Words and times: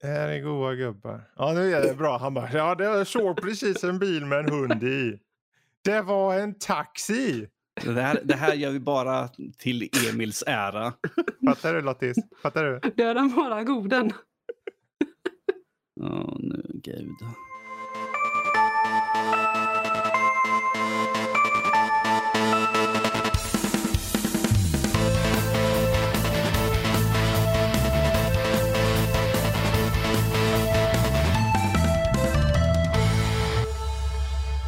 Det 0.00 0.06
här 0.06 0.28
är 0.28 0.40
goa 0.40 0.74
gubbar. 0.74 1.30
Ja, 1.36 1.52
nu 1.52 1.74
är 1.74 1.82
det 1.82 1.94
bra. 1.94 2.18
Han 2.18 2.34
bara, 2.34 2.52
ja 2.52 2.74
det 2.74 3.04
såg 3.04 3.42
precis 3.42 3.84
en 3.84 3.98
bil 3.98 4.26
med 4.26 4.38
en 4.38 4.48
hund 4.48 4.82
i. 4.82 5.18
Det 5.84 6.02
var 6.02 6.34
en 6.38 6.58
taxi. 6.58 7.48
Det 7.84 8.02
här, 8.02 8.20
det 8.24 8.34
här 8.34 8.54
gör 8.54 8.70
vi 8.70 8.80
bara 8.80 9.28
till 9.58 9.90
Emils 10.12 10.44
ära. 10.46 10.92
Fattar 11.46 11.74
du 11.74 11.80
Lottis? 11.80 12.16
Fattar 12.42 12.64
du? 12.64 12.90
Döda 12.90 13.32
bara 13.36 13.64
goden. 13.64 14.12
Åh, 16.00 16.36
nu 16.38 16.70
gud. 16.74 17.16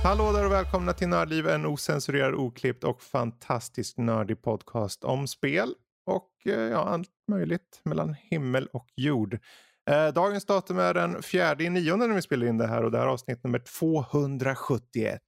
Hallå 0.08 0.32
där 0.32 0.44
och 0.44 0.52
välkomna 0.52 0.92
till 0.92 1.08
Nördliv, 1.08 1.48
en 1.48 1.66
osensurerad, 1.66 2.34
oklippt 2.34 2.84
och 2.84 3.02
fantastiskt 3.02 3.98
nördig 3.98 4.42
podcast 4.42 5.04
om 5.04 5.26
spel 5.26 5.74
och 6.06 6.30
eh, 6.44 6.60
ja, 6.60 6.84
allt 6.84 7.10
möjligt 7.30 7.80
mellan 7.84 8.14
himmel 8.14 8.68
och 8.72 8.86
jord. 8.96 9.38
Eh, 9.90 10.08
dagens 10.08 10.44
datum 10.46 10.78
är 10.78 10.94
den 10.94 11.22
fjärde 11.22 11.64
i 11.64 11.70
nionde 11.70 12.06
när 12.06 12.14
vi 12.14 12.22
spelar 12.22 12.46
in 12.46 12.58
det 12.58 12.66
här 12.66 12.84
och 12.84 12.90
det 12.90 12.98
här 12.98 13.04
är 13.04 13.10
avsnitt 13.10 13.44
nummer 13.44 13.58
271. 13.58 15.20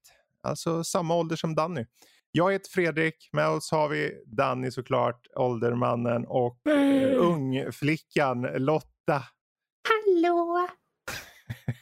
Alltså 0.42 0.84
samma 0.84 1.16
ålder 1.16 1.36
som 1.36 1.54
Danny. 1.54 1.86
Jag 2.32 2.52
heter 2.52 2.70
Fredrik, 2.70 3.30
med 3.32 3.48
oss 3.48 3.70
har 3.70 3.88
vi 3.88 4.22
Danny 4.26 4.70
såklart, 4.70 5.26
åldermannen 5.36 6.26
och 6.26 6.66
eh, 6.66 7.18
ungflickan 7.18 8.42
Lotta. 8.42 9.24
Hallå! 9.88 10.68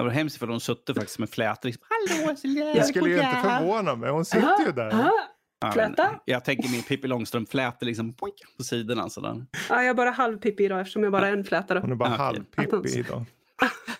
Det 0.00 0.08
var 0.08 0.14
hemskt 0.14 0.36
för 0.36 0.46
de 0.46 0.60
sutte 0.60 0.94
faktiskt 0.94 1.18
med 1.18 1.30
flätor. 1.30 1.68
Liksom. 1.68 1.86
Hallå, 1.88 2.34
Det 2.74 2.84
skulle 2.84 3.08
ju 3.10 3.14
inte 3.14 3.40
förvåna 3.42 3.96
mig, 3.96 4.10
hon 4.10 4.24
sitter 4.24 4.66
ju 4.66 4.72
där. 4.72 4.90
Aha. 4.92 5.12
Ja, 5.60 5.72
Fläta? 5.72 6.20
Jag 6.24 6.44
tänker 6.44 6.68
min 6.68 6.82
Pippi 6.82 7.08
Långstrump-flätor 7.08 7.86
liksom 7.86 8.12
poink, 8.12 8.34
på 8.56 8.64
sidorna. 8.64 9.08
Sådär. 9.10 9.46
Ja, 9.68 9.76
jag 9.76 9.86
är 9.86 9.94
bara 9.94 10.10
halv 10.10 10.38
Pippi 10.38 10.64
idag 10.64 10.80
eftersom 10.80 11.02
jag 11.02 11.12
bara 11.12 11.28
är 11.28 11.32
en 11.32 11.44
flätare. 11.44 11.78
Hon 11.78 11.92
är 11.92 11.96
bara 11.96 12.08
Okej. 12.08 12.18
halvpippig 12.18 12.90
idag. 12.98 13.24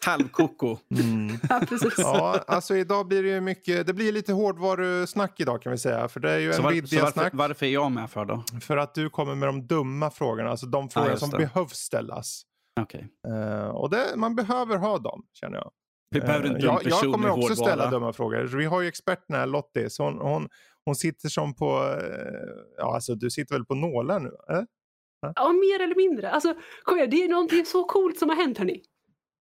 Halvkoko. 0.05 0.79
Mm. 1.01 1.37
Ja, 1.49 1.61
precis. 1.69 1.95
Ja, 1.99 2.45
alltså 2.47 2.77
idag 2.77 3.07
blir 3.07 3.23
det 3.23 3.29
ju 3.29 3.41
mycket, 3.41 3.87
det 3.87 3.93
blir 3.95 4.13
lite 4.13 4.33
hårdvarusnack 4.33 5.41
idag 5.41 5.63
kan 5.63 5.73
vi 5.73 5.79
säga. 5.79 6.09
För 6.09 6.21
det 6.21 6.31
är 6.31 6.39
ju 6.39 6.53
Så, 6.53 6.59
en 6.59 6.65
var, 6.65 6.71
så 6.71 6.77
varför, 6.81 6.97
Nvidia-snack. 6.97 7.33
varför 7.35 7.67
är 7.67 7.71
jag 7.71 7.93
med 7.93 8.11
för 8.11 8.25
då? 8.25 8.45
För 8.61 8.77
att 8.77 8.95
du 8.95 9.11
kommer 9.11 9.35
med 9.35 9.49
de 9.49 9.67
dumma 9.67 10.11
frågorna, 10.11 10.51
alltså 10.51 10.67
de 10.67 10.89
frågor 10.89 11.11
just 11.11 11.21
som 11.21 11.31
behövs 11.31 11.77
ställas. 11.77 12.43
Okej. 12.81 13.09
Eh, 13.29 13.69
och 13.69 13.91
det, 13.91 14.07
man 14.17 14.35
behöver 14.37 14.77
ha 14.77 14.99
dem, 14.99 15.23
känner 15.33 15.57
jag. 15.57 15.71
Vi 16.11 16.21
behöver 16.21 16.47
en 16.47 16.55
Eh, 16.57 16.61
dum 16.61 16.65
jag, 16.67 16.75
jag 16.75 16.83
person 16.85 17.13
kommer 17.13 17.29
också 17.31 17.49
hårdvara. 17.49 17.67
ställa 17.69 17.91
dumma 17.91 18.13
frågor. 18.13 18.43
Vi 18.57 18.65
har 18.65 18.81
ju 18.83 18.89
experten 18.89 19.37
här, 19.37 19.47
Lottie, 19.47 19.91
så 19.91 20.05
hon, 20.05 20.19
hon, 20.19 20.49
hon 20.85 20.95
sitter 20.95 21.29
som 21.29 21.55
på, 21.55 21.67
eh, 22.01 22.65
ja 22.77 22.95
alltså 22.95 23.15
du 23.15 23.31
sitter 23.31 23.55
väl 23.55 23.65
på 23.65 23.75
nålar 23.75 24.21
nu? 24.21 24.31
Eh? 24.51 24.63
Ja, 25.37 25.53
mer 25.53 25.85
eller 25.85 25.95
mindre. 25.97 26.31
Alltså, 26.31 26.55
kom 26.83 26.97
igen, 26.99 27.11
det 27.11 27.25
är 27.25 27.29
någonting 27.29 27.67
så 27.67 27.85
coolt 27.85 28.19
som 28.19 28.29
har 28.29 28.37
hänt 28.37 28.59
hörni. 28.59 28.83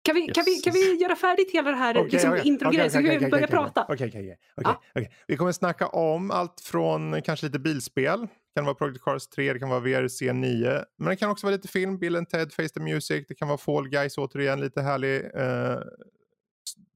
Kan 0.03 0.15
vi, 0.15 0.27
kan 0.27 0.45
vi, 0.45 0.55
kan 0.57 0.73
vi 0.73 0.95
göra 1.03 1.17
färdigt 1.17 1.53
hela 1.53 1.71
det 1.71 1.77
här 1.77 1.97
Okej, 1.97 2.11
liksom, 2.11 2.31
okej, 2.31 2.47
introgrejen 2.49 2.81
okej, 2.87 2.91
så 2.91 3.09
kan 3.11 3.19
vi 3.25 3.31
börja 3.31 3.45
okej, 3.45 3.57
prata? 3.57 3.83
Okej, 3.89 3.95
okej, 4.09 4.09
okej, 4.21 4.39
Ja. 4.57 4.83
okej. 4.95 5.11
Vi 5.27 5.37
kommer 5.37 5.53
snacka 5.53 5.87
om 5.89 6.31
allt 6.31 6.61
från 6.61 7.23
kanske 7.23 7.47
lite 7.47 7.59
bilspel. 7.59 8.21
Det 8.21 8.29
kan 8.61 8.65
vara 8.65 8.75
Project 8.75 9.05
Cars 9.05 9.29
3, 9.29 9.53
det 9.53 9.59
kan 9.59 9.69
vara 9.69 9.81
VRC 9.81 10.33
9. 10.33 10.85
Men 10.99 11.09
det 11.09 11.17
kan 11.17 11.31
också 11.31 11.47
vara 11.47 11.57
lite 11.57 11.69
film, 11.69 11.99
Bill 11.99 12.17
and 12.17 12.29
Ted, 12.29 12.53
Face 12.53 12.69
the 12.69 12.81
Music. 12.81 13.25
Det 13.29 13.35
kan 13.35 13.49
vara 13.49 13.59
Fall 13.59 13.89
Guys 13.89 14.19
återigen, 14.19 14.61
lite 14.61 14.83
härlig 14.83 15.17
eh, 15.35 15.79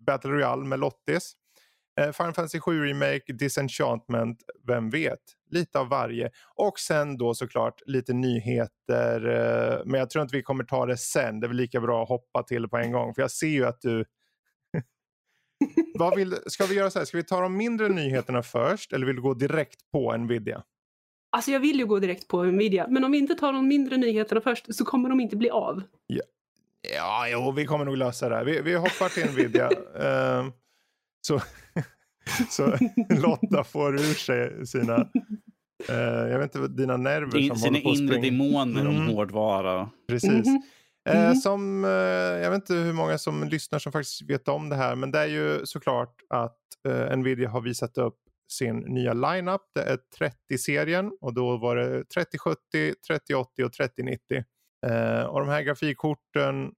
Battle 0.07 0.31
Royale 0.31 0.65
med 0.65 0.81
Lottis. 0.81 1.33
Eh, 2.01 2.13
Final 2.13 2.35
Fantasy 2.35 2.61
7 2.61 2.85
Remake, 2.85 3.33
Disenchantment, 3.33 4.39
vem 4.67 4.91
vet? 4.91 5.21
Lite 5.51 5.79
av 5.79 5.89
varje. 5.89 6.31
Och 6.55 6.79
sen 6.79 7.19
då 7.19 7.35
såklart 7.35 7.83
lite 7.87 8.13
nyheter. 8.13 9.27
Eh, 9.27 9.83
men 9.85 10.01
jag 10.01 10.11
tror 10.11 10.23
inte 10.23 10.37
vi 10.37 10.43
kommer 10.43 10.65
ta 10.65 10.87
det 10.87 10.97
sen. 10.97 11.41
Det 11.41 11.47
är 11.47 11.49
väl 11.49 11.57
lika 11.57 11.81
bra 11.81 12.03
att 12.03 12.09
hoppa 12.09 12.43
till 12.43 12.69
på 12.69 12.77
en 12.77 12.93
gång. 12.93 13.15
För 13.15 13.23
jag 13.23 13.31
ser 13.31 13.47
ju 13.47 13.67
att 13.67 13.81
du 13.81 14.05
vad 15.99 16.17
vill, 16.17 16.37
ska 16.47 16.67
vi 16.67 16.75
göra 16.75 16.91
så 16.91 16.99
här, 16.99 17.07
ska 17.07 17.17
vi 17.17 17.25
ta 17.25 17.41
de 17.41 17.57
mindre 17.57 17.89
nyheterna 17.89 18.43
först 18.43 18.93
eller 18.93 19.07
vill 19.07 19.17
du 19.17 19.23
gå 19.23 19.35
direkt 19.35 19.91
på 19.93 20.17
Nvidia? 20.17 20.63
Alltså 21.31 21.51
jag 21.51 21.61
vill 21.61 21.79
ju 21.79 21.87
gå 21.87 21.99
direkt 21.99 22.29
på 22.29 22.43
Nvidia, 22.43 22.87
men 22.89 23.05
om 23.05 23.13
vi 23.13 23.19
inte 23.19 23.35
tar 23.35 23.53
de 23.53 23.69
mindre 23.69 23.97
nyheterna 23.97 24.41
först 24.41 24.75
så 24.75 24.85
kommer 24.85 25.09
de 25.09 25.21
inte 25.21 25.37
bli 25.37 25.51
av. 25.51 25.83
Ja, 26.93 27.27
jo, 27.29 27.53
vi 27.53 27.65
kommer 27.67 27.85
nog 27.85 27.97
lösa 27.97 28.29
det 28.29 28.37
här. 28.37 28.45
Vi, 28.45 28.61
vi 28.61 28.75
hoppar 28.75 29.09
till 29.09 29.31
Nvidia. 29.33 29.71
Ehm, 30.01 30.53
så, 31.27 31.41
så 32.51 32.79
Lotta 33.09 33.65
får 33.65 33.95
ur 33.95 34.15
sig 34.15 34.67
sina, 34.67 35.09
eh, 35.89 35.95
jag 36.31 36.39
vet 36.39 36.55
inte, 36.55 36.69
dina 36.69 36.97
nerver 36.97 37.39
In, 37.39 37.49
som 37.49 37.57
sina 37.57 37.71
håller 37.79 37.83
på 37.83 37.91
att 37.91 37.97
inre 37.99 38.21
demoner 38.21 38.87
om 38.89 38.97
Mm. 38.97 39.07
hårdvara. 39.15 39.91
Precis. 40.09 40.47
Mhm. 40.47 40.63
Eh, 41.09 41.25
Mhm. 41.27 41.35
som, 41.35 41.85
eh, 41.85 41.91
jag 42.43 42.51
vet 42.51 42.57
inte 42.57 42.75
hur 42.75 42.93
många 42.93 43.19
som 43.19 43.45
lyssnar 43.49 43.79
som 43.79 43.93
faktiskt 43.93 44.23
vet 44.23 44.49
om 44.49 44.69
det 44.69 44.77
här, 44.77 44.97
men 44.97 45.11
det 45.11 45.19
är 45.19 45.27
ju 45.27 45.67
såklart 45.67 46.15
att 46.31 46.59
eh, 46.89 47.17
Nvidia 47.17 47.49
har 47.49 47.61
visat 47.61 47.99
upp 47.99 48.17
sin 48.53 48.77
nya 48.79 49.13
lineup. 49.13 49.61
Det 49.75 49.83
är 49.83 49.99
30-serien 50.19 51.13
och 51.21 51.35
då 51.35 51.57
var 51.57 51.77
det 51.77 52.05
3070, 52.05 52.95
3080 53.07 53.65
och 53.65 53.73
3090. 53.73 54.45
Eh, 54.85 55.23
och 55.25 55.41
de 55.41 55.49
här 55.49 55.63
grafikkorten, 55.63 56.73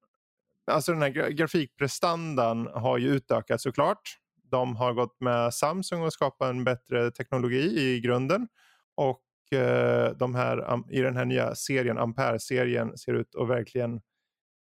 alltså 0.71 0.93
den 0.93 1.03
här 1.03 1.11
gra- 1.11 1.31
grafikprestandan 1.31 2.67
har 2.67 2.99
ju 2.99 3.09
utökats 3.09 3.63
såklart. 3.63 4.19
De 4.51 4.77
har 4.77 4.93
gått 4.93 5.21
med 5.21 5.55
Samsung 5.55 6.03
och 6.03 6.13
skapat 6.13 6.51
en 6.51 6.65
bättre 6.65 7.11
teknologi 7.11 7.81
i 7.81 8.01
grunden. 8.01 8.49
Och 8.95 9.59
eh, 9.59 10.11
de 10.17 10.35
här, 10.35 10.83
i 10.91 11.01
den 11.01 11.17
här 11.17 11.25
nya 11.25 11.55
serien, 11.55 11.99
Ampere-serien, 11.99 12.99
ser 12.99 13.15
ut 13.15 13.35
att 13.35 13.49
verkligen... 13.49 14.01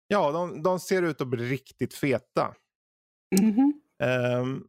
Ja, 0.09 0.31
de, 0.33 0.63
de 0.63 0.81
ser 0.81 1.03
ut 1.03 1.21
att 1.21 1.29
bli 1.29 1.45
riktigt 1.51 1.95
feta. 1.95 2.55
Mhm. 3.41 3.81
Ehm, 4.03 4.65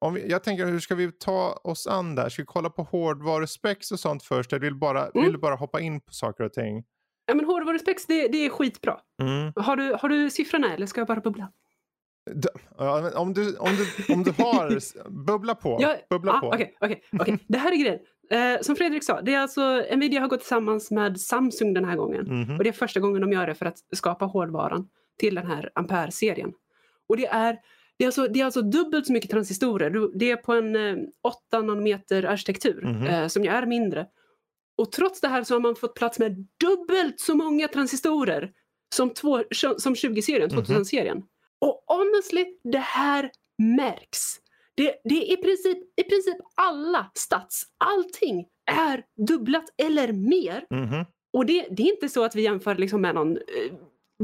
om 0.00 0.14
vi, 0.14 0.30
jag 0.30 0.44
tänker, 0.44 0.66
hur 0.66 0.80
ska 0.80 0.94
vi 0.94 1.12
ta 1.12 1.52
oss 1.64 1.86
an 1.86 2.14
där? 2.14 2.28
Ska 2.28 2.42
vi 2.42 2.46
kolla 2.46 2.70
på 2.70 2.82
hårdvaruspecs 2.82 3.92
och 3.92 4.00
sånt 4.00 4.22
först? 4.22 4.52
Eller 4.52 4.60
vill 4.60 4.74
bara, 4.74 5.06
Mm. 5.06 5.26
vill 5.26 5.38
bara 5.38 5.54
hoppa 5.54 5.80
in 5.80 6.00
på 6.00 6.12
saker 6.12 6.44
och 6.44 6.52
ting? 6.52 6.84
Ja, 7.28 7.34
men 7.34 7.44
hårdvaruspex, 7.44 8.06
det, 8.06 8.28
det 8.28 8.46
är 8.46 8.50
skitbra. 8.50 9.00
Mm. 9.22 9.52
Har 9.56 9.76
du, 9.76 9.96
har 10.00 10.08
du 10.08 10.30
siffrorna 10.30 10.74
eller 10.74 10.86
ska 10.86 11.00
jag 11.00 11.08
bara 11.08 11.20
bubbla? 11.20 11.52
D- 12.34 12.48
ja, 12.78 13.10
om, 13.20 13.34
du, 13.34 13.56
om, 13.56 13.68
du, 13.76 14.14
om 14.14 14.22
du 14.24 14.30
har... 14.42 14.78
Bubbla 15.26 15.54
på. 15.54 15.78
Ja, 15.80 15.96
bubbla 16.10 16.32
ah, 16.32 16.40
på. 16.40 16.48
Okej, 16.48 16.76
okej, 16.80 17.02
okej. 17.20 17.38
Det 17.48 17.58
här 17.58 17.72
är 17.72 17.76
grejen. 17.76 17.98
Eh, 18.30 18.60
som 18.60 18.76
Fredrik 18.76 19.04
sa, 19.04 19.20
det 19.20 19.34
är 19.34 19.38
alltså, 19.40 19.82
Nvidia 19.96 20.20
har 20.20 20.28
gått 20.28 20.40
tillsammans 20.40 20.90
med 20.90 21.20
Samsung 21.20 21.74
den 21.74 21.84
här 21.84 21.96
gången. 21.96 22.24
Mhm. 22.42 22.56
Och 22.58 22.64
det 22.64 22.70
är 22.70 22.72
första 22.72 23.00
gånger 23.00 23.20
de 23.20 23.32
gör 23.32 23.46
det 23.46 23.54
för 23.54 23.66
att 23.66 23.76
skapa 23.92 24.24
hårdvaran 24.24 24.88
till 25.18 25.34
den 25.34 25.46
här 25.46 25.70
Ampere-serien. 25.74 26.52
Och 27.08 27.16
det 27.16 27.26
är, 27.26 27.56
det, 27.98 28.04
är 28.04 28.08
alltså, 28.08 28.26
det 28.28 28.40
är 28.40 28.44
alltså 28.44 28.62
dubbelt 28.62 29.06
så 29.06 29.12
mycket 29.12 29.30
transistorer. 29.30 30.18
Det 30.18 30.30
är 30.30 30.36
på 30.36 30.52
en 30.54 30.76
eh, 30.76 30.96
8 31.50 31.60
nanometer 31.62 32.22
arkitektur 32.24 32.82
Mhm. 32.84 33.06
eh, 33.06 33.26
som 33.26 33.44
ju 33.44 33.50
är 33.50 33.66
mindre. 33.66 34.06
Och 34.78 34.92
trots 34.92 35.20
det 35.20 35.28
här 35.28 35.44
så 35.44 35.54
har 35.54 35.60
man 35.60 35.76
fått 35.76 35.94
plats 35.94 36.18
med 36.18 36.46
dubbelt 36.60 37.20
så 37.20 37.34
många 37.34 37.68
transistorer 37.68 38.50
som, 38.94 39.10
två, 39.10 39.42
som 39.78 39.94
20-serien, 39.94 40.48
Mhm. 40.52 40.64
2000-serien. 40.64 41.22
Och 41.60 41.84
honestly, 41.86 42.44
det 42.72 42.78
här 42.78 43.30
märks. 43.58 44.36
Det, 44.74 44.94
det 45.04 45.14
är 45.14 45.38
i 45.38 45.42
princip, 45.42 45.78
i 45.96 46.02
princip 46.02 46.36
alla 46.54 47.10
stats, 47.14 47.62
allting 47.78 48.46
är 48.70 49.04
dubblat 49.26 49.64
eller 49.76 50.12
mer. 50.12 50.66
Mhm. 50.70 51.04
Och 51.32 51.46
det, 51.46 51.66
det 51.70 51.82
är 51.82 51.92
inte 51.94 52.08
så 52.08 52.24
att 52.24 52.34
vi 52.34 52.42
jämför 52.42 52.74
liksom 52.74 53.00
med 53.00 53.14
någon 53.14 53.36
eh, 53.36 53.42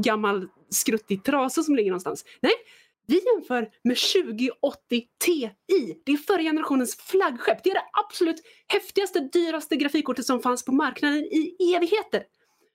gammal 0.01 0.47
skruttig 0.69 1.23
trasa 1.23 1.63
som 1.63 1.75
ligger 1.75 1.91
någonstans. 1.91 2.25
Nej, 2.41 2.53
vi 3.07 3.21
jämför 3.25 3.69
med 3.83 3.97
2080 3.97 5.03
Ti. 5.25 5.51
Det 6.05 6.11
är 6.11 6.17
förra 6.17 6.41
generationens 6.41 6.95
flaggskepp. 6.95 7.63
Det 7.63 7.69
är 7.69 7.73
det 7.73 7.85
absolut 8.05 8.41
häftigaste, 8.67 9.19
dyraste 9.19 9.75
grafikkortet 9.75 10.25
som 10.25 10.41
fanns 10.41 10.65
på 10.65 10.71
marknaden 10.71 11.17
i 11.17 11.73
evigheter. 11.75 12.23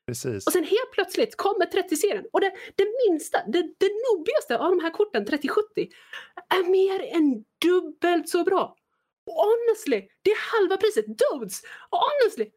Precis. 0.07 0.47
Och 0.47 0.53
sen 0.53 0.65
helt 0.65 0.93
plötsligt 0.93 1.37
kommer 1.37 1.67
30-serien 1.67 2.25
och 2.33 2.41
det, 2.41 2.53
det 2.77 2.87
minsta, 3.09 3.39
det, 3.47 3.63
det 3.63 3.91
nobbigaste 4.07 4.59
av 4.59 4.71
de 4.71 4.81
här 4.81 4.91
korten, 4.91 5.27
3070, 5.27 5.89
är 6.55 6.71
mer 6.71 7.17
än 7.17 7.45
dubbelt 7.65 8.29
så 8.29 8.45
bra. 8.45 8.77
Och 9.27 9.35
honestly, 9.35 10.09
det 10.23 10.31
är 10.31 10.39
halva 10.53 10.77
priset. 10.77 11.05
Dudes! 11.07 11.63
Och 11.91 11.99
honestly, 11.99 12.51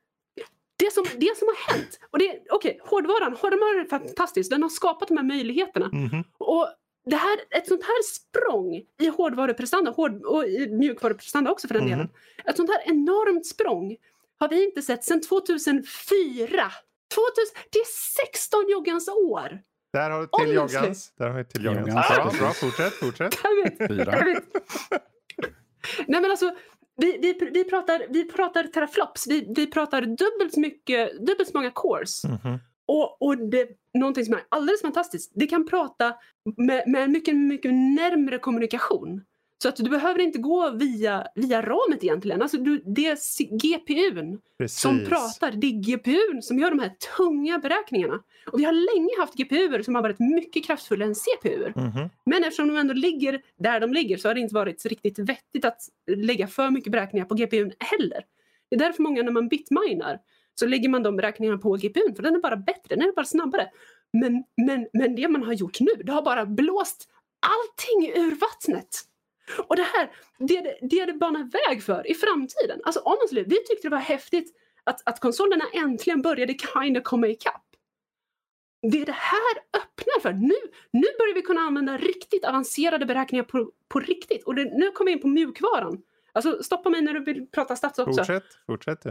det 0.80 0.94
som, 0.94 1.04
det 1.04 1.38
som 1.38 1.48
har 1.48 1.74
hänt, 1.74 2.00
och 2.12 2.20
det, 2.20 2.40
okej, 2.50 2.80
hårdvaran, 2.84 3.34
hårdvaran 3.34 3.86
är 3.86 3.90
fantastisk, 3.90 4.50
den 4.50 4.64
har 4.64 4.70
skapat 4.70 5.08
de 5.08 5.18
här 5.18 5.26
möjligheterna. 5.26 5.90
Mhm. 5.94 6.24
Och 6.38 6.68
det 7.06 7.16
här, 7.16 7.40
ett 7.50 7.68
sånt 7.68 7.84
här 7.84 8.04
språng 8.04 8.82
i 9.02 9.08
hårdvaruprestanda, 9.08 9.92
hård, 9.92 10.26
och 10.26 10.46
i 10.48 10.68
mjukvaruprestanda 10.72 11.52
också 11.52 11.68
för 11.68 11.74
den 11.74 11.84
Mhm. 11.84 11.92
delen. 11.92 12.10
Ett 12.46 12.56
sånt 12.58 12.70
här 12.70 12.82
enormt 12.92 13.46
språng 13.46 13.96
har 14.40 14.50
vi 14.50 14.66
inte 14.66 14.82
sett 14.82 15.04
sedan 15.04 15.22
2004. 15.22 16.72
2000, 17.16 17.56
det 17.72 17.80
är 17.80 17.86
16 18.26 18.66
joggans 18.70 19.08
år! 19.08 19.62
Där 19.94 20.10
har 20.10 20.22
du 20.22 20.28
till 20.28 20.58
Honestly. 20.58 20.80
Joggans. 20.80 21.14
Där 21.18 21.30
har 21.30 21.38
vi 21.38 21.46
till 21.46 21.66
Joggans. 21.66 21.88
Joggans, 21.88 22.40
Bra, 22.40 22.54
fortsätt, 22.54 22.94
fortsätt. 22.94 23.36
Fyra. 23.88 24.12
Nej 26.08 26.22
men 26.22 26.32
alltså, 26.32 26.56
vi, 26.98 27.18
vi, 27.18 27.50
vi, 27.54 27.64
pratar, 27.64 28.06
vi 28.10 28.32
pratar 28.32 28.64
teraflops, 28.64 29.28
vi, 29.28 29.54
vi 29.56 29.68
pratar 29.68 30.02
dubbelt 30.02 30.54
så 30.54 30.60
mycket, 30.60 31.12
dubbelt 31.20 31.50
så 31.50 31.58
många 31.58 31.72
cores. 31.72 32.24
Mhm. 32.24 32.60
Och, 32.86 33.22
och 33.22 33.38
det, 33.38 33.68
någonting 33.94 34.26
som 34.26 34.34
är 34.34 34.42
alldeles 34.50 34.82
fantastiskt, 34.82 35.32
det 35.36 35.48
kan 35.48 35.68
prata 35.68 36.14
med, 36.58 36.84
med 36.88 37.04
en 37.04 37.12
mycket, 37.12 37.36
mycket 37.36 37.74
närmre 37.74 38.40
kommunikation. 38.40 39.22
Så 39.64 39.70
att 39.70 39.76
du 39.76 39.90
behöver 39.90 40.20
inte 40.20 40.40
gå 40.40 40.70
via, 40.70 41.28
via 41.36 41.62
ramet 41.62 42.04
egentligen. 42.04 42.42
Alltså 42.42 42.58
du, 42.58 42.84
det 42.86 43.06
är 43.06 43.18
GPUn 43.58 44.40
Precis. 44.58 44.80
som 44.80 45.06
pratar. 45.06 45.52
Det 45.52 45.68
är 45.68 45.72
GPUn 45.72 46.42
som 46.42 46.60
gör 46.60 46.70
de 46.70 46.80
här 46.80 46.92
tunga 47.18 47.58
beräkningarna. 47.58 48.20
Och 48.52 48.60
vi 48.60 48.64
har 48.64 48.72
länge 48.72 49.20
haft 49.20 49.34
GPUer 49.34 49.82
som 49.82 49.96
har 49.96 50.02
varit 50.02 50.20
mycket 50.20 50.66
kraftfullare 50.66 51.10
än 51.10 51.16
CPUer. 51.16 51.74
Mhm. 51.76 52.10
Men 52.26 52.44
eftersom 52.44 52.68
de 52.68 52.78
ändå 52.78 52.94
ligger 52.94 53.42
där 53.60 53.80
de 53.80 53.94
ligger 53.94 54.18
så 54.18 54.28
har 54.28 54.36
det 54.36 54.42
inte 54.42 54.56
varit 54.56 54.86
riktigt 54.86 55.20
vettigt 55.20 55.66
att 55.66 55.82
lägga 56.08 56.48
för 56.48 56.70
mycket 56.70 56.92
beräkningar 56.92 57.26
på 57.26 57.36
GPUn 57.36 57.72
heller. 57.80 58.24
Det 58.70 58.76
är 58.76 58.80
därför 58.80 59.04
många 59.04 59.24
när 59.24 59.32
man 59.32 59.48
bitminar 59.48 60.20
så 60.60 60.66
lägger 60.66 60.90
man 60.90 61.04
de 61.04 61.16
beräkningarna 61.16 61.58
på 61.58 61.76
GPUn 61.76 62.16
för 62.16 62.24
den 62.24 62.36
är 62.36 62.40
bara 62.40 62.58
bättre, 62.58 62.96
den 62.96 63.02
är 63.02 63.12
bara 63.12 63.26
snabbare. 63.26 63.70
Men, 64.14 64.44
men, 64.66 64.88
men 64.94 65.16
det 65.16 65.28
man 65.28 65.44
har 65.44 65.54
gjort 65.54 65.80
nu, 65.80 65.92
det 66.04 66.12
har 66.12 66.22
bara 66.22 66.46
blåst 66.46 67.10
allting 67.40 68.12
ur 68.16 68.36
vattnet. 68.36 68.90
Och 69.68 69.76
det 69.76 69.84
här, 69.84 70.12
det 70.40 70.62
det, 70.62 70.78
det, 70.82 71.06
det 71.06 71.14
banar 71.14 71.68
väg 71.70 71.84
för 71.84 72.12
i 72.12 72.14
framtiden. 72.14 72.82
Alltså 72.84 73.02
honestly, 73.06 73.44
vi 73.44 73.56
tyckte 73.56 73.88
det 73.88 73.90
var 73.90 73.98
häftigt 73.98 74.56
att, 74.84 75.02
att 75.06 75.20
konsolerna 75.20 75.66
äntligen 75.74 76.22
började 76.22 76.54
kinda 76.54 77.02
komma 77.02 77.28
ikapp. 77.28 77.66
Det 78.92 79.06
det 79.06 79.12
här 79.12 79.58
öppnar 79.78 80.20
för, 80.22 80.34
nu, 80.34 80.56
nu 80.92 81.08
börjar 81.20 81.36
vi 81.36 81.42
kunna 81.42 81.62
använda 81.62 81.98
riktigt 81.98 82.46
avancerade 82.46 83.06
beräkningar 83.06 83.44
på, 83.44 83.72
på 83.88 84.00
riktigt. 84.00 84.44
Och 84.44 84.56
det, 84.56 84.64
nu 84.64 84.92
kommer 84.92 85.12
vi 85.12 85.16
in 85.16 85.22
på 85.22 85.28
mjukvaran. 85.28 86.02
Alltså 86.32 86.64
stoppa 86.64 86.90
mig 86.90 87.02
när 87.02 87.14
du 87.14 87.24
vill 87.24 87.48
prata 87.48 87.76
stats 87.76 88.00
också. 88.00 88.18
Fortsätt, 88.18 88.44
fortsätt. 88.66 89.06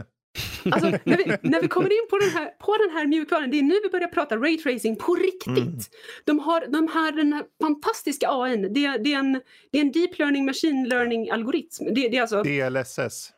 Alltså, 0.71 0.89
när, 1.03 1.17
vi, 1.17 1.37
när 1.41 1.61
vi 1.61 1.67
kommer 1.67 1.91
in 1.91 2.07
på 2.09 2.17
den, 2.17 2.29
här, 2.29 2.45
på 2.45 2.77
den 2.77 2.89
här 2.97 3.07
mjukvaran, 3.07 3.51
det 3.51 3.59
är 3.59 3.63
nu 3.63 3.79
vi 3.83 3.89
börjar 3.89 4.07
prata 4.07 4.37
raytracing 4.37 4.95
på 4.95 5.15
riktigt. 5.15 5.57
Mm. 5.57 5.79
De 6.25 6.39
har, 6.39 6.65
de 6.67 6.87
har 6.87 7.11
den 7.11 7.33
här 7.33 7.45
fantastiska 7.61 8.27
AI. 8.29 8.57
Det, 8.57 8.97
det, 8.97 9.13
är 9.13 9.19
en, 9.19 9.41
det 9.71 9.77
är 9.77 9.81
en 9.81 9.91
deep 9.91 10.19
learning 10.19 10.45
machine 10.45 10.89
learning 10.89 11.31
algoritm. 11.31 11.85
Det, 11.85 12.07
det 12.09 12.17
är 12.17 12.21
alltså, 12.21 12.43
DLSS. 12.43 13.31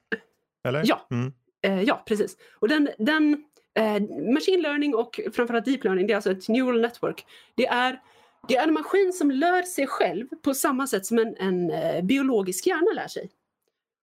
Eller? 0.68 0.84
Ja. 0.86 1.08
Mm. 1.12 1.34
eh, 1.66 1.84
ja, 1.84 2.04
precis. 2.08 2.38
Och 2.60 2.68
den, 2.68 2.90
den 2.98 3.44
eh, 3.80 4.02
machine 4.34 4.62
learning 4.62 4.96
och 4.96 5.20
framförallt 5.34 5.66
deep 5.66 5.84
learning, 5.84 6.08
det 6.08 6.14
är 6.14 6.16
alltså 6.16 6.32
ett 6.32 6.48
neural 6.48 6.82
network. 6.82 7.26
Det 7.56 7.68
är, 7.68 8.00
det 8.48 8.56
är 8.56 8.68
en 8.68 8.74
maskin 8.74 9.14
som 9.14 9.32
lär 9.32 9.64
sig 9.64 9.88
själv 9.88 10.28
på 10.44 10.54
samma 10.54 10.88
sätt 10.88 11.06
som 11.06 11.20
en, 11.20 11.36
en 11.38 11.72
eh, 11.72 12.02
biologisk 12.02 12.68
hjärna 12.68 13.02
lär 13.02 13.08
sig. 13.08 13.30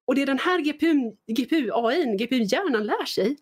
Och 0.07 0.15
det 0.15 0.23
är 0.23 0.27
den 0.27 0.39
här 0.39 0.59
GPU, 0.59 0.95
GPU 1.37 1.71
AI, 1.75 2.17
GPU-hjärnan 2.17 2.85
lär 2.87 3.05
sig, 3.05 3.37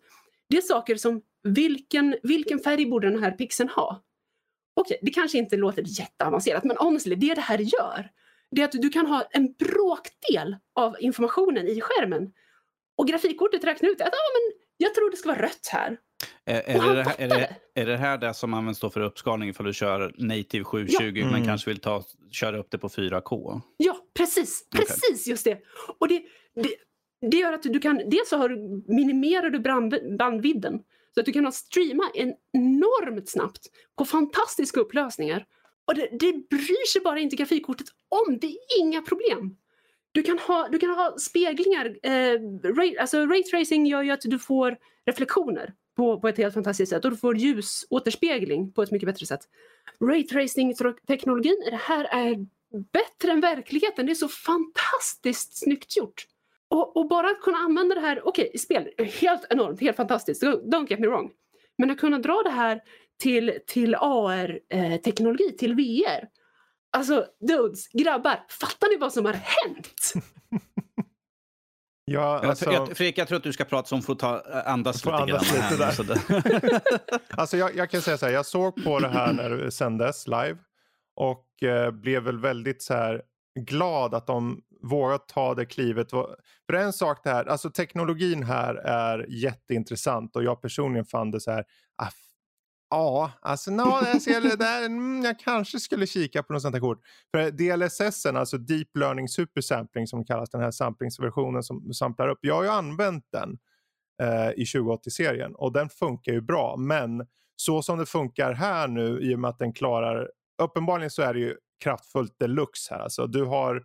det 0.49 0.57
är 0.57 0.61
saker 0.61 0.95
som 0.95 1.21
vilken, 1.43 2.15
vilken 2.23 2.59
färg 2.59 2.85
borde 2.85 3.09
den 3.09 3.23
här 3.23 3.31
pixeln 3.31 3.69
ha? 3.69 4.03
Okej, 4.75 4.97
det 5.01 5.11
kanske 5.11 5.37
inte 5.37 5.57
låter 5.57 5.83
jätteavancerat 5.99 6.63
men 6.63 6.77
honestly, 6.77 7.15
det 7.15 7.33
det 7.35 7.41
här 7.41 7.57
gör 7.57 8.09
det 8.55 8.61
är 8.61 8.65
att 8.65 8.71
du 8.71 8.89
kan 8.89 9.05
ha 9.05 9.27
en 9.31 9.53
bråkdel 9.53 10.55
av 10.75 10.95
informationen 10.99 11.67
i 11.67 11.81
skärmen 11.81 12.31
och 12.97 13.07
grafikkortet 13.07 13.63
räknar 13.63 13.89
ut 13.89 14.01
att 14.01 14.07
ah, 14.07 14.31
men 14.33 14.57
jag 14.77 14.95
tror 14.95 15.11
det 15.11 15.17
ska 15.17 15.29
vara 15.29 15.41
rött 15.41 15.67
här. 15.71 15.97
Är, 16.45 16.61
är, 16.61 16.95
det, 16.95 17.03
här- 17.03 17.15
är, 17.17 17.27
det, 17.27 17.55
är 17.75 17.85
det 17.85 17.97
här 17.97 18.17
det 18.17 18.33
som 18.33 18.53
används 18.53 18.79
då 18.79 18.89
för 18.89 18.99
uppskalning 19.01 19.49
ifall 19.49 19.65
du 19.65 19.73
kör 19.73 20.13
native 20.17 20.63
720 20.63 20.95
Ja. 21.15 21.25
men 21.25 21.35
Mm. 21.35 21.45
kanske 21.45 21.69
vill 21.69 21.79
ta, 21.79 22.03
köra 22.31 22.57
upp 22.57 22.71
det 22.71 22.77
på 22.77 22.89
4K? 22.89 23.61
Ja, 23.77 23.97
precis. 24.17 24.69
Precis 24.69 25.27
just 25.27 25.43
det. 25.43 25.61
Och 25.99 26.07
det, 26.07 26.23
det, 26.55 26.75
det 27.31 27.37
gör 27.37 27.53
att 27.53 27.63
du 27.63 27.79
kan, 27.79 27.97
dels 27.97 28.29
så 28.29 28.37
har 28.37 28.49
du, 28.49 28.83
minimerar 28.87 29.49
du 29.49 29.59
brand, 29.59 30.17
bandvidden 30.17 30.79
så 31.13 31.19
att 31.19 31.25
du 31.25 31.31
kan 31.31 31.51
streama 31.51 32.11
en 32.13 32.33
enormt 32.53 33.29
snabbt 33.29 33.67
på 33.97 34.05
fantastiska 34.05 34.79
upplösningar. 34.79 35.45
Och 35.85 35.95
det, 35.95 36.09
det 36.11 36.49
bryr 36.49 36.87
sig 36.87 37.01
bara 37.01 37.19
inte 37.19 37.35
grafikkortet 37.35 37.87
om, 38.09 38.37
det 38.37 38.47
är 38.47 38.79
inga 38.79 39.01
problem. 39.01 39.57
Du 40.11 40.23
kan 40.23 40.39
ha, 40.39 40.67
du 40.67 40.79
kan 40.79 40.89
ha 40.89 41.15
speglingar, 41.17 41.97
eh, 42.03 42.39
ray, 42.77 42.97
alltså 42.97 43.25
raytracing 43.25 43.85
gör 43.85 44.01
ju 44.01 44.11
att 44.11 44.21
du 44.21 44.39
får 44.39 44.77
reflektioner 45.05 45.73
på, 45.95 46.19
på 46.19 46.27
ett 46.27 46.37
helt 46.37 46.53
fantastiskt 46.53 46.89
sätt 46.89 47.05
och 47.05 47.11
du 47.11 47.17
får 47.17 47.37
ljusåterspegling 47.37 48.71
på 48.71 48.83
ett 48.83 48.91
mycket 48.91 49.07
bättre 49.07 49.25
sätt. 49.25 49.41
Raytracing-teknologin, 49.99 51.57
det 51.69 51.75
här 51.75 52.05
är 52.05 52.45
bättre 52.93 53.31
än 53.31 53.41
verkligheten. 53.41 54.05
Det 54.05 54.11
är 54.11 54.15
så 54.15 54.27
fantastiskt 54.27 55.57
snyggt 55.57 55.97
gjort. 55.97 56.25
Och, 56.69 56.97
och 56.97 57.07
bara 57.07 57.29
att 57.29 57.41
kunna 57.41 57.57
använda 57.57 57.95
det 57.95 58.01
här, 58.01 58.27
okej, 58.27 58.51
i 58.53 58.57
spel, 58.57 58.89
helt 59.21 59.45
enormt, 59.49 59.81
helt 59.81 59.97
fantastiskt, 59.97 60.43
don't 60.43 60.87
get 60.89 60.99
me 60.99 61.07
wrong. 61.07 61.31
Men 61.77 61.91
att 61.91 61.99
kunna 61.99 62.19
dra 62.19 62.41
det 62.43 62.49
här 62.49 62.81
till, 63.19 63.59
till 63.67 63.95
AR-teknologi, 63.95 65.51
till 65.57 65.75
VR. 65.75 66.27
Alltså, 66.97 67.25
dudes, 67.47 67.87
grabbar, 67.87 68.45
fattar 68.49 68.87
ni 68.91 68.97
vad 68.97 69.13
som 69.13 69.25
har 69.25 69.33
hänt? 69.33 70.13
Ja, 72.05 72.39
alltså, 72.39 72.71
jag, 72.71 72.97
Fredrik, 72.97 73.17
jag 73.17 73.27
tror 73.27 73.37
att 73.37 73.43
du 73.43 73.53
ska 73.53 73.63
prata 73.63 73.87
som 73.87 74.01
får 74.01 74.15
ta, 74.15 74.35
eh, 74.35 74.71
andas 74.71 75.01
Får 75.01 75.11
lite 75.11 75.23
andas 75.23 75.51
grann. 75.51 75.71
lite 75.71 76.13
här, 76.33 76.81
alltså 77.29 77.57
jag, 77.57 77.75
jag 77.75 77.89
kan 77.89 78.01
säga 78.01 78.17
så 78.17 78.25
här, 78.25 78.33
jag 78.33 78.45
såg 78.45 78.83
på 78.83 78.99
det 78.99 79.07
här 79.07 79.33
när 79.33 79.49
det 79.49 79.71
sändes 79.71 80.27
live 80.27 80.57
och 81.15 81.63
eh, 81.63 81.91
blev 81.91 82.23
väl 82.23 82.39
väldigt 82.39 82.81
så 82.81 82.93
här 82.93 83.21
glad 83.59 84.13
att 84.13 84.27
de 84.27 84.61
vågar 84.81 85.17
ta 85.17 85.55
det 85.55 85.65
klivet. 85.65 86.11
För 86.65 86.73
en 86.73 86.93
sak 86.93 87.23
det 87.23 87.29
här, 87.29 87.45
alltså 87.45 87.69
teknologin 87.69 88.43
här 88.43 88.75
är 88.75 89.25
jätteintressant 89.29 90.35
och 90.35 90.43
jag 90.43 90.61
personligen 90.61 91.05
fann 91.05 91.31
det 91.31 91.39
så 91.39 91.51
här, 91.51 91.65
ah, 91.97 92.09
ja, 92.89 93.31
alltså 93.41 93.71
no, 93.71 93.99
jag, 94.05 94.21
ser 94.21 94.41
det 94.41 94.55
där, 94.55 94.85
mm, 94.85 95.23
jag 95.23 95.39
kanske 95.39 95.79
skulle 95.79 96.07
kika 96.07 96.43
på 96.43 96.53
något 96.53 96.61
sånt 96.61 96.75
här 96.75 96.79
kort. 96.79 97.01
För 97.31 97.51
DLSS, 97.51 98.25
alltså 98.25 98.57
Deep 98.57 98.97
Learning 98.97 99.27
Supersampling 99.27 100.07
som 100.07 100.25
kallas, 100.25 100.49
den 100.49 100.61
här 100.61 100.71
samplingsversionen 100.71 101.63
som 101.63 101.93
samplar 101.93 102.27
upp, 102.27 102.39
jag 102.41 102.55
har 102.55 102.63
ju 102.63 102.69
använt 102.69 103.25
den 103.31 103.57
eh, 104.21 104.51
i 104.51 104.63
2080-serien 104.63 105.55
och 105.55 105.73
den 105.73 105.89
funkar 105.89 106.31
ju 106.31 106.41
bra. 106.41 106.77
Men 106.77 107.27
så 107.55 107.81
som 107.81 107.97
det 107.97 108.05
funkar 108.05 108.53
här 108.53 108.87
nu 108.87 109.19
i 109.21 109.35
och 109.35 109.39
med 109.39 109.49
att 109.49 109.59
den 109.59 109.73
klarar, 109.73 110.29
uppenbarligen 110.63 111.11
så 111.11 111.21
är 111.21 111.33
det 111.33 111.39
ju 111.39 111.55
kraftfullt 111.83 112.39
deluxe 112.39 112.93
här. 112.93 113.01
Alltså 113.01 113.27
du 113.27 113.43
har, 113.43 113.83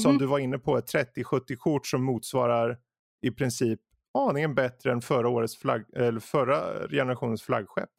som 0.00 0.10
Mhm. 0.12 0.18
du 0.18 0.26
var 0.26 0.38
inne 0.38 0.58
på, 0.58 0.78
ett 0.78 0.86
3070-kort 0.94 1.86
som 1.86 2.02
motsvarar 2.04 2.78
i 3.22 3.30
princip 3.30 3.80
aningen 4.14 4.54
bättre 4.54 4.92
än 4.92 5.00
förra, 5.02 5.28
årets 5.28 5.56
flagg, 5.56 5.84
eller 5.96 6.20
förra 6.20 6.88
generationens 6.88 7.42
flaggskepp. 7.42 7.90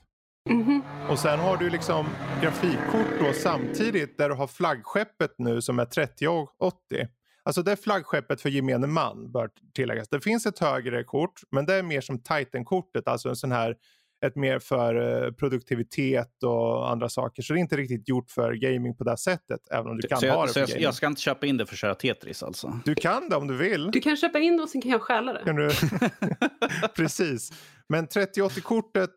Mhm. 0.49 0.81
Och 1.09 1.19
sen 1.19 1.39
har 1.39 1.57
du 1.57 1.69
liksom 1.69 2.05
grafikkort 2.41 3.19
då 3.19 3.33
samtidigt 3.33 4.17
där 4.17 4.29
du 4.29 4.35
har 4.35 4.47
flaggskeppet 4.47 5.31
nu 5.37 5.61
som 5.61 5.79
är 5.79 5.85
3080. 5.85 7.07
Alltså 7.43 7.61
det 7.63 7.71
är 7.71 7.75
flaggskeppet 7.75 8.41
för 8.41 8.49
gemene 8.49 8.87
man 8.87 9.31
bör 9.31 9.49
tilläggas. 9.73 10.09
Det 10.09 10.21
finns 10.21 10.45
ett 10.45 10.59
högre 10.59 11.03
kort 11.03 11.41
men 11.51 11.65
det 11.65 11.73
är 11.73 11.83
mer 11.83 12.01
som 12.01 12.19
Titan-kortet, 12.23 13.07
alltså 13.07 13.29
en 13.29 13.35
sån 13.35 13.51
här 13.51 13.75
ett 14.25 14.35
mer 14.35 14.59
för 14.59 15.23
eh, 15.25 15.31
produktivitet 15.31 16.43
och 16.43 16.91
andra 16.91 17.09
saker. 17.09 17.41
Så 17.43 17.53
det 17.53 17.59
är 17.59 17.61
inte 17.61 17.77
riktigt 17.77 18.09
gjort 18.09 18.31
för 18.31 18.53
gaming 18.53 18.95
på 18.95 19.03
det 19.03 19.17
sättet, 19.17 19.59
även 19.71 19.87
om 19.91 19.97
du 19.97 20.07
kan 20.07 20.19
så 20.19 20.27
ha 20.27 20.33
jag, 20.33 20.43
det 20.43 20.47
så 20.47 20.53
för 20.53 20.59
jag, 20.59 20.69
gaming. 20.69 20.83
jag 20.83 20.95
ska 20.95 21.07
inte 21.07 21.21
köpa 21.21 21.45
in 21.45 21.57
det 21.57 21.65
för 21.65 21.73
att 21.73 21.79
köra 21.79 21.95
Tetris 21.95 22.43
alltså? 22.43 22.79
Du 22.85 22.95
kan 22.95 23.29
det 23.29 23.35
om 23.35 23.47
du 23.47 23.57
vill. 23.57 23.91
Du 23.91 23.99
kan 23.99 24.17
köpa 24.17 24.39
in 24.39 24.57
det 24.57 24.63
och 24.63 24.69
sen 24.69 24.81
kan 24.81 24.91
jag 24.91 25.01
stjäla 25.01 25.33
det. 25.33 25.43
Kan 25.45 25.55
du... 25.55 25.69
Precis. 26.95 27.51
Men 27.89 28.07
3080-kortet 28.07 29.09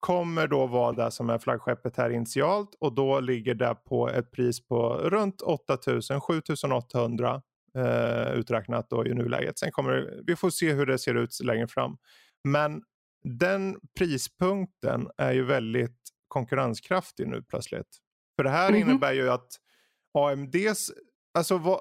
kommer 0.00 0.46
då 0.46 0.66
vara 0.66 0.92
det 0.92 1.10
som 1.10 1.30
är 1.30 1.38
flaggskeppet 1.38 1.96
här 1.96 2.10
initialt 2.10 2.76
och 2.80 2.94
då 2.94 3.20
ligger 3.20 3.54
det 3.54 3.74
på 3.74 4.08
ett 4.10 4.30
pris 4.30 4.66
på 4.66 4.94
runt 4.94 5.42
8000, 5.42 6.20
7800 6.20 7.42
eh, 7.78 8.32
uträknat 8.32 8.90
då 8.90 9.06
i 9.06 9.14
nuläget. 9.14 9.58
Sen 9.58 9.72
kommer 9.72 9.90
det, 9.90 10.22
vi 10.26 10.36
får 10.36 10.50
se 10.50 10.72
hur 10.72 10.86
det 10.86 10.98
ser 10.98 11.14
ut 11.14 11.40
längre 11.44 11.68
fram. 11.68 11.96
Men 12.48 12.82
den 13.24 13.76
prispunkten 13.98 15.08
är 15.16 15.32
ju 15.32 15.44
väldigt 15.44 15.98
konkurrenskraftig 16.28 17.28
nu 17.28 17.42
plötsligt. 17.42 17.98
För 18.36 18.44
det 18.44 18.50
här 18.50 18.70
Mhm. 18.70 18.80
innebär 18.80 19.12
ju 19.12 19.30
att 19.30 19.48
AMDs, 20.18 20.90
alltså 21.34 21.58
vad, 21.58 21.80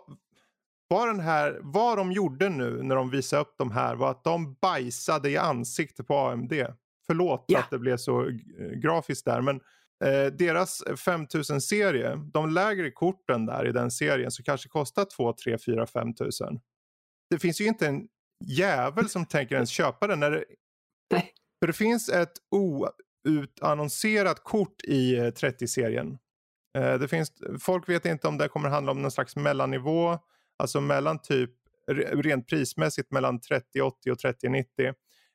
vad, 0.88 1.08
den 1.08 1.20
här, 1.20 1.60
vad 1.62 1.98
de 1.98 2.12
gjorde 2.12 2.50
nu 2.50 2.84
när 2.84 2.96
de 2.96 3.10
visade 3.10 3.42
upp 3.42 3.56
de 3.58 3.72
här 3.72 3.96
var 3.96 4.12
att 4.12 4.24
de 4.24 4.54
bajsade 4.62 5.30
i 5.30 5.38
ansiktet 5.38 6.08
på 6.08 6.18
AMD. 6.18 6.54
Förlåt 7.08 7.46
Ja. 7.48 7.60
att 7.60 7.70
det 7.70 7.80
blev 7.80 7.98
så 7.98 8.30
grafiskt 8.84 9.26
där 9.26 9.42
men 9.42 9.56
eh, 10.06 10.26
deras 10.34 10.84
5000-serie, 10.88 12.16
de 12.34 12.50
lägre 12.50 12.92
korten 12.92 13.46
där 13.46 13.68
i 13.68 13.72
den 13.72 13.92
serien 13.92 14.32
så 14.32 14.44
kanske 14.44 14.70
kostar 14.70 15.06
2, 15.06 15.34
3, 15.34 15.58
4, 15.58 15.86
5000. 15.88 16.60
Det 17.30 17.40
finns 17.40 17.62
ju 17.62 17.66
inte 17.66 17.88
en 17.88 18.08
jävel 18.46 19.10
som 19.10 19.26
tänker 19.26 19.56
ens 19.56 19.70
köpa 19.70 20.08
den 20.08 20.20
när 20.20 20.32
det, 20.32 20.46
Nej. 21.14 21.32
för 21.60 21.68
det 21.68 21.74
finns 21.74 22.10
ett 22.10 22.34
o, 22.52 22.88
utannonserat 23.28 24.44
kort 24.44 24.84
i 24.84 25.16
30-serien. 25.16 26.18
Eh, 26.78 26.94
det 26.94 27.08
finns, 27.08 27.32
folk 27.60 27.90
vet 27.90 28.06
inte 28.06 28.28
om 28.28 28.38
det 28.38 28.48
kommer 28.48 28.70
handla 28.70 28.92
om 28.92 29.02
någon 29.02 29.12
slags 29.12 29.36
mellannivå, 29.36 30.20
alltså 30.58 30.82
mellan 30.82 31.22
typ 31.22 31.52
rent 32.12 32.48
prismässigt 32.48 33.12
mellan 33.12 33.40
3080 33.40 34.12
och 34.12 34.20
3090. 34.20 34.94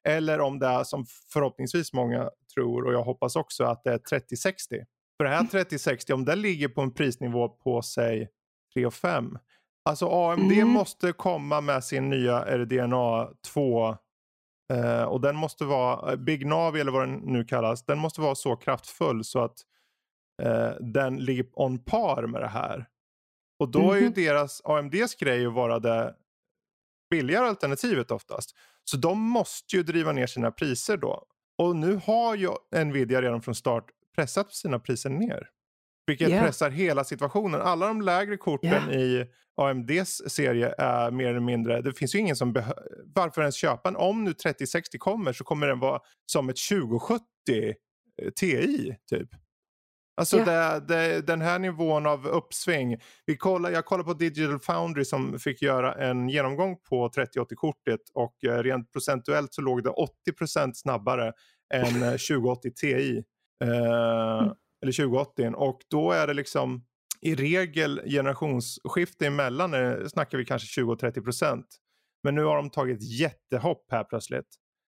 Eller 0.08 0.40
om 0.40 0.58
det 0.58 0.66
är 0.66 0.84
som 0.84 1.06
förhoppningsvis 1.32 1.92
många 1.92 2.30
tror 2.54 2.84
och 2.84 2.92
jag 2.92 3.02
hoppas 3.02 3.36
också 3.36 3.64
att 3.64 3.84
det 3.84 3.92
är 3.92 3.98
3060. 3.98 4.76
För 5.16 5.24
det 5.24 5.30
här 5.30 5.44
3060 5.44 6.12
om 6.12 6.24
det 6.24 6.36
ligger 6.36 6.68
på 6.68 6.80
en 6.80 6.94
prisnivå 6.94 7.48
på 7.48 7.82
säg 7.82 8.28
3 8.74 8.90
5. 8.90 9.38
Alltså 9.84 10.08
AMD 10.08 10.52
mm. 10.52 10.68
måste 10.68 11.12
komma 11.12 11.60
med 11.60 11.84
sin 11.84 12.10
nya 12.10 12.56
RDNA 12.56 13.28
2 13.52 13.96
eh, 14.72 15.02
och 15.02 15.20
den 15.20 15.36
måste 15.36 15.64
vara, 15.64 16.16
Big 16.16 16.46
Navi 16.46 16.80
eller 16.80 16.92
vad 16.92 17.08
den 17.08 17.14
nu 17.14 17.44
kallas, 17.44 17.84
den 17.84 17.98
måste 17.98 18.20
vara 18.20 18.34
så 18.34 18.56
kraftfull 18.56 19.24
så 19.24 19.40
att 19.40 19.56
eh, 20.42 20.70
den 20.80 21.16
ligger 21.16 21.46
on 21.52 21.78
par 21.78 22.26
med 22.26 22.40
det 22.40 22.48
här. 22.48 22.88
Och 23.58 23.68
då 23.68 23.92
är 23.92 23.96
ju 23.96 24.04
mhm. 24.04 24.12
deras, 24.14 24.62
AMDs 24.64 25.14
grej 25.14 25.46
att 25.46 25.52
vara 25.52 25.78
det 25.78 26.14
billigare 27.10 27.46
alternativet 27.46 28.10
oftast. 28.10 28.56
Så 28.84 28.96
de 28.96 29.20
måste 29.20 29.76
ju 29.76 29.82
driva 29.82 30.12
ner 30.12 30.26
sina 30.26 30.50
priser 30.50 30.96
då. 30.96 31.24
Och 31.58 31.76
nu 31.76 32.00
har 32.04 32.34
ju 32.34 32.50
Nvidia 32.84 33.22
redan 33.22 33.42
från 33.42 33.54
start 33.54 33.84
pressat 34.14 34.52
sina 34.52 34.78
priser 34.78 35.10
ner. 35.10 35.50
Vilket 36.08 36.28
yeah. 36.28 36.44
pressar 36.44 36.70
hela 36.70 37.04
situationen. 37.04 37.60
Alla 37.60 37.86
de 37.86 38.02
lägre 38.02 38.36
korten 38.36 38.70
yeah. 38.70 38.92
i 38.92 39.26
AMDs 39.56 40.22
serie 40.26 40.74
är 40.78 41.10
mer 41.10 41.28
eller 41.28 41.40
mindre, 41.40 41.80
det 41.82 41.92
finns 41.92 42.14
ju 42.14 42.18
ingen 42.18 42.36
som 42.36 42.52
behöver, 42.52 42.84
varför 43.14 43.40
ens 43.40 43.56
köpa 43.56 43.88
en? 43.88 43.96
Om 43.96 44.24
nu 44.24 44.32
3060 44.32 44.98
kommer 44.98 45.32
så 45.32 45.44
kommer 45.44 45.66
den 45.66 45.78
vara 45.78 46.00
som 46.26 46.48
ett 46.48 46.56
2070 46.70 47.22
Ti 48.36 48.96
typ. 49.10 49.28
Alltså 50.16 50.36
yeah. 50.36 50.82
det, 50.82 50.94
det, 50.94 51.26
den 51.26 51.40
här 51.40 51.58
nivån 51.58 52.06
av 52.06 52.26
uppsving. 52.26 52.96
Vi 53.26 53.36
kollar, 53.36 53.70
jag 53.70 53.84
kollar 53.84 54.04
på 54.04 54.14
Digital 54.14 54.58
Foundry 54.58 55.04
som 55.04 55.38
fick 55.38 55.62
göra 55.62 55.94
en 55.94 56.28
genomgång 56.28 56.76
på 56.88 57.08
3080-kortet 57.08 58.00
och 58.14 58.44
eh, 58.44 58.62
rent 58.62 58.92
procentuellt 58.92 59.54
så 59.54 59.62
låg 59.62 59.82
det 59.82 59.90
80% 60.30 60.72
snabbare 60.74 61.32
än 61.74 62.00
2080 62.00 62.70
Ti. 62.80 63.24
Eh, 63.64 64.38
mm. 64.38 64.54
Eller 64.82 64.92
2080 64.92 65.54
och 65.54 65.80
då 65.90 66.12
är 66.12 66.26
det 66.26 66.34
liksom 66.34 66.84
i 67.20 67.34
regel 67.34 68.00
generationsskifte 68.04 69.26
emellan 69.26 69.74
är, 69.74 70.08
snackar 70.08 70.38
vi 70.38 70.44
kanske 70.44 70.80
20-30%. 70.80 71.64
Men 72.22 72.34
nu 72.34 72.44
har 72.44 72.56
de 72.56 72.70
tagit 72.70 73.02
jättehopp 73.02 73.86
här 73.90 74.04
plötsligt. 74.04 74.46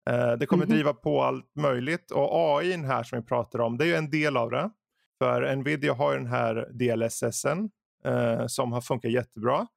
Eh, 0.09 0.31
det 0.31 0.45
kommer 0.45 0.63
mm 0.63 0.73
-hmm. 0.73 0.75
driva 0.75 0.93
på 0.93 1.23
allt 1.23 1.55
möjligt 1.55 2.11
och 2.11 2.57
AI 2.59 2.77
här 2.77 3.03
som 3.03 3.19
vi 3.19 3.25
pratar 3.25 3.59
om 3.59 3.77
det 3.77 3.83
är 3.83 3.87
ju 3.87 3.95
en 3.95 4.09
del 4.09 4.37
av 4.37 4.51
det. 4.51 4.71
För 5.23 5.55
Nvidia 5.55 5.93
har 5.93 6.11
ju 6.11 6.17
den 6.17 6.27
här 6.27 6.69
DLSSen 6.73 7.69
eh, 8.05 8.47
som 8.47 8.71
har 8.71 8.81
funkat 8.81 9.11
jättebra. 9.11 9.67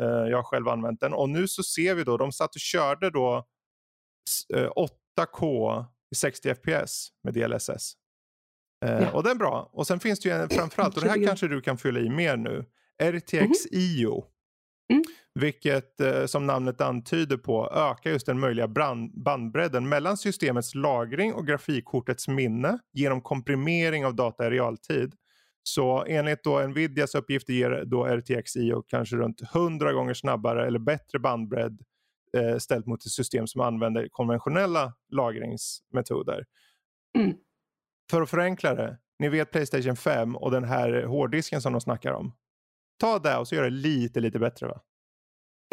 Eh, 0.00 0.06
jag 0.06 0.36
har 0.36 0.42
själv 0.42 0.68
använt 0.68 1.00
den 1.00 1.12
och 1.12 1.28
nu 1.28 1.48
så 1.48 1.62
ser 1.62 1.94
vi 1.94 2.04
då, 2.04 2.16
de 2.16 2.32
satt 2.32 2.54
och 2.54 2.60
körde 2.60 3.10
då 3.10 3.46
8K 5.18 5.70
eh, 5.70 5.84
i 6.10 6.14
60 6.14 6.54
FPS 6.54 7.08
med 7.24 7.34
DLSS. 7.34 7.94
Eh, 8.82 9.02
ja. 9.02 9.10
Och 9.12 9.22
den 9.22 9.32
är 9.32 9.36
bra. 9.36 9.70
Och 9.72 9.86
sen 9.86 10.00
finns 10.00 10.20
det 10.20 10.28
ju 10.28 10.34
en, 10.34 10.48
framförallt, 10.50 10.96
och 10.96 11.02
det 11.02 11.08
här 11.08 11.26
kanske 11.26 11.48
du 11.48 11.60
kan 11.60 11.78
fylla 11.78 12.00
i 12.00 12.10
mer 12.10 12.36
nu, 12.36 12.64
RTX 13.02 13.32
mm 13.34 13.50
-hmm. 13.50 13.66
IO. 13.72 14.24
Mm. 14.92 15.02
Vilket 15.34 16.00
eh, 16.00 16.26
som 16.26 16.46
namnet 16.46 16.80
antyder 16.80 17.36
på 17.36 17.70
ökar 17.70 18.10
just 18.10 18.26
den 18.26 18.40
möjliga 18.40 18.68
brand, 18.68 19.22
bandbredden 19.24 19.88
mellan 19.88 20.16
systemets 20.16 20.74
lagring 20.74 21.34
och 21.34 21.46
grafikkortets 21.46 22.28
minne 22.28 22.78
genom 22.92 23.20
komprimering 23.20 24.06
av 24.06 24.14
data 24.14 24.46
i 24.46 24.50
realtid. 24.50 25.14
Så 25.62 26.04
enligt 26.04 26.44
då 26.44 26.60
Nvidias 26.60 27.14
uppgifter 27.14 27.52
ger 27.52 27.84
då 27.86 28.04
RTX 28.04 28.56
IO 28.56 28.82
kanske 28.82 29.16
runt 29.16 29.42
100 29.54 29.92
gånger 29.92 30.14
snabbare 30.14 30.66
eller 30.66 30.78
bättre 30.78 31.18
bandbredd 31.18 31.82
eh, 32.36 32.58
ställt 32.58 32.86
mot 32.86 33.06
ett 33.06 33.12
system 33.12 33.46
som 33.46 33.60
använder 33.60 34.08
konventionella 34.08 34.92
lagringsmetoder. 35.08 36.44
Mm. 37.18 37.36
För 38.12 38.22
att 38.22 38.30
förenkla 38.30 38.74
det, 38.74 38.98
ni 39.18 39.28
vet 39.28 39.50
Playstation 39.50 39.96
5 39.96 40.36
och 40.36 40.50
den 40.50 40.64
här 40.64 41.02
hårddisken 41.02 41.62
som 41.62 41.72
de 41.72 41.80
snackar 41.80 42.12
om. 42.12 42.32
Ta 43.00 43.18
det 43.18 43.36
och 43.36 43.48
så 43.48 43.54
gör 43.54 43.62
det 43.62 43.70
lite, 43.70 44.20
lite 44.20 44.38
bättre 44.38 44.66
va? 44.66 44.80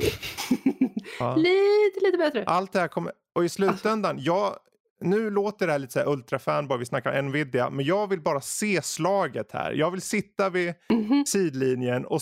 ja. 1.20 1.36
Lite, 1.36 2.06
lite 2.06 2.18
bättre. 2.18 2.44
Allt 2.46 2.72
det 2.74 2.80
här 2.80 2.88
kommer, 2.88 3.14
och 3.36 3.46
i 3.46 3.50
slutändan, 3.50 4.12
alltså. 4.16 4.26
jag, 4.26 4.56
nu 5.02 5.30
låter 5.30 5.66
det 5.66 5.72
här 5.72 5.80
lite 5.80 5.94
så 5.94 6.00
här 6.00 6.10
ultrafanboy, 6.10 6.78
vi 6.78 6.86
snackar 6.86 7.22
Nvidia, 7.22 7.70
men 7.70 7.86
jag 7.86 8.10
vill 8.10 8.22
bara 8.22 8.42
se 8.42 8.82
slaget 8.82 9.52
här. 9.52 9.72
Jag 9.72 9.92
vill 9.92 10.02
sitta 10.02 10.50
vid 10.50 10.74
mm 10.90 11.04
-hmm. 11.04 11.26
sidlinjen 11.26 12.06
och 12.06 12.22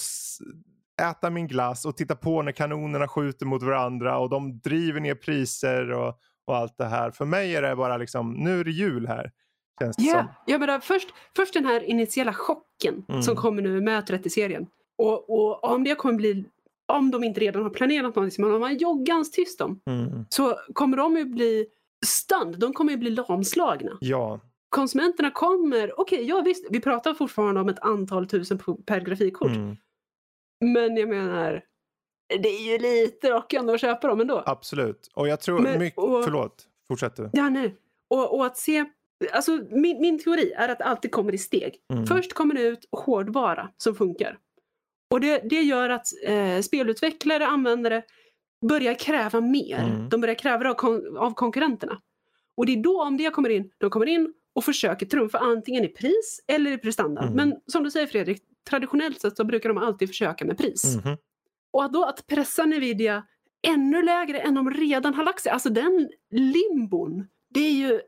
äta 1.01 1.29
min 1.29 1.47
glass 1.47 1.85
och 1.85 1.97
titta 1.97 2.15
på 2.15 2.41
när 2.41 2.51
kanonerna 2.51 3.07
skjuter 3.07 3.45
mot 3.45 3.63
varandra 3.63 4.17
och 4.17 4.29
de 4.29 4.59
driver 4.59 4.99
ner 4.99 5.15
priser 5.15 5.91
och, 5.91 6.19
och 6.47 6.57
allt 6.57 6.77
det 6.77 6.87
här. 6.87 7.11
För 7.11 7.25
mig 7.25 7.55
är 7.55 7.61
det 7.61 7.75
bara 7.75 7.97
liksom, 7.97 8.33
nu 8.33 8.59
är 8.59 8.63
det 8.63 8.71
jul 8.71 9.07
här. 9.07 9.31
Känns 9.79 9.97
det 9.97 10.03
yeah. 10.03 10.25
som. 10.25 10.33
Jag 10.45 10.59
menar, 10.59 10.79
först, 10.79 11.09
först 11.35 11.53
den 11.53 11.65
här 11.65 11.83
initiala 11.83 12.33
chocken 12.33 13.05
mm. 13.09 13.23
som 13.23 13.35
kommer 13.35 13.61
nu 13.61 13.81
med 13.81 14.09
30-serien. 14.09 14.67
Och, 14.97 15.29
och 15.29 15.63
om 15.63 15.83
det 15.83 15.95
kommer 15.95 16.15
bli 16.15 16.45
om 16.87 17.11
de 17.11 17.23
inte 17.23 17.39
redan 17.39 17.63
har 17.63 17.69
planerat 17.69 18.15
någonting 18.15 18.31
som 18.31 18.51
de 18.51 18.61
har 18.61 18.69
joggans 18.69 19.31
tyst 19.31 19.61
om. 19.61 19.81
Mm. 19.85 20.25
Så 20.29 20.55
kommer 20.73 20.97
de 20.97 21.17
ju 21.17 21.25
bli 21.25 21.67
stunned, 22.05 22.59
de 22.59 22.73
kommer 22.73 22.91
ju 22.91 22.97
bli 22.97 23.09
lamslagna. 23.09 23.97
Ja. 23.99 24.39
Konsumenterna 24.69 25.31
kommer, 25.31 25.99
okej 25.99 26.17
okay, 26.17 26.29
ja 26.29 26.41
visst, 26.41 26.67
vi 26.69 26.79
pratar 26.79 27.13
fortfarande 27.13 27.61
om 27.61 27.69
ett 27.69 27.79
antal 27.79 28.27
tusen 28.27 28.59
per 28.85 28.99
grafikkort. 28.99 29.51
Mm. 29.51 29.77
Men 30.65 30.97
jag 30.97 31.09
menar, 31.09 31.63
det 32.41 32.49
är 32.49 32.71
ju 32.71 32.77
lite 32.77 33.29
rockande 33.29 33.73
att 33.73 33.81
köpa 33.81 34.07
dem 34.07 34.21
ändå. 34.21 34.43
Absolut, 34.45 35.11
och 35.13 35.27
jag 35.27 35.39
tror, 35.39 35.59
Men, 35.59 35.79
mycket, 35.79 35.99
och, 35.99 36.23
förlåt, 36.23 36.67
fortsätt 36.87 37.15
du. 37.15 37.29
Ja, 37.33 37.49
nej. 37.49 37.75
Och, 38.09 38.35
och 38.35 38.45
att 38.45 38.57
se 38.57 38.85
Alltså, 39.31 39.51
min, 39.69 40.01
min 40.01 40.19
teori 40.19 40.51
är 40.55 40.69
att 40.69 40.77
det 40.77 40.83
alltid 40.83 41.11
kommer 41.11 41.35
i 41.35 41.37
steg. 41.37 41.75
Mm. 41.93 42.05
Först 42.05 42.33
kommer 42.33 42.55
det 42.55 42.61
ut 42.61 42.87
hårdvara 42.91 43.69
som 43.77 43.95
funkar. 43.95 44.37
Och 45.11 45.21
det, 45.21 45.41
det 45.49 45.61
gör 45.61 45.89
att 45.89 46.07
eh, 46.23 46.61
spelutvecklare, 46.61 47.47
användare 47.47 48.03
börjar 48.69 48.93
kräva 48.93 49.41
mer. 49.41 49.79
Mm. 49.79 50.09
De 50.09 50.21
börjar 50.21 50.35
kräva 50.35 50.69
av, 50.69 50.73
kon 50.73 51.17
av 51.17 51.33
konkurrenterna. 51.33 52.01
Och 52.57 52.65
det 52.65 52.73
är 52.73 52.83
då 52.83 53.03
om 53.03 53.17
det 53.17 53.29
kommer 53.29 53.49
in, 53.49 53.71
de 53.77 53.89
kommer 53.89 54.05
in 54.05 54.33
och 54.55 54.63
försöker 54.63 55.05
trumfa 55.05 55.37
antingen 55.37 55.83
i 55.83 55.87
pris 55.87 56.43
eller 56.47 56.71
i 56.71 56.77
prestanda. 56.77 57.21
Mm. 57.21 57.33
Men 57.33 57.55
som 57.65 57.83
du 57.83 57.91
säger 57.91 58.07
Fredrik, 58.07 58.41
traditionellt 58.69 59.21
sett 59.21 59.37
så 59.37 59.43
brukar 59.43 59.69
de 59.69 59.77
alltid 59.77 60.07
försöka 60.07 60.45
med 60.45 60.57
pris. 60.57 60.95
Mm. 61.05 61.17
Och 61.71 61.91
då 61.91 62.03
att 62.05 62.27
pressa 62.27 62.65
Nvidia 62.65 63.23
ännu 63.67 64.01
lägre 64.01 64.39
än 64.39 64.55
de 64.55 64.71
redan 64.71 65.13
har 65.13 65.23
lagt 65.23 65.43
sig, 65.43 65.51
alltså 65.51 65.69
den 65.69 66.09
limbon, 66.31 67.27
det 67.49 67.59
är 67.59 67.71
ju 67.71 68.01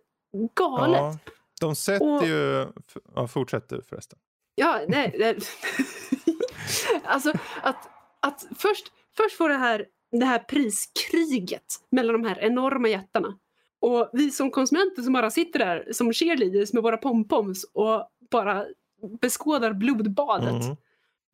galet. 0.55 0.99
Ja, 0.99 1.17
de 1.59 1.75
sätter 1.75 2.15
och, 2.15 2.27
ju... 2.27 2.67
Ja, 3.15 3.27
fortsätt 3.27 3.69
du 3.69 3.81
förresten. 3.81 4.19
Ja, 4.55 4.81
nej. 4.87 5.37
alltså 7.03 7.33
att, 7.61 7.89
att 8.19 8.47
först, 8.57 8.91
först 9.17 9.37
får 9.37 9.49
det 9.49 9.55
här, 9.55 9.85
det 10.11 10.25
här 10.25 10.39
priskriget 10.39 11.75
mellan 11.89 12.21
de 12.21 12.27
här 12.27 12.39
enorma 12.39 12.87
jättarna. 12.87 13.37
Och 13.81 14.09
vi 14.13 14.31
som 14.31 14.51
konsumenter 14.51 15.01
som 15.01 15.13
bara 15.13 15.31
sitter 15.31 15.59
där 15.59 15.87
som 15.91 16.13
cheerleaders 16.13 16.73
med 16.73 16.83
våra 16.83 16.97
pompoms 16.97 17.63
och 17.73 18.07
bara 18.31 18.65
beskådar 19.21 19.73
blodbadet. 19.73 20.63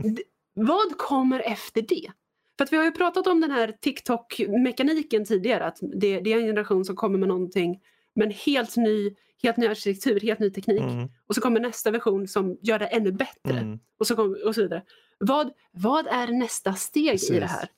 Mm. 0.04 0.18
Vad 0.54 0.98
kommer 0.98 1.40
efter 1.40 1.82
det? 1.82 2.12
För 2.58 2.64
att 2.64 2.74
vi 2.74 2.78
har 2.78 2.84
ju 2.84 2.92
pratat 2.92 3.28
om 3.28 3.42
den 3.42 3.52
här 3.52 3.78
TikTok-mekaniken 3.82 5.26
tidigare, 5.26 5.66
att 5.66 5.78
det, 5.82 6.20
det, 6.20 6.34
är 6.34 6.38
en 6.38 6.46
generation 6.46 6.86
som 6.86 6.96
kommer 6.96 7.20
med 7.20 7.28
någonting 7.28 7.82
med 8.16 8.26
en 8.26 8.34
helt 8.46 8.78
ny, 8.78 9.16
helt 9.44 9.58
ny 9.58 9.68
arkitektur, 9.68 10.20
helt 10.20 10.40
ny 10.40 10.50
teknik. 10.50 10.82
Mm. 10.82 11.10
Och 11.28 11.36
så 11.36 11.42
kommer 11.42 11.60
nästa 11.60 11.92
version 11.92 12.28
som 12.28 12.58
gör 12.62 12.80
det 12.80 12.86
ännu 12.86 13.12
bättre. 13.12 13.60
Mm. 13.60 13.80
Och, 14.00 14.08
så 14.08 14.16
kom, 14.16 14.38
och 14.46 14.56
så 14.56 14.62
vidare. 14.62 14.84
Vad, 15.20 15.52
vad 15.72 16.08
är 16.08 16.28
nästa 16.28 16.74
steg 16.74 17.12
Precis. 17.12 17.32
i 17.32 17.40
det 17.40 17.46
här? 17.46 17.70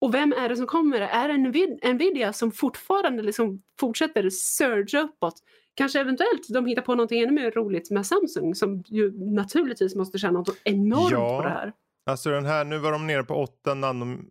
Och 0.00 0.14
vem 0.14 0.32
är 0.32 0.48
det 0.48 0.56
som 0.56 0.66
kommer? 0.66 1.00
Är 1.00 1.28
det 1.28 1.92
Nvidia 1.92 2.32
som 2.32 2.52
fortfarande 2.52 3.22
liksom 3.22 3.62
fortsätter 3.80 4.30
surge 4.30 5.00
uppåt? 5.00 5.34
Kanske 5.74 6.00
eventuellt 6.00 6.48
de 6.48 6.66
hittar 6.66 6.82
på 6.82 6.94
någonting 6.94 7.22
ännu 7.22 7.32
mer 7.32 7.50
roligt 7.50 7.90
med 7.90 8.06
Samsung 8.06 8.54
som 8.54 8.82
ju 8.86 9.12
naturligtvis 9.34 9.94
måste 9.94 10.18
tjäna 10.18 10.38
något 10.38 10.56
enormt 10.64 11.10
ja. 11.10 11.38
på 11.38 11.42
det 11.42 11.54
här. 11.54 11.72
Alltså 12.06 12.30
den 12.30 12.44
här, 12.44 12.64
nu 12.64 12.78
var 12.78 12.92
de 12.92 13.06
nere 13.06 13.24
på 13.24 13.34
8 13.34 13.74
nanom, 13.74 14.28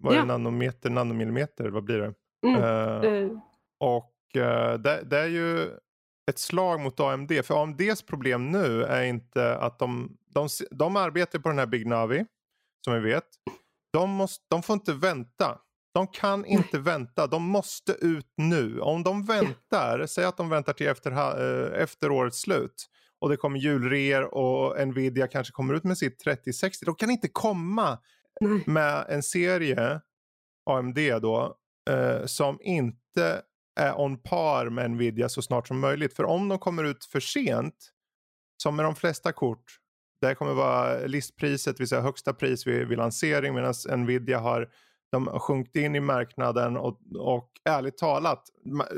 vad 0.00 0.14
ja. 0.14 0.24
nanometer, 0.24 0.90
nanomillimeter, 0.90 1.68
vad 1.68 1.84
blir 1.84 1.98
det? 1.98 2.14
Mm. 2.46 2.62
Uh, 2.62 3.38
och 3.78 4.04
uh, 4.04 4.19
det, 4.32 5.02
det, 5.04 5.18
är 5.18 5.26
ju 5.26 5.70
ett 6.30 6.38
slag 6.38 6.80
mot 6.80 7.00
AMD. 7.00 7.32
För 7.44 7.62
AMDs 7.62 8.02
problem 8.02 8.50
nu 8.50 8.84
är 8.84 9.02
inte 9.02 9.56
att 9.56 9.78
de, 9.78 10.16
de, 10.34 10.48
de 10.70 10.96
arbetar 10.96 11.38
på 11.38 11.48
den 11.48 11.58
här 11.58 11.66
Big 11.66 11.86
Navi, 11.86 12.26
som 12.84 12.94
vi 12.94 13.00
vet. 13.00 13.26
De, 13.92 14.10
måste, 14.10 14.44
de 14.50 14.62
får 14.62 14.74
inte 14.74 14.92
vänta. 14.92 15.58
De 15.94 16.06
kan 16.06 16.44
inte 16.44 16.78
vänta, 16.78 17.26
de 17.26 17.42
måste 17.42 17.92
ut 17.92 18.32
nu. 18.36 18.80
Om 18.80 19.02
de 19.02 19.24
väntar, 19.24 20.06
säg 20.06 20.24
att 20.24 20.36
de 20.36 20.48
väntar 20.48 20.72
till 20.72 20.88
efter, 20.88 21.10
eh, 21.12 21.82
efter 21.82 22.10
årets 22.10 22.40
slut 22.40 22.90
och 23.20 23.28
det 23.28 23.36
kommer 23.36 23.58
julreor 23.58 24.34
och 24.34 24.88
Nvidia 24.88 25.26
kanske 25.26 25.52
kommer 25.52 25.74
ut 25.74 25.84
med 25.84 25.98
sitt 25.98 26.18
3060. 26.18 26.84
De 26.84 26.94
kan 26.94 27.10
inte 27.10 27.28
komma 27.28 27.98
med 28.66 29.06
en 29.08 29.22
serie, 29.22 30.00
AMD 30.70 30.98
då, 31.22 31.56
eh, 31.90 32.26
som 32.26 32.58
inte 32.62 33.42
är 33.80 34.00
on 34.00 34.18
par 34.18 34.70
med 34.70 34.90
Nvidia 34.90 35.28
så 35.28 35.42
snart 35.42 35.68
som 35.68 35.80
möjligt. 35.80 36.16
För 36.16 36.24
om 36.24 36.48
de 36.48 36.58
kommer 36.58 36.84
ut 36.84 37.04
för 37.04 37.20
sent, 37.20 37.74
som 38.62 38.76
med 38.76 38.84
de 38.84 38.94
flesta 38.94 39.32
kort, 39.32 39.64
det 40.20 40.34
kommer 40.34 40.54
vara 40.54 41.06
listpriset, 41.06 41.76
det 41.76 41.80
vill 41.80 41.88
säga 41.88 42.00
högsta 42.00 42.32
pris 42.32 42.66
vid, 42.66 42.88
vid 42.88 42.98
lansering 42.98 43.54
medan 43.54 43.74
Nvidia 43.96 44.38
har 44.38 44.68
de 45.12 45.26
har 45.26 45.38
sjunkit 45.38 45.76
in 45.76 45.96
i 45.96 46.00
marknaden 46.00 46.76
och, 46.76 47.00
och 47.18 47.50
ärligt 47.64 47.98
talat, 47.98 48.42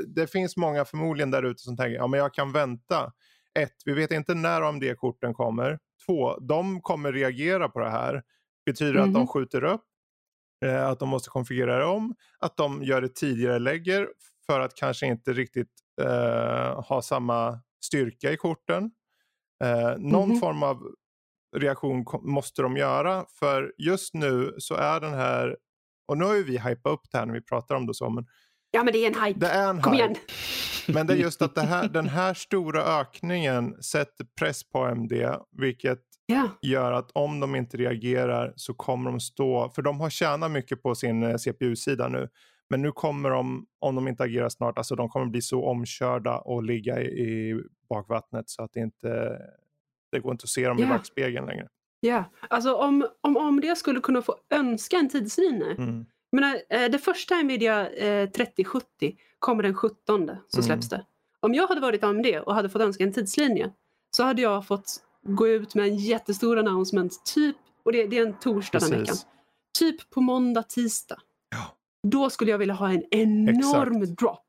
det 0.07 0.27
finns 0.27 0.57
många 0.57 0.85
förmodligen 0.85 1.31
där 1.31 1.43
ute 1.43 1.61
som 1.61 1.77
tänker 1.77 1.95
ja 1.95 2.07
men 2.07 2.19
jag 2.19 2.33
kan 2.33 2.51
vänta. 2.51 3.11
Ett, 3.59 3.75
vi 3.85 3.93
vet 3.93 4.11
inte 4.11 4.33
när 4.33 4.61
AMD-korten 4.61 5.33
kommer. 5.33 5.79
Två, 6.05 6.37
de 6.37 6.81
kommer 6.81 7.13
reagera 7.13 7.69
på 7.69 7.79
det 7.79 7.89
här. 7.89 8.23
Betyder 8.65 8.91
mm 8.91 9.03
att 9.03 9.13
de 9.13 9.19
mhm. 9.19 9.27
skjuter 9.27 9.63
upp, 9.63 9.85
eh, 10.65 10.87
att 10.87 10.99
de 10.99 11.09
måste 11.09 11.29
konfigurera 11.29 11.87
om, 11.89 12.15
att 12.39 12.57
de 12.57 12.83
gör 12.83 13.01
det 13.01 13.15
tidigare 13.15 13.59
lägger 13.59 14.07
för 14.45 14.59
att 14.59 14.75
kanske 14.75 15.05
inte 15.05 15.33
riktigt 15.33 15.71
eh, 16.01 16.81
ha 16.81 17.01
samma 17.01 17.59
styrka 17.85 18.31
i 18.31 18.37
korten. 18.37 18.91
Eh, 19.63 19.97
någon 19.97 20.23
mm 20.23 20.37
-hmm. 20.37 20.39
form 20.39 20.63
av 20.63 20.83
reaktion 21.55 22.05
måste 22.21 22.61
de 22.61 22.77
göra 22.77 23.25
för 23.39 23.73
just 23.77 24.13
nu 24.13 24.55
så 24.57 24.75
är 24.75 24.99
den 24.99 25.13
här 25.13 25.57
och 26.07 26.17
nu 26.17 26.25
har 26.25 26.35
ju 26.35 26.43
vi 26.43 26.57
hypat 26.57 26.93
upp 26.93 27.01
det 27.11 27.17
här 27.17 27.25
när 27.25 27.33
vi 27.33 27.41
pratar 27.41 27.75
om 27.75 27.85
det 27.87 27.93
så. 27.93 28.09
Men 28.09 28.25
ja 28.71 28.83
men 28.83 28.93
det 28.93 29.05
är 29.05 29.07
en 29.07 29.23
hype. 29.23 29.39
Det 29.39 29.47
är 29.47 29.69
en 29.69 29.81
Kom 29.81 29.93
hype. 29.93 30.03
igen. 30.03 30.15
Men 30.87 31.07
det 31.07 31.13
är 31.13 31.17
just 31.17 31.41
att 31.41 31.57
här, 31.57 31.89
den 31.89 32.09
här 32.09 32.33
stora 32.33 32.83
ökningen 32.83 33.83
sätter 33.83 34.25
press 34.39 34.69
på 34.69 34.85
AMD. 34.85 35.13
Vilket 35.51 35.99
yeah. 36.31 36.47
gör 36.61 36.91
att 36.91 37.11
om 37.13 37.39
de 37.39 37.55
inte 37.55 37.77
reagerar 37.77 38.53
så 38.55 38.73
kommer 38.73 39.11
de 39.11 39.19
stå. 39.19 39.69
För 39.69 39.81
de 39.81 39.99
har 39.99 40.09
tjänat 40.09 40.51
mycket 40.51 40.83
på 40.83 40.95
sin 40.95 41.23
eh, 41.23 41.37
CPU-sida 41.37 42.07
nu. 42.07 42.29
Men 42.73 42.81
nu 42.81 42.91
kommer 42.91 43.29
de, 43.29 43.65
om 43.79 43.95
de 43.95 44.07
inte 44.07 44.23
agerar 44.23 44.49
snart, 44.49 44.77
alltså 44.77 44.95
de 44.95 45.09
kommer 45.09 45.25
bli 45.25 45.41
så 45.41 45.65
omkörda 45.65 46.37
och 46.37 46.63
ligga 46.63 47.01
i, 47.01 47.05
i 47.05 47.63
bakvattnet 47.89 48.49
så 48.49 48.63
att 48.63 48.73
det 48.73 48.79
inte 48.79 49.37
det 50.11 50.19
går 50.19 50.31
inte 50.31 50.43
att 50.43 50.49
se 50.49 50.67
dem 50.67 50.79
yeah. 50.79 50.91
i 50.91 50.93
backspegeln 50.93 51.45
längre. 51.45 51.67
Ja, 51.99 52.23
alltså 52.49 52.75
om, 52.75 53.07
om, 53.21 53.37
om 53.37 53.61
det 53.61 53.75
skulle 53.75 53.99
kunna 53.99 54.21
få 54.21 54.35
önska 54.49 54.97
en 54.97 55.09
tidslinje. 55.09 55.71
Mm. 55.77 56.05
menar, 56.31 56.57
eh, 56.69 56.89
det 56.91 56.99
första 56.99 57.41
Nvidia 57.41 57.89
eh, 57.89 58.29
3070 58.29 59.15
kommer 59.39 59.63
den 59.63 59.75
17 59.75 59.97
så 60.07 60.17
mm. 60.17 60.37
släpps 60.63 60.89
det. 60.89 61.05
Om 61.39 61.53
jag 61.53 61.67
hade 61.67 61.81
varit 61.81 62.03
AMD 62.03 62.25
och 62.45 62.55
hade 62.55 62.69
fått 62.69 62.81
önska 62.81 63.03
en 63.03 63.13
tidslinje 63.13 63.71
så 64.11 64.23
hade 64.23 64.41
jag 64.41 64.67
fått 64.67 64.95
gå 65.23 65.47
ut 65.47 65.75
med 65.75 65.85
en 65.85 65.95
jättestor 65.95 66.59
announcement 66.59 67.25
typ, 67.25 67.57
och 67.83 67.91
det, 67.91 68.07
det 68.07 68.17
är 68.17 68.25
en 68.27 68.39
torsdag 68.39 68.79
den 68.79 68.99
veckan, 68.99 69.15
typ 69.79 70.09
på 70.09 70.21
måndag, 70.21 70.63
tisdag. 70.63 71.19
Då 72.07 72.29
skulle 72.29 72.51
jag 72.51 72.57
vilja 72.57 72.73
ha 72.73 72.89
en 72.89 73.03
enorm 73.11 74.01
Exakt. 74.01 74.17
drop. 74.19 74.47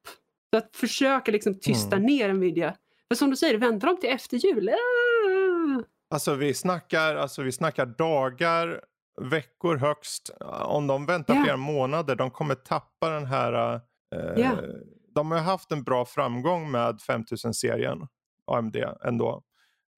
Så 0.55 0.59
att 0.59 0.77
försöka 0.77 1.33
liksom 1.33 1.61
tysta 1.61 1.97
Mm. 1.97 2.07
ner 2.07 2.33
Nvidia. 2.33 2.75
För 3.09 3.15
som 3.15 3.31
du 3.31 3.37
säger, 3.37 3.59
väntar 3.59 3.89
de 3.89 3.97
till 4.01 4.11
efter 4.11 4.37
jul? 4.37 4.69
Ah! 4.69 5.83
Alltså 6.15 6.35
vi 6.35 6.55
snackar, 6.55 7.17
alltså 7.17 7.43
vi 7.43 7.53
snackar 7.53 7.87
dagar, 7.87 8.81
veckor 9.21 9.77
högst. 9.77 10.31
Om 10.65 10.87
de 10.87 11.07
väntar 11.07 11.35
Ja. 11.35 11.43
flera 11.43 11.57
månader, 11.57 12.17
de 12.17 12.31
kommer 12.31 12.55
tappa 12.55 13.09
den 13.11 13.27
här... 13.27 13.75
Eh, 13.75 13.81
Ja. 14.37 14.51
De 15.15 15.31
har 15.31 15.39
haft 15.39 15.73
en 15.73 15.83
bra 15.83 16.05
framgång 16.05 16.71
med 16.71 17.01
5000-serien, 17.01 18.07
AMD 18.53 18.77
ändå. 19.05 19.43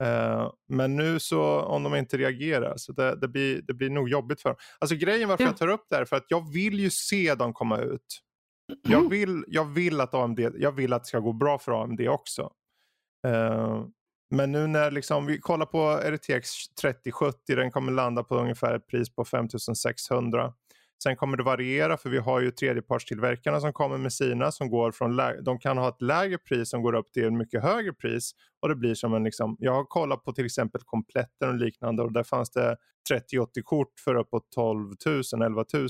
Eh, 0.05 0.50
men 0.69 0.97
nu 0.97 1.19
så 1.21 1.61
om 1.61 1.83
de 1.83 1.95
inte 1.95 2.17
reagerar 2.19 2.76
så 2.76 2.93
det, 2.93 3.17
det, 3.17 3.29
blir, 3.29 3.62
det 3.62 3.75
blir 3.75 3.91
nog 3.91 4.09
jobbigt 4.09 4.41
för 4.41 4.49
dem. 4.49 4.57
Alltså 4.79 4.97
grejen 4.97 5.29
varför 5.29 5.44
Ja. 5.44 5.49
jag 5.51 5.57
tar 5.57 5.68
upp 5.68 5.87
det 5.90 5.94
här 5.97 6.03
är 6.03 6.07
för 6.07 6.16
att 6.16 6.27
jag 6.29 6.53
vill 6.53 6.81
ju 6.81 6.90
se 6.90 7.35
dem 7.35 7.53
komma 7.53 7.79
ut. 7.79 8.23
Jag 8.83 8.99
Mm. 8.99 9.09
vill, 9.11 9.44
jag 9.49 9.64
vill 9.64 10.01
att 10.01 10.14
AMD, 10.14 10.40
jag 10.59 10.73
vill 10.73 10.92
att 10.92 11.03
det 11.03 11.09
ska 11.09 11.18
gå 11.18 11.33
bra 11.33 11.59
för 11.59 11.83
AMD 11.83 12.01
också. 12.09 12.51
Eh, 13.27 13.85
men 14.31 14.53
nu 14.53 14.66
när 14.66 14.90
liksom, 14.90 15.27
vi 15.27 15.38
kollar 15.38 15.66
på 15.66 16.01
RTX 16.05 16.51
3070, 16.81 17.57
den 17.57 17.70
kommer 17.70 17.92
landa 17.92 18.25
på 18.25 18.37
ungefär 18.38 18.75
ett 18.75 18.87
pris 18.87 19.14
på 19.14 19.25
5600. 19.25 20.53
Sen 21.02 21.16
kommer 21.16 21.37
det 21.37 21.42
variera 21.42 21.96
för 21.96 22.11
vi 22.11 22.18
har 22.18 22.40
ju 22.40 22.50
tredjepartstillverkarna 22.50 23.61
som 23.61 23.72
kommer 23.72 23.98
med 23.98 24.12
sina 24.12 24.52
som 24.52 24.70
går 24.70 24.92
från, 24.92 25.16
de 25.44 25.59
kan 25.59 25.78
ha 25.78 25.88
ett 25.88 26.02
lägre 26.02 26.38
pris 26.38 26.70
som 26.70 26.82
går 26.82 26.94
upp 26.94 27.12
till 27.12 27.24
ett 27.24 27.32
mycket 27.32 27.62
högre 27.62 27.92
pris. 27.92 28.30
Och 28.61 28.68
det 28.68 28.74
blir 28.76 28.94
som 28.94 29.14
en 29.14 29.24
liksom, 29.24 29.56
jag 29.59 29.72
har 29.72 29.85
kollat 29.85 30.24
på 30.24 30.32
till 30.32 30.46
exempel 30.46 30.80
kompletten 30.85 31.48
och 31.48 31.54
liknande 31.54 32.02
och 32.02 32.12
där 32.12 32.22
fanns 32.22 32.50
det 32.50 32.76
3080 33.09 33.62
kort 33.64 34.00
för 34.04 34.14
uppåt 34.14 34.50
12 34.54 34.92
000, 35.32 35.42
11 35.42 35.64
000. 35.74 35.88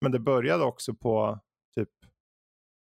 Men 0.00 0.12
det 0.12 0.18
började 0.18 0.64
också 0.64 0.94
på 0.94 1.38
typ 1.74 1.88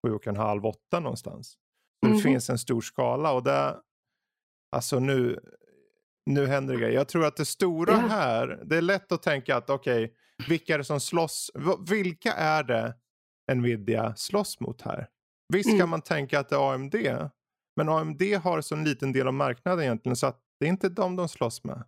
7,5, 0.08 0.64
8 0.64 1.00
någonstans. 1.00 1.58
Mhm. 2.06 2.14
det 2.16 2.22
finns 2.22 2.50
en 2.50 2.58
stor 2.60 2.82
skala 2.82 3.32
och 3.34 3.44
det, 3.44 3.76
alltså 4.72 5.00
nu, 5.00 5.40
nu 6.26 6.46
händer 6.48 6.74
det 6.74 6.80
grejer. 6.80 6.96
Jag 6.96 7.08
tror 7.08 7.26
att 7.26 7.38
det 7.38 7.46
stora 7.46 7.92
Ja. 7.94 7.98
här, 7.98 8.62
det 8.66 8.78
är 8.78 8.82
lätt 8.82 9.12
att 9.12 9.24
tänka 9.24 9.58
att 9.58 9.70
okej, 9.70 10.14
vilka 10.48 10.74
är 10.74 10.78
det 10.78 10.84
som 10.84 11.00
slåss? 11.00 11.52
Vilka 11.90 12.34
är 12.34 12.64
det 12.64 12.96
Nvidia 13.56 14.16
slåss 14.16 14.60
mot 14.60 14.82
här? 14.82 15.08
Visst 15.54 15.70
kan 15.70 15.76
Mm. 15.76 15.90
man 15.90 16.02
tänka 16.02 16.40
att 16.40 16.50
det 16.50 16.56
är 16.56 16.74
AMD, 16.74 16.96
men 17.78 17.90
AMD 17.90 18.22
har 18.44 18.62
så 18.62 18.76
en 18.76 18.84
liten 18.84 19.12
del 19.12 19.28
av 19.28 19.34
marknaden 19.34 19.84
egentligen 19.84 20.16
så 20.16 20.28
att 20.28 20.42
det 20.60 20.66
är 20.66 20.70
inte 20.70 20.90
dem 20.90 21.16
de 21.16 21.30
slåss 21.30 21.64
med. 21.64 21.84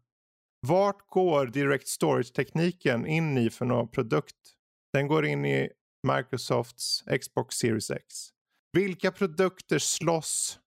Vart 0.68 1.08
går 1.08 1.46
Direct 1.48 1.88
Storage-tekniken 1.88 3.06
in 3.06 3.38
i 3.38 3.50
för 3.50 3.66
någon 3.66 3.88
produkt? 3.88 4.36
Den 4.94 5.08
går 5.08 5.26
in 5.26 5.46
i 5.46 5.70
Microsofts 6.08 7.04
Xbox 7.22 7.56
Series 7.56 7.92
X. 7.92 8.30
Vilka 8.74 9.12
produkter 9.12 9.80
slåss 9.80 10.60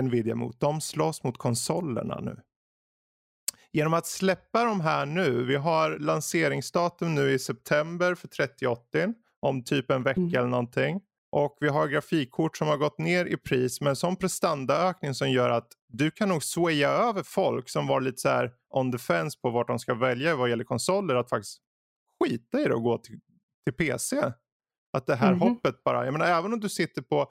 Nvidia 0.00 0.34
mot? 0.34 0.60
De 0.60 0.80
slåss 0.80 1.22
mot 1.22 1.38
konsolerna 1.38 2.20
nu. 2.20 2.40
Genom 3.74 3.94
att 3.94 4.06
släppa 4.06 4.64
de 4.64 4.80
här 4.80 5.06
nu, 5.06 5.44
vi 5.44 5.56
har 5.56 5.98
lanseringsdatum 5.98 7.14
nu 7.14 7.30
i 7.32 7.38
september 7.38 8.14
för 8.14 8.28
3080 8.28 9.14
om 9.40 9.64
typ 9.64 9.90
en 9.90 10.02
vecka 10.02 10.20
Mm. 10.20 10.34
eller 10.34 10.48
någonting. 10.48 11.00
Och 11.32 11.56
vi 11.60 11.68
har 11.68 11.88
grafikkort 11.88 12.56
som 12.56 12.68
har 12.68 12.76
gått 12.76 12.98
ner 12.98 13.26
i 13.26 13.36
pris 13.36 13.80
med 13.80 13.90
en 13.90 13.96
sån 13.96 14.16
prestandaökning 14.16 15.14
som 15.14 15.30
gör 15.30 15.50
att 15.50 15.68
du 15.88 16.10
kan 16.10 16.28
nog 16.28 16.42
swaya 16.44 16.88
över 16.90 17.22
folk 17.22 17.68
som 17.68 17.86
var 17.86 18.00
lite 18.00 18.18
så 18.20 18.28
här 18.28 18.50
on 18.70 18.92
the 18.92 18.98
fence 18.98 19.38
på 19.42 19.50
vart 19.50 19.66
de 19.68 19.78
ska 19.78 19.94
välja 19.94 20.36
vad 20.36 20.50
gäller 20.50 20.64
konsoler 20.64 21.14
att 21.14 21.28
faktiskt 21.30 21.58
skita 22.22 22.60
i 22.60 22.64
det 22.64 22.74
och 22.74 22.82
gå 22.82 22.98
till, 22.98 23.20
till 23.64 23.74
PC. 23.86 24.16
Att 24.96 25.06
det 25.06 25.14
här 25.16 25.30
Mhm. 25.32 25.40
hoppet 25.40 25.84
bara, 25.84 26.04
jag 26.04 26.12
menar 26.12 26.26
även 26.26 26.52
om 26.52 26.60
du 26.60 26.68
sitter 26.68 27.02
på, 27.02 27.30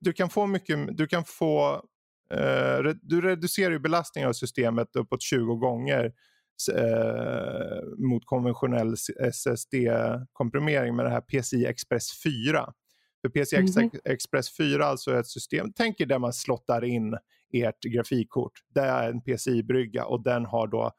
du 0.00 0.12
kan 0.12 0.30
få 0.30 0.46
mycket, 0.46 0.96
du 0.96 1.06
kan 1.06 1.24
få, 1.24 1.82
eh, 2.32 2.94
du 3.02 3.20
reducerar 3.20 3.70
ju 3.70 3.78
belastningen 3.78 4.28
av 4.28 4.32
systemet 4.32 4.96
uppåt 4.96 5.22
20 5.22 5.54
gånger 5.56 6.12
eh, 6.74 7.82
mot 7.98 8.22
konventionell 8.26 8.94
SSD-komprimering 9.32 10.96
med 10.96 11.06
det 11.06 11.10
här 11.10 11.20
PCI 11.20 11.66
Express 11.66 12.22
4. 12.22 12.72
För 13.22 13.28
PCI 13.28 13.56
Ex- 13.56 13.76
Mhm. 13.76 13.90
Express 14.04 14.56
4 14.56 14.84
alltså 14.86 15.10
är 15.10 15.20
ett 15.20 15.26
system, 15.26 15.72
tänk 15.76 16.00
er 16.00 16.06
där 16.06 16.18
man 16.18 16.32
slottar 16.32 16.84
in 16.84 17.16
ert 17.52 17.82
grafikkort. 17.82 18.52
Det 18.74 18.80
är 18.80 19.08
en 19.10 19.20
PCI-brygga 19.22 20.04
och 20.04 20.22
den 20.22 20.44
har 20.46 20.66
då 20.66 20.92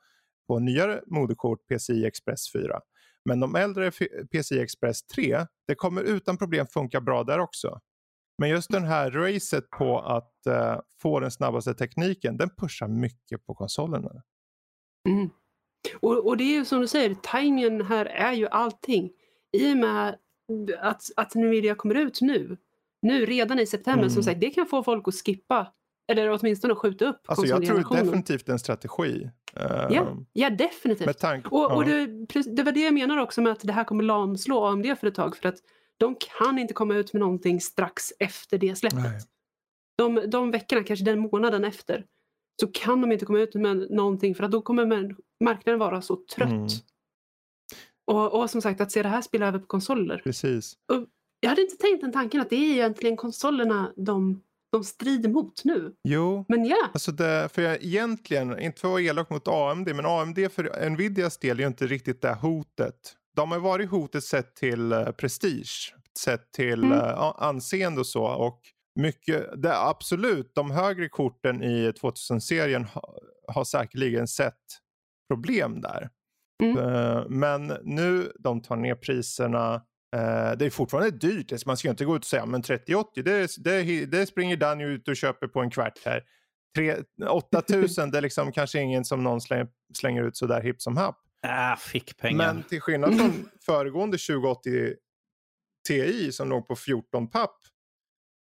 på 0.48 0.60
nyare 0.60 1.02
moderkort 1.08 1.60
PCI 1.68 2.06
Express 2.06 2.52
4. 2.54 2.80
Men 3.26 3.40
de 3.40 3.56
äldre 3.56 3.92
PCI 4.32 4.60
Express 4.60 5.04
3, 5.08 5.46
det 5.68 5.76
kommer 5.76 6.02
utan 6.02 6.38
problem 6.38 6.68
funka 6.68 7.02
bra 7.02 7.24
där 7.24 7.40
också. 7.40 7.80
Men 8.44 8.50
just 8.50 8.72
den 8.72 8.84
här 8.84 9.12
racet 9.12 9.70
på 9.70 10.00
att 10.00 10.46
eh, 10.48 10.80
få 11.02 11.20
den 11.20 11.32
snabbaste 11.32 11.74
tekniken, 11.74 12.38
den 12.38 12.50
pushar 12.58 12.88
mycket 12.88 13.46
på 13.46 13.56
konsolerna. 13.56 14.10
Mm. 15.10 15.30
Och, 16.00 16.28
och 16.28 16.38
det 16.38 16.44
är 16.44 16.54
ju 16.54 16.66
som 16.66 16.82
du 16.82 16.88
säger, 16.88 17.16
tajmingen 17.16 17.82
här 17.82 18.06
är 18.06 18.34
ju 18.34 18.48
allting. 18.48 19.12
I 19.58 19.74
och 19.74 19.78
med 19.78 20.18
att, 20.80 21.04
att 21.16 21.36
Nvidia 21.36 21.76
kommer 21.76 21.96
ut 21.96 22.22
nu, 22.22 22.58
nu 23.02 23.26
redan 23.26 23.60
i 23.60 23.66
september, 23.66 24.04
Mm. 24.04 24.10
som 24.10 24.24
sagt, 24.24 24.42
det 24.42 24.50
kan 24.50 24.66
få 24.66 24.84
folk 24.84 25.08
att 25.08 25.16
skippa 25.16 25.74
eller 26.12 26.30
åtminstone 26.30 26.76
skjuta 26.76 27.06
upp 27.06 27.22
Alltså 27.26 27.46
jag 27.46 27.66
tror 27.66 27.96
definitivt 27.96 28.50
en 28.50 28.60
strategi. 28.60 29.30
Ja, 29.54 30.18
ja, 30.34 30.50
definitivt. 30.50 31.06
Med 31.06 31.18
tanke 31.18 31.48
Och, 31.50 31.72
och 31.76 31.86
det, 31.86 32.06
det 32.56 32.64
var 32.64 32.72
det 32.72 32.84
jag 32.84 32.94
menar 32.94 33.18
också 33.18 33.42
med 33.42 33.52
att 33.52 33.60
det 33.60 33.74
här 33.74 33.84
kommer 33.84 34.04
lamslå 34.04 34.66
AMD 34.66 34.86
för 35.00 35.08
ett 35.08 35.16
tag. 35.16 35.38
För 35.38 35.50
att 35.50 35.58
de 36.00 36.16
kan 36.40 36.60
inte 36.60 36.74
komma 36.74 36.96
ut 36.96 37.14
med 37.14 37.20
någonting 37.20 37.62
strax 37.62 38.14
efter 38.20 38.58
det 38.58 38.76
släppet. 38.76 39.00
Nej. 39.00 39.22
De, 39.98 40.30
de 40.30 40.52
veckorna, 40.52 40.84
kanske 40.84 41.06
den 41.06 41.20
månaden 41.20 41.64
efter, 41.64 42.06
så 42.62 42.68
kan 42.68 43.02
de 43.02 43.12
inte 43.12 43.26
komma 43.26 43.40
ut 43.40 43.56
med 43.56 43.92
någonting 43.92 44.36
för 44.36 44.44
att 44.44 44.52
då 44.52 44.62
kommer 44.62 45.16
marknaden 45.44 45.80
vara 45.80 46.02
så 46.02 46.16
trött. 46.36 46.50
Mm. 46.50 46.68
Och, 48.12 48.42
och 48.42 48.50
som 48.50 48.62
sagt 48.62 48.82
att 48.82 48.92
se 48.92 49.04
det 49.04 49.10
här 49.10 49.22
spela 49.22 49.48
över 49.48 49.60
på 49.60 49.66
konsoler. 49.66 50.22
Precis. 50.24 50.78
Jag 51.40 51.50
hade 51.50 51.62
inte 51.62 51.78
tänkt 51.78 52.02
den 52.02 52.12
tanken 52.12 52.42
att 52.42 52.50
det 52.50 52.56
är 52.56 52.74
egentligen 52.74 53.18
konsolerna 53.18 53.94
de, 53.96 54.42
de 54.72 54.84
strider 54.84 55.30
mot 55.30 55.64
nu. 55.64 55.94
Jo, 56.04 56.46
Men 56.48 56.66
ja, 56.66 56.90
alltså 56.94 57.12
det, 57.12 57.50
för 57.54 57.62
jag, 57.62 57.84
egentligen, 57.84 58.60
inte 58.60 58.82
för 58.82 58.88
att 58.88 58.92
vara 58.92 59.02
elak 59.02 59.30
mot 59.30 59.48
AMD, 59.48 59.96
men 59.96 60.06
AMD 60.06 60.52
för 60.52 60.90
Nvidias 60.90 61.38
del 61.38 61.60
är 61.60 61.62
ju 61.64 61.68
inte 61.68 61.88
riktigt 61.88 62.22
det 62.22 62.34
hotet. 62.34 63.16
De 63.36 63.52
har 63.52 63.60
varit 63.60 63.90
hotet 63.90 64.24
sett 64.24 64.56
till 64.56 64.92
eh, 64.92 65.12
prestige, 65.12 65.96
sett 66.20 66.52
till 66.52 66.84
Mm. 66.84 66.98
eh, 67.00 67.34
anseende 67.38 68.00
och 68.00 68.08
så. 68.08 68.24
Och 68.26 68.60
mycket, 69.00 69.62
det, 69.62 69.78
absolut, 69.80 70.52
de 70.56 70.72
högre 70.72 71.10
korten 71.10 71.64
i 71.64 71.92
2000-serien 71.92 72.84
ha, 72.86 73.18
har 73.48 73.64
säkerligen 73.64 74.28
sett 74.28 74.60
problem 75.30 75.82
där. 75.82 76.10
Mm. 76.64 76.78
Eh, 76.78 77.24
men 77.30 77.68
nu 77.84 78.32
de 78.40 78.62
tar 78.62 78.76
ner 78.76 78.96
priserna. 78.96 79.82
det 80.58 80.66
är 80.66 80.70
fortfarande 80.70 81.12
dyrt. 81.12 81.66
Man 81.66 81.78
ska 81.78 81.90
inte 81.90 82.06
gå 82.06 82.16
ut 82.16 82.22
och 82.22 82.26
säga 82.26 82.46
men 82.46 82.62
3080 82.62 83.24
det, 83.24 83.48
det, 83.64 84.06
det 84.06 84.26
springer 84.26 84.58
Danny 84.58 84.84
ut 84.84 85.08
och 85.08 85.16
köper 85.16 85.48
på 85.48 85.62
en 85.62 85.70
kvart 85.70 86.00
här. 86.06 86.24
Tre- 86.76 86.98
8000 87.30 88.12
det 88.12 88.18
är 88.18 88.22
liksom 88.22 88.52
kanske 88.52 88.80
ingen 88.82 89.06
som 89.06 89.24
någon 89.24 89.42
slänger, 89.42 89.68
slänger 89.98 90.24
ut 90.24 90.38
sådär 90.38 90.62
hipp 90.62 90.82
som 90.82 90.98
happ. 90.98 91.20
Äh, 91.44 91.76
fick 91.78 92.18
pengar. 92.18 92.54
Men 92.54 92.64
till 92.64 92.82
skillnad 92.82 93.18
från 93.18 93.50
föregående 93.66 94.18
2080 94.18 94.94
Ti 95.88 96.32
som 96.32 96.50
låg 96.50 96.68
på 96.68 96.76
14 96.76 97.28
papp 97.30 97.58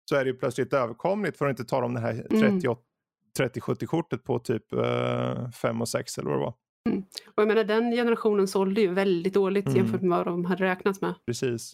så 0.10 0.16
är 0.16 0.26
det 0.26 0.32
ju 0.32 0.38
plötsligt 0.38 0.74
överkomligt 0.74 1.38
för 1.38 1.46
att 1.46 1.50
inte 1.60 1.66
tala 1.70 1.86
om 1.86 1.94
det 1.94 2.00
här 2.00 2.28
Mm. 2.32 2.62
30 2.62 2.78
3070-kortet 3.40 4.24
på 4.24 4.40
typ 4.40 4.74
uh, 4.74 5.50
5 5.52 5.82
och 5.82 5.90
6 5.90 6.18
eller 6.18 6.30
vad 6.30 6.40
det 6.40 6.44
var. 6.44 6.54
och 7.28 7.34
jag 7.42 7.48
menar 7.48 7.64
den 7.64 7.92
generationen 7.92 8.48
sålde 8.48 8.82
ju 8.82 8.88
väldigt 8.94 9.34
dåligt 9.34 9.66
Mm. 9.66 9.78
jämfört 9.78 10.02
med 10.02 10.18
vad 10.18 10.28
de 10.28 10.46
hade 10.46 10.64
räknat 10.64 11.02
med. 11.02 11.14
Precis. 11.26 11.74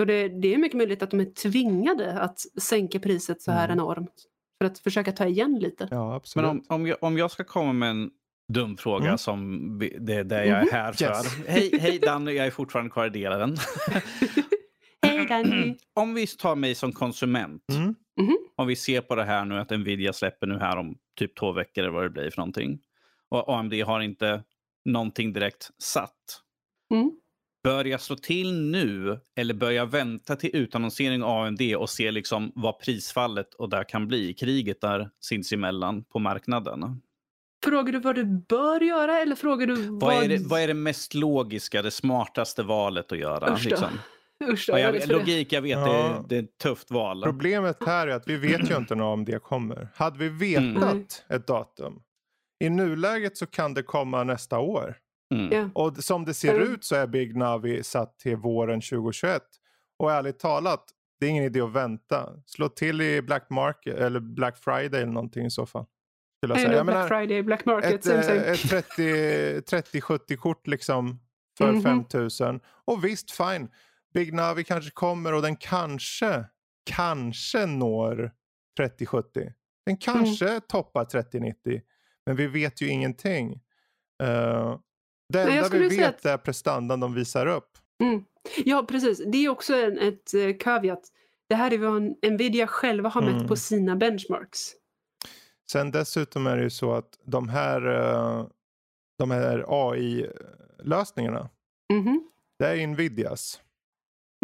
Så 0.00 0.04
det, 0.04 0.28
det 0.28 0.54
är 0.54 0.58
mycket 0.58 0.76
möjligt 0.76 1.02
att 1.02 1.10
de 1.10 1.20
är 1.20 1.24
tvingade 1.24 2.20
att 2.20 2.38
sänka 2.62 2.98
priset 3.00 3.42
så 3.42 3.52
här 3.52 3.64
Mm. 3.68 3.78
enormt. 3.78 4.24
För 4.60 4.66
att 4.66 4.78
försöka 4.78 5.12
ta 5.12 5.26
igen 5.26 5.58
lite. 5.58 5.88
Ja, 5.90 6.14
absolut. 6.14 6.46
Men 6.46 6.50
om, 6.58 6.64
om, 6.68 6.86
jag, 6.86 6.96
om 7.00 7.18
jag 7.18 7.30
ska 7.30 7.44
komma 7.44 7.72
med 7.72 7.90
en 7.90 8.10
dum 8.52 8.76
fråga 8.76 9.04
Mm. 9.06 9.18
som 9.18 9.78
det 10.00 10.14
är 10.14 10.24
det 10.24 10.46
jag 10.46 10.68
är 10.68 10.72
här 10.72 10.92
för. 10.92 11.04
Yes. 11.04 11.36
Hej, 11.48 11.78
hej 11.80 11.98
Danny, 12.02 12.32
jag 12.32 12.46
är 12.46 12.50
fortfarande 12.50 12.90
kvar 12.90 13.06
i 13.06 13.10
delaren. 13.10 13.56
Hej 15.06 15.26
Danny! 15.26 15.76
om 15.94 16.14
vi 16.14 16.26
tar 16.26 16.56
mig 16.56 16.74
som 16.74 16.92
konsument. 16.92 17.64
Mm. 17.72 17.94
Om 18.56 18.66
vi 18.66 18.76
ser 18.76 19.00
på 19.00 19.14
det 19.14 19.24
här 19.24 19.44
nu 19.44 19.58
att 19.58 19.70
Nvidia 19.70 20.12
släpper 20.12 20.46
nu 20.46 20.58
här 20.58 20.76
om 20.76 20.96
typ 21.18 21.36
två 21.36 21.52
veckor 21.52 21.82
eller 21.84 21.92
vad 21.92 22.02
det 22.04 22.10
blir 22.10 22.30
för 22.30 22.38
någonting. 22.38 22.78
Och 23.30 23.58
AMD 23.58 23.74
har 23.74 24.00
inte 24.00 24.42
någonting 24.84 25.32
direkt 25.32 25.70
satt. 25.78 26.40
Mm. 26.94 27.12
Bör 27.64 27.84
jag 27.84 28.00
slå 28.00 28.16
till 28.16 28.60
nu 28.70 29.20
eller 29.36 29.54
bör 29.54 29.70
jag 29.70 29.86
vänta 29.86 30.36
till 30.36 30.50
utannonsering 30.56 31.22
av 31.22 31.46
AMD 31.46 31.62
och 31.76 31.90
se 31.90 32.10
liksom 32.10 32.52
vad 32.54 32.78
prisfallet 32.78 33.54
och 33.54 33.68
där 33.70 33.84
kan 33.84 34.08
bli, 34.08 34.34
kriget 34.34 34.80
där 34.80 35.10
sinsemellan 35.20 36.04
på 36.04 36.18
marknaden? 36.18 37.00
Frågar 37.64 37.92
du 37.92 37.98
vad 38.00 38.14
du 38.14 38.24
bör 38.24 38.80
göra 38.80 39.18
eller 39.18 39.36
frågar 39.36 39.66
du 39.66 39.74
vad... 39.74 40.00
Vad 40.00 40.24
är, 40.24 40.28
det, 40.28 40.38
vad 40.46 40.60
är 40.60 40.66
det 40.68 40.74
mest 40.74 41.14
logiska, 41.14 41.82
det 41.82 41.90
smartaste 41.90 42.62
valet 42.62 43.12
att 43.12 43.18
göra? 43.18 43.52
Usch 43.54 43.64
då. 43.64 43.70
Liksom? 43.70 43.88
Usch 44.52 44.64
då, 44.68 44.72
Ja, 44.72 44.78
jag 44.78 44.94
jag, 44.94 45.08
det. 45.08 45.12
logik, 45.14 45.52
jag 45.52 45.62
vet, 45.62 45.70
Ja. 45.78 45.84
det, 45.86 45.92
är, 45.92 46.22
det 46.28 46.36
är 46.36 46.42
ett 46.42 46.58
tufft 46.58 46.90
val. 46.90 47.22
Problemet 47.24 47.76
här 47.86 48.06
är 48.06 48.12
att 48.14 48.28
vi 48.28 48.36
vet 48.36 48.70
ju 48.70 48.76
inte 48.76 48.94
när 48.94 49.12
AMD 49.12 49.42
kommer. 49.42 49.88
Hade 49.94 50.18
vi 50.18 50.28
vetat 50.28 50.82
Mm. 50.82 51.04
ett 51.28 51.46
datum. 51.46 52.02
I 52.64 52.68
nuläget 52.70 53.36
så 53.36 53.46
kan 53.46 53.74
det 53.74 53.82
komma 53.82 54.24
nästa 54.24 54.58
år. 54.58 54.96
Mm. 55.34 55.52
Ja. 55.52 55.70
Och 55.74 55.96
som 56.04 56.24
det 56.24 56.34
ser 56.34 56.54
Mm. 56.54 56.72
ut 56.74 56.84
så 56.84 56.94
är 56.96 57.06
Big 57.06 57.36
Navi 57.36 57.82
satt 57.82 58.18
till 58.18 58.36
våren 58.36 58.80
2021. 58.80 59.42
Och 59.98 60.12
ärligt 60.12 60.38
talat, 60.38 60.84
det 61.20 61.26
är 61.26 61.30
ingen 61.30 61.44
idé 61.44 61.60
att 61.60 61.72
vänta. 61.72 62.28
Slå 62.46 62.68
till 62.68 63.00
i 63.00 63.22
Black 63.22 63.50
Market 63.50 63.96
eller 63.98 64.20
Black 64.20 64.58
Friday 64.58 65.02
eller 65.02 65.12
någonting 65.12 65.46
i 65.46 65.50
så 65.50 65.66
fall. 65.66 65.84
Skulle 66.42 66.54
jag 66.54 66.60
säga. 66.60 66.76
Jag 66.76 66.86
menar, 66.86 67.08
Friday, 67.08 67.42
Black 67.42 67.64
Market, 67.64 68.06
ett, 68.06 68.98
eh, 68.98 69.56
ett 69.56 69.66
30-70 69.66 70.36
kort 70.36 70.66
liksom 70.66 71.20
för 71.58 71.72
Mhm. 71.72 71.82
5000. 71.82 72.60
Och 72.84 73.04
visst, 73.04 73.30
fine. 73.30 73.68
Big 74.14 74.34
Navi 74.34 74.64
kanske 74.64 74.90
kommer 74.90 75.32
och 75.32 75.42
den 75.42 75.56
kanske, 75.56 76.44
kanske 76.90 77.66
når 77.66 78.32
3070. 78.76 79.52
Den 79.86 79.96
kanske 79.96 80.60
toppar 80.60 81.04
3090. 81.04 81.80
Men 82.26 82.36
vi 82.36 82.46
vet 82.46 82.80
ju 82.82 82.88
ingenting. 82.88 83.52
Uh, 84.22 84.78
det 85.32 85.40
enda 85.42 85.68
vi 85.68 85.88
vet 85.88 86.24
är 86.26 86.36
prestandan 86.38 87.00
de 87.00 87.14
visar 87.14 87.46
upp. 87.46 87.70
Mm. 88.02 88.24
Ja, 88.64 88.86
precis. 88.88 89.22
Det 89.26 89.38
är 89.44 89.48
också 89.48 89.74
en, 89.74 89.98
ett 89.98 90.34
uh, 90.34 90.56
caveat. 90.60 91.00
Det 91.48 91.54
här 91.54 91.72
är 91.72 91.78
vad 91.78 92.02
Nvidia 92.32 92.66
själva 92.66 93.08
har 93.08 93.22
mätt 93.22 93.34
Mm. 93.34 93.48
på 93.48 93.56
sina 93.56 93.96
benchmarks. 93.96 94.70
Sen 95.72 95.90
dessutom 95.90 96.46
är 96.46 96.56
det 96.56 96.62
ju 96.62 96.70
så 96.70 96.94
att 96.94 97.18
de 97.24 97.48
här, 97.48 97.86
eh, 97.86 98.46
de 99.18 99.30
här 99.30 99.64
AI-lösningarna, 99.68 101.48
Mhm. 101.92 102.28
det 102.58 102.66
är 102.66 102.86
Nvidias. 102.86 103.60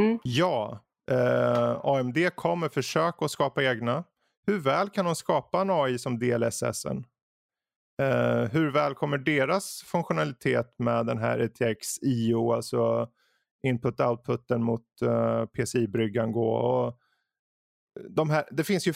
Mm. 0.01 0.19
Ja, 0.23 0.85
eh, 1.11 1.81
AMD 1.85 2.31
kommer 2.35 2.69
försöka 2.69 3.25
att 3.25 3.31
skapa 3.31 3.63
egna. 3.65 4.05
Hur 4.47 4.59
väl 4.59 4.89
kan 4.89 5.05
de 5.05 5.15
skapa 5.15 5.61
en 5.61 5.71
AI 5.71 5.99
som 5.99 6.19
DLSS? 6.19 6.85
Eh, 8.03 8.45
hur 8.53 8.71
väl 8.71 8.95
kommer 8.95 9.19
deras 9.19 9.83
funktionalitet 9.83 10.75
med 10.79 11.07
den 11.07 11.19
här 11.19 11.39
ETX 11.39 11.99
IO, 12.03 12.53
alltså 12.53 13.09
input-outputen 13.67 14.59
mot 14.59 14.87
uh, 15.03 15.47
PCI-bryggan 15.47 16.33
gå? 16.33 16.51
Och 16.55 16.99
de 18.11 18.31
här, 18.31 18.45
det 18.51 18.65
finns 18.65 18.87
ju 18.87 18.93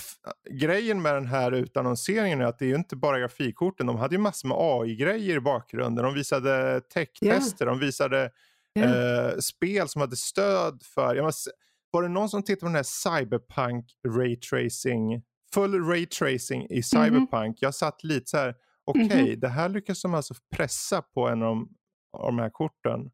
grejen 0.51 1.03
med 1.03 1.15
den 1.15 1.27
här 1.27 1.53
utannonseringen 1.53 2.41
är 2.41 2.45
att 2.45 2.59
det 2.59 2.65
är 2.65 2.69
ju 2.69 2.75
inte 2.75 2.97
bara 2.97 3.19
grafikkorten. 3.21 3.87
De 3.87 3.97
hade 3.97 4.15
ju 4.15 4.19
massor 4.21 4.49
med 4.49 4.57
AI-grejer 4.61 5.37
i 5.37 5.41
bakgrunden. 5.41 6.05
De 6.05 6.15
visade 6.15 6.81
tech-tester, 6.81 7.67
de 7.67 7.79
visade 7.79 8.31
Ja. 8.75 8.83
eh, 8.85 9.39
spel 9.39 9.89
som 9.89 10.01
hade 10.01 10.17
stöd 10.17 10.83
för... 10.83 11.15
Jag 11.15 11.25
måste, 11.25 11.51
var 11.91 12.03
det 12.03 12.09
någon 12.09 12.29
som 12.29 12.43
tittade 12.43 12.61
på 12.61 12.67
den 12.67 12.75
här 12.75 12.83
Cyberpunk 13.21 13.87
Raytracing? 14.09 15.23
Full 15.55 15.85
Raytracing 15.89 16.67
i 16.71 16.83
Cyberpunk. 16.83 17.57
Jag 17.61 17.75
satt 17.75 18.05
lite 18.05 18.31
så 18.31 18.37
här, 18.37 18.55
okej, 18.85 19.31
Mhm. 19.31 19.41
det 19.41 19.49
här 19.49 19.69
lyckas 19.69 20.03
de 20.03 20.15
alltså 20.15 20.35
pressa 20.57 21.03
på 21.03 21.29
en 21.29 21.43
av 21.43 21.49
de, 21.49 21.69
av 22.13 22.27
de 22.27 22.39
här 22.39 22.51
korten. 22.51 23.11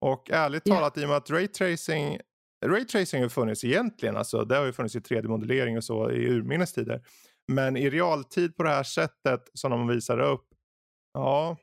Och 0.00 0.30
ärligt 0.30 0.62
Ja. 0.64 0.74
talat, 0.74 0.98
i 0.98 1.04
och 1.04 1.08
med 1.08 1.16
att 1.16 1.30
Raytracing 1.30 2.18
Raytracing 2.66 3.22
har 3.22 3.28
funnits 3.28 3.64
egentligen, 3.64 4.16
alltså 4.16 4.44
det 4.44 4.56
har 4.56 4.66
ju 4.66 4.72
funnits 4.72 4.96
i 4.96 4.98
3D-modellering 4.98 5.76
och 5.76 5.84
så 5.84 6.10
i 6.10 6.26
urminnes 6.28 6.72
tider. 6.72 7.02
Men 7.52 7.76
i 7.76 7.90
realtid 7.90 8.56
på 8.56 8.62
det 8.62 8.68
här 8.68 8.82
sättet 8.82 9.40
som 9.54 9.70
de 9.70 9.88
visar 9.88 10.20
upp, 10.20 10.46
ja, 11.14 11.56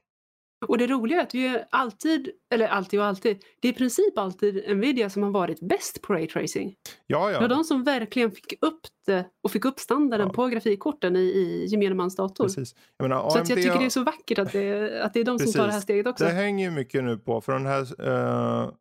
Och 0.68 0.78
det 0.78 0.88
roliga 0.88 1.20
är 1.20 1.24
att 1.24 1.36
vi 1.36 1.48
är 1.48 1.66
alltid, 1.72 2.30
eller 2.54 2.68
alltid 2.68 3.00
och 3.00 3.06
alltid, 3.06 3.44
det 3.62 3.68
är 3.68 3.72
i 3.74 3.76
princip 3.76 4.18
alltid 4.18 4.78
Nvidia 4.78 5.10
som 5.10 5.24
har 5.24 5.32
varit 5.32 5.60
bäst 5.60 6.02
på 6.02 6.14
raytracing. 6.14 6.76
ja, 7.08 7.28
Det 7.28 7.34
var 7.34 7.42
ja. 7.42 7.48
de 7.48 7.64
som 7.64 7.84
verkligen 7.84 8.32
fick 8.32 8.54
upp 8.62 8.80
det 9.06 9.26
och 9.44 9.52
fick 9.52 9.66
upp 9.66 9.80
standarden 9.80 10.28
Ja. 10.28 10.34
på 10.34 10.48
grafikkorten 10.48 11.16
i, 11.16 11.20
i 11.20 11.66
gemene 11.66 11.96
mans 11.96 12.16
dator. 12.16 12.44
Precis. 12.44 12.76
Jag 12.98 13.10
menar, 13.10 13.30
Så 13.30 13.40
att 13.40 13.50
jag 13.50 13.58
AMD 13.58 13.64
tycker 13.66 13.80
det 13.80 13.86
är 13.86 13.90
så 13.90 14.04
vackert 14.04 14.40
att 14.40 14.52
det, 14.52 15.02
att 15.04 15.14
det 15.14 15.20
är 15.20 15.24
de 15.24 15.40
som 15.40 15.54
tar 15.54 15.68
det 15.68 15.74
här 15.74 15.80
steget 15.80 16.08
också. 16.08 16.24
Det 16.24 16.32
hänger 16.32 16.66
ju 16.66 16.72
mycket 16.72 17.04
nu 17.04 17.18
på, 17.18 17.42
för 17.42 17.54
de 17.54 17.66
här 17.66 18.08
uh, 18.08 18.72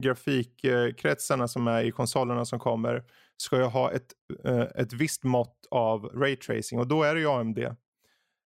grafikkretsarna 0.00 1.48
som 1.48 1.66
är 1.66 1.82
i 1.82 1.90
konsolerna 1.90 2.44
som 2.44 2.58
kommer 2.58 3.04
ska 3.36 3.56
ju 3.56 3.64
ha 3.64 3.92
ett, 3.92 4.12
eh, 4.44 4.60
ett 4.60 4.92
visst 4.92 5.24
mått 5.24 5.66
av 5.70 6.04
raytracing 6.04 6.80
och 6.80 6.86
då 6.86 7.02
är 7.02 7.14
det 7.14 7.20
ju 7.20 7.28
AMD. 7.28 7.58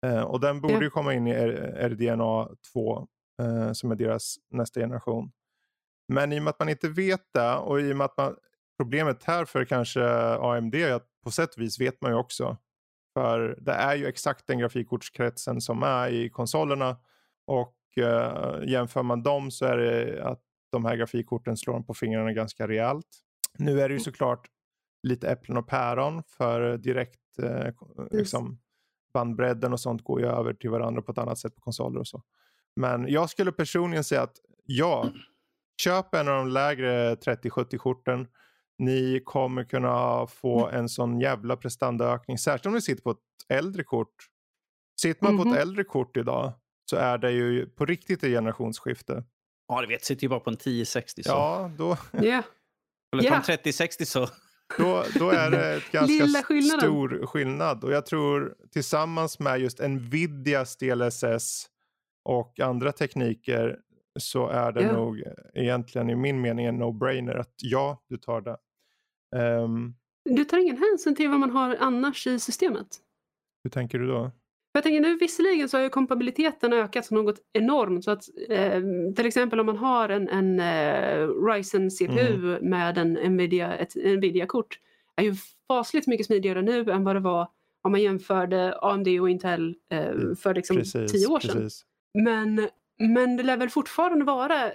Eh, 0.07 0.21
och 0.21 0.41
den 0.41 0.61
borde 0.61 0.85
ju 0.85 0.91
komma 0.91 1.15
in 1.15 1.27
i 1.27 1.35
RDNA 1.89 2.49
2 2.73 3.09
eh, 3.43 3.73
som 3.73 3.91
är 3.91 3.97
deras 3.97 4.37
nästa 4.51 4.81
generation. 4.81 5.33
Men 6.13 6.33
i 6.33 6.39
och 6.39 6.43
med 6.43 6.51
att 6.51 6.59
man 6.59 6.69
inte 6.69 6.89
vet 6.89 7.33
det 7.35 7.55
och 7.55 7.81
i 7.81 7.93
och 7.93 7.97
med 7.97 8.05
att 8.05 8.17
man, 8.17 8.37
problemet 8.77 9.25
här 9.25 9.45
för 9.45 9.65
kanske 9.65 10.05
AMD 10.41 10.75
är 10.75 10.93
att 10.93 11.07
på 11.25 11.31
sätt 11.31 11.55
och 11.55 11.63
vis 11.63 11.81
vet 11.81 12.01
man 12.01 12.11
ju 12.11 12.17
också. 12.17 12.57
För 13.15 13.59
det 13.61 13.73
är 13.73 13.95
ju 13.95 14.07
exakt 14.07 14.47
den 14.47 14.59
grafikkortskretsen 14.59 15.61
som 15.61 15.83
är 15.83 16.09
i 16.09 16.31
konsolerna 16.31 16.97
och 17.47 17.75
jämför 18.65 19.03
man 19.03 19.23
dem 19.23 19.51
så 19.51 19.65
är 19.65 19.77
det 19.77 20.25
att 20.25 20.43
de 20.71 20.85
här 20.85 20.97
grafikkorten 20.97 21.57
slår 21.57 21.75
dem 21.75 21.85
på 21.87 21.95
fingrarna 21.95 22.33
ganska 22.33 22.69
rejält. 22.69 23.07
Nu 23.59 23.81
är 23.81 23.89
det 23.89 23.93
ju 23.95 24.01
såklart 24.01 24.49
lite 25.03 25.29
äpplen 25.31 25.57
och 25.57 25.67
päron 25.69 26.23
för 26.27 26.79
direkt 26.79 27.39
eh, 27.43 27.73
liksom, 28.11 28.59
bandbredden 29.13 29.73
och 29.73 29.81
sånt 29.81 30.05
går 30.05 30.21
ju 30.21 30.27
över 30.27 30.55
till 30.55 30.71
varandra 30.71 31.03
på 31.03 31.13
ett 31.13 31.19
annat 31.19 31.39
sätt 31.39 31.55
på 31.55 31.61
konsoler 31.61 32.01
och 32.01 32.09
så. 32.09 32.23
Men 32.77 33.09
jag 33.09 33.31
skulle 33.31 33.53
personligen 33.53 34.05
säga 34.05 34.23
att 34.23 34.37
ja, 34.65 35.11
köp 35.83 36.15
en 36.15 36.29
av 36.29 36.35
de 36.35 36.49
lägre 36.49 37.17
3070 37.17 37.79
korten. 37.79 38.29
Ni 38.79 39.21
kommer 39.25 39.65
kunna 39.65 40.27
få 40.27 40.69
en 40.69 40.89
sån 40.89 41.21
jävla 41.21 41.57
prestandaökning, 41.57 42.39
särskilt 42.39 42.67
om 42.67 42.73
ni 42.73 42.81
sitter 42.83 43.03
på 43.03 43.11
ett 43.11 43.19
äldre 43.49 43.85
kort. 43.85 44.15
Sitter 45.01 45.25
man 45.25 45.37
på 45.37 45.45
Mhm. 45.45 45.53
ett 45.55 45.61
äldre 45.61 45.85
kort 45.85 46.17
idag 46.17 46.53
så 46.85 46.97
är 46.97 47.19
det 47.19 47.31
ju 47.33 47.67
på 47.67 47.85
riktigt 47.87 48.23
ett 48.25 48.31
generationsskifte. 48.31 49.25
Ja, 49.69 49.81
det 49.81 49.87
vet, 49.87 50.05
sitter 50.05 50.23
ju 50.23 50.29
bara 50.29 50.41
på 50.41 50.51
en 50.51 50.55
1060. 50.57 51.23
Så. 51.23 51.31
Ja, 51.31 51.71
då, 51.79 51.97
Ja. 52.13 52.43
Eller 53.13 53.25
Ja. 53.25 53.31
på 53.31 53.37
en 53.37 53.43
3060 53.43 54.07
så... 54.07 54.29
då, 54.79 55.05
då 55.19 55.31
är 55.31 55.51
det 55.51 55.83
ganska 55.93 56.27
stor 56.79 57.27
skillnad. 57.27 57.85
Och 57.85 57.93
jag 57.93 58.07
tror 58.07 58.55
tillsammans 58.73 59.39
med 59.39 59.61
just 59.61 59.79
Nvidias 59.81 60.77
DLSS 60.77 61.67
och 62.25 62.61
andra 62.61 62.93
tekniker 62.93 63.79
så 64.21 64.49
är 64.49 64.73
det 64.73 64.83
Ja. 64.83 64.93
nog 64.93 65.23
egentligen 65.55 66.11
i 66.11 66.15
min 66.17 66.41
mening 66.41 66.67
en 66.67 66.83
no-brainer 66.83 67.35
att 67.39 67.55
ja, 67.57 68.05
du 68.09 68.17
tar 68.17 68.41
det. 68.41 68.57
Ehm, 69.37 69.95
Du 70.25 70.45
tar 70.45 70.59
ingen 70.59 70.77
hänsyn 70.79 71.17
till 71.17 71.29
vad 71.31 71.41
man 71.41 71.51
har 71.51 71.77
annars 71.81 72.27
i 72.27 72.39
systemet. 72.41 72.87
hur 73.65 73.71
tänker 73.71 73.99
du 73.99 74.07
då? 74.07 74.31
Jag 74.79 74.83
tänker 74.83 75.01
nu 75.01 75.17
visserligen 75.17 75.69
så 75.69 75.77
har 75.77 75.83
ju 75.83 75.89
kompatibiliteten 75.89 76.73
ökat 76.73 77.11
något 77.11 77.37
enormt. 77.53 78.05
Så 78.05 78.11
att, 78.11 78.25
eh, 78.49 78.83
till 79.17 79.27
exempel 79.27 79.61
om 79.61 79.67
man 79.67 79.77
har 79.77 80.09
en, 80.09 80.29
en 80.29 80.61
eh, 80.61 81.29
Ryzen 81.29 81.91
CPU 81.91 82.59
med 82.61 82.99
en 82.99 83.13
Nvidia, 83.13 83.77
ett 83.77 83.95
Nvidia-kort 83.95 84.79
är 85.17 85.23
ju 85.23 85.35
fasligt 85.69 86.07
mycket 86.07 86.27
smidigare 86.27 86.63
nu 86.63 86.91
än 86.91 87.05
vad 87.05 87.17
det 87.17 87.21
var 87.21 87.49
om 87.83 87.93
man 87.93 88.03
jämförde 88.03 88.79
AMD 88.83 89.09
och 89.21 89.31
Intel 89.31 89.75
eh, 89.91 90.35
för 90.39 90.55
liksom 90.55 90.77
Precis, 90.77 91.13
tio 91.13 91.27
år 91.27 91.41
sedan. 91.41 91.57
precis. 91.57 91.85
Men, 92.15 92.69
men 92.99 93.37
det 93.37 93.43
lär 93.43 93.57
väl 93.57 93.71
fortfarande 93.71 94.25
vara 94.25 94.71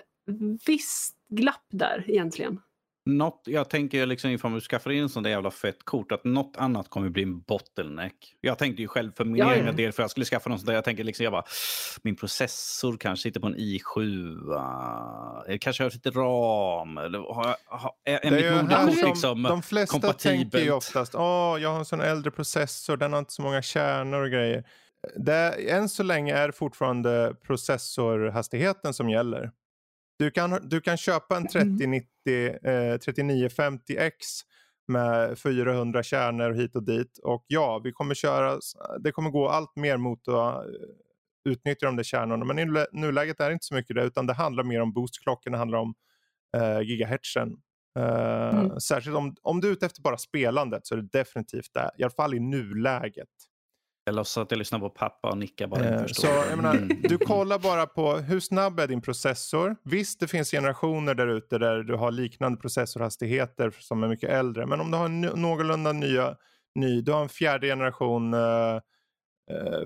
visst 0.67 1.15
glapp 1.29 1.65
där 1.71 2.03
egentligen. 2.07 2.59
Något, 3.05 3.41
jag 3.45 3.69
tänker 3.69 4.05
liksom 4.05 4.29
ifall 4.29 4.53
du 4.53 4.61
skaffar 4.61 4.91
in 4.91 5.03
en 5.03 5.09
sån 5.09 5.23
där 5.23 5.29
jävla 5.29 5.51
fett 5.51 5.83
kort 5.83 6.11
att 6.11 6.23
något 6.23 6.55
annat 6.57 6.89
kommer 6.89 7.09
bli 7.09 7.23
en 7.23 7.41
bottleneck. 7.41 8.15
Jag 8.41 8.57
tänkte 8.57 8.81
ju 8.81 8.87
själv 8.87 9.11
för 9.17 9.25
min 9.25 9.35
Ja, 9.35 9.45
ja. 9.55 9.61
egen 9.61 9.75
del 9.75 9.91
för 9.91 10.03
jag 10.03 10.11
skulle 10.11 10.25
skaffa 10.25 10.49
någon 10.49 10.59
sån 10.59 10.65
där. 10.65 10.73
Jag 10.73 10.83
tänker 10.83 11.03
liksom 11.03 11.23
jag 11.23 11.33
bara, 11.33 11.43
min 12.03 12.15
processor 12.15 12.97
kanske 12.97 13.23
sitter 13.23 13.39
på 13.39 13.47
en 13.47 13.55
i7. 13.55 13.99
Uh, 13.99 15.43
eller 15.47 15.57
kanske 15.57 15.83
har 15.83 15.91
lite 15.91 16.09
ram. 16.09 16.97
Eller 16.97 17.19
har, 17.19 17.47
jag- 17.47 17.77
har, 17.77 17.91
är, 18.05 18.25
är 18.25 18.31
Det 18.31 18.51
mitt 18.51 18.63
moderkort 18.63 18.97
som 18.99 19.09
liksom 19.09 19.43
de 19.43 19.61
flesta 19.63 19.99
tänker 19.99 20.29
ju 20.29 20.41
kompatibelt? 20.41 20.71
oftast, 20.71 21.15
åh, 21.15 21.57
jag 21.61 21.69
har 21.69 21.79
en 21.79 21.85
sån 21.85 22.01
äldre 22.01 22.31
processor, 22.31 22.97
den 22.97 23.11
har 23.13 23.19
inte 23.19 23.33
så 23.33 23.41
många 23.41 23.61
kärnor 23.61 24.21
och 24.23 24.29
grejer. 24.31 24.63
Det, 25.17 25.69
än 25.71 25.89
så 25.89 26.03
länge 26.03 26.35
är 26.35 26.47
det 26.47 26.53
fortfarande 26.53 27.35
processorhastigheten 27.47 28.93
som 28.93 29.09
gäller. 29.09 29.51
Du 30.23 30.31
kan, 30.31 30.59
du 30.69 30.81
kan 30.81 30.97
köpa 30.97 31.37
en 31.37 31.47
3090, 31.47 32.07
eh, 32.63 32.97
3950X 32.97 34.11
med 34.87 35.39
400 35.39 36.03
kärnor 36.03 36.51
hit 36.53 36.75
och 36.75 36.83
dit 36.83 37.17
och 37.23 37.45
ja, 37.47 37.81
vi 37.83 37.91
kommer 37.91 38.15
köra, 38.15 38.59
det 38.99 39.11
kommer 39.11 39.29
gå 39.29 39.47
allt 39.49 39.75
mer 39.75 39.97
mot 39.97 40.27
att 40.27 40.65
eh, 40.65 40.71
utnyttja 41.49 41.85
de 41.85 41.95
där 41.95 42.03
kärnorna. 42.03 42.45
Men 42.45 42.59
i 42.59 42.65
nulä- 42.65 42.87
nuläget 42.91 43.39
är 43.39 43.47
det 43.49 43.53
inte 43.53 43.65
så 43.65 43.73
mycket 43.73 43.95
det 43.95 44.03
utan 44.03 44.27
det 44.27 44.33
handlar 44.33 44.63
mer 44.63 44.81
om 44.81 44.93
boostklockan, 44.93 45.51
det 45.51 45.57
handlar 45.57 45.79
om 45.79 45.93
eh, 46.57 46.81
gigahertzen. 46.81 47.49
Eh, 47.99 48.49
Mm. 48.53 48.79
Särskilt 48.79 49.15
om, 49.15 49.35
om 49.41 49.61
du 49.61 49.67
är 49.67 49.71
ute 49.71 49.85
efter 49.85 50.01
bara 50.01 50.17
spelandet 50.17 50.87
så 50.87 50.95
är 50.95 50.97
det 51.01 51.09
definitivt 51.19 51.73
det. 51.73 51.91
I 51.97 52.03
alla 52.03 52.09
fall 52.11 52.33
i 52.33 52.39
nuläget. 52.39 53.27
Jag 54.05 54.15
låtsas 54.15 54.37
att 54.43 54.51
jag 54.51 54.57
lyssnar 54.57 54.79
på 54.79 54.89
pappa 54.89 55.29
och 55.29 55.37
nickar 55.37 55.67
bara 55.67 55.83
Eh, 55.85 56.05
så 56.05 56.27
menar, 56.55 56.75
Mm. 56.75 57.01
du 57.01 57.17
kollar 57.17 57.59
bara 57.59 57.85
på 57.85 58.13
hur 58.15 58.39
snabb 58.39 58.79
är 58.79 58.87
din 58.87 59.01
processor. 59.01 59.75
Visst, 59.83 60.19
det 60.19 60.27
finns 60.27 60.51
generationer 60.51 61.13
där 61.15 61.27
ute 61.27 61.57
där 61.57 61.83
du 61.83 61.95
har 61.95 62.11
liknande 62.11 62.57
processorhastigheter 62.61 63.71
som 63.79 64.03
är 64.03 64.07
mycket 64.07 64.29
äldre. 64.29 64.65
Men 64.65 64.79
om 64.81 64.91
du 64.91 64.97
har 64.97 65.05
en 65.05 65.21
någorlunda 65.21 65.91
nya, 65.91 66.37
ny, 66.75 67.01
du 67.01 67.11
har 67.11 67.21
en 67.21 67.29
fjärde 67.29 67.67
generation 67.67 68.33
eh, 68.33 68.75
eh, 69.51 69.81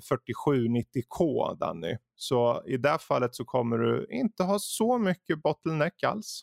4790K 0.46 1.56
Danny. 1.60 1.98
Så 2.16 2.64
i 2.66 2.78
det 2.78 2.98
fallet 3.02 3.36
så 3.36 3.46
kommer 3.46 3.78
du 3.78 4.08
inte 4.10 4.44
ha 4.44 4.60
så 4.60 4.98
mycket 4.98 5.42
bottleneck 5.42 6.04
alls. 6.04 6.42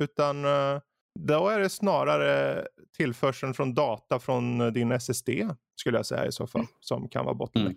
Utan 0.00 0.44
eh, 0.44 0.80
då 1.26 1.48
är 1.48 1.58
det 1.60 1.68
snarare 1.68 2.66
tillförseln 2.96 3.54
från 3.54 3.74
data 3.74 4.18
från 4.18 4.60
eh, 4.60 4.66
din 4.66 4.92
SSD 4.92 5.28
skulle 5.76 5.98
jag 5.98 6.06
säga 6.06 6.26
i 6.26 6.32
så 6.32 6.46
fall 6.46 6.66
som 6.80 7.08
kan 7.08 7.24
vara 7.24 7.34
bottleneck. 7.34 7.76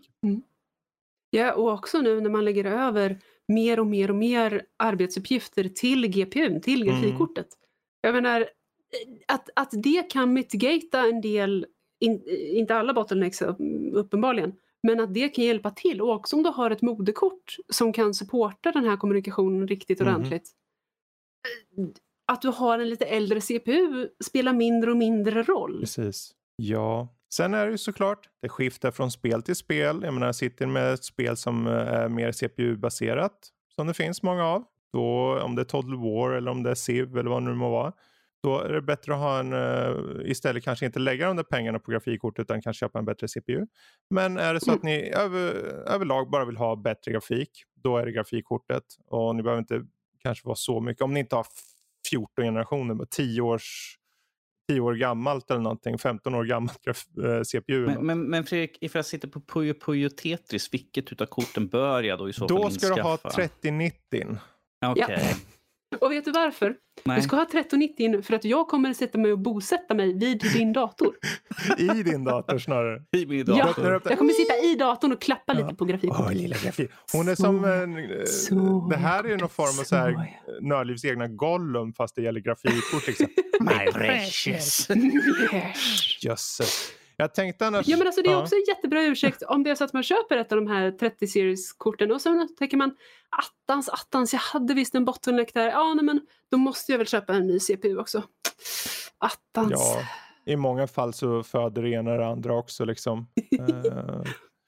Ja, 1.30 1.54
och 1.54 1.72
också 1.72 2.02
nu 2.02 2.22
när 2.22 2.30
man 2.30 2.46
lägger 2.46 2.66
över 2.66 3.20
mer 3.48 3.80
och 3.80 3.88
mer 3.88 4.10
och 4.10 4.16
mer 4.16 4.66
arbetsuppgifter 4.78 5.64
till 5.64 6.08
GPUn, 6.08 6.62
till 6.62 6.82
Mm. 6.90 7.02
grafikkortet. 7.02 7.48
Jag 8.02 8.14
menar, 8.14 8.42
eh, 8.42 8.48
att, 9.36 9.50
att 9.56 9.70
det 9.84 10.12
kan 10.12 10.34
mitigata 10.34 11.00
en 11.08 11.22
del, 11.22 11.66
in, 12.00 12.24
inte 12.30 12.76
alla 12.76 12.94
bottlenecks 12.94 13.42
upp- 13.42 13.58
uppenbarligen, 13.94 14.54
men 14.84 15.00
att 15.00 15.14
det 15.14 15.30
kan 15.30 15.44
hjälpa 15.46 15.72
till. 15.72 16.02
Och 16.02 16.10
också 16.10 16.36
om 16.36 16.44
du 16.44 16.50
har 16.50 16.72
ett 16.72 16.82
moderkort 16.82 17.56
som 17.70 17.94
kan 17.94 18.14
supporta 18.14 18.72
den 18.72 18.86
här 18.86 18.98
kommunikationen 18.98 19.68
riktigt 19.68 20.00
Mhm. 20.00 20.08
ordentligt. 20.08 20.50
Eh, 21.78 21.86
Att 22.32 22.42
du 22.42 22.48
har 22.48 22.80
en 22.80 22.90
lite 22.90 23.06
äldre 23.06 23.42
CPU 23.42 24.08
spelar 24.26 24.54
mindre 24.54 24.92
och 24.92 24.98
mindre 24.98 25.44
roll. 25.44 25.80
Precis. 25.80 26.32
Ja. 26.56 27.08
Sen 27.34 27.54
är 27.54 27.66
det 27.66 27.72
ju 27.72 27.78
såklart, 27.78 28.30
det 28.42 28.50
skiftar 28.50 28.92
från 28.92 29.12
spel 29.12 29.42
till 29.42 29.56
spel. 29.56 30.02
Jag 30.04 30.14
menar, 30.14 30.32
sitter 30.32 30.66
med 30.66 30.94
ett 30.94 31.04
spel 31.04 31.38
som 31.38 31.68
eh, 31.68 31.74
är 31.74 32.10
mer 32.10 32.32
CPU-baserat, 32.32 33.32
som 33.76 33.88
det 33.88 33.94
finns 33.94 34.24
många 34.24 34.46
av. 34.46 34.64
Då, 34.94 35.40
om 35.42 35.56
det 35.56 35.62
är 35.62 35.64
Total 35.64 35.96
War 35.96 36.32
eller 36.32 36.52
om 36.52 36.64
det 36.64 36.72
är 36.72 36.76
Civ 36.76 37.18
eller 37.18 37.30
vad 37.30 37.44
det 37.44 37.50
nu 37.50 37.56
må 37.56 37.70
vara. 37.70 37.94
Då 38.44 38.60
är 38.60 38.74
det 38.74 38.82
bättre 38.82 39.14
att 39.14 39.20
ha 39.20 39.40
en, 39.40 39.54
eh, 39.54 40.32
istället 40.32 40.64
kanske 40.64 40.86
inte 40.86 41.00
lägga 41.00 41.28
de 41.28 41.36
där 41.36 41.44
pengarna 41.44 41.80
på 41.80 41.92
grafikkortet 41.92 42.44
utan 42.44 42.62
kanske 42.62 42.80
köpa 42.80 43.00
en 43.00 43.06
bättre 43.06 43.28
CPU. 43.28 43.66
Men 44.10 44.38
är 44.38 44.54
det 44.54 44.60
så 44.60 44.72
att 44.72 44.84
ni 44.84 45.10
över, 45.10 45.54
överlag 45.88 46.30
bara 46.30 46.46
vill 46.46 46.58
ha 46.58 46.76
bättre 46.76 47.12
grafik, 47.12 47.64
då 47.84 47.98
är 47.98 48.06
det 48.06 48.12
grafikkortet. 48.12 48.84
Och 49.06 49.36
ni 49.36 49.44
behöver 49.44 49.60
inte 49.60 49.86
kanske 50.24 50.48
vara 50.48 50.56
så 50.56 50.82
mycket, 50.82 51.04
om 51.04 51.14
ni 51.14 51.20
inte 51.20 51.36
har 51.36 51.46
14 52.12 52.46
generationer, 52.46 52.94
med 52.94 53.10
10 53.10 53.42
års 53.42 53.98
10 54.70 54.80
år 54.80 54.94
gammalt 54.94 55.52
eller 55.52 55.62
någonting, 55.62 55.98
15 55.98 56.36
år 56.36 56.44
gammalt 56.44 56.88
eh, 56.88 56.94
CPU. 57.44 57.86
Men, 57.86 58.06
men, 58.06 58.30
men 58.30 58.46
Fredrik, 58.46 58.78
ifall 58.82 59.00
jag 59.00 59.06
sitter 59.06 59.28
på 59.28 59.42
Puyo 59.42 59.74
Puyo 59.74 60.10
Tetris, 60.10 60.74
vilket 60.74 61.12
utav 61.12 61.26
korten 61.26 61.68
bör 61.68 62.04
jag 62.04 62.20
då 62.20 62.30
i 62.30 62.34
så 62.34 62.48
fall 62.48 62.58
Då 62.58 62.70
ska 62.70 62.96
du 62.96 63.02
ha 63.02 63.12
inskaffa? 63.12 63.36
3090. 63.36 64.38
Okej. 64.86 65.36
Och 66.00 66.12
vet 66.12 66.26
du 66.26 66.32
varför? 66.32 66.76
Nej. 67.04 67.16
Du 67.18 67.22
ska 67.24 67.36
ha 67.36 67.44
1390 67.44 68.22
för 68.22 68.34
att 68.34 68.46
jag 68.46 68.68
kommer 68.68 68.94
sätta 68.94 69.18
mig 69.18 69.32
och 69.32 69.40
bosätta 69.40 69.94
mig 69.94 70.14
vid 70.18 70.40
din 70.54 70.74
dator. 70.74 71.16
I 71.78 72.04
din 72.04 72.24
dator 72.24 72.58
snarare. 72.60 73.02
I 73.18 73.26
min 73.26 73.46
Ja, 73.48 73.66
dator. 73.66 73.84
Det. 73.92 74.00
jag 74.10 74.18
kommer 74.18 74.34
sitta 74.34 74.58
i 74.58 74.76
datorn 74.76 75.12
och 75.12 75.22
klappa 75.22 75.54
Ja. 75.54 75.60
lite 75.64 75.76
på 75.76 75.86
grafikkortet. 75.86 76.26
Åh, 76.26 76.34
lilla 76.34 76.56
grafik. 76.64 76.92
Hon 77.14 77.28
är 77.28 77.36
Så- 77.36 77.44
som 77.44 77.66
en, 77.66 77.98
eh, 77.98 78.26
så 78.26 78.88
det 78.92 78.98
här 78.98 79.24
är 79.24 79.30
ju 79.30 79.38
någon 79.38 79.50
form 79.50 79.80
av 79.80 79.84
så 79.84 79.96
här, 79.96 80.12
så 80.46 80.68
Nördlivs 80.68 81.06
egna 81.06 81.28
Gollum 81.28 81.94
fast 81.94 82.16
det 82.16 82.22
gäller 82.22 82.40
grafikkort. 82.40 83.08
Liksom. 83.08 83.28
My 83.60 83.92
precious. 83.92 84.88
Jösses. 86.24 86.92
Jag 87.22 87.34
tänkte 87.34 87.68
annars... 87.68 87.88
Ja 87.88 87.98
men 87.98 88.08
alltså 88.08 88.22
det 88.22 88.30
är 88.30 88.32
Ja. 88.32 88.42
också 88.42 88.56
en 88.56 88.64
jättebra 88.68 89.04
ursäkt 89.04 89.44
om 89.44 89.64
det 89.64 89.70
är 89.72 89.76
så 89.76 89.84
att 89.84 89.94
man 89.94 90.04
köper 90.04 90.38
ett 90.38 90.52
av 90.52 90.56
de 90.56 90.68
här 90.68 90.92
30 90.92 91.28
series-korten 91.28 92.12
och 92.12 92.22
så 92.22 92.48
tänker 92.60 92.78
man 92.78 92.96
attans, 93.30 93.90
attans, 93.90 94.34
jag 94.34 94.40
hade 94.40 94.74
visst 94.74 94.96
en 94.96 95.06
bottleneck 95.06 95.54
där. 95.54 95.68
Ja 95.70 95.94
nej, 95.94 96.06
men 96.06 96.22
då 96.52 96.58
måste 96.58 96.92
jag 96.92 96.98
väl 96.98 97.08
köpa 97.08 97.34
en 97.34 97.48
ny 97.48 97.60
CPU 97.60 97.98
också. 97.98 98.24
Attans. 99.18 99.72
Ja, 99.72 100.02
i 100.46 100.56
många 100.56 100.88
fall 100.88 101.14
så 101.14 101.44
föder 101.44 101.82
det 101.82 101.90
ena 101.90 102.12
det 102.18 102.26
andra 102.28 102.54
också. 102.58 102.86
Liksom. 102.86 103.28
Eh, 103.60 104.22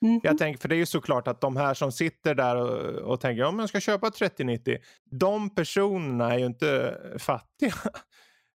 Mhm. 0.05 0.19
Jag 0.23 0.37
tänker, 0.37 0.61
för 0.61 0.69
det 0.69 0.75
är 0.75 0.77
ju 0.77 0.85
såklart 0.85 1.27
att 1.27 1.41
de 1.41 1.57
här 1.57 1.73
som 1.73 1.91
sitter 1.91 2.35
där 2.35 2.55
och, 2.55 3.11
och 3.11 3.19
tänker 3.21 3.43
om 3.43 3.59
jag 3.59 3.69
ska 3.69 3.79
köpa 3.79 4.11
3090. 4.11 4.77
De 5.11 5.55
personerna 5.55 6.33
är 6.33 6.39
ju 6.39 6.45
inte 6.45 6.97
fattiga. 7.19 7.73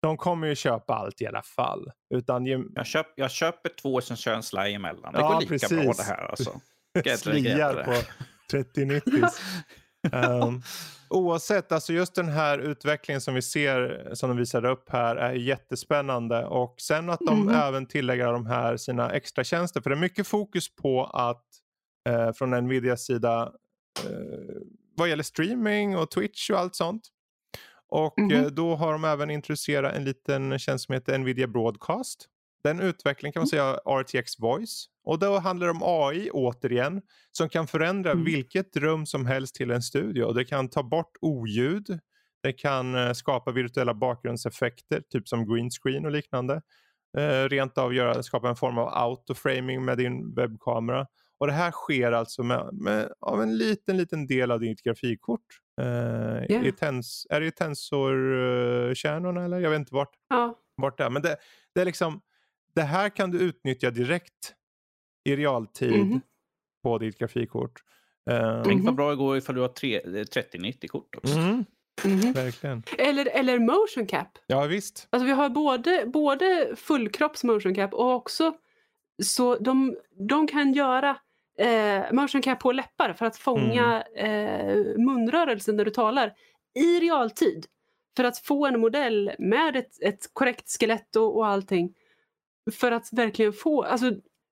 De 0.04 0.18
kommer 0.18 0.48
ju 0.48 0.56
köpa 0.56 0.94
allt 0.94 1.22
i 1.22 1.28
alla 1.28 1.42
fall. 1.42 1.92
Utan 2.14 2.46
ge, 2.46 2.60
Jag, 2.76 2.86
köp, 2.86 3.08
jag 3.16 3.32
köper 3.32 3.70
två 3.82 4.02
som 4.02 4.16
kör 4.16 4.34
en 4.34 4.44
slaj 4.44 4.74
emellan. 4.74 5.14
Det 5.14 5.20
Ja, 5.20 5.34
går 5.34 5.40
lika 5.40 5.50
precis. 5.50 5.70
bra 5.70 5.94
det 5.98 6.04
här 6.04 6.30
alltså. 6.30 6.62
Sliar 7.18 7.84
på 7.84 7.94
3090. 8.52 9.24
um, 10.12 10.62
oavsett, 11.10 11.72
alltså 11.72 11.94
just 11.94 12.16
den 12.16 12.30
här 12.30 12.60
utvecklingen 12.60 13.22
som 13.22 13.34
vi 13.34 13.42
ser, 13.42 14.10
som 14.14 14.30
de 14.30 14.38
visar 14.38 14.66
upp 14.66 14.90
här, 14.90 15.16
är 15.16 15.34
jättespännande. 15.34 16.46
Och 16.46 16.76
sen 16.82 17.10
att 17.10 17.20
de 17.20 17.40
Mhm. 17.42 17.50
även 17.56 17.86
tillägger 17.86 18.26
de 18.34 18.46
här 18.46 18.78
sina 18.78 19.12
extra 19.12 19.44
tjänster. 19.44 19.82
För 19.82 19.90
det 19.90 19.96
är 19.96 20.00
mycket 20.00 20.28
fokus 20.28 20.76
på 20.76 21.04
att 21.06 21.46
eh, 22.10 22.32
från 22.34 22.50
Nvidias 22.50 23.02
sida 23.06 23.52
eh, 24.06 24.62
vad 24.96 25.10
gäller 25.10 25.24
streaming 25.24 25.98
och 25.98 26.12
Twitch 26.12 26.50
och 26.50 26.60
allt 26.60 26.76
sånt. 26.76 27.02
Och 27.94 28.20
Mhm. 28.20 28.32
eh, 28.32 28.46
då 28.46 28.76
har 28.76 28.92
de 28.94 29.04
även 29.04 29.30
introducerat 29.30 29.96
en 29.96 30.04
liten 30.06 30.60
tjänst 30.60 30.86
som 30.86 30.94
heter 30.94 31.18
Nvidia 31.18 31.48
Broadcast. 31.48 32.28
Den 32.64 32.80
utvecklingen 32.80 33.34
kan 33.34 33.40
man 33.42 33.48
säga 33.48 33.80
RTX 33.86 34.40
Voice. 34.40 34.86
Och 35.04 35.20
då 35.20 35.40
handlar 35.40 35.68
det 35.68 35.72
om 35.72 35.82
AI 35.84 36.30
återigen 36.32 37.02
som 37.32 37.50
kan 37.50 37.68
förändra 37.68 38.12
Mm. 38.12 38.24
vilket 38.26 38.78
rum 38.78 39.06
som 39.06 39.26
helst 39.26 39.56
till 39.56 39.72
en 39.72 39.82
studio. 39.82 40.34
Det 40.34 40.46
kan 40.46 40.70
ta 40.70 40.84
bort 40.84 41.12
oljud. 41.22 42.00
Det 42.44 42.54
kan 42.54 42.96
eh, 42.96 43.14
skapa 43.14 43.52
virtuella 43.52 43.94
bakgrundseffekter, 43.94 45.02
typ 45.10 45.28
som 45.28 45.48
green 45.54 45.70
screen 45.70 46.06
och 46.06 46.12
liknande. 46.12 46.62
Eh, 47.18 47.50
rent 47.50 47.78
av 47.78 47.94
göra, 47.94 48.24
skapa 48.24 48.50
en 48.50 48.56
form 48.56 48.78
av 48.78 48.88
autoframing 48.94 49.86
med 49.86 49.98
din 49.98 50.36
webbkamera. 50.36 51.08
Och 51.44 51.48
det 51.48 51.54
här 51.54 51.72
sker 51.72 52.12
alltså 52.12 52.44
med, 52.44 52.70
med, 52.74 53.14
av 53.20 53.42
en 53.42 53.58
liten, 53.58 53.98
liten 53.98 54.28
del 54.28 54.52
av 54.52 54.60
ditt 54.60 54.82
grafikkort. 54.84 55.46
Uh, 55.82 55.86
Yeah. 56.50 56.68
i 56.68 56.72
tens, 56.72 57.28
är 57.30 57.40
det 57.42 57.46
i 57.48 57.52
tensorkärnorna 57.52 59.44
eller? 59.46 59.60
Jag 59.60 59.70
vet 59.70 59.80
inte 59.80 59.94
vart, 59.96 60.12
Ja. 60.30 60.60
vart 60.78 60.98
det 60.98 61.04
är. 61.04 61.10
Men 61.10 61.22
det, 61.22 61.38
det 61.76 61.82
är 61.82 61.86
liksom, 61.86 62.22
det 62.76 62.82
här 62.82 63.10
kan 63.10 63.32
du 63.32 63.40
utnyttja 63.40 63.92
direkt 63.92 64.54
i 65.30 65.36
realtid 65.36 66.06
Mhm. 66.06 66.22
på 66.84 66.98
ditt 66.98 67.18
grafikkort. 67.18 67.82
Uh, 68.32 68.64
Tänk 68.64 68.86
vad 68.86 68.96
bra 68.96 69.10
det 69.10 69.16
går 69.16 69.38
ifall 69.38 69.56
du 69.56 69.62
har 69.62 69.68
tre- 69.68 70.02
eh, 70.20 70.24
3090-kort 70.26 71.16
också. 71.16 71.36
mm, 71.38 71.66
Mhm. 72.04 72.34
verkligen. 72.34 72.84
Eller, 72.98 73.28
eller 73.28 73.60
motion 73.60 74.06
cap. 74.08 74.28
Ja 74.48 74.62
visst. 74.66 75.08
Alltså 75.10 75.26
vi 75.26 75.32
har 75.32 75.50
både, 75.50 76.04
både 76.06 76.74
fullkropps 76.76 77.44
motion 77.44 77.76
cap 77.76 77.94
och 77.94 78.12
också 78.14 78.54
så 79.24 79.56
de, 79.56 79.98
de 80.30 80.48
kan 80.48 80.74
göra 80.74 81.18
eh, 81.58 82.12
motion 82.14 82.42
cap 82.42 82.60
på 82.60 82.72
läppar 82.72 83.14
för 83.14 83.26
att 83.26 83.38
fånga 83.38 84.04
eh, 84.16 84.76
munrörelsen 84.98 85.76
när 85.76 85.86
du 85.86 85.92
talar 85.92 86.34
i 86.80 87.00
realtid. 87.00 87.66
För 88.18 88.24
att 88.24 88.38
få 88.38 88.66
en 88.68 88.80
modell 88.80 89.32
med 89.40 89.76
ett, 89.76 90.02
ett 90.02 90.30
korrekt 90.34 90.78
skelett 90.80 91.16
och, 91.16 91.38
och 91.38 91.48
allting. 91.48 91.94
För 92.72 92.92
att 92.92 93.10
verkligen 93.12 93.54
få, 93.54 93.84
alltså 93.84 94.12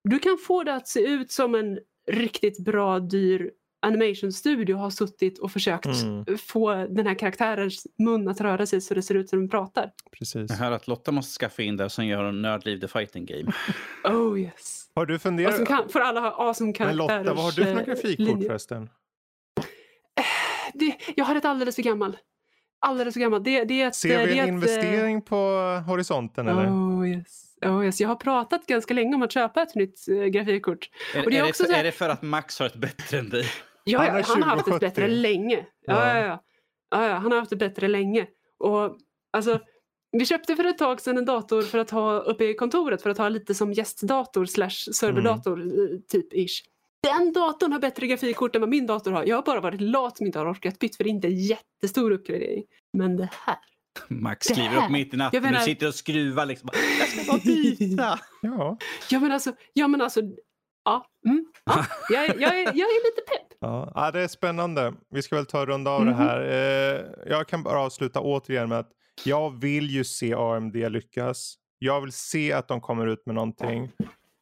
du 0.10 0.20
kan 0.20 0.38
få 0.48 0.64
det 0.64 0.74
att 0.76 0.88
se 0.88 1.00
ut 1.00 1.32
som 1.32 1.56
en 1.56 1.80
riktigt 2.12 2.60
bra 2.60 3.00
dyr 3.00 3.52
animation 3.86 4.32
studio 4.34 4.76
har 4.76 4.90
suttit 4.90 5.40
och 5.40 5.52
försökt 5.52 5.86
Mm. 5.86 6.38
få 6.38 6.74
den 6.90 7.08
här 7.08 7.16
karaktärens 7.20 7.88
mun 7.98 8.28
att 8.28 8.42
röra 8.42 8.66
sig 8.66 8.82
så 8.82 8.94
det 8.94 9.02
ser 9.02 9.16
ut 9.16 9.30
som 9.30 9.40
den 9.40 9.50
pratar. 9.50 9.92
Precis. 10.12 10.50
Jag 10.52 10.58
hör 10.58 10.72
att 10.72 10.88
Lotta 10.88 11.12
måste 11.12 11.40
skaffa 11.40 11.62
in 11.62 11.78
där 11.78 11.88
som 11.88 12.06
gör 12.06 12.32
Nördliv 12.32 12.80
the 12.80 12.88
fighting 12.88 13.26
game. 13.26 13.52
Oh 14.04 14.40
yes. 14.40 14.81
Har 14.96 15.06
du 15.06 15.20
funderat? 15.20 15.56
som 15.56 15.66
kan, 15.66 15.90
får 15.90 16.00
alla 16.00 16.20
ha 16.22 16.48
awesome 16.48 16.68
Men 16.68 16.74
karaktärers 16.74 16.98
Lotta, 17.26 17.34
vad 17.34 17.44
har 17.44 17.52
du 17.52 17.64
för 17.64 17.80
eh, 17.80 17.86
grafikkort 17.86 18.44
förresten? 18.48 18.90
Det, 20.74 20.96
jag 21.16 21.26
har 21.26 21.36
ett 21.36 21.46
alldeles 21.46 21.76
för 21.76 21.84
gammal. 21.84 22.18
Alldeles 22.80 23.14
för 23.14 23.22
gammal. 23.22 23.44
Det, 23.44 23.64
det 23.64 23.82
är 23.82 23.88
ett, 23.88 23.96
Ser 23.96 24.20
det 24.20 24.26
vi 24.26 24.32
en 24.34 24.40
ett, 24.40 24.48
eh, 24.50 24.54
investering 24.54 25.22
på 25.22 25.36
horisonten 25.88 26.48
eller? 26.48 26.68
Oh 26.70 27.10
yes. 27.10 27.56
Oh 27.66 27.86
yes. 27.86 28.00
Jag 28.02 28.08
har 28.08 28.16
pratat 28.16 28.66
ganska 28.66 28.94
länge 28.94 29.16
om 29.16 29.22
att 29.22 29.32
köpa 29.32 29.62
ett 29.62 29.76
nytt 29.76 30.08
äh, 30.10 30.16
grafikkort. 30.26 30.90
Är, 31.16 31.24
Och 31.26 31.32
det 31.32 31.38
är 31.38 31.44
är, 31.46 31.50
också 31.50 31.64
det 31.64 31.68
så 31.68 31.74
för, 31.74 31.74
här- 31.74 31.80
är 31.80 31.84
det 31.84 31.92
för 31.92 32.10
att 32.10 32.22
Max 32.22 32.60
har 32.60 32.66
ett 32.66 32.76
bättre 32.76 33.18
än 33.20 33.30
dig? 33.30 33.46
Ja, 33.84 34.00
Han 34.00 34.08
han, 34.08 34.16
har 34.16 34.24
har, 34.24 34.34
han 34.34 34.44
har 34.44 34.50
haft 34.50 34.66
2070. 34.66 34.86
ett 34.86 34.96
bättre 34.96 35.08
länge. 35.08 35.66
Ja, 35.86 36.08
Ja. 36.08 36.18
ja. 36.18 36.24
Ja, 36.26 36.38
ja. 37.04 37.08
ja, 37.08 37.16
han 37.16 37.32
har 37.32 37.40
haft 37.40 37.50
det 37.50 37.56
bättre 37.56 37.88
länge. 37.88 38.28
Och 38.60 38.98
alltså, 39.34 39.60
vi 40.12 40.26
köpte 40.26 40.56
för 40.56 40.64
ett 40.66 40.78
tag 40.78 41.02
sedan 41.02 41.18
en 41.18 41.26
dator 41.26 41.62
för 41.62 41.78
att 41.78 41.92
ha 41.92 42.20
uppe 42.20 42.44
i 42.46 42.54
kontoret 42.54 43.02
för 43.02 43.10
att 43.10 43.18
ha 43.18 43.30
lite 43.30 43.56
som 43.56 43.74
gästdator 43.74 44.46
slash 44.46 44.70
serverdator 44.94 45.60
eh, 45.62 46.00
typ 46.12 46.34
ish. 46.34 46.64
Den 47.04 47.34
datorn 47.34 47.72
har 47.72 47.80
bättre 47.80 48.08
grafikkort 48.08 48.56
än 48.56 48.62
vad 48.62 48.70
min 48.70 48.88
dator 48.88 49.12
har. 49.12 49.24
Jag 49.26 49.36
har 49.36 49.44
bara 49.44 49.60
varit 49.62 49.82
lat 49.82 50.18
som 50.18 50.26
inte 50.26 50.40
har 50.40 50.52
orkat 50.52 50.80
bytt 50.80 50.96
för 50.96 51.04
det 51.04 51.10
är 51.10 51.12
inte 51.12 51.28
en 51.28 51.36
jättestor 51.40 52.12
uppgradering. 52.12 52.64
Men 52.98 53.18
det 53.18 53.30
här. 53.46 53.56
Max 54.08 54.48
Det 54.48 54.54
här- 54.56 54.86
upp 54.86 54.92
mitt 54.92 55.14
i 55.14 55.18
natten 55.18 55.38
jag 55.38 55.44
menar- 55.44 55.60
och 55.60 55.64
sitter 55.66 55.88
och 55.88 55.96
skruvar 55.96 56.46
liksom. 56.46 56.70
Jag 57.00 57.08
ska 57.08 57.32
bara 57.32 57.42
byta. 57.44 58.20
Ja. 58.42 58.78
Ja 59.10 59.20
men 59.20 59.32
alltså, 59.32 59.52
ja 59.74 59.88
men 59.88 60.02
alltså. 60.02 60.22
Ja, 60.86 61.06
mm, 61.28 61.46
ja. 61.66 61.86
Jag, 62.10 62.26
är- 62.26 62.40
jag, 62.42 62.60
är, 62.60 62.64
jag 62.66 62.76
är 62.76 63.06
lite 63.10 63.22
pepp. 63.28 63.48
Ja. 63.60 63.92
ja, 63.96 64.12
det 64.12 64.20
är 64.22 64.28
spännande. 64.28 64.94
Vi 65.10 65.22
ska 65.22 65.36
väl 65.36 65.46
ta 65.46 65.62
och 65.62 65.68
runda 65.68 65.92
av 65.92 66.02
Mhm. 66.02 66.10
det 66.10 66.16
här. 66.16 66.42
Eh, 66.42 67.02
jag 67.32 67.48
kan 67.48 67.64
bara 67.64 67.80
avsluta 67.80 68.20
återigen 68.20 68.70
med 68.70 68.80
att 68.80 68.90
jag 69.24 69.62
vill 69.62 69.90
ju 69.90 70.04
se 70.04 70.34
AMD 70.34 70.76
lyckas. 70.76 71.56
Jag 71.80 72.02
vill 72.02 72.12
se 72.12 72.54
att 72.54 72.68
de 72.68 72.82
kommer 72.82 73.08
ut 73.08 73.26
med 73.26 73.36
någonting 73.36 73.92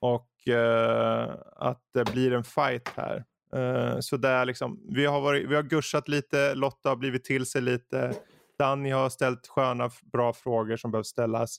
och 0.02 0.48
eh, 0.48 1.36
att 1.56 1.82
det 1.94 2.12
blir 2.14 2.34
en 2.34 2.44
fight 2.44 2.90
här. 2.96 3.24
Eh, 3.56 4.00
så 4.00 4.18
det 4.18 4.30
är 4.30 4.46
liksom, 4.46 4.80
vi 4.90 5.06
har, 5.06 5.22
varit, 5.22 5.50
vi 5.50 5.56
har 5.56 5.64
guschat 5.64 6.08
lite, 6.08 6.56
Lotta 6.56 6.90
har 6.90 6.96
blivit 6.96 7.24
till 7.24 7.46
sig 7.46 7.62
lite. 7.62 8.14
Danny 8.60 8.90
har 8.90 9.10
ställt 9.10 9.48
sköna, 9.48 9.90
bra 10.14 10.34
frågor 10.34 10.78
som 10.78 10.92
behöver 10.92 11.04
ställas. 11.04 11.58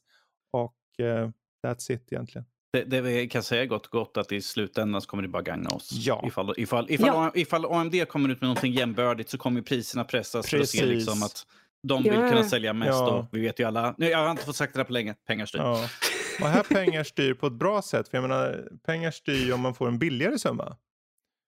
Och 0.52 1.04
eh, 1.06 1.28
that's 1.66 1.92
it 1.92 2.12
egentligen. 2.12 2.44
Det, 2.72 2.84
det 2.84 3.00
vi 3.00 3.28
kan 3.28 3.42
säga 3.42 3.66
gott 3.66 3.86
och 3.86 3.92
gott 3.92 4.16
att 4.16 4.32
i 4.32 4.42
slutändan 4.42 5.00
så 5.00 5.08
kommer 5.08 5.22
det 5.22 5.28
bara 5.28 5.42
gagna 5.42 5.70
oss. 5.70 5.90
Ja. 5.92 6.24
Ifall, 6.26 6.54
ifall, 6.56 6.90
ifall, 6.90 7.06
Ja. 7.08 7.32
ifall 7.34 7.64
AMD 7.64 8.08
kommer 8.08 8.28
ut 8.28 8.40
med 8.40 8.48
någonting 8.48 8.72
jämbördigt 8.72 9.30
så 9.30 9.38
kommer 9.38 9.62
priserna 9.62 10.04
pressas 10.04 10.50
för 10.50 10.60
att 10.60 10.68
se 10.68 10.78
Precis. 10.78 10.94
liksom 10.94 11.22
att 11.22 11.46
de 11.88 12.02
vill 12.02 12.12
kunna 12.12 12.44
sälja 12.44 12.72
mest. 12.72 12.90
Ja. 12.90 13.18
Och 13.18 13.26
vi 13.32 13.40
vet 13.40 13.60
ju 13.60 13.64
alla, 13.64 13.94
nej, 13.98 14.10
jag 14.10 14.18
har 14.18 14.30
inte 14.30 14.44
fått 14.44 14.56
sagt 14.56 14.72
det 14.74 14.78
här 14.80 14.84
på 14.84 14.92
länge, 14.92 15.14
pengar 15.26 15.46
styr. 15.46 15.58
Ja. 15.58 15.88
Och 16.40 16.46
här 16.48 16.62
pengar 16.62 17.04
styr 17.04 17.34
på 17.34 17.46
ett 17.46 17.52
bra 17.52 17.82
sätt. 17.82 18.08
För 18.08 18.16
jag 18.18 18.22
menar, 18.22 18.68
pengar 18.86 19.10
styr 19.10 19.52
om 19.52 19.60
man 19.60 19.74
får 19.74 19.88
en 19.88 19.98
billigare 19.98 20.38
summa. 20.38 20.76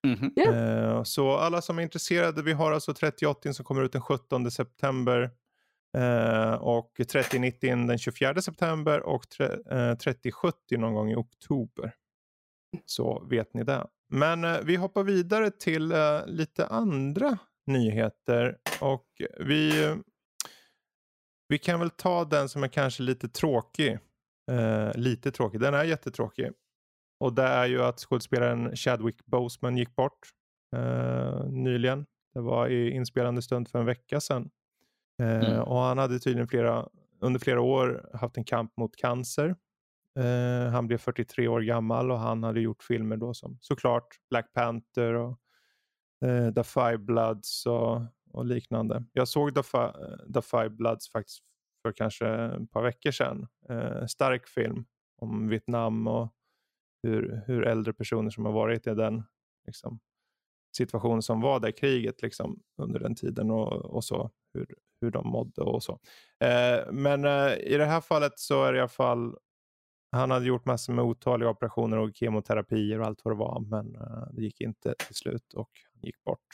Mhm. 0.07 0.33
Ja. 0.37 0.53
Eh, 0.55 1.03
så 1.03 1.37
alla 1.37 1.63
som 1.63 1.79
är 1.79 1.83
intresserade, 1.83 2.43
vi 2.43 2.53
har 2.53 2.73
alltså 2.73 2.95
3080 2.95 3.53
som 3.53 3.65
kommer 3.65 3.83
ut 3.83 3.93
den 3.93 4.03
17 4.03 4.51
september. 4.51 5.31
Eh, 5.99 6.53
och 6.55 6.93
3090 7.13 7.87
den 7.87 7.99
24 7.99 8.43
september 8.43 9.01
och 9.01 9.29
tre- 9.29 9.57
eh, 9.71 9.95
3070 9.97 10.79
någon 10.79 10.95
gång 10.95 11.11
i 11.11 11.15
oktober. 11.17 11.93
Så 12.87 13.27
vet 13.31 13.55
ni 13.55 13.65
det. 13.65 13.87
Men 14.09 14.45
eh, 14.45 14.57
vi 14.63 14.77
hoppar 14.77 15.03
vidare 15.03 15.51
till 15.51 15.93
eh, 15.93 16.21
lite 16.27 16.67
andra 16.67 17.39
nyheter. 17.67 18.57
Och 18.81 19.07
vi, 19.41 19.95
vi 21.53 21.59
kan 21.59 21.81
väl 21.81 21.91
ta 21.91 22.25
den 22.25 22.49
som 22.49 22.63
är 22.63 22.69
kanske 22.69 23.03
lite 23.03 23.29
tråkig. 23.29 23.99
Eh, 24.51 24.95
lite 24.95 25.31
tråkig, 25.31 25.61
den 25.61 25.75
är 25.75 25.85
jättetråkig. 25.85 26.51
Och 27.21 27.33
det 27.33 27.43
är 27.43 27.67
ju 27.67 27.83
att 27.83 27.99
skådespelaren 27.99 28.77
Chadwick 28.77 29.27
Boseman 29.27 29.77
gick 29.77 29.97
bort 29.97 30.19
eh, 30.77 31.45
nyligen. 31.45 32.07
Det 32.35 32.41
var 32.41 32.69
i 32.69 32.91
inspelande 32.91 33.43
stund 33.43 33.69
för 33.69 33.79
en 33.79 33.87
vecka 33.87 34.21
sedan. 34.21 34.51
Eh, 35.23 35.51
Mm. 35.51 35.63
Och 35.63 35.79
han 35.79 35.99
hade 35.99 36.19
tydligen 36.19 36.49
flera, 36.49 36.89
under 37.21 37.41
flera 37.41 37.61
år 37.61 38.11
haft 38.15 38.37
en 38.37 38.45
kamp 38.45 38.77
mot 38.77 38.97
cancer. 38.97 39.57
Eh, 40.19 40.71
han 40.73 40.87
blev 40.87 40.99
43 40.99 41.49
år 41.49 41.61
gammal 41.61 42.11
och 42.11 42.19
han 42.19 42.43
hade 42.43 42.61
gjort 42.61 42.83
filmer 42.83 43.17
då 43.17 43.35
som 43.35 43.59
såklart 43.61 44.09
Black 44.31 44.53
Panther 44.53 45.15
och 45.15 45.39
eh, 46.25 46.55
The 46.55 46.65
Five 46.65 46.99
Bloods 46.99 47.67
och, 47.67 48.01
och 48.33 48.47
liknande. 48.47 49.05
Jag 49.13 49.29
såg 49.29 49.55
The, 49.55 49.63
The 50.35 50.43
Five 50.43 50.71
Bloods 50.71 51.11
faktiskt 51.11 51.43
för 51.83 51.93
kanske 51.93 52.29
ett 52.29 52.71
par 52.71 52.83
veckor 52.83 53.11
sedan. 53.11 53.47
Eh, 53.69 54.07
stark 54.07 54.47
film 54.47 54.85
om 55.17 55.49
Vietnam 55.49 56.07
och 56.07 56.35
hur, 57.03 57.43
hur 57.47 57.67
äldre 57.67 57.93
personer 57.93 58.31
som 58.31 58.45
har 58.45 58.53
varit 58.53 58.87
i 58.87 58.95
den 58.95 59.23
liksom, 59.67 60.01
situation 60.77 61.23
som 61.23 61.41
var 61.41 61.61
där 61.61 61.69
i 61.69 61.73
kriget 61.73 62.23
liksom, 62.23 62.63
under 62.83 63.01
den 63.01 63.15
tiden 63.15 63.51
och, 63.51 63.73
och 63.73 64.05
så, 64.05 64.31
hur, 64.55 64.67
hur 65.01 65.11
de 65.11 65.29
mådde 65.29 65.63
och 65.63 65.83
så. 65.83 65.93
Eh, 66.45 66.93
men 66.93 67.25
eh, 67.25 67.55
i 67.57 67.77
det 67.79 67.87
här 67.87 68.01
fallet 68.01 68.39
så 68.39 68.65
är 68.65 68.73
det 68.73 68.79
i 68.79 68.81
alla 68.81 68.89
fall, 68.89 69.37
han 70.13 70.31
hade 70.31 70.47
gjort 70.47 70.65
massor 70.65 70.93
med 70.93 71.05
otaliga 71.05 71.51
operationer 71.51 71.97
och 71.97 72.11
kemoterapier 72.15 73.01
och 73.01 73.07
allt 73.07 73.25
vad 73.25 73.35
det 73.35 73.39
var, 73.39 73.61
men 73.61 73.95
eh, 73.95 74.27
det 74.33 74.43
gick 74.43 74.61
inte 74.61 74.95
till 75.07 75.15
slut 75.15 75.53
och 75.55 75.71
han 75.93 76.03
gick 76.03 76.25
bort. 76.25 76.47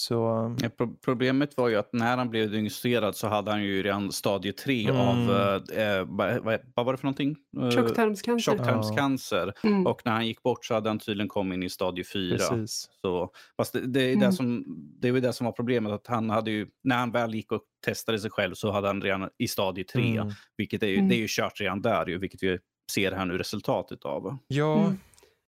Så 0.00 0.14
Ja, 0.62 0.68
pro- 0.68 0.96
problemet 1.04 1.56
var 1.56 1.68
ju 1.68 1.76
att 1.76 1.92
när 1.92 2.16
han 2.16 2.30
blev 2.30 2.50
diagnostiserad 2.50 3.16
så 3.16 3.28
hade 3.28 3.50
han 3.50 3.62
ju 3.64 3.82
redan 3.82 4.12
stadie 4.12 4.52
3 4.52 4.88
Mm. 4.88 4.96
av, 4.96 5.30
eh, 5.72 5.84
eh, 5.98 6.04
vad, 6.08 6.38
vad, 6.44 6.84
var 6.86 6.92
det 6.92 6.96
för 6.98 7.04
någonting? 7.04 7.36
Eh, 7.62 7.70
Tjocktarmscancer. 7.70 8.52
Tjocktarmscancer. 8.52 9.52
Mm. 9.64 9.86
Och 9.86 10.02
när 10.04 10.12
han 10.12 10.26
gick 10.26 10.42
bort 10.42 10.64
så 10.64 10.74
hade 10.74 10.90
han 10.90 10.98
tydligen 10.98 11.28
kommit 11.28 11.56
in 11.56 11.62
i 11.62 11.68
stadie 11.70 12.04
4. 12.04 12.36
precis. 12.38 12.88
Så, 13.02 13.30
fast 13.56 13.72
det, 13.72 13.80
det, 13.86 14.00
är 14.00 14.06
det, 14.16 14.22
Mm. 14.22 14.32
som, 14.32 14.64
det 15.00 15.10
var 15.12 15.20
det 15.20 15.32
som 15.32 15.44
var 15.44 15.52
problemet. 15.52 15.92
Att 15.92 16.06
han 16.06 16.30
hade 16.30 16.50
ju, 16.50 16.66
när 16.84 16.96
han 16.96 17.10
väl 17.12 17.34
gick 17.34 17.52
och 17.52 17.62
testade 17.84 18.18
sig 18.18 18.30
själv 18.30 18.54
så 18.54 18.70
hade 18.70 18.86
han 18.86 19.02
redan 19.02 19.28
i 19.38 19.48
stadie 19.48 19.84
3. 19.84 20.16
Mm. 20.16 20.28
Vilket 20.56 20.82
är 20.82 20.86
ju, 20.86 20.96
Mm. 20.96 21.08
det 21.08 21.14
är 21.14 21.20
ju 21.20 21.26
kört 21.28 21.60
redan 21.60 21.82
där, 21.82 22.06
ju, 22.06 22.18
vilket 22.18 22.42
vi 22.42 22.58
ser 22.92 23.12
här 23.12 23.26
nu 23.26 23.38
resultatet 23.38 24.04
av. 24.04 24.36
Ja, 24.48 24.78
Mm. 24.84 24.98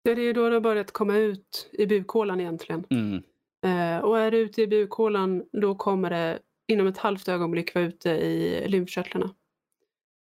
Ja, 0.06 0.16
det 0.16 0.22
är 0.22 0.34
då 0.34 0.50
det 0.50 0.56
har 0.56 0.62
börjat 0.62 0.92
komma 0.92 1.18
ut 1.18 1.70
i 1.74 1.86
bukhålan 1.86 2.40
egentligen. 2.40 2.84
Eh, 3.63 3.97
och 3.99 4.19
är 4.19 4.32
det 4.32 4.38
ute 4.38 4.62
i 4.62 4.67
bukhålan 4.67 5.43
då 5.52 5.76
kommer 5.76 6.10
det 6.10 6.39
inom 6.67 6.88
ett 6.88 6.97
halvt 6.97 7.28
ögonblick 7.28 7.76
vara 7.76 7.86
ute 7.86 8.10
i 8.10 8.67
lymfkörtlarna. 8.67 9.34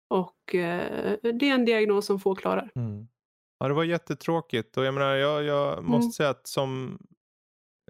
Och 0.09 0.55
eh, 0.55 1.16
det 1.22 1.48
är 1.48 1.55
en 1.55 1.64
diagnos 1.64 2.07
som 2.07 2.20
få 2.20 2.34
klarar. 2.34 2.70
Mm. 2.74 3.09
Ja, 3.59 3.68
det 3.68 3.74
var 3.74 3.84
jättetråkigt 3.84 4.76
och 4.76 4.84
jag 4.84 4.95
menar, 4.95 5.14
jag, 5.14 5.45
jag 5.45 5.84
måste 5.84 6.05
Mm. 6.05 6.12
säga 6.12 6.28
att 6.28 6.47
som, 6.47 6.99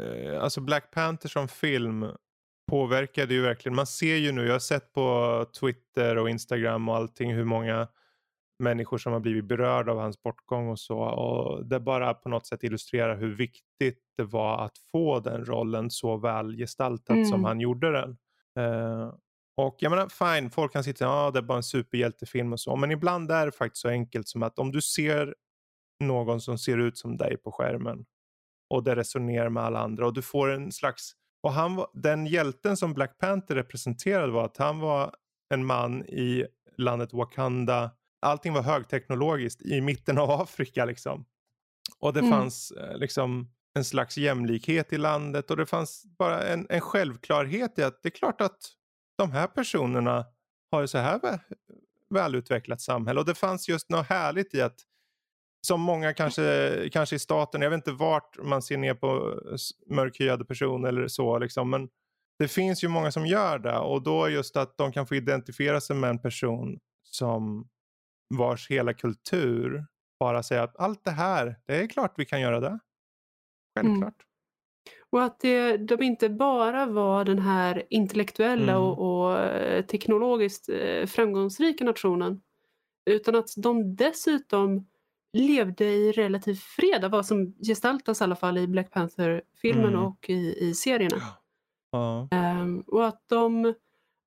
eh, 0.00 0.42
alltså 0.42 0.60
Black 0.60 0.90
Panther 0.90 1.28
som 1.28 1.48
film 1.48 2.06
påverkade 2.70 3.34
ju 3.34 3.42
verkligen. 3.42 3.76
Man 3.76 3.86
ser 3.86 4.16
ju 4.16 4.32
nu, 4.32 4.46
jag 4.46 4.52
har 4.52 4.58
sett 4.58 4.92
på 4.92 5.46
Twitter 5.60 6.18
och 6.18 6.30
Instagram 6.30 6.88
och 6.88 6.96
allting 6.96 7.34
hur 7.34 7.44
många 7.44 7.88
människor 8.60 8.98
som 8.98 9.12
har 9.12 9.20
blivit 9.20 9.44
berörda 9.44 9.92
av 9.92 9.98
hans 9.98 10.22
bortgång 10.22 10.68
och 10.68 10.78
så. 10.78 10.98
Och 10.98 11.66
det 11.66 11.80
bara 11.80 12.14
på 12.14 12.28
något 12.28 12.46
sätt 12.46 12.62
illustrerar 12.62 13.16
hur 13.16 13.34
viktigt 13.34 13.98
det 14.16 14.24
var 14.24 14.64
att 14.64 14.78
få 14.92 15.20
den 15.20 15.44
rollen 15.44 15.90
så 15.90 16.16
väl 16.16 16.56
gestaltat 16.56 17.16
Mm. 17.16 17.24
som 17.24 17.44
han 17.44 17.60
gjorde 17.60 17.92
den. 17.92 18.16
Eh, 18.58 19.14
och 19.56 19.76
jag 19.78 19.90
menar, 19.90 20.08
fine, 20.08 20.50
folk 20.50 20.72
kan 20.72 20.84
sitta 20.84 21.04
ja 21.04 21.30
det 21.30 21.38
är 21.38 21.42
bara 21.42 21.56
en 21.56 21.62
superhjältefilm 21.62 22.52
och 22.52 22.60
så. 22.60 22.76
Men 22.76 22.90
ibland 22.90 23.30
är 23.30 23.46
det 23.46 23.52
faktiskt 23.52 23.82
så 23.82 23.88
enkelt 23.88 24.28
som 24.28 24.42
att 24.42 24.58
om 24.58 24.72
du 24.72 24.82
ser 24.82 25.34
någon 26.04 26.40
som 26.40 26.58
ser 26.58 26.78
ut 26.78 26.98
som 26.98 27.16
dig 27.16 27.36
på 27.36 27.52
skärmen. 27.52 28.04
Och 28.70 28.84
det 28.84 28.96
resonerar 28.96 29.48
med 29.48 29.62
alla 29.62 29.78
andra 29.80 30.06
och 30.06 30.14
du 30.14 30.22
får 30.22 30.50
en 30.50 30.72
slags... 30.72 31.12
Och 31.42 31.52
han 31.52 31.76
var, 31.76 31.88
den 31.92 32.26
hjälten 32.26 32.76
som 32.76 32.94
Black 32.94 33.18
Panther 33.18 33.54
representerade 33.54 34.32
var 34.32 34.44
att 34.44 34.56
han 34.56 34.78
var 34.78 35.14
en 35.54 35.66
man 35.66 36.04
i 36.04 36.46
landet 36.76 37.12
Wakanda. 37.12 37.90
Allting 38.20 38.52
var 38.52 38.62
högteknologiskt 38.62 39.62
i 39.62 39.80
mitten 39.80 40.18
av 40.18 40.30
Afrika 40.40 40.84
liksom. 40.84 41.24
Och 41.98 42.12
det 42.12 42.20
Mm. 42.20 42.30
fanns 42.32 42.70
eh, 42.70 42.96
liksom 42.96 43.50
en 43.74 43.84
slags 43.84 44.18
jämlikhet 44.18 44.92
i 44.92 44.98
landet 44.98 45.50
och 45.50 45.56
det 45.56 45.66
fanns 45.66 46.04
bara 46.18 46.42
en, 46.42 46.66
en 46.70 46.80
självklarhet 46.80 47.78
i 47.78 47.82
att 47.82 48.02
det 48.02 48.08
är 48.08 48.10
klart 48.10 48.40
att 48.40 48.58
de 49.18 49.30
här 49.32 49.46
personerna 49.46 50.26
har 50.70 50.80
ju 50.80 50.86
så 50.86 50.98
här 50.98 51.18
vä- 51.18 51.40
välutvecklat 52.10 52.80
samhälle 52.80 53.20
och 53.20 53.26
det 53.26 53.34
fanns 53.34 53.68
just 53.68 53.90
något 53.90 54.06
härligt 54.06 54.54
i 54.54 54.60
att 54.60 54.76
som 55.66 55.80
många 55.80 56.12
kanske, 56.14 56.88
kanske 56.92 57.16
i 57.16 57.18
staten, 57.18 57.62
jag 57.62 57.70
vet 57.70 57.76
inte 57.76 57.92
vart 57.92 58.38
man 58.42 58.62
ser 58.62 58.76
ner 58.76 58.94
på 58.94 59.40
s- 59.54 59.70
mörkhyade 59.86 60.44
personer 60.44 60.88
eller 60.88 61.08
så 61.08 61.38
liksom, 61.38 61.70
men 61.70 61.88
det 62.38 62.48
finns 62.48 62.84
ju 62.84 62.88
många 62.88 63.12
som 63.12 63.26
gör 63.26 63.58
det 63.58 63.78
och 63.78 64.02
då 64.02 64.28
just 64.28 64.56
att 64.56 64.76
de 64.78 64.92
kan 64.92 65.06
få 65.06 65.14
identifiera 65.14 65.80
sig 65.80 65.96
med 65.96 66.10
en 66.10 66.18
person 66.22 66.78
som 67.04 67.68
vars 68.34 68.70
hela 68.70 68.94
kultur 68.94 69.86
bara 70.20 70.42
säger 70.42 70.62
att 70.62 70.76
allt 70.80 71.04
det 71.04 71.10
här, 71.10 71.56
det 71.66 71.74
är 71.76 71.86
klart 71.86 72.14
vi 72.16 72.24
kan 72.24 72.40
göra 72.40 72.60
det. 72.60 72.78
Självklart. 73.78 74.14
Och 75.10 75.22
att 75.22 75.40
det, 75.40 75.76
de 75.76 76.02
inte 76.02 76.28
bara 76.28 76.86
var 76.86 77.24
den 77.24 77.38
här 77.38 77.82
intellektuella 77.90 78.72
Mm. 78.72 78.82
och, 78.82 79.22
och 79.22 79.38
eh, 79.38 79.84
teknologiskt 79.84 80.68
eh, 80.68 81.06
framgångsrika 81.06 81.84
nationen. 81.84 82.40
Utan 83.10 83.34
att 83.34 83.48
de 83.56 83.96
dessutom 83.96 84.86
levde 85.32 85.84
i 85.84 86.12
relativ 86.12 86.54
fred, 86.54 87.10
vad 87.10 87.26
som 87.26 87.54
gestaltas 87.66 88.20
i 88.20 88.24
alla 88.24 88.36
fall 88.36 88.58
i 88.58 88.66
Black 88.66 88.90
Panther-filmen 88.90 89.92
Mm. 89.94 90.04
och 90.04 90.30
i, 90.30 90.68
i 90.68 90.74
serierna. 90.74 91.16
Ja. 91.90 92.28
Ehm, 92.30 92.80
och 92.80 93.06
att 93.06 93.22
de 93.28 93.74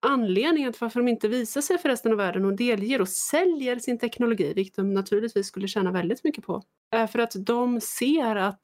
anledningen 0.04 0.74
till 0.74 0.80
varför 0.82 0.99
de 0.99 1.08
inte 1.08 1.28
visar 1.28 1.62
sig 1.62 1.78
för 1.78 1.89
resten 1.89 2.12
av 2.12 2.18
världen 2.18 2.45
och 2.45 2.54
delger 2.54 3.01
och 3.01 3.10
säljer 3.10 3.80
sin 3.80 3.99
teknologi, 3.99 4.54
vilket 4.54 4.76
de 4.76 4.93
naturligtvis 4.93 5.47
skulle 5.47 5.68
tjäna 5.68 5.91
väldigt 5.91 6.24
mycket 6.24 6.43
på, 6.45 6.64
är 6.91 7.08
för 7.08 7.20
att 7.20 7.34
de 7.45 7.82
ser 7.82 8.36
att 8.36 8.62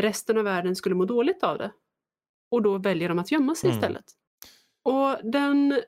resten 0.00 0.38
av 0.38 0.44
världen 0.44 0.76
skulle 0.76 0.94
må 0.94 1.04
dåligt 1.04 1.42
av 1.42 1.58
det. 1.58 1.72
Och 2.50 2.62
då 2.62 2.78
väljer 2.78 3.08
de 3.08 3.18
att 3.18 3.32
gömma 3.32 3.54
sig 3.54 3.70
Mm. 3.70 3.78
istället. 3.78 4.04
Och 4.82 5.30
den, 5.32 5.80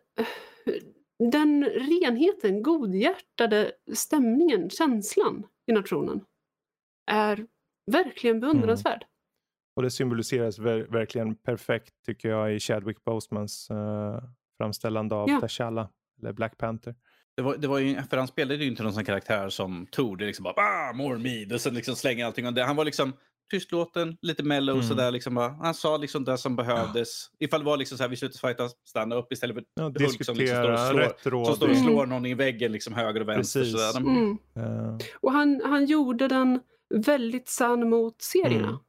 den 1.32 1.64
renheten, 1.64 2.62
godhjärtade 2.62 3.72
stämningen, 3.95 4.70
känslan 4.70 5.47
i 5.66 5.72
nationen 5.72 6.20
är 7.11 7.47
verkligen 7.93 8.41
beundransvärd. 8.41 9.05
Och 9.76 9.82
det 9.82 9.91
symboliseras 9.91 10.59
ver- 10.59 10.93
verkligen 10.93 11.34
perfekt 11.34 11.95
tycker 12.07 12.28
jag 12.28 12.55
i 12.55 12.59
Chadwick 12.61 13.05
Bosemans 13.05 13.70
uh, 13.70 14.18
framställande 14.59 15.14
av 15.14 15.30
Ja. 15.30 15.40
T'Challa, 15.40 15.88
eller 16.20 16.32
Black 16.32 16.59
Panther. 16.59 16.94
Det 17.36 17.42
var, 17.42 17.57
det 17.57 17.68
var 17.68 17.78
ju, 17.78 18.02
för 18.02 18.16
han 18.16 18.28
spelade 18.28 18.64
ju 18.64 18.70
inte 18.70 18.82
någon 18.82 18.92
sån 18.92 19.04
karaktär 19.04 19.48
som 19.48 19.86
Tor. 19.90 20.16
Det 20.16 20.24
är 20.24 20.26
liksom 20.26 20.42
bara 20.42 20.54
ah, 20.57 20.92
more 20.92 21.18
mead 21.18 21.52
och 21.52 21.61
sen 21.61 21.74
liksom 21.74 21.96
slänger 21.96 22.26
allting. 22.26 22.46
Och 22.46 22.52
det, 22.54 22.64
han 22.64 22.76
var 22.76 22.84
liksom 22.84 23.12
tystlåten, 23.50 24.16
lite 24.22 24.42
mellow 24.42 24.76
Mm. 24.76 24.88
sådär. 24.88 25.11
Liksom 25.11 25.34
bara, 25.34 25.48
han 25.48 25.74
sa 25.74 25.96
liksom 25.96 26.24
det 26.24 26.38
som 26.38 26.57
behövdes. 26.57 27.30
Ifall 27.38 27.61
det 27.61 27.66
var 27.66 27.76
liksom 27.76 27.98
så 27.98 28.04
här, 28.04 28.09
vi 28.09 28.16
slutar 28.16 28.38
fighta, 28.48 28.68
stanna 28.84 29.14
upp 29.16 29.32
istället 29.32 29.57
för 29.57 29.64
Ja, 29.74 29.82
Hulk 29.84 29.98
som 29.98 30.36
liksom 30.36 30.36
står 30.36 30.72
och 30.72 30.78
slår, 30.78 30.98
rätt 31.00 31.20
som 31.22 31.30
står 31.30 31.32
och 31.32 31.59
råd. 31.61 31.62
Mm. 31.70 31.82
slår 31.84 32.07
någon 32.07 32.26
i 32.26 32.34
väggen 32.34 32.72
liksom 32.72 32.94
höger 32.94 33.20
och 33.20 33.28
vänster. 33.28 33.61
Precis. 33.61 33.80
Sådär. 33.80 33.92
De, 34.04 34.36
Mm. 34.57 34.88
Eh, 34.90 34.98
Och 35.20 35.32
han, 35.32 35.61
han 35.64 35.86
gjorde 35.86 36.28
den 36.28 36.61
väldigt 36.94 37.48
sann 37.48 37.88
mot 37.90 38.22
serierna. 38.22 38.80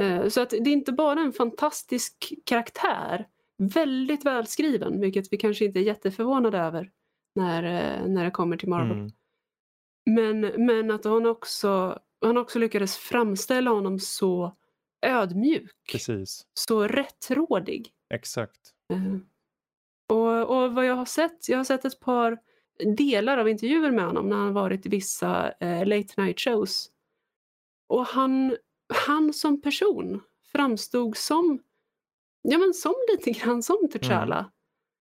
Eh, 0.00 0.28
Så 0.28 0.40
att 0.40 0.50
det 0.50 0.56
är 0.56 0.68
inte 0.72 0.92
bara 0.92 1.20
en 1.20 1.32
fantastisk 1.32 2.32
karaktär, 2.46 3.26
väldigt 3.68 4.24
välskriven, 4.24 5.00
vilket 5.00 5.32
vi 5.32 5.36
kanske 5.36 5.64
inte 5.64 5.78
är 5.78 5.82
jätteförvånade 5.82 6.58
över 6.58 6.90
när, 7.34 7.62
eh, 7.62 8.06
när 8.08 8.24
det 8.24 8.30
kommer 8.30 8.56
till 8.56 8.68
Marvel. 8.68 8.98
mm, 8.98 9.10
Men, 10.40 10.66
men 10.66 10.90
att 10.90 11.04
han 11.04 11.26
också, 11.26 11.98
han 12.20 12.36
också 12.36 12.58
lyckades 12.58 12.96
framställa 12.96 13.70
honom 13.70 13.98
så 13.98 14.56
ödmjuk, 15.06 15.70
precis, 15.92 16.46
så 16.54 16.86
rättrådig. 16.88 17.90
exakt. 18.14 18.60
Eh, 18.92 19.16
Och, 20.16 20.62
och 20.62 20.74
vad 20.74 20.86
jag 20.86 20.94
har 20.94 21.04
sett, 21.04 21.48
jag 21.48 21.56
har 21.58 21.64
sett 21.64 21.84
ett 21.84 22.00
par 22.00 22.38
delar 22.96 23.38
av 23.38 23.48
intervjuer 23.48 23.90
med 23.90 24.04
honom 24.04 24.28
när 24.28 24.36
han 24.36 24.52
varit 24.52 24.86
i 24.86 24.88
vissa 24.88 25.52
eh, 25.60 25.86
late 25.86 26.22
night 26.22 26.40
shows. 26.40 26.90
Och 27.88 28.06
han, 28.06 28.56
han 29.06 29.32
som 29.32 29.60
person 29.62 30.20
framstod 30.52 31.16
som, 31.16 31.58
ja 32.42 32.58
men 32.58 32.74
som 32.74 32.94
lite 33.12 33.30
grann 33.30 33.62
som 33.62 33.88
T'Challa. 33.92 34.50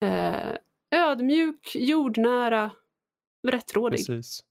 Eh, 0.03 0.55
ödmjuk, 0.91 1.75
jordnära, 1.75 2.71
rättrådig. 3.47 3.97
Precis. 3.97 4.43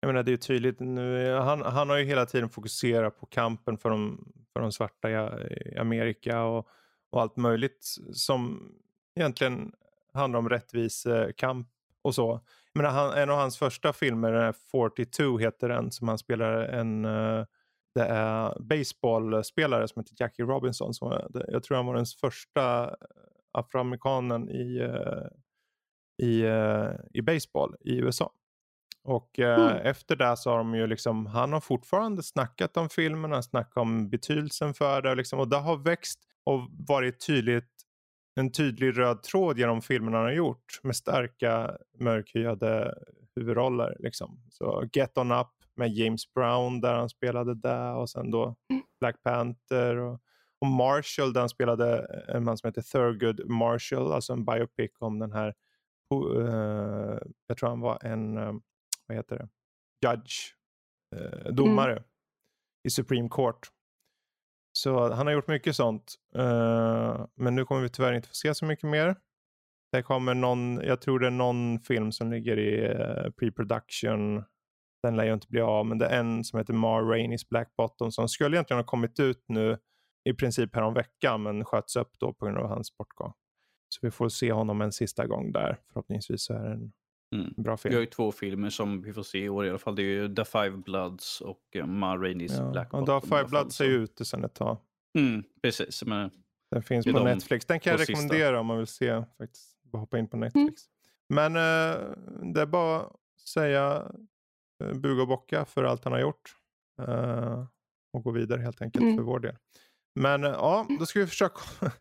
Jag 0.00 0.08
menar 0.08 0.22
det 0.22 0.28
är 0.30 0.32
ju 0.32 0.36
tydligt 0.36 0.80
nu. 0.80 1.32
Han, 1.32 1.62
han 1.62 1.90
har 1.90 1.96
ju 1.96 2.04
hela 2.04 2.26
tiden 2.26 2.48
fokuserat 2.48 3.20
på 3.20 3.26
kampen 3.26 3.78
för 3.78 3.90
de, 3.90 4.32
för 4.52 4.60
de 4.60 4.72
svarta 4.72 5.10
i, 5.10 5.78
Amerika 5.78 6.42
och, 6.42 6.68
och 7.10 7.20
allt 7.20 7.36
möjligt 7.36 7.96
som 8.12 8.72
egentligen 9.16 9.72
handlar 10.12 10.38
om 10.38 10.48
rättvisekamp 10.48 11.68
och 12.02 12.14
så. 12.14 12.40
Jag 12.72 12.82
menar, 12.82 12.90
han, 12.90 13.12
en 13.12 13.30
av 13.30 13.38
hans 13.38 13.58
första 13.58 13.92
filmer, 13.92 14.32
den 14.32 14.42
här 14.42 14.54
42 14.70 15.38
heter 15.38 15.68
den, 15.68 15.90
som 15.90 16.08
han 16.08 16.18
spelar 16.18 16.52
en 16.52 17.04
eh, 17.04 17.44
det 17.96 18.04
är 18.06 18.60
baseballspelare 18.60 19.88
som 19.88 20.00
heter 20.00 20.14
Jackie 20.18 20.44
Robinson. 20.44 20.94
Som 20.94 21.20
jag 21.48 21.62
tror 21.62 21.76
han 21.76 21.86
var 21.86 21.94
den 21.94 22.06
första 22.20 22.94
afroamerikanen 23.52 24.50
i, 24.50 24.76
eh, 24.78 25.26
i, 26.26 26.40
eh, 26.42 26.90
i 27.14 27.22
baseball 27.22 27.76
i 27.80 27.96
USA. 27.98 28.32
Och 29.04 29.38
eh, 29.38 29.60
Mm. 29.70 29.86
efter 29.86 30.16
det 30.16 30.36
så 30.36 30.50
har 30.50 30.58
de 30.58 30.74
ju 30.74 30.86
liksom, 30.86 31.26
han 31.26 31.52
har 31.52 31.60
fortfarande 31.60 32.22
snackat 32.22 32.76
om 32.76 32.88
filmen, 32.88 33.32
han 33.32 33.42
snackat 33.42 33.76
om 33.76 34.10
betydelsen 34.10 34.74
för 34.74 35.02
det. 35.02 35.14
Liksom, 35.14 35.38
och 35.38 35.48
det 35.48 35.56
har 35.56 35.76
växt 35.76 36.20
och 36.44 36.60
varit 36.88 37.26
tydligt, 37.26 37.70
en 38.40 38.52
tydlig 38.52 38.98
röd 38.98 39.22
tråd 39.22 39.58
genom 39.58 39.82
filmerna 39.82 40.16
han 40.16 40.26
har 40.26 40.32
gjort. 40.32 40.80
Med 40.82 40.96
starka 40.96 41.76
mörkhyade 41.98 42.94
huvudroller. 43.36 43.96
Liksom. 43.98 44.40
Så 44.50 44.88
Get 44.92 45.18
On 45.18 45.32
Up 45.32 45.46
med 45.76 45.92
James 45.92 46.32
Brown 46.34 46.80
där 46.80 46.94
han 46.94 47.08
spelade 47.08 47.54
där 47.54 47.94
och 47.94 48.10
sen 48.10 48.30
då 48.30 48.56
Black 49.00 49.22
Panther. 49.22 49.96
Och, 49.96 50.20
och 50.60 50.66
Marshall 50.66 51.32
där 51.32 51.40
han 51.40 51.48
spelade 51.48 52.06
en 52.28 52.44
man 52.44 52.58
som 52.58 52.68
heter 52.68 52.82
Thurgood 52.82 53.50
Marshall, 53.50 54.12
alltså 54.12 54.32
en 54.32 54.44
biopic 54.44 54.90
om 54.98 55.18
den 55.18 55.32
här, 55.32 55.54
eh, 56.36 57.18
jag 57.46 57.56
tror 57.56 57.68
han 57.68 57.80
var 57.80 57.98
en, 58.04 58.36
eh, 58.36 58.52
vad 59.06 59.16
heter 59.16 59.38
det, 59.38 59.48
judge, 60.08 60.54
eh, 61.16 61.52
domare 61.52 62.02
i 62.84 62.90
Supreme 62.90 63.28
Court. 63.28 63.68
Så 64.72 65.12
han 65.12 65.26
har 65.26 65.34
gjort 65.34 65.48
mycket 65.48 65.76
sånt. 65.76 66.14
eh, 66.34 67.26
men 67.34 67.54
nu 67.54 67.64
kommer 67.64 67.82
vi 67.82 67.88
tyvärr 67.88 68.12
inte 68.12 68.28
få 68.28 68.34
se 68.34 68.54
så 68.54 68.64
mycket 68.64 68.88
mer. 68.90 69.16
Det 69.92 70.02
kommer 70.02 70.34
någon, 70.34 70.80
jag 70.84 71.00
tror 71.00 71.18
det 71.18 71.26
är 71.26 71.30
någon 71.30 71.80
film 71.80 72.12
som 72.12 72.30
ligger 72.30 72.58
i 72.58 72.84
eh, 72.84 73.30
pre-production. 73.30 74.44
Den 75.06 75.16
lär 75.16 75.24
ju 75.24 75.34
inte 75.34 75.48
bli 75.48 75.60
av, 75.60 75.86
men 75.86 75.98
det 75.98 76.06
är 76.06 76.18
en 76.20 76.44
som 76.44 76.58
heter 76.58 76.72
Mar 76.72 77.02
Rainey's 77.02 77.48
Black 77.50 77.76
Bottom 77.76 78.12
som 78.12 78.28
skulle 78.28 78.56
egentligen 78.56 78.78
ha 78.78 78.84
kommit 78.84 79.20
ut 79.20 79.44
nu 79.48 79.78
i 80.24 80.32
princip 80.34 80.74
här 80.74 80.82
om 80.82 80.94
veckan 80.94 81.42
men 81.42 81.64
sköts 81.64 81.96
upp 81.96 82.10
då 82.18 82.32
på 82.32 82.44
grund 82.44 82.58
av 82.58 82.66
hans 82.68 82.96
bortgång. 82.96 83.32
Så 83.88 83.98
vi 84.02 84.10
får 84.10 84.28
se 84.28 84.52
honom 84.52 84.80
en 84.80 84.92
sista 84.92 85.26
gång 85.26 85.52
där. 85.52 85.78
Förhoppningsvis 85.92 86.42
så 86.44 86.54
är 86.54 86.60
det 86.60 86.72
en 86.72 86.92
Mm. 87.34 87.52
bra 87.56 87.76
film. 87.76 87.90
Vi 87.90 87.94
har 87.96 88.00
ju 88.00 88.06
två 88.06 88.32
filmer 88.32 88.70
som 88.70 89.02
vi 89.02 89.12
får 89.12 89.22
se 89.22 89.38
i 89.38 89.48
år 89.48 89.66
i 89.66 89.70
alla 89.70 89.78
fall. 89.78 89.96
Det 89.96 90.02
är 90.02 90.04
ju 90.04 90.34
The 90.34 90.44
Five 90.44 90.70
Bloods 90.70 91.40
och 91.40 91.60
uh, 91.76 91.86
Ma 91.86 92.16
Rainey's 92.16 92.56
Ja. 92.58 92.70
Black 92.70 92.92
Och 92.94 93.00
Bottom. 93.00 93.14
Dark 93.14 93.24
i 93.24 93.28
Five 93.28 93.44
Bloods 93.44 93.80
är 93.80 93.84
ju 93.84 93.94
ute 93.94 94.24
sedan 94.24 94.44
ett 94.44 94.54
tag. 94.54 94.78
Mm, 95.18 95.42
precis. 95.62 96.04
Men, 96.04 96.30
Den 96.70 96.82
finns 96.82 97.06
på 97.06 97.12
de 97.12 97.24
Netflix. 97.24 97.66
Den 97.66 97.80
kan 97.80 97.90
jag 97.90 97.98
två 98.00 98.04
sista. 98.04 98.22
rekommendera 98.22 98.60
om 98.60 98.66
man 98.66 98.78
vill 98.78 98.86
se. 98.86 99.24
faktiskt. 99.38 99.76
Bara 99.82 99.98
hoppa 99.98 100.18
in 100.18 100.28
på 100.28 100.36
Netflix. 100.36 100.82
Men 101.28 101.56
eh, 101.56 102.00
det 102.54 102.60
är 102.60 102.66
bara 102.66 103.00
att 103.00 103.12
säga 103.48 103.92
eh, 103.96 104.02
buga 104.94 105.22
och 105.22 105.28
bocka 105.28 105.64
för 105.64 105.84
allt 105.84 106.04
han 106.04 106.12
har 106.12 106.20
gjort. 106.20 106.56
Eh, 107.02 107.64
och 108.12 108.22
gå 108.24 108.30
vidare 108.30 108.60
helt 108.62 108.82
enkelt 108.82 109.02
Mm. 109.02 109.16
för 109.16 109.22
vår 109.22 109.38
del. 109.40 109.56
Men 110.14 110.44
eh, 110.44 110.50
ja, 110.50 110.86
då 110.98 111.06
ska 111.06 111.18
vi 111.20 111.26
försöka 111.26 111.60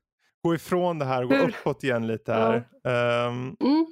gå 0.43 0.55
ifrån 0.55 0.99
det 0.99 1.05
här 1.05 1.23
och 1.23 1.30
gå 1.30 1.36
Hur? 1.36 1.49
uppåt 1.49 1.84
igen 1.84 2.07
lite 2.07 2.34
här. 2.34 2.69
Ehm, 2.84 3.55
Mm. 3.59 3.86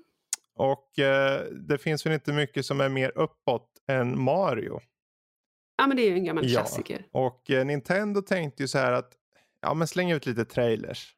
och 0.56 1.00
eh, 1.00 1.42
det 1.52 1.78
finns 1.78 2.06
väl 2.06 2.14
inte 2.14 2.34
mycket 2.34 2.66
som 2.66 2.82
är 2.82 2.90
mer 2.90 3.12
uppåt 3.18 3.70
än 3.88 4.22
Mario. 4.24 4.80
Ja 5.78 5.88
men 5.88 5.98
det 5.98 6.04
är 6.04 6.10
ju 6.10 6.14
en 6.16 6.26
gammal 6.26 6.46
Ja. 6.50 6.60
klassiker. 6.60 7.06
Och 7.12 7.52
eh, 7.52 7.66
Nintendo 7.66 8.22
tänkte 8.22 8.64
ju 8.64 8.68
så 8.68 8.78
här 8.78 8.92
att 8.92 9.14
ja 9.62 9.74
men 9.74 9.88
släng 9.88 10.12
ut 10.12 10.26
lite 10.26 10.46
trailers. 10.46 11.16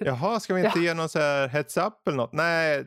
Jaha, 0.00 0.40
ska 0.40 0.54
vi 0.54 0.60
inte 0.66 0.80
ge 0.80 0.94
någon 0.94 1.08
så 1.08 1.18
här 1.18 1.48
heads 1.48 1.76
up 1.76 2.08
eller 2.08 2.16
något? 2.16 2.32
Nej, 2.32 2.86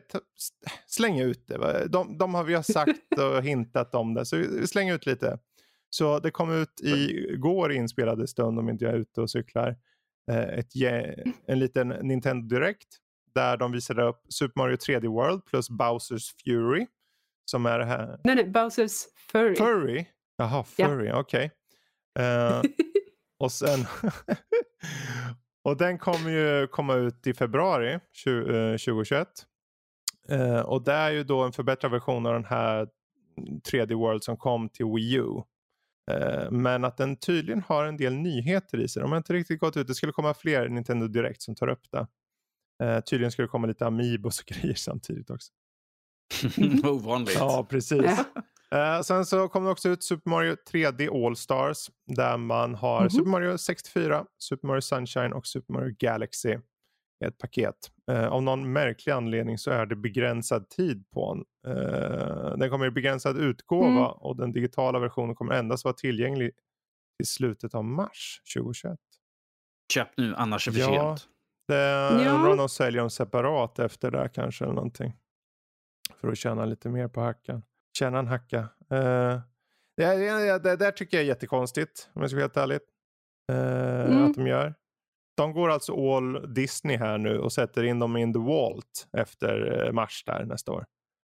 släng 0.86 1.20
ut 1.20 1.48
det. 1.48 1.88
De, 1.88 2.18
de 2.18 2.34
har 2.34 2.44
vi 2.44 2.54
har 2.54 2.62
sagt 2.62 3.18
och 3.18 3.42
hintat 3.42 3.94
om 3.94 4.14
det, 4.14 4.26
så 4.26 4.44
släng 4.66 4.90
ut 4.90 5.06
lite. 5.06 5.38
Så 5.90 6.18
det 6.18 6.30
kom 6.30 6.52
ut 6.52 6.80
igår 6.82 7.72
inspelade 7.72 8.26
stund 8.26 8.58
om 8.58 8.68
inte 8.68 8.84
jag 8.84 8.94
är 8.94 8.98
ute 8.98 9.20
och 9.20 9.30
cyklar. 9.30 9.76
Eh, 10.30 10.38
ett, 10.38 10.72
en 11.46 11.58
liten 11.58 11.88
Nintendo 11.88 12.56
Direct 12.56 12.88
där 13.34 13.56
de 13.56 13.72
visade 13.72 14.02
upp 14.02 14.20
Super 14.28 14.60
Mario 14.60 14.76
3D 14.76 15.06
World 15.06 15.44
plus 15.44 15.70
Bowsers 15.70 16.34
Fury. 16.44 16.86
Som 17.44 17.66
är 17.66 17.78
det 17.78 17.84
här. 17.84 18.20
Nej, 18.24 18.34
nej, 18.34 18.44
Bowsers 18.44 18.92
Furry. 19.32 19.56
Furry? 19.56 20.06
Jaha, 20.36 20.64
Furry, 20.64 21.06
ja. 21.06 21.20
okej. 21.20 21.50
Okay. 22.14 22.26
Uh, 22.26 22.56
eh, 22.56 22.62
och 23.38 23.52
sen... 23.52 23.86
och 25.64 25.76
den 25.76 25.98
kommer 25.98 26.30
ju 26.30 26.66
komma 26.66 26.94
ut 26.94 27.26
i 27.26 27.34
februari 27.34 28.00
20, 28.12 28.30
uh, 28.30 28.76
2021. 28.76 29.28
Uh, 30.32 30.60
och 30.60 30.84
det 30.84 30.92
är 30.92 31.10
ju 31.10 31.24
då 31.24 31.42
en 31.42 31.52
förbättrad 31.52 31.92
version 31.92 32.26
av 32.26 32.32
den 32.32 32.44
här 32.44 32.88
3D 33.70 33.94
World 33.94 34.24
som 34.24 34.36
kom 34.36 34.68
till 34.68 34.86
Wii 34.86 35.14
U. 35.14 35.42
Uh, 36.10 36.50
men 36.50 36.84
att 36.84 36.96
den 36.96 37.16
tydligen 37.16 37.62
har 37.62 37.84
en 37.84 37.96
del 37.96 38.14
nyheter 38.14 38.78
i 38.78 38.88
sig. 38.88 39.02
De 39.02 39.10
har 39.10 39.18
inte 39.18 39.32
riktigt 39.32 39.60
gått 39.60 39.76
ut. 39.76 39.86
Det 39.86 39.94
skulle 39.94 40.12
komma 40.12 40.34
fler 40.34 40.68
Nintendo 40.68 41.06
Direct 41.06 41.42
som 41.42 41.54
tar 41.54 41.68
upp 41.68 41.90
det. 41.90 42.06
Uh, 42.84 43.00
tydligen 43.00 43.32
skulle 43.32 43.46
det 43.46 43.50
komma 43.50 43.66
lite 43.66 43.86
Amiibos 43.86 44.40
och 44.40 44.46
grejer 44.46 44.74
samtidigt 44.74 45.30
också. 45.30 45.52
Ovanligt. 46.84 47.36
Ja, 47.38 47.66
precis. 47.70 48.10
Uh, 48.74 49.02
sen 49.02 49.26
så 49.26 49.48
kom 49.48 49.64
det 49.64 49.70
också 49.70 49.88
ut 49.88 50.04
Super 50.04 50.30
Mario 50.30 50.56
3D 50.72 51.26
All-Stars 51.26 51.90
där 52.06 52.36
man 52.36 52.74
har 52.74 52.98
mm 52.98 53.08
-hmm. 53.08 53.12
Super 53.12 53.30
Mario 53.30 53.58
64, 53.58 54.26
Super 54.38 54.68
Mario 54.68 54.80
Sunshine 54.80 55.32
och 55.32 55.46
Super 55.46 55.72
Mario 55.72 55.94
Galaxy 55.98 56.58
i 57.24 57.24
ett 57.24 57.38
paket. 57.38 57.90
Uh, 58.10 58.26
av 58.26 58.42
någon 58.42 58.72
märklig 58.72 59.12
anledning 59.12 59.58
så 59.58 59.70
är 59.70 59.86
det 59.86 59.96
begränsad 59.96 60.68
tid 60.68 61.10
på 61.10 61.34
den. 61.34 61.44
Uh, 61.76 62.56
den 62.56 62.70
kommer 62.70 62.86
i 62.86 62.90
begränsad 62.90 63.38
utgåva 63.38 63.86
mm. 63.86 64.02
och 64.04 64.36
den 64.36 64.52
digitala 64.52 64.98
versionen 64.98 65.34
kommer 65.34 65.54
endast 65.54 65.84
vara 65.84 65.94
tillgänglig 65.94 66.50
i 67.22 67.24
slutet 67.24 67.74
av 67.74 67.84
mars 67.84 68.42
2021. 68.54 68.98
Köp 69.94 70.08
nu, 70.16 70.34
annars 70.34 70.68
är 70.68 70.72
det 70.72 70.78
för 70.78 70.92
ja, 70.92 71.16
sent. 71.16 71.28
Det, 71.68 71.74
ja. 71.74 72.34
Undrar 72.34 72.50
om 72.50 72.56
de 72.56 72.68
säljer 72.68 73.00
dem 73.00 73.10
separat 73.10 73.78
efter 73.78 74.10
det 74.10 74.28
kanske 74.34 74.64
eller 74.64 74.74
någonting. 74.74 75.16
För 76.20 76.28
att 76.28 76.38
tjäna 76.38 76.64
lite 76.64 76.88
mer 76.88 77.08
på 77.08 77.20
hackan. 77.20 77.62
Tjäna 77.98 78.18
en 78.18 78.26
hacka. 78.26 78.58
Uh, 78.58 79.40
det, 79.96 80.16
det, 80.16 80.58
det, 80.58 80.76
där 80.76 80.90
tycker 80.90 81.16
jag 81.16 81.24
är 81.24 81.28
jättekonstigt 81.28 82.10
om 82.12 82.20
jag 82.20 82.30
ska 82.30 82.36
vara 82.36 82.44
helt 82.44 82.56
ärlig. 82.56 82.78
Uh, 83.52 84.12
mm. 84.12 84.24
Att 84.24 84.34
de 84.34 84.46
gör. 84.46 84.74
De 85.36 85.52
går 85.52 85.70
alltså 85.70 86.16
all 86.16 86.54
Disney 86.54 86.96
här 86.96 87.18
nu 87.18 87.38
och 87.38 87.52
sätter 87.52 87.84
in 87.84 87.98
dem 87.98 88.16
in 88.16 88.32
the 88.32 88.38
vault 88.38 89.08
efter 89.12 89.84
eh, 89.86 89.92
mars 89.92 90.24
där 90.26 90.44
nästa 90.44 90.72
år. 90.72 90.84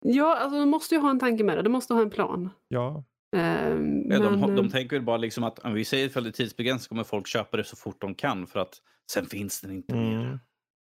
Ja, 0.06 0.38
alltså 0.38 0.60
de 0.60 0.70
måste 0.70 0.96
ju 0.96 1.02
ha 1.02 1.10
en 1.10 1.20
tanke 1.20 1.44
med 1.44 1.58
det. 1.58 1.62
De 1.62 1.70
måste 1.70 1.94
ha 1.94 2.02
en 2.02 2.10
plan. 2.10 2.50
Ja. 2.68 3.04
Uh, 3.36 3.42
ja, 3.42 3.76
men... 3.76 4.42
de, 4.42 4.56
de 4.56 4.70
tänker 4.70 4.96
väl 4.96 5.06
bara 5.06 5.18
liksom 5.18 5.44
att 5.44 5.60
om 5.60 5.74
vi 5.74 5.86
säger 5.86 6.10
för 6.10 6.22
det 6.22 6.30
är 6.30 6.32
tidsbegränsat 6.32 6.90
kommer 6.90 7.04
folk 7.04 7.28
köpa 7.28 7.58
det 7.58 7.64
så 7.64 7.76
fort 7.76 8.02
de 8.02 8.16
kan 8.16 8.48
för 8.48 8.60
att 8.60 8.82
sen 9.12 9.26
finns 9.26 9.62
den 9.62 9.72
inte 9.72 9.94
mm. 9.94 10.10
mer. 10.10 10.40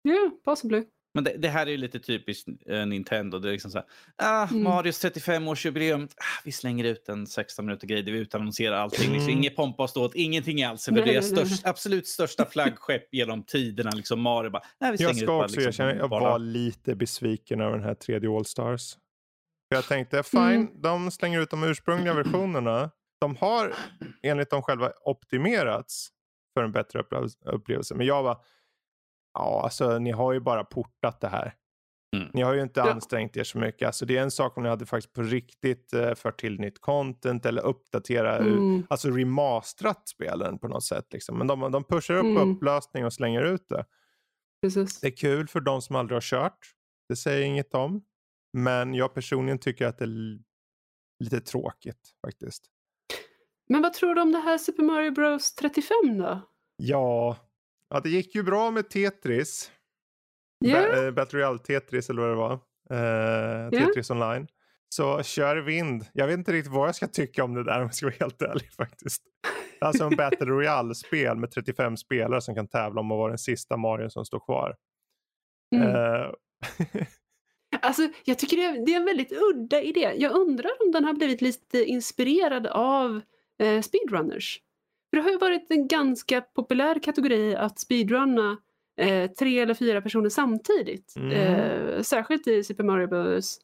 Ja, 0.02 0.12
yeah, 0.12 0.30
possibly. 0.46 0.84
Men 1.14 1.24
det, 1.24 1.38
det, 1.38 1.50
här 1.50 1.66
är 1.66 1.72
ju 1.72 1.78
lite 1.78 2.00
typiskt 2.00 2.48
uh, 2.70 2.86
Nintendo. 2.86 3.40
Det 3.40 3.50
är 3.50 3.52
liksom 3.52 3.72
så 3.72 3.78
här, 3.78 3.88
ah, 4.16 4.48
mm. 4.48 4.64
Marios 4.64 5.06
35-årsjubileum. 5.06 6.04
Ah, 6.04 6.42
vi 6.44 6.52
slänger 6.52 6.84
ut 6.84 7.10
en 7.10 7.28
16 7.28 7.66
minuter 7.66 7.88
grej 7.88 8.04
där 8.04 8.12
vi 8.12 8.20
utannonserar 8.20 8.76
allting. 8.76 9.00
Liksom, 9.00 9.14
mm. 9.14 9.26
Liksom, 9.26 9.40
inget 9.40 9.56
pompa 9.56 9.84
och 9.84 9.90
ståt, 9.90 10.16
ingenting 10.16 10.64
alls. 10.64 10.86
Det 10.86 11.16
är 11.16 11.22
störst, 11.22 11.68
absolut 11.68 12.08
största 12.08 12.46
flaggskepp 12.46 13.14
genom 13.14 13.44
tiderna. 13.44 13.92
Liksom 13.92 14.22
Mario 14.22 14.50
bara, 14.50 14.64
nej, 14.80 14.92
vi 14.92 15.04
jag 15.04 15.16
ska 15.16 15.24
ut 15.24 15.30
också 15.30 15.56
liksom, 15.56 15.64
erkänna, 15.68 15.96
jag 15.96 16.10
bara... 16.10 16.24
var 16.24 16.40
lite 16.40 16.96
besviken 16.96 17.62
över 17.62 17.78
den 17.78 17.84
här 17.84 17.96
3D 17.96 18.38
All-Stars. 18.38 18.98
Jag 19.70 19.88
tänkte, 19.88 20.24
fine, 20.24 20.42
mm. 20.42 20.82
de 20.82 21.12
slänger 21.12 21.42
ut 21.42 21.50
de 21.50 21.64
ursprungliga 21.64 22.14
versionerna. 22.14 22.92
De 23.22 23.36
har 23.36 23.74
enligt 24.24 24.50
dem 24.50 24.62
själva 24.62 24.92
optimerats 25.06 26.10
för 26.54 26.64
en 26.64 26.72
bättre 26.72 27.04
upplevelse. 27.46 27.96
Men 27.96 28.06
jag 28.06 28.24
var 28.24 28.38
Ja, 29.34 29.62
alltså 29.64 30.00
ni 30.00 30.12
har 30.12 30.34
ju 30.34 30.40
bara 30.40 30.64
portat 30.64 31.22
det 31.22 31.28
här. 31.28 31.56
Mm. 32.16 32.30
Ni 32.34 32.42
har 32.42 32.54
ju 32.54 32.62
inte 32.62 32.80
ja. 32.80 32.92
ansträngt 32.92 33.38
er 33.38 33.44
så 33.44 33.58
mycket. 33.58 33.86
Alltså, 33.86 34.06
det 34.06 34.18
är 34.18 34.22
en 34.22 34.32
sak 34.32 34.58
om 34.58 34.64
ni 34.64 34.70
hade 34.70 34.86
faktiskt 34.86 35.14
på 35.14 35.22
riktigt 35.22 35.94
uh, 35.94 36.14
fört 36.14 36.40
till 36.40 36.60
nytt 36.60 36.82
content 36.82 37.46
eller 37.46 37.66
uppdatera, 37.66 38.38
mm. 38.38 38.88
alltså 38.90 39.10
remastrat 39.10 40.08
spelen 40.08 40.60
på 40.60 40.68
något 40.68 40.84
sätt. 40.84 41.14
Liksom. 41.14 41.38
Men 41.38 41.48
de, 41.48 41.72
de 41.72 41.84
pushar 41.84 42.16
upp 42.16 42.26
mm. 42.26 42.52
upplösning 42.52 43.06
och 43.06 43.14
slänger 43.14 43.42
ut 43.44 43.70
det. 43.70 43.86
Precis. 44.62 45.00
Det 45.00 45.08
är 45.08 45.18
kul 45.18 45.48
för 45.48 45.60
de 45.60 45.82
som 45.82 45.96
aldrig 45.96 46.16
har 46.16 46.22
kört. 46.22 46.60
Det 47.10 47.16
säger 47.16 47.46
inget 47.46 47.74
om. 47.74 48.04
Men 48.54 48.94
jag 48.94 49.14
personligen 49.14 49.60
tycker 49.60 49.88
att 49.88 49.98
det 49.98 50.06
är 50.06 50.40
lite 51.20 51.42
tråkigt 51.42 52.10
faktiskt. 52.26 52.64
Men 53.70 53.82
vad 53.82 53.94
tror 53.94 54.16
du 54.16 54.22
om 54.22 54.32
det 54.32 54.40
här 54.40 54.58
Super 54.58 54.84
Mario 54.84 55.12
Bros 55.12 55.56
35 55.56 56.18
då? 56.18 56.42
Ja, 56.76 57.38
Ja, 57.94 58.00
det 58.00 58.10
gick 58.10 58.36
ju 58.36 58.44
bra 58.44 58.72
med 58.72 58.90
Tetris. 58.90 59.72
Yeah. 60.66 61.06
Ba 61.06 61.12
Battle 61.12 61.40
Royale 61.40 61.60
Tetris 61.60 62.10
eller 62.10 62.22
vad 62.22 62.30
det 62.30 62.36
var. 62.36 62.54
Uh, 62.54 63.70
Tetris 63.70 64.10
yeah. 64.10 64.22
online. 64.22 64.48
Så 64.90 65.24
kör 65.24 65.58
vind. 65.58 66.06
Jag 66.14 66.28
vet 66.28 66.38
inte 66.38 66.52
riktigt 66.52 66.74
vad 66.74 66.88
jag 66.88 66.96
ska 66.96 67.08
tycka 67.08 67.44
om 67.44 67.54
det 67.54 67.64
där 67.64 67.76
om 67.76 67.82
jag 67.82 67.96
ska 67.96 68.06
vara 68.06 68.16
helt 68.20 68.42
ärlig 68.42 68.72
faktiskt. 68.78 69.24
Alltså 69.82 70.04
en 70.04 70.16
Battle 70.16 70.46
Royale-spel 70.46 71.38
med 71.38 71.52
35 71.52 71.98
spelare 71.98 72.42
som 72.42 72.56
kan 72.56 72.68
tävla 72.68 73.02
om 73.02 73.12
att 73.12 73.18
vara 73.18 73.30
den 73.30 73.38
sista 73.38 73.78
Mario 73.78 74.10
som 74.10 74.26
står 74.26 74.40
kvar. 74.40 74.76
Mm. 75.76 75.88
Uh... 75.88 76.32
alltså, 77.82 78.10
jag 78.26 78.40
tycker 78.40 78.58
det 78.58 78.64
är, 78.64 78.86
det 78.86 78.94
är, 78.94 78.98
en 78.98 79.06
väldigt 79.06 79.32
udda 79.32 79.82
idé. 79.82 80.14
Jag 80.16 80.32
undrar 80.32 80.72
om 80.86 80.92
den 80.92 81.06
har 81.06 81.14
blivit 81.14 81.42
lite 81.42 81.86
inspirerad 81.86 82.68
av 82.68 83.22
uh, 83.64 83.82
speedrunners. 83.82 84.60
För 85.14 85.18
det 85.18 85.24
har 85.24 85.32
ju 85.32 85.38
varit 85.38 85.72
en 85.72 85.88
ganska 85.88 86.42
populär 86.42 87.00
kategori 87.00 87.56
att 87.56 87.80
speedrunna 87.80 88.58
eh, 88.98 89.32
tre 89.32 89.60
eller 89.60 89.74
fyra 89.74 90.02
personer 90.02 90.30
samtidigt. 90.30 91.14
Mm. 91.16 91.32
Eh, 91.32 92.02
särskilt 92.02 92.48
i 92.48 92.64
Super 92.64 92.84
Mario 92.84 93.08
Bros. 93.08 93.60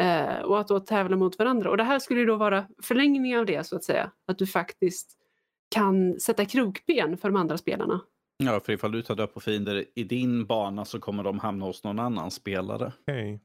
Eh, 0.00 0.38
och 0.38 0.60
att 0.60 0.68
då 0.68 0.80
tävla 0.80 1.16
mot 1.16 1.38
varandra. 1.38 1.70
Och 1.70 1.76
det 1.76 1.84
här 1.84 1.98
skulle 1.98 2.20
ju 2.20 2.26
då 2.26 2.36
vara 2.36 2.66
förlängning 2.82 3.38
av 3.38 3.46
det 3.46 3.66
så 3.66 3.76
att 3.76 3.84
säga. 3.84 4.10
Att 4.26 4.38
du 4.38 4.46
faktiskt 4.46 5.16
kan 5.74 6.20
sätta 6.20 6.44
krokben 6.44 7.16
för 7.18 7.28
de 7.28 7.36
andra 7.36 7.58
spelarna. 7.58 8.00
Ja, 8.36 8.60
för 8.60 8.72
ifall 8.72 8.92
du 8.92 9.02
tar 9.02 9.14
död 9.14 9.34
på 9.34 9.40
fiender 9.40 9.84
i 9.94 10.04
din 10.04 10.46
bana 10.46 10.84
så 10.84 11.00
kommer 11.00 11.22
de 11.22 11.38
hamna 11.38 11.64
hos 11.64 11.84
någon 11.84 11.98
annan 11.98 12.30
spelare. 12.30 12.92
Okay. 13.02 13.38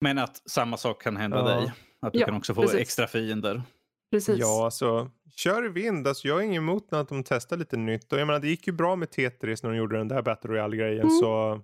Men 0.00 0.18
att 0.18 0.50
samma 0.50 0.76
sak 0.76 1.02
kan 1.02 1.16
hända 1.16 1.38
ja. 1.38 1.44
dig. 1.44 1.72
Att 2.00 2.12
du 2.12 2.18
ja, 2.18 2.26
kan 2.26 2.36
också 2.36 2.54
få 2.54 2.62
precis. 2.62 2.80
extra 2.80 3.06
fiender. 3.06 3.62
Precis. 4.10 4.38
Ja, 4.38 4.64
alltså 4.64 5.10
kör 5.36 5.66
i 5.66 5.68
vind. 5.68 6.08
Alltså, 6.08 6.28
jag 6.28 6.40
är 6.40 6.42
ingen 6.42 6.62
emot 6.62 6.92
att 6.92 7.08
de 7.08 7.24
testar 7.24 7.56
lite 7.56 7.76
nytt. 7.76 8.12
Och 8.12 8.18
jag 8.18 8.26
menar, 8.26 8.40
det 8.40 8.48
gick 8.48 8.66
ju 8.66 8.72
bra 8.72 8.96
med 8.96 9.10
Tetris 9.10 9.62
när 9.62 9.70
de 9.70 9.76
gjorde 9.76 9.98
den 9.98 10.08
där 10.08 10.22
Battle 10.22 10.50
Royale-grejen. 10.50 11.06
Mm. 11.06 11.10
Så... 11.10 11.62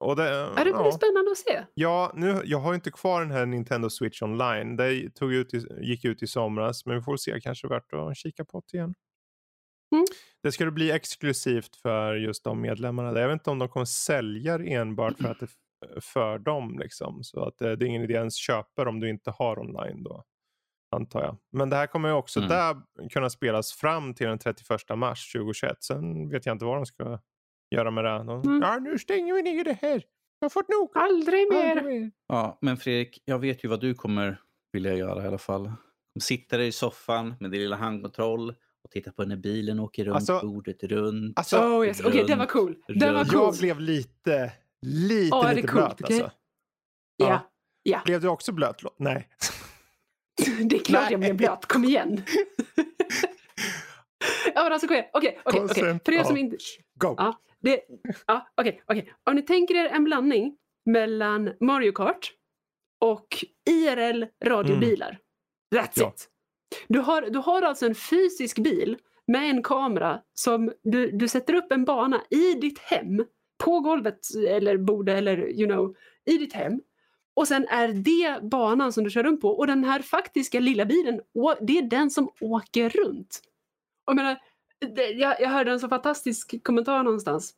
Och 0.00 0.16
det, 0.16 0.28
ja, 0.28 0.52
det 0.56 0.64
blir 0.64 0.72
ja. 0.72 0.92
spännande 0.92 1.30
att 1.30 1.38
se. 1.38 1.64
Ja, 1.74 2.12
nu, 2.14 2.42
jag 2.44 2.58
har 2.58 2.72
ju 2.72 2.74
inte 2.74 2.90
kvar 2.90 3.20
den 3.20 3.30
här 3.30 3.46
Nintendo 3.46 3.90
Switch 3.90 4.22
online. 4.22 4.76
Det 4.76 5.10
tog 5.10 5.32
ut 5.32 5.54
i, 5.54 5.66
gick 5.80 6.04
ut 6.04 6.22
i 6.22 6.26
somras. 6.26 6.86
Men 6.86 6.96
vi 6.96 7.02
får 7.02 7.16
se, 7.16 7.40
kanske 7.40 7.68
värt 7.68 7.92
att 7.92 8.16
kika 8.16 8.44
på 8.44 8.62
det 8.72 8.76
igen. 8.76 8.94
Mm. 9.94 10.04
Det 10.42 10.52
ska 10.52 10.70
bli 10.70 10.90
exklusivt 10.90 11.76
för 11.76 12.14
just 12.14 12.44
de 12.44 12.60
medlemmarna. 12.60 13.20
Jag 13.20 13.28
vet 13.28 13.34
inte 13.34 13.50
om 13.50 13.58
de 13.58 13.68
kommer 13.68 13.86
sälja 13.86 14.58
enbart 14.58 15.16
för 15.16 15.28
att 15.28 15.40
det 15.40 15.48
för 16.00 16.38
dem. 16.38 16.78
Liksom. 16.78 17.24
Så 17.24 17.44
att 17.44 17.58
det, 17.58 17.76
det 17.76 17.84
är 17.84 17.88
ingen 17.88 18.02
idé 18.02 18.14
ens 18.14 18.36
köpa 18.36 18.88
om 18.88 19.00
du 19.00 19.10
inte 19.10 19.30
har 19.30 19.58
online 19.58 20.02
då 20.02 20.24
antar 20.90 21.22
jag. 21.22 21.36
Men 21.52 21.70
det 21.70 21.76
här 21.76 21.86
kommer 21.86 22.08
ju 22.08 22.14
också 22.14 22.40
mm. 22.40 22.48
där 22.48 22.76
kunna 23.08 23.30
spelas 23.30 23.72
fram 23.72 24.14
till 24.14 24.26
den 24.26 24.38
31 24.38 24.80
mars 24.96 25.32
2021. 25.32 25.82
Sen 25.82 26.30
vet 26.30 26.46
jag 26.46 26.54
inte 26.54 26.64
vad 26.64 26.76
de 26.76 26.86
ska 26.86 27.18
göra 27.70 27.90
med 27.90 28.04
det. 28.04 28.24
De, 28.24 28.42
mm. 28.42 28.62
Ja, 28.62 28.78
nu 28.78 28.98
stänger 28.98 29.34
vi 29.34 29.42
ner 29.42 29.64
det 29.64 29.78
här. 29.82 30.04
Jag 30.38 30.44
har 30.44 30.50
fått 30.50 30.68
nog. 30.68 30.90
Aldrig 30.94 31.52
mer. 31.52 31.70
Aldrig 31.70 32.00
mer. 32.00 32.10
Ja, 32.28 32.58
men 32.60 32.76
Fredrik, 32.76 33.22
jag 33.24 33.38
vet 33.38 33.64
ju 33.64 33.68
vad 33.68 33.80
du 33.80 33.94
kommer 33.94 34.40
vilja 34.72 34.94
göra 34.94 35.24
i 35.24 35.26
alla 35.26 35.38
fall. 35.38 35.72
Sitta 36.20 36.56
där 36.56 36.64
i 36.64 36.72
soffan 36.72 37.34
med 37.40 37.50
din 37.50 37.60
lilla 37.60 37.76
handkontroll 37.76 38.54
och 38.84 38.90
titta 38.90 39.12
på 39.12 39.24
när 39.24 39.36
bilen 39.36 39.80
åker 39.80 40.04
runt 40.04 40.16
alltså, 40.16 40.40
bordet 40.42 40.82
runt. 40.82 41.38
Alltså, 41.38 41.58
oh 41.58 41.86
yes. 41.86 42.00
Okej, 42.00 42.10
okay, 42.10 42.24
det 42.24 42.36
var 42.36 42.46
cool. 42.46 42.76
Det 42.88 43.12
var 43.12 43.24
cool. 43.24 43.40
Jag 43.42 43.56
blev 43.58 43.80
lite, 43.80 44.52
lite, 44.82 45.36
oh, 45.36 45.54
lite 45.54 45.72
blöt 45.72 46.00
okay? 46.00 46.16
alltså. 46.16 46.30
Ja. 47.16 47.26
ja. 47.26 47.50
ja. 47.82 48.02
Blev 48.04 48.20
du 48.20 48.28
också 48.28 48.52
blöt? 48.52 48.82
Nej. 48.98 49.28
det 50.68 50.76
är 50.76 50.80
klart 50.80 51.02
Nej. 51.02 51.12
jag 51.12 51.20
blev 51.20 51.36
blöt, 51.36 51.66
kom 51.66 51.84
igen. 51.84 52.22
ja 54.54 54.62
men 54.62 54.72
alltså 54.72 54.86
okej, 54.86 55.10
okej, 55.12 55.40
okej. 55.44 55.68
För 56.04 56.12
er 56.12 56.24
som 56.24 56.36
inte... 56.36 56.56
Go! 56.94 57.14
Ja, 57.18 57.40
det, 57.60 57.80
ja, 58.26 58.48
okej, 58.56 58.82
okej. 58.86 59.12
Om 59.24 59.36
ni 59.36 59.42
tänker 59.42 59.74
er 59.74 59.88
en 59.88 60.04
blandning 60.04 60.56
mellan 60.86 61.52
Mario 61.60 61.92
Kart 61.92 62.32
och 63.00 63.44
IRL 63.70 64.24
radiobilar. 64.44 65.08
Mm. 65.08 65.84
That's 65.84 65.92
ja. 65.94 66.08
it. 66.08 66.28
Du 66.88 66.98
har, 66.98 67.22
du 67.22 67.38
har 67.38 67.62
alltså 67.62 67.86
en 67.86 67.94
fysisk 67.94 68.58
bil 68.58 68.98
med 69.26 69.50
en 69.50 69.62
kamera 69.62 70.20
som 70.34 70.72
du, 70.82 71.10
du 71.10 71.28
sätter 71.28 71.54
upp 71.54 71.72
en 71.72 71.84
bana 71.84 72.22
i 72.30 72.54
ditt 72.54 72.78
hem 72.78 73.24
på 73.64 73.80
golvet 73.80 74.18
eller 74.48 74.76
bordet 74.76 75.18
eller 75.18 75.38
you 75.38 75.66
know 75.66 75.96
i 76.24 76.38
ditt 76.38 76.52
hem 76.52 76.80
och 77.38 77.48
sen 77.48 77.68
är 77.68 77.88
det 77.88 78.42
banan 78.42 78.92
som 78.92 79.04
du 79.04 79.10
kör 79.10 79.22
runt 79.22 79.40
på 79.40 79.48
och 79.48 79.66
den 79.66 79.84
här 79.84 80.02
faktiska 80.02 80.60
lilla 80.60 80.84
bilen, 80.84 81.20
det 81.60 81.78
är 81.78 81.82
den 81.82 82.10
som 82.10 82.30
åker 82.40 82.90
runt. 82.90 83.40
Och 84.06 84.10
jag, 84.10 84.16
menar, 84.16 84.38
det, 84.96 85.10
jag, 85.10 85.40
jag 85.40 85.48
hörde 85.48 85.70
en 85.70 85.80
så 85.80 85.88
fantastisk 85.88 86.62
kommentar 86.62 87.02
någonstans. 87.02 87.54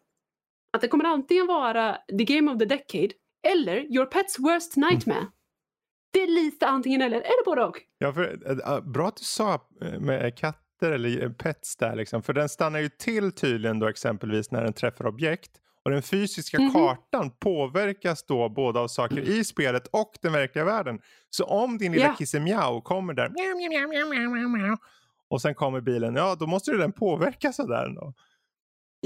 Att 0.73 0.81
det 0.81 0.89
kommer 0.89 1.05
antingen 1.05 1.47
vara 1.47 1.99
the 2.19 2.25
game 2.25 2.53
of 2.53 2.59
the 2.59 2.65
decade 2.65 3.11
eller 3.47 3.77
your 3.77 4.07
pets 4.07 4.39
worst 4.39 4.77
nightmare. 4.77 5.27
Det 6.13 6.23
är 6.23 6.27
lite 6.27 6.67
antingen 6.67 7.03
eller, 7.03 7.17
eller 7.17 7.45
både 7.45 7.65
och. 7.65 7.77
Ja, 7.99 8.13
för, 8.13 8.51
eh, 8.51 8.75
eh, 8.75 8.81
bra 8.81 9.09
att 9.09 9.17
du 9.17 9.25
sa 9.25 9.55
eh, 9.83 10.01
med 10.01 10.37
katter 10.39 10.93
eller 10.93 11.29
pets 11.29 11.77
där 11.77 11.97
liksom. 11.97 12.23
För 12.23 12.33
den 12.33 12.49
stannar 12.49 12.81
ju 12.81 12.89
till 12.89 13.33
tydligen 13.33 13.79
då 13.79 13.89
exempelvis 13.89 14.51
när 14.51 14.65
den 14.65 14.73
träffar 14.73 15.07
objekt. 15.07 15.51
Och 15.91 15.95
den 15.95 16.03
fysiska 16.03 16.61
Mhm. 16.61 16.73
kartan 16.73 17.31
påverkas 17.31 18.25
då 18.27 18.49
både 18.49 18.81
av 18.81 18.89
saker 18.89 19.19
i 19.21 19.45
spelet 19.45 19.87
och 19.87 20.13
den 20.23 20.33
verkliga 20.33 20.65
världen. 20.65 21.01
Så 21.31 21.45
om 21.45 21.79
din 21.79 21.93
lilla 21.93 22.05
Ja. 22.07 22.15
kissemjau 22.19 22.81
kommer 22.81 23.15
där 23.15 23.29
och 25.29 25.43
sen 25.43 25.55
kommer 25.55 25.81
bilen, 25.81 26.15
ja 26.15 26.37
då 26.41 26.47
måste 26.47 26.71
ju 26.71 26.77
den 26.79 26.93
påverkas 26.93 27.61
av 27.61 27.69
den. 27.69 27.95
Då. 27.95 28.15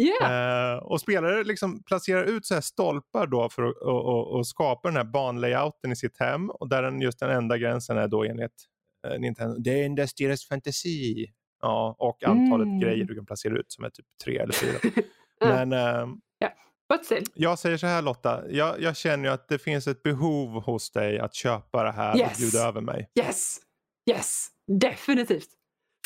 Yeah. 0.01 0.72
Eh, 0.72 0.78
och 0.78 1.01
spelare 1.01 1.45
liksom 1.45 1.82
placerar 1.82 2.24
ut 2.24 2.47
så 2.47 2.55
här 2.55 2.61
stolpar 2.61 3.26
då 3.26 3.49
för 3.49 3.62
att 3.62 3.76
och, 3.76 4.05
och, 4.05 4.32
och 4.37 4.47
skapa 4.47 4.89
den 4.89 4.97
här 4.97 5.05
banlayouten 5.05 5.93
i 5.93 5.97
sitt 5.97 6.20
hem. 6.20 6.51
Och 6.51 6.68
där 6.68 6.82
den, 6.82 7.01
just 7.01 7.18
den 7.18 7.30
enda 7.30 7.59
gränsen 7.59 7.99
är 7.99 8.09
då 8.09 8.24
enligt 8.24 8.64
eh, 9.07 9.20
Nintendo. 9.20 9.57
Det 9.59 9.70
är 9.80 9.87
endast 9.87 10.16
deras 10.18 10.49
fantasi. 10.49 11.26
Ja, 11.62 11.97
och 11.99 12.24
antalet 12.24 12.66
Mm. 12.66 12.80
grejer 12.80 13.05
du 13.05 13.14
kan 13.14 13.26
placera 13.26 13.59
ut 13.59 13.72
som 13.72 13.85
är 13.85 13.91
typ 13.91 14.07
tre 14.24 14.39
eller 14.39 14.53
fyra. 14.53 14.78
Men 15.41 15.72
eh, 15.72 16.07
But 16.07 16.51
still, 17.05 17.24
jag 17.35 17.59
säger 17.59 17.76
så 17.76 17.87
här 17.87 18.03
Lotta, 18.03 18.51
jag, 18.51 18.80
jag 18.80 18.97
känner 18.97 19.24
ju 19.28 19.35
att 19.35 19.49
det 19.49 19.59
finns 19.59 19.87
ett 19.87 20.03
behov 20.03 20.62
hos 20.62 20.91
dig 20.91 21.18
att 21.18 21.35
köpa 21.35 21.82
det 21.85 21.93
här 21.93 22.18
Yes. 22.18 22.32
och 22.32 22.39
bjuda 22.39 22.68
över 22.68 22.80
mig. 22.80 23.11
yes, 23.20 23.57
yes, 24.11 24.49
definitivt. 24.80 25.49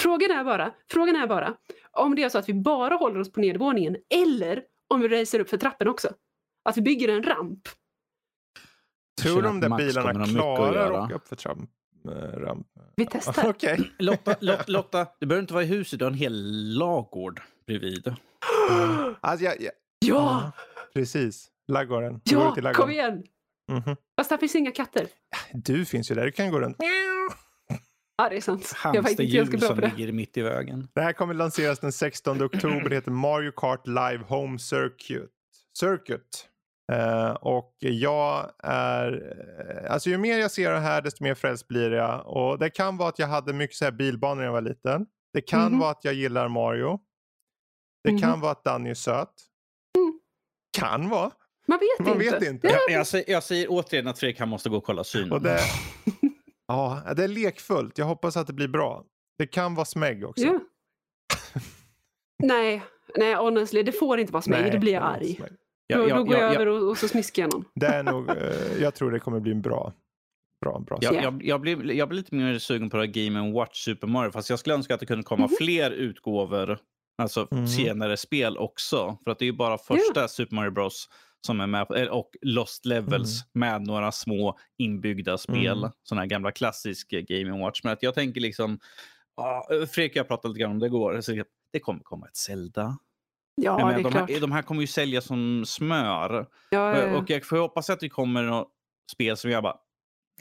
Frågan 0.00 0.30
är 0.30 0.44
bara, 0.44 0.74
frågan 0.90 1.16
är 1.16 1.26
bara 1.26 1.54
om 1.90 2.14
det 2.14 2.22
är 2.22 2.28
så 2.28 2.38
att 2.38 2.48
vi 2.48 2.54
bara 2.54 2.94
håller 2.94 3.20
oss 3.20 3.32
på 3.32 3.40
nedervåningen 3.40 3.96
eller 4.14 4.62
om 4.88 5.00
vi 5.00 5.08
racer 5.08 5.40
upp 5.40 5.48
för 5.50 5.56
trappen 5.56 5.88
också. 5.88 6.08
Att 6.64 6.76
vi 6.76 6.82
bygger 6.82 7.08
en 7.08 7.22
ramp. 7.22 7.60
Tror 9.22 9.34
känner 9.34 9.48
de 9.48 9.60
där 9.60 9.68
Max 9.68 9.84
bilarna 9.84 10.26
klarar 10.26 10.92
att 10.92 11.04
åka 11.04 11.14
upp 11.14 11.28
för 11.28 11.36
tramp, 11.36 11.70
eh, 12.08 12.12
ramp? 12.38 12.66
Vi 12.96 13.06
testar. 13.10 13.48
Okej. 13.50 13.90
Lotta, 13.98 14.34
Lotta, 14.40 14.64
Lotta, 14.66 15.06
du 15.20 15.26
behöver 15.26 15.40
inte 15.42 15.54
vara 15.54 15.64
i 15.64 15.66
huset, 15.66 15.98
du 15.98 16.04
har 16.04 16.10
en 16.12 16.18
hel 16.18 16.32
lagård 16.78 17.40
bredvid. 17.66 18.14
Alltså, 19.20 19.44
jag, 19.44 19.60
jag, 19.62 19.72
Ja, 20.00 20.52
Precis. 20.94 21.48
Laggården. 21.68 22.20
Ja, 22.24 22.52
ut 22.52 22.58
i 22.58 22.60
kom 22.60 22.64
laggården. 22.64 22.90
igen! 22.90 23.22
Mhm. 23.72 23.96
Fast 24.18 24.30
här 24.30 24.38
finns 24.38 24.54
inga 24.54 24.70
katter. 24.70 25.06
Du 25.52 25.84
finns 25.84 26.10
ju 26.10 26.14
där, 26.14 26.24
du 26.24 26.32
kan 26.32 26.50
gå 26.50 26.60
runt. 26.60 26.76
Ja, 28.22 28.28
det 28.28 28.36
är 28.36 28.40
sant. 28.40 28.72
Jag 28.84 29.02
var 29.02 29.10
inte 29.10 29.24
ganska 29.26 29.38
Hamsterdjur 29.38 29.58
bra 29.58 29.66
som 29.68 29.76
på 29.76 29.80
det. 29.82 29.92
ligger 29.96 30.12
mitt 30.12 30.36
i 30.36 30.42
vägen. 30.42 30.88
Det 30.94 31.00
här 31.00 31.12
kommer 31.12 31.34
lanseras 31.34 31.78
den 31.78 31.92
16 31.92 32.42
oktober. 32.42 32.88
Det 32.88 32.94
heter 32.94 33.10
Mario 33.10 33.52
Kart 33.56 33.86
Live 33.86 34.24
Home 34.28 34.58
Circuit. 34.58 35.30
Circuit. 35.78 36.48
Eh, 36.92 37.30
och 37.30 37.76
jag 37.80 38.50
är... 38.62 39.34
eh, 39.84 39.92
Alltså 39.92 40.10
ju 40.10 40.18
mer 40.18 40.38
jag 40.38 40.50
ser 40.50 40.72
det 40.72 40.78
här 40.80 41.02
desto 41.02 41.24
mer 41.24 41.34
frälst 41.34 41.68
blir 41.68 41.90
jag. 41.92 42.26
Och 42.26 42.58
det 42.58 42.70
kan 42.70 42.96
vara 42.96 43.08
att 43.08 43.18
jag 43.18 43.26
hade 43.26 43.52
mycket 43.52 43.76
så 43.76 43.84
här 43.84 43.92
bilbanor 43.92 44.34
när 44.36 44.44
jag 44.44 44.52
var 44.52 44.60
liten. 44.60 45.06
Det 45.32 45.40
kan 45.40 45.70
Mhm. 45.72 45.78
vara 45.78 45.90
att 45.90 46.04
jag 46.04 46.14
gillar 46.14 46.48
Mario. 46.48 47.00
Det 48.04 48.18
kan 48.18 48.30
Mhm. 48.30 48.40
vara 48.40 48.52
att 48.52 48.64
Danny 48.64 48.90
är 48.90 48.94
söt. 48.94 49.32
Mm. 50.78 50.90
Kan 50.90 51.08
vara. 51.08 51.30
Man 51.66 51.78
vet 51.78 52.06
Man 52.06 52.22
inte. 52.22 52.38
vet 52.38 52.48
inte. 52.50 52.66
Ja, 52.68 52.76
Jag, 52.88 52.98
jag, 52.98 53.06
säger, 53.06 53.30
jag 53.30 53.42
säger 53.42 53.66
återigen 53.70 54.06
att 54.08 54.18
Fredrik 54.18 54.38
han 54.40 54.48
måste 54.48 54.68
gå 54.68 54.76
och 54.76 54.84
kolla 54.84 55.04
synen. 55.04 55.32
Och 55.32 55.42
det, 55.42 55.60
ja, 56.68 57.02
det 57.16 57.24
är 57.24 57.28
lekfullt. 57.28 57.98
Jag 57.98 58.06
hoppas 58.06 58.36
att 58.36 58.46
det 58.46 58.52
blir 58.52 58.68
bra. 58.68 59.04
Det 59.38 59.46
kan 59.46 59.74
vara 59.74 59.84
smägg 59.86 60.24
också. 60.24 60.44
ja. 60.44 60.60
nej, 62.42 62.82
nej, 63.16 63.34
honestly, 63.34 63.82
det 63.82 63.92
får 63.92 64.18
inte 64.20 64.32
vara 64.32 64.42
smägg. 64.42 64.62
Nej, 64.62 64.70
Då 64.70 64.78
blir 64.78 64.92
jag 64.92 65.02
arg. 65.02 65.34
smägg. 65.36 65.52
Jag- 65.86 66.00
Då, 66.00 66.08
jag- 66.08 66.18
då 66.18 66.24
går 66.24 66.34
jag, 66.36 66.44
jag- 66.44 66.54
över 66.54 66.66
och, 66.68 66.88
och 66.90 66.98
så 66.98 67.08
smiskar 67.08 67.42
jag 67.42 67.52
någon. 67.54 67.64
Det 67.74 67.86
är 67.86 68.02
nog, 68.02 68.30
eh, 68.30 68.36
jag 68.80 68.94
tror 68.94 69.10
det 69.10 69.20
kommer 69.20 69.40
bli 69.40 69.52
en 69.52 69.62
bra, 69.62 69.92
bra, 70.64 70.78
bra 70.78 70.98
Jag, 71.00 71.14
Ja. 71.14 71.22
jag, 71.22 71.42
jag, 71.44 71.60
blir, 71.60 71.92
jag 71.92 72.08
blir 72.08 72.16
lite 72.18 72.34
mer 72.34 72.58
sugen 72.58 72.90
på 72.90 72.96
det 72.96 73.02
här 73.02 73.12
Game 73.12 73.52
Watch 73.52 73.84
Super 73.84 74.06
Mario. 74.06 74.30
Fast 74.30 74.50
jag 74.50 74.58
skulle 74.58 74.74
önska 74.74 74.94
att 74.94 75.00
det 75.00 75.06
kunde 75.06 75.24
komma 75.24 75.46
Mhm. 75.46 75.56
fler 75.58 75.90
utgåvor. 75.90 76.78
Alltså 77.18 77.48
Mhm. 77.50 77.66
senare 77.66 78.16
spel 78.16 78.58
också. 78.58 79.18
För 79.24 79.30
att 79.30 79.38
det 79.38 79.44
är 79.44 79.46
ju 79.46 79.52
bara 79.56 79.78
första 79.78 80.28
Super 80.28 80.54
Mario 80.56 80.70
Bros 80.70 81.08
som 81.46 81.60
är 81.60 81.66
med. 81.66 81.86
Och 82.10 82.30
Lost 82.42 82.84
Levels 82.86 83.40
med 83.52 83.82
några 83.82 84.12
små 84.12 84.58
inbyggda 84.78 85.38
spel. 85.38 85.78
Mm. 85.78 85.90
Sådana 86.02 86.22
här 86.22 86.26
gamla 86.28 86.52
klassiska 86.52 87.20
Game 87.20 87.58
Watch. 87.64 87.80
Men 87.84 87.92
att 87.92 88.02
jag 88.02 88.14
tänker 88.14 88.40
liksom... 88.40 88.78
ah, 89.36 89.62
Fredrik 89.90 90.12
och 90.12 90.16
jag 90.16 90.28
pratade 90.28 90.48
lite 90.54 90.60
grann 90.60 90.70
om 90.70 90.78
det 90.78 90.86
igår. 90.86 91.20
Så 91.20 91.42
det 91.72 91.80
kommer 91.80 92.00
komma 92.00 92.26
ett 92.26 92.36
Zelda. 92.36 92.98
Ja, 93.54 93.80
Jag 93.80 93.88
det 93.88 93.94
är 94.00 94.02
de, 94.02 94.10
klart. 94.12 94.30
här, 94.30 94.40
de 94.40 94.52
här 94.52 94.62
kommer 94.62 94.80
ju 94.80 94.86
sälja 94.86 95.20
som 95.20 95.64
smör. 95.66 96.46
Ja, 96.70 96.98
ja. 96.98 97.16
Och 97.18 97.30
jag 97.30 97.44
får 97.46 97.56
hoppas 97.56 97.90
att 97.90 98.00
det 98.00 98.08
kommer 98.08 98.42
något 98.42 98.68
spel 99.12 99.36
som 99.36 99.50
jag 99.50 99.62
bara, 99.62 99.76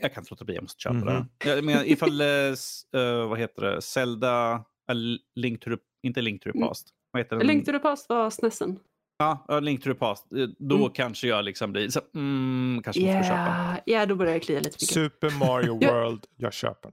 jag 0.01 0.13
kan 0.13 0.21
inte 0.21 0.33
låta 0.33 0.45
bli, 0.45 0.55
jag 0.55 0.61
måste 0.63 0.81
köpa 0.81 0.95
Mhm. 0.95 1.05
det. 1.37 1.49
Jag 1.49 1.63
menar, 1.63 1.83
ifall, 1.83 2.21
eh, 2.21 2.27
eh, 2.27 3.27
vad 3.29 3.39
heter 3.39 3.61
det, 3.61 3.81
Zelda, 3.81 4.63
eller 4.89 5.17
Link 5.35 5.59
to 5.63 5.69
the, 5.69 5.77
inte 6.03 6.21
Link 6.21 6.43
to 6.43 6.51
the 6.51 6.57
Mm. 6.57 6.67
Past. 6.67 6.89
Vad 7.11 7.19
heter 7.21 7.37
den? 7.37 7.47
Link 7.47 7.65
to 7.65 7.71
the 7.71 7.79
past 7.79 8.09
var 8.09 8.29
snessen. 8.29 8.79
Ja, 9.19 9.45
ja, 9.47 9.59
Link 9.59 9.83
to 9.83 9.89
the 9.89 9.99
Past. 9.99 10.33
Eh, 10.33 10.47
Då 10.59 10.75
Mm. 10.75 10.89
kanske 10.89 11.27
jag 11.27 11.45
liksom 11.45 11.71
blir 11.71 11.89
så, 11.89 11.99
mm, 12.15 12.81
kanske 12.83 13.01
måste 13.01 13.23
köpa. 13.29 13.77
Ja, 13.85 13.99
ja, 13.99 14.05
då 14.05 14.15
börjar 14.15 14.33
jag 14.33 14.41
klia 14.43 14.57
lite. 14.57 14.67
Mycket. 14.69 14.81
Super 14.89 15.29
Mario 15.39 15.77
Ja. 15.81 15.93
World, 15.93 16.25
jag 16.35 16.53
köper. 16.53 16.91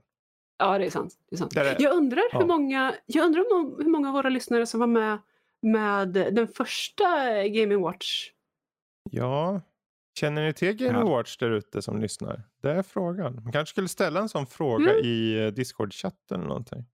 Ja, 0.57 0.77
det 0.77 0.85
är 0.85 0.89
sant. 0.89 1.13
Det 1.29 1.35
är 1.35 1.37
sant. 1.37 1.51
Det 1.53 1.59
är 1.59 1.63
det. 1.75 1.83
Jag 1.83 1.93
undrar, 1.95 2.21
Ja. 2.31 2.39
hur, 2.39 2.45
många, 2.47 2.95
jag 3.05 3.25
undrar 3.25 3.53
om, 3.53 3.75
hur 3.79 3.89
många 3.89 4.07
av 4.07 4.13
våra 4.13 4.29
lyssnare 4.29 4.65
som 4.65 4.79
var 4.79 4.87
med 4.87 5.17
med 5.61 6.07
den 6.09 6.47
första 6.47 7.03
Game 7.47 7.75
Watch. 7.75 8.31
Ja, 9.11 9.61
känner 10.19 10.45
ni 10.45 10.53
till 10.53 10.73
Game 10.73 10.99
Ja. 10.99 11.05
Watch 11.05 11.37
där 11.37 11.51
ute 11.51 11.81
som 11.81 12.01
lyssnar? 12.01 12.43
Det 12.61 12.71
är 12.71 12.83
frågan. 12.83 13.43
Man 13.43 13.51
kanske 13.51 13.71
skulle 13.73 13.87
ställa 13.87 14.19
en 14.19 14.29
sån 14.29 14.45
fråga 14.47 14.91
Mm. 14.91 15.05
i 15.05 15.45
eh, 15.45 15.51
Discord-chatten 15.51 16.35
eller 16.39 16.47
någonting. 16.47 16.85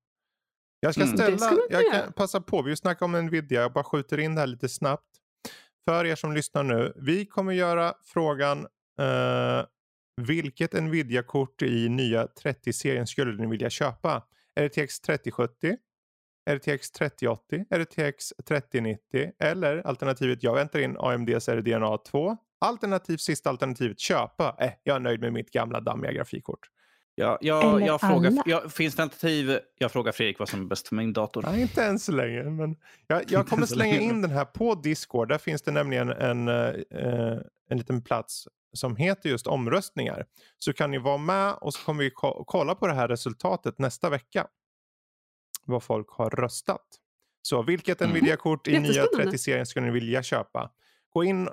Jag 0.84 0.94
ska 0.94 1.04
Mm. 1.04 1.18
ställa, 1.18 1.38
man 1.52 1.60
jag 1.70 1.84
göra. 1.84 1.94
kan 1.94 2.14
passa 2.14 2.42
på, 2.42 2.62
vi 2.62 2.76
snackar 2.76 3.06
om 3.06 3.12
Nvidia, 3.12 3.62
jag 3.62 3.74
bara 3.74 3.84
skjuter 3.84 4.18
in 4.18 4.36
det 4.36 4.42
här 4.42 4.48
lite 4.48 4.70
snabbt. 4.70 5.08
För 5.86 6.06
er 6.06 6.16
som 6.16 6.34
lyssnar 6.34 6.64
nu, 6.64 6.94
vi 6.96 7.26
kommer 7.26 7.54
göra 7.54 7.94
frågan 8.04 8.68
eh, 9.00 9.66
vilket 10.22 10.74
Nvidia-kort 10.74 11.62
i 11.62 11.90
nya 11.90 12.26
30-serien 12.26 13.08
skulle 13.08 13.42
ni 13.42 13.48
vilja 13.48 13.70
köpa? 13.70 14.24
RTX 14.60 15.00
3070? 15.00 15.78
RTX 16.50 16.92
3080? 16.92 17.66
RTX 17.76 18.34
3090? 18.48 19.32
Eller 19.40 19.88
alternativet 19.88 20.44
jag 20.44 20.54
väntar 20.56 20.80
in 20.80 20.98
AMDs 21.00 21.50
RDNA 21.50 21.98
2? 21.98 22.38
Alternativt 22.66 23.22
sista 23.22 23.50
alternativet 23.50 24.00
köpa. 24.00 24.56
Eh, 24.60 24.72
jag 24.84 24.96
är 24.96 25.00
nöjd 25.00 25.20
med 25.22 25.34
mitt 25.34 25.52
gamla 25.52 25.80
dammiga 25.80 26.12
grafikkort. 26.12 26.60
Jag, 27.22 27.38
jag, 27.42 27.76
Eller 27.76 27.88
jag 27.88 28.02
frågar, 28.02 28.32
alla. 28.32 28.44
jag, 28.46 28.72
finns 28.74 28.96
det 28.96 29.04
alternativ? 29.04 29.60
Jag 29.78 29.92
frågar 29.92 30.12
Fredrik 30.12 30.40
vad 30.40 30.50
som 30.50 30.62
är 30.62 30.66
bäst 30.66 30.88
för 30.88 30.96
min 30.96 31.14
dator. 31.14 31.42
Nej, 31.42 31.62
inte 31.62 31.84
än 31.84 32.00
så 32.00 32.12
länge. 32.12 32.44
Men 32.44 32.76
jag, 33.08 33.24
jag 33.32 33.48
kommer 33.48 33.66
slänga 33.66 34.00
in 34.00 34.22
den 34.22 34.32
här 34.32 34.46
på 34.46 34.76
Discord. 34.76 35.30
Där 35.30 35.38
finns 35.38 35.62
det 35.62 35.72
nämligen 35.72 36.10
en, 36.10 36.48
eh, 36.48 37.38
en 37.70 37.78
liten 37.78 38.02
plats 38.02 38.48
som 38.74 38.96
heter 38.96 39.30
just 39.30 39.48
omröstningar. 39.48 40.26
Så 40.58 40.74
kan 40.74 40.92
ni 40.92 40.98
vara 40.98 41.18
med 41.18 41.54
och 41.62 41.74
så 41.74 41.86
kommer 41.86 42.04
vi 42.04 42.10
ko- 42.10 42.44
kolla 42.48 42.76
på 42.76 42.88
det 42.88 42.94
här 42.94 43.08
resultatet 43.08 43.80
nästa 43.80 44.10
vecka. 44.10 44.48
Vad 45.66 45.84
folk 45.84 46.10
har 46.10 46.30
röstat. 46.30 46.86
Så 47.42 47.62
vilket 47.62 48.02
Mm. 48.02 48.12
Nvidia-kort 48.14 48.68
i 48.68 48.80
nya 48.80 48.92
Jättespännande. 48.92 49.32
30-serien 49.32 49.66
skulle 49.66 49.86
ni 49.86 49.92
vilja 49.92 50.24
köpa? 50.24 50.72
Gå 51.14 51.24
in 51.24 51.50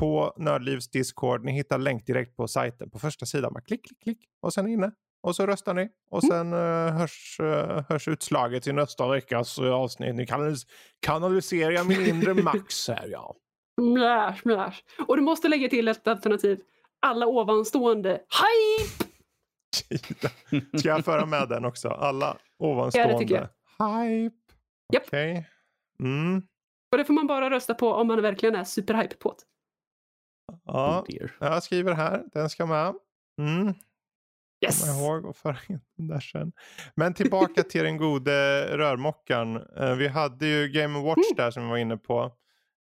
på 0.00 0.34
Nördlivs 0.36 0.90
Discord. 0.90 1.44
Ni 1.44 1.52
hittar 1.52 1.78
länk 1.78 2.06
direkt 2.06 2.36
på 2.36 2.48
sajten 2.48 2.90
på 2.90 2.98
första 2.98 3.26
sidan. 3.26 3.52
Bara 3.52 3.60
klick, 3.60 3.86
klick, 3.86 4.02
klick 4.02 4.18
och 4.42 4.52
sen 4.52 4.66
inne. 4.68 4.90
Och 5.22 5.36
så 5.36 5.46
röstar 5.46 5.74
ni 5.74 5.88
och 6.10 6.24
Mm. 6.24 6.30
sen 6.30 6.52
eh, 6.52 6.94
hörs, 6.98 7.40
uh, 7.40 7.82
hörs 7.88 8.08
utslaget 8.08 8.66
i 8.66 8.72
nästa 8.72 9.08
veckas 9.08 9.58
uh, 9.58 9.72
avsnitt. 9.72 10.14
Ni 10.14 10.24
kanalis- 10.24 10.66
kanaliserar 11.00 11.70
jag 11.70 11.86
min 11.86 12.06
inre 12.06 12.34
max 12.42 12.88
här 12.88 13.08
ja. 13.08 13.34
Mlash, 13.80 14.40
mlash. 14.44 14.78
Och 15.08 15.16
du 15.16 15.22
måste 15.22 15.48
lägga 15.48 15.68
till 15.68 15.88
ett 15.88 16.08
alternativ. 16.08 16.60
Alla 17.00 17.26
ovanstående. 17.26 18.10
Hype! 18.10 19.04
Ska 20.78 20.88
jag 20.88 21.04
föra 21.04 21.26
med 21.26 21.48
den 21.48 21.64
också? 21.64 21.88
Alla 21.88 22.26
Ja, 22.26 22.66
det 22.66 22.72
ovanstående. 22.72 23.18
tycker 23.18 23.34
jag. 23.34 23.48
Hype. 24.04 24.36
Okej. 24.96 25.48
Mm. 26.00 26.42
Och 26.92 26.98
det 26.98 27.04
får 27.04 27.14
man 27.14 27.26
bara 27.26 27.50
rösta 27.50 27.74
på 27.74 27.92
om 27.92 28.06
man 28.06 28.22
verkligen 28.22 28.54
är 28.54 28.64
superhype 28.64 29.14
på 29.16 29.28
det. 29.38 29.44
Ja, 30.64 31.04
Oh 31.08 31.28
jag 31.40 31.62
skriver 31.62 31.92
här. 31.92 32.24
Den 32.32 32.50
ska 32.50 32.66
med. 32.66 32.94
Mm. 33.40 33.74
Yes. 34.64 34.80
komma 34.80 34.98
ihåg 34.98 35.24
och 35.24 35.36
föra 35.36 35.56
in 35.68 35.80
den 35.96 36.08
där 36.08 36.20
sen. 36.20 36.52
Men 36.94 37.14
tillbaka 37.14 37.62
till 37.70 37.84
den 37.84 37.96
gode 37.96 38.32
rörmokaren. 38.78 39.56
Eh, 39.76 39.94
vi 39.94 40.08
hade 40.08 40.46
ju 40.46 40.68
Game 40.68 40.98
Watch 40.98 41.18
Mm. 41.30 41.36
där 41.36 41.50
som 41.50 41.62
vi 41.64 41.70
var 41.70 41.76
inne 41.76 41.96
på. 41.96 42.32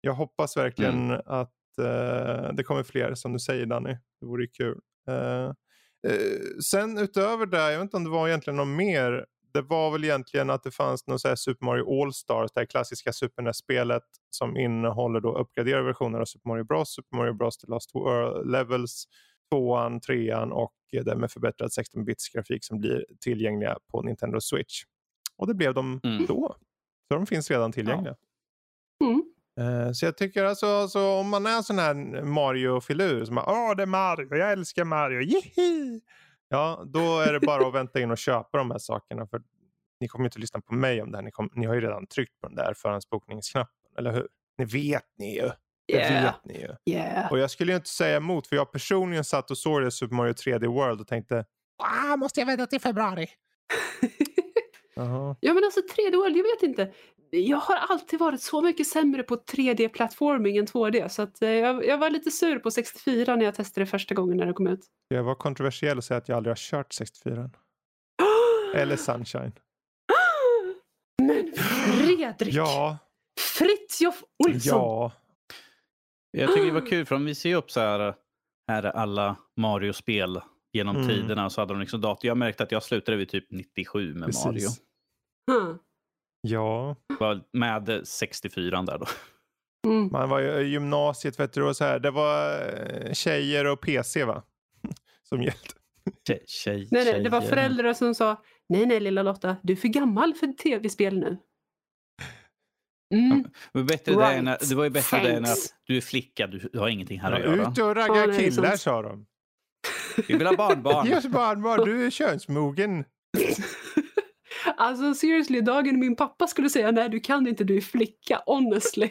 Jag 0.01 0.15
hoppas 0.15 0.57
verkligen 0.57 1.11
att 1.11 1.79
eh, 1.81 2.53
det 2.53 2.63
kommer 2.65 2.83
fler 2.83 3.15
som 3.15 3.33
du 3.33 3.39
säger 3.39 3.67
Danny. 3.67 3.97
Det 4.21 4.27
vore 4.27 4.47
kul. 4.47 4.79
Eh, 5.09 5.45
eh, 5.45 6.41
sen 6.71 6.99
utöver 6.99 7.47
det, 7.47 7.59
jag 7.73 7.79
vet 7.79 7.83
inte 7.83 7.97
om 7.97 8.05
det 8.05 8.11
var 8.11 8.29
egentligen 8.29 8.57
något 8.57 8.69
mer. 8.69 9.27
Det 9.59 9.63
var 9.63 9.91
väl 9.91 10.05
egentligen 10.05 10.51
att 10.51 10.63
det 10.63 10.71
fanns 10.71 11.07
något 11.07 11.21
så 11.21 11.29
här 11.29 11.37
Super 11.37 11.65
Mario 11.67 12.03
All-Stars, 12.03 12.51
det 12.55 12.61
här 12.61 12.67
klassiska 12.67 13.13
Super 13.13 13.43
NES-spelet 13.43 14.03
som 14.31 14.57
innehåller 14.57 15.21
då 15.21 15.39
uppgraderade 15.39 15.85
versioner 15.85 16.21
av 16.21 16.25
Super 16.25 16.49
Mario 16.49 16.65
Bros, 16.65 16.89
Super 16.95 17.17
Mario 17.17 17.33
Bros 17.33 17.59
The 17.59 17.67
Last 17.71 17.95
World 17.95 18.51
Levels, 18.51 19.05
tvåan, 19.53 20.01
trean 20.01 20.53
och 20.53 20.75
eh, 20.93 21.05
det 21.05 21.17
med 21.17 21.31
förbättrad 21.31 21.71
16-bits 21.71 22.29
grafik 22.35 22.65
som 22.65 22.81
blir 22.81 23.05
tillgängliga 23.21 23.79
på 23.91 24.03
Nintendo 24.03 24.41
Switch. 24.41 24.83
Och 25.37 25.47
det 25.47 25.55
blev 25.55 25.75
de 25.75 26.01
Mm. 26.05 26.27
då. 26.27 26.57
Så 27.09 27.15
de 27.15 27.27
finns 27.27 27.51
redan 27.51 27.73
tillgängliga. 27.73 28.15
Mm. 29.05 29.23
Eh, 29.87 29.93
Så 29.93 30.05
jag 30.07 30.17
tycker 30.17 30.45
alltså, 30.45 30.67
alltså 30.67 31.01
om 31.01 31.29
man 31.29 31.47
är 31.47 31.63
sån 31.63 31.79
här 31.79 31.95
Mario-filur 32.23 33.25
som 33.25 33.35
bara 33.35 33.47
åh 33.71 33.77
det 33.77 33.83
är 33.83 33.87
Mario, 33.87 34.37
jag 34.37 34.53
älskar 34.53 34.85
Mario, 34.85 35.21
jihi! 35.21 36.01
Ja, 36.49 36.83
då 36.87 37.21
är 37.21 37.33
det 37.33 37.41
bara 37.41 37.67
att 37.67 37.75
vänta 37.75 38.01
in 38.01 38.11
och 38.11 38.19
köpa 38.19 38.59
de 38.59 38.71
här 38.71 38.79
sakerna 38.79 39.27
för 39.27 39.43
ni 40.01 40.09
kommer 40.09 40.25
inte 40.25 40.39
lyssna 40.39 40.61
på 40.61 40.75
mig 40.75 41.03
om 41.03 41.11
det 41.11 41.19
här. 41.19 41.23
Ni, 41.23 41.31
kom, 41.31 41.51
ni 41.55 41.67
har 41.67 41.75
ju 41.75 41.81
redan 41.81 42.07
tryckt 42.07 42.41
på 42.41 42.47
den 42.47 42.57
där 42.57 42.75
förhandsbokningsknappen, 42.75 43.91
eller 43.99 44.13
hur? 44.13 44.29
Ni 44.59 44.65
vet 44.65 45.05
ni 45.19 45.35
ju. 45.35 45.43
Det 45.43 45.95
Yeah. 45.95 46.25
vet 46.25 46.45
ni 46.45 46.55
ju. 46.61 46.95
Yeah. 46.95 47.33
Och 47.33 47.39
jag 47.39 47.51
skulle 47.51 47.73
ju 47.73 47.77
inte 47.77 47.89
säga 47.89 48.17
emot 48.17 48.47
för 48.47 48.57
jag 48.57 48.73
personligen 48.73 49.25
satt 49.25 49.51
och 49.51 49.59
såg 49.59 49.83
det 49.83 49.91
Super 49.91 50.15
Mario 50.17 50.33
3D 50.33 50.67
World 50.67 51.01
och 51.01 51.07
tänkte 51.07 51.45
ah, 51.83 52.17
måste 52.17 52.41
jag 52.41 52.47
vänta 52.47 52.67
till 52.67 52.81
februari? 52.81 53.27
Jaha. 54.95 55.37
Ja 55.41 55.55
men 55.55 55.65
alltså 55.65 55.81
3D 55.81 56.17
World, 56.17 56.37
jag 56.37 56.43
vet 56.45 56.63
inte. 56.63 56.93
Jag 57.31 57.59
har 57.59 57.77
alltid 57.77 58.19
varit 58.19 58.43
så 58.43 58.61
mycket 58.63 58.87
sämre 58.87 59.23
på 59.23 59.37
3D-plattforming 59.37 60.59
än 60.59 60.67
2D 60.67 61.09
så 61.09 61.23
att, 61.23 61.43
eh, 61.43 61.49
jag, 61.51 61.87
jag 61.87 61.99
var 61.99 62.11
lite 62.11 62.31
sur 62.31 62.59
på 62.59 62.71
64 62.71 63.37
när 63.37 63.45
jag 63.45 63.55
testade 63.55 63.85
det 63.85 63.91
första 63.91 64.15
gången 64.15 64.37
när 64.37 64.47
det 64.47 64.53
kom 64.53 64.67
ut. 64.67 64.81
Jag 65.09 65.23
var 65.23 65.35
kontroversiell 65.35 65.99
och 65.99 66.05
säga 66.05 66.19
att 66.19 66.29
jag 66.29 66.37
aldrig 66.37 66.51
har 66.51 66.57
kört 66.57 66.93
64 66.93 67.51
eller 68.75 68.97
Sunshine. 68.97 69.53
Men 71.23 71.53
Fredrik! 71.57 72.55
Ja, 72.55 72.99
Fritjof 73.41 74.25
Olsson! 74.47 74.79
ja. 74.79 75.13
Jag 76.31 76.49
tycker 76.55 76.67
det 76.67 76.73
var 76.81 76.87
kul 76.87 77.07
för 77.07 77.15
de 77.15 77.25
visar 77.25 77.49
ju 77.49 77.55
upp 77.57 77.71
så 77.71 77.81
här, 77.81 78.15
här 78.69 78.83
är 78.83 78.91
alla 78.91 79.37
Mario-spel 79.57 80.41
genom 80.73 80.97
Mm. 80.97 81.09
tiderna. 81.09 81.51
Så 81.51 81.61
hade 81.61 81.73
de 81.75 81.81
liksom 81.81 82.01
dator. 82.01 82.29
Jag 82.29 82.37
märkte 82.37 82.63
att 82.63 82.73
jag 82.73 82.83
slutade 82.83 83.17
vid 83.17 83.29
typ 83.29 83.47
97 83.51 84.15
med 84.15 84.27
Precis. 84.27 84.45
Mario. 84.45 84.69
Huh. 85.51 85.77
Ja, 86.49 86.97
Var 87.21 87.41
Med 87.53 88.01
64 88.05 88.83
där 88.83 88.99
då. 88.99 89.07
Mm. 89.87 90.09
man 90.13 90.29
var 90.29 90.39
ju 90.39 90.51
i 90.61 90.69
gymnasiet 90.69 91.41
vet 91.41 91.53
du, 91.53 91.63
och 91.63 91.77
så 91.77 91.85
här. 91.85 91.99
Det 91.99 92.11
var 92.11 92.61
eh, 93.07 93.13
tjejer 93.13 93.65
och 93.65 93.81
PC 93.81 94.25
va? 94.25 94.43
Som 95.29 95.43
gällde. 95.43 95.59
Tjej, 96.27 96.45
tjej, 96.47 96.89
Nej, 96.91 97.05
nej, 97.05 97.23
det 97.23 97.31
var 97.31 97.41
föräldrar 97.41 97.93
som 97.95 98.15
sa 98.15 98.43
nej, 98.69 98.87
nej 98.87 99.01
lilla 99.01 99.23
Lotta, 99.23 99.57
du 99.63 99.73
är 99.73 99.77
för 99.77 99.89
gammal 99.89 100.35
för 100.35 100.47
tv-spel 100.47 101.19
nu. 101.19 101.39
Mm. 103.15 103.43
Det 103.73 103.79
var, 103.79 103.83
bättre 103.83 104.15
det, 104.15 104.25
än, 104.25 104.47
Right. 104.47 104.69
det 104.69 104.75
var 104.75 104.85
ju 104.85 104.91
bättre 104.91 105.21
det 105.23 105.33
än 105.33 105.45
att 105.45 105.59
du 105.85 105.97
är 105.97 106.01
flicka, 106.01 106.47
du, 106.47 106.59
du 106.73 106.79
har 106.79 106.89
ingenting 106.89 107.21
här 107.21 107.31
Ja, 107.33 107.37
att 107.37 107.45
göra. 107.45 107.71
ut 107.71 107.79
och 107.79 107.97
ragga 107.97 108.15
Ja, 108.17 108.35
är 108.35 108.39
killar 108.51 108.77
sa 108.77 109.03
de. 109.03 109.27
Vi 110.29 110.35
vill 110.37 110.47
ha 110.47 110.57
barnbarn. 110.57 111.07
Ge 111.09 111.17
oss 111.17 111.27
barnbarn, 111.27 111.85
du 111.85 112.07
är 112.07 112.11
könsmogen. 112.11 113.05
Alltså 114.81 115.15
seriously, 115.15 115.61
dagen 115.61 116.01
min 116.01 116.17
pappa 116.17 116.47
skulle 116.47 116.71
säga 116.71 116.91
nej 116.91 117.09
du 117.09 117.21
kan 117.21 117.47
inte, 117.47 117.65
du 117.65 117.77
är 117.77 117.81
flicka, 117.81 118.43
honestly. 118.47 119.11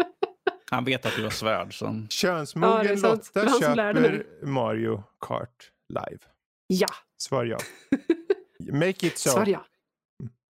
Han 0.70 0.84
vet 0.84 1.06
att 1.06 1.16
du 1.16 1.22
har 1.22 1.30
svärd. 1.30 1.78
Så. 1.78 1.84
Ja, 1.84 2.08
Könsmogen. 2.10 2.86
Det 2.86 3.02
Lotta 3.02 3.60
köper 3.60 4.26
Mario 4.46 5.02
Kart 5.20 5.70
live. 5.88 6.18
Ja, 6.66 6.88
Svar 7.16 7.44
ja. 7.44 7.58
Make 8.72 9.06
it 9.06 9.18
so. 9.18 9.30
svar 9.30 9.46
ja. 9.46 9.64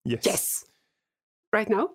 Yes. 0.09 0.27
Yes! 0.27 0.63
Right 1.57 1.69
now? 1.69 1.91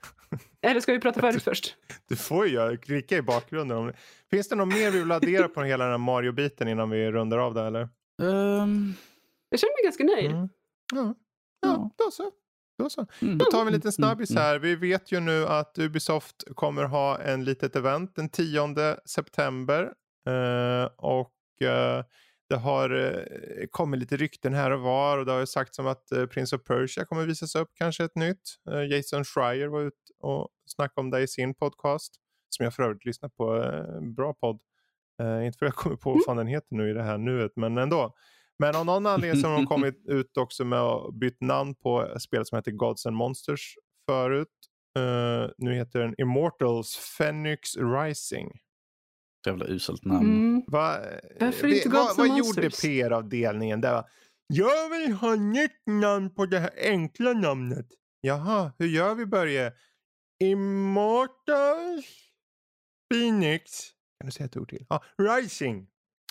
Eller 0.62 0.80
ska 0.80 0.92
vi 0.92 1.00
prata 1.00 1.20
färdigt 1.20 1.42
först? 1.42 1.76
Du 2.08 2.16
får 2.16 2.46
ju 2.46 2.54
göra, 2.54 2.76
klicka 2.76 3.16
i 3.16 3.22
bakgrunden. 3.22 3.76
Om... 3.78 3.92
Finns 4.30 4.48
det 4.48 4.56
något 4.56 4.68
mer 4.68 4.90
vi 4.90 4.98
vill 4.98 5.12
addera 5.12 5.48
på 5.48 5.62
hela 5.62 5.84
den 5.84 5.92
här 5.92 5.98
Mario-biten 5.98 6.68
innan 6.68 6.90
vi 6.90 7.10
rundar 7.10 7.38
av 7.38 7.54
det 7.54 7.62
eller? 7.62 7.80
Ehm, 8.22 8.94
Jag 9.50 9.60
känner 9.60 9.76
mig 9.76 9.84
ganska 9.84 10.04
nöjd. 10.04 10.30
Mm. 10.30 10.48
Ja. 10.94 11.14
Ja, 11.60 11.90
då 11.98 12.10
så. 12.10 12.30
Då 12.78 12.90
så. 12.90 13.06
mm. 13.22 13.38
Då 13.38 13.44
tar 13.44 13.64
vi 13.64 13.68
en 13.68 13.74
liten 13.74 13.92
snabbis 13.92 14.30
Mm, 14.30 14.42
mm. 14.42 14.48
här. 14.48 14.58
Vi 14.58 14.76
vet 14.76 15.12
ju 15.12 15.20
nu 15.20 15.46
att 15.46 15.78
Ubisoft 15.78 16.44
kommer 16.54 16.84
ha 16.84 17.18
en 17.18 17.44
litet 17.44 17.76
event 17.76 18.16
den 18.16 18.28
10 18.28 18.96
september. 19.04 19.92
Eh, 20.28 20.88
och 20.96 21.62
eh, 21.62 22.04
det 22.48 22.56
har 22.56 22.90
eh, 22.90 23.66
kommit 23.70 24.00
lite 24.00 24.16
rykten 24.16 24.54
här 24.54 24.70
och 24.70 24.80
var 24.80 25.18
och 25.18 25.26
det 25.26 25.32
har 25.32 25.40
ju 25.40 25.46
sagts 25.46 25.76
som 25.76 25.86
att 25.86 26.04
Prince 26.30 26.56
of 26.56 26.64
Persia 26.64 27.04
kommer 27.04 27.26
visas 27.26 27.54
upp, 27.54 27.70
kanske 27.74 28.04
ett 28.04 28.16
nytt. 28.16 28.40
Jason 28.90 29.24
Schreier 29.24 29.68
var 29.68 29.80
ute 29.80 29.96
och 30.20 30.48
snackade 30.66 31.00
om 31.00 31.10
det 31.10 31.20
i 31.20 31.28
sin 31.28 31.54
podcast. 31.54 32.14
Som 32.50 32.64
jag 32.64 32.74
för 32.74 32.82
övrigt 32.82 33.04
lyssnar 33.04 33.28
på. 33.28 33.72
Bra 34.16 34.34
podd. 34.34 34.62
Inte 35.44 35.58
för 35.58 35.66
att 35.66 35.72
jag 35.72 35.74
kommer 35.74 35.96
på 35.96 36.12
vad 36.12 36.24
fan 36.24 36.36
den 36.36 36.46
heter 36.46 36.76
nu 36.76 36.90
i 36.90 36.92
det 36.92 37.02
här 37.02 37.18
nuet, 37.18 37.52
men 37.56 37.78
ändå. 37.78 38.14
Men 38.58 38.76
av 38.76 38.86
någon 38.86 39.06
anledning 39.06 39.42
så 39.42 39.48
har 39.48 39.54
de 39.56 39.66
kommit 39.74 40.06
ut 40.06 40.36
också 40.36 40.64
med 40.64 40.78
att 40.80 41.14
byta 41.14 41.44
namn 41.44 41.74
på 41.74 42.14
spelet 42.20 42.48
som 42.48 42.56
heter 42.56 42.70
Gods 42.72 43.06
and 43.06 43.16
Monsters 43.16 43.74
förut. 44.10 44.48
Eh, 44.98 45.50
nu 45.58 45.74
heter 45.74 45.98
den 45.98 46.14
Immortals 46.18 47.16
Phoenix 47.18 47.76
Rising. 47.76 48.58
Jävla 49.46 49.66
uselt 49.66 50.04
namn. 50.04 50.26
Mm. 50.26 50.62
Va, 50.66 50.98
Varför 51.40 51.68
det- 51.68 51.76
inte 51.76 51.88
vad, 51.88 52.02
Gods 52.06 52.18
vad 52.18 52.28
and 52.30 52.38
gjorde 52.38 52.62
Monsters? 52.62 52.80
PR-avdelningen? 52.82 53.80
där? 53.80 54.04
Jag 54.46 54.88
vill 54.90 55.12
ha 55.12 55.34
nytt 55.34 55.82
namn 55.86 56.34
på 56.34 56.46
det 56.46 56.58
här 56.58 56.70
enkla 56.76 57.32
namnet. 57.32 57.86
Jaha, 58.20 58.72
hur 58.78 58.86
gör 58.86 59.14
vi 59.14 59.26
Börje? 59.26 59.72
Immortals 60.44 62.06
Phoenix. 63.14 63.70
Kan 64.20 64.26
du 64.26 64.30
säga 64.32 64.46
ett 64.46 64.56
ord 64.56 64.68
till? 64.70 64.86
Ja, 64.88 65.02
Rising. 65.18 65.86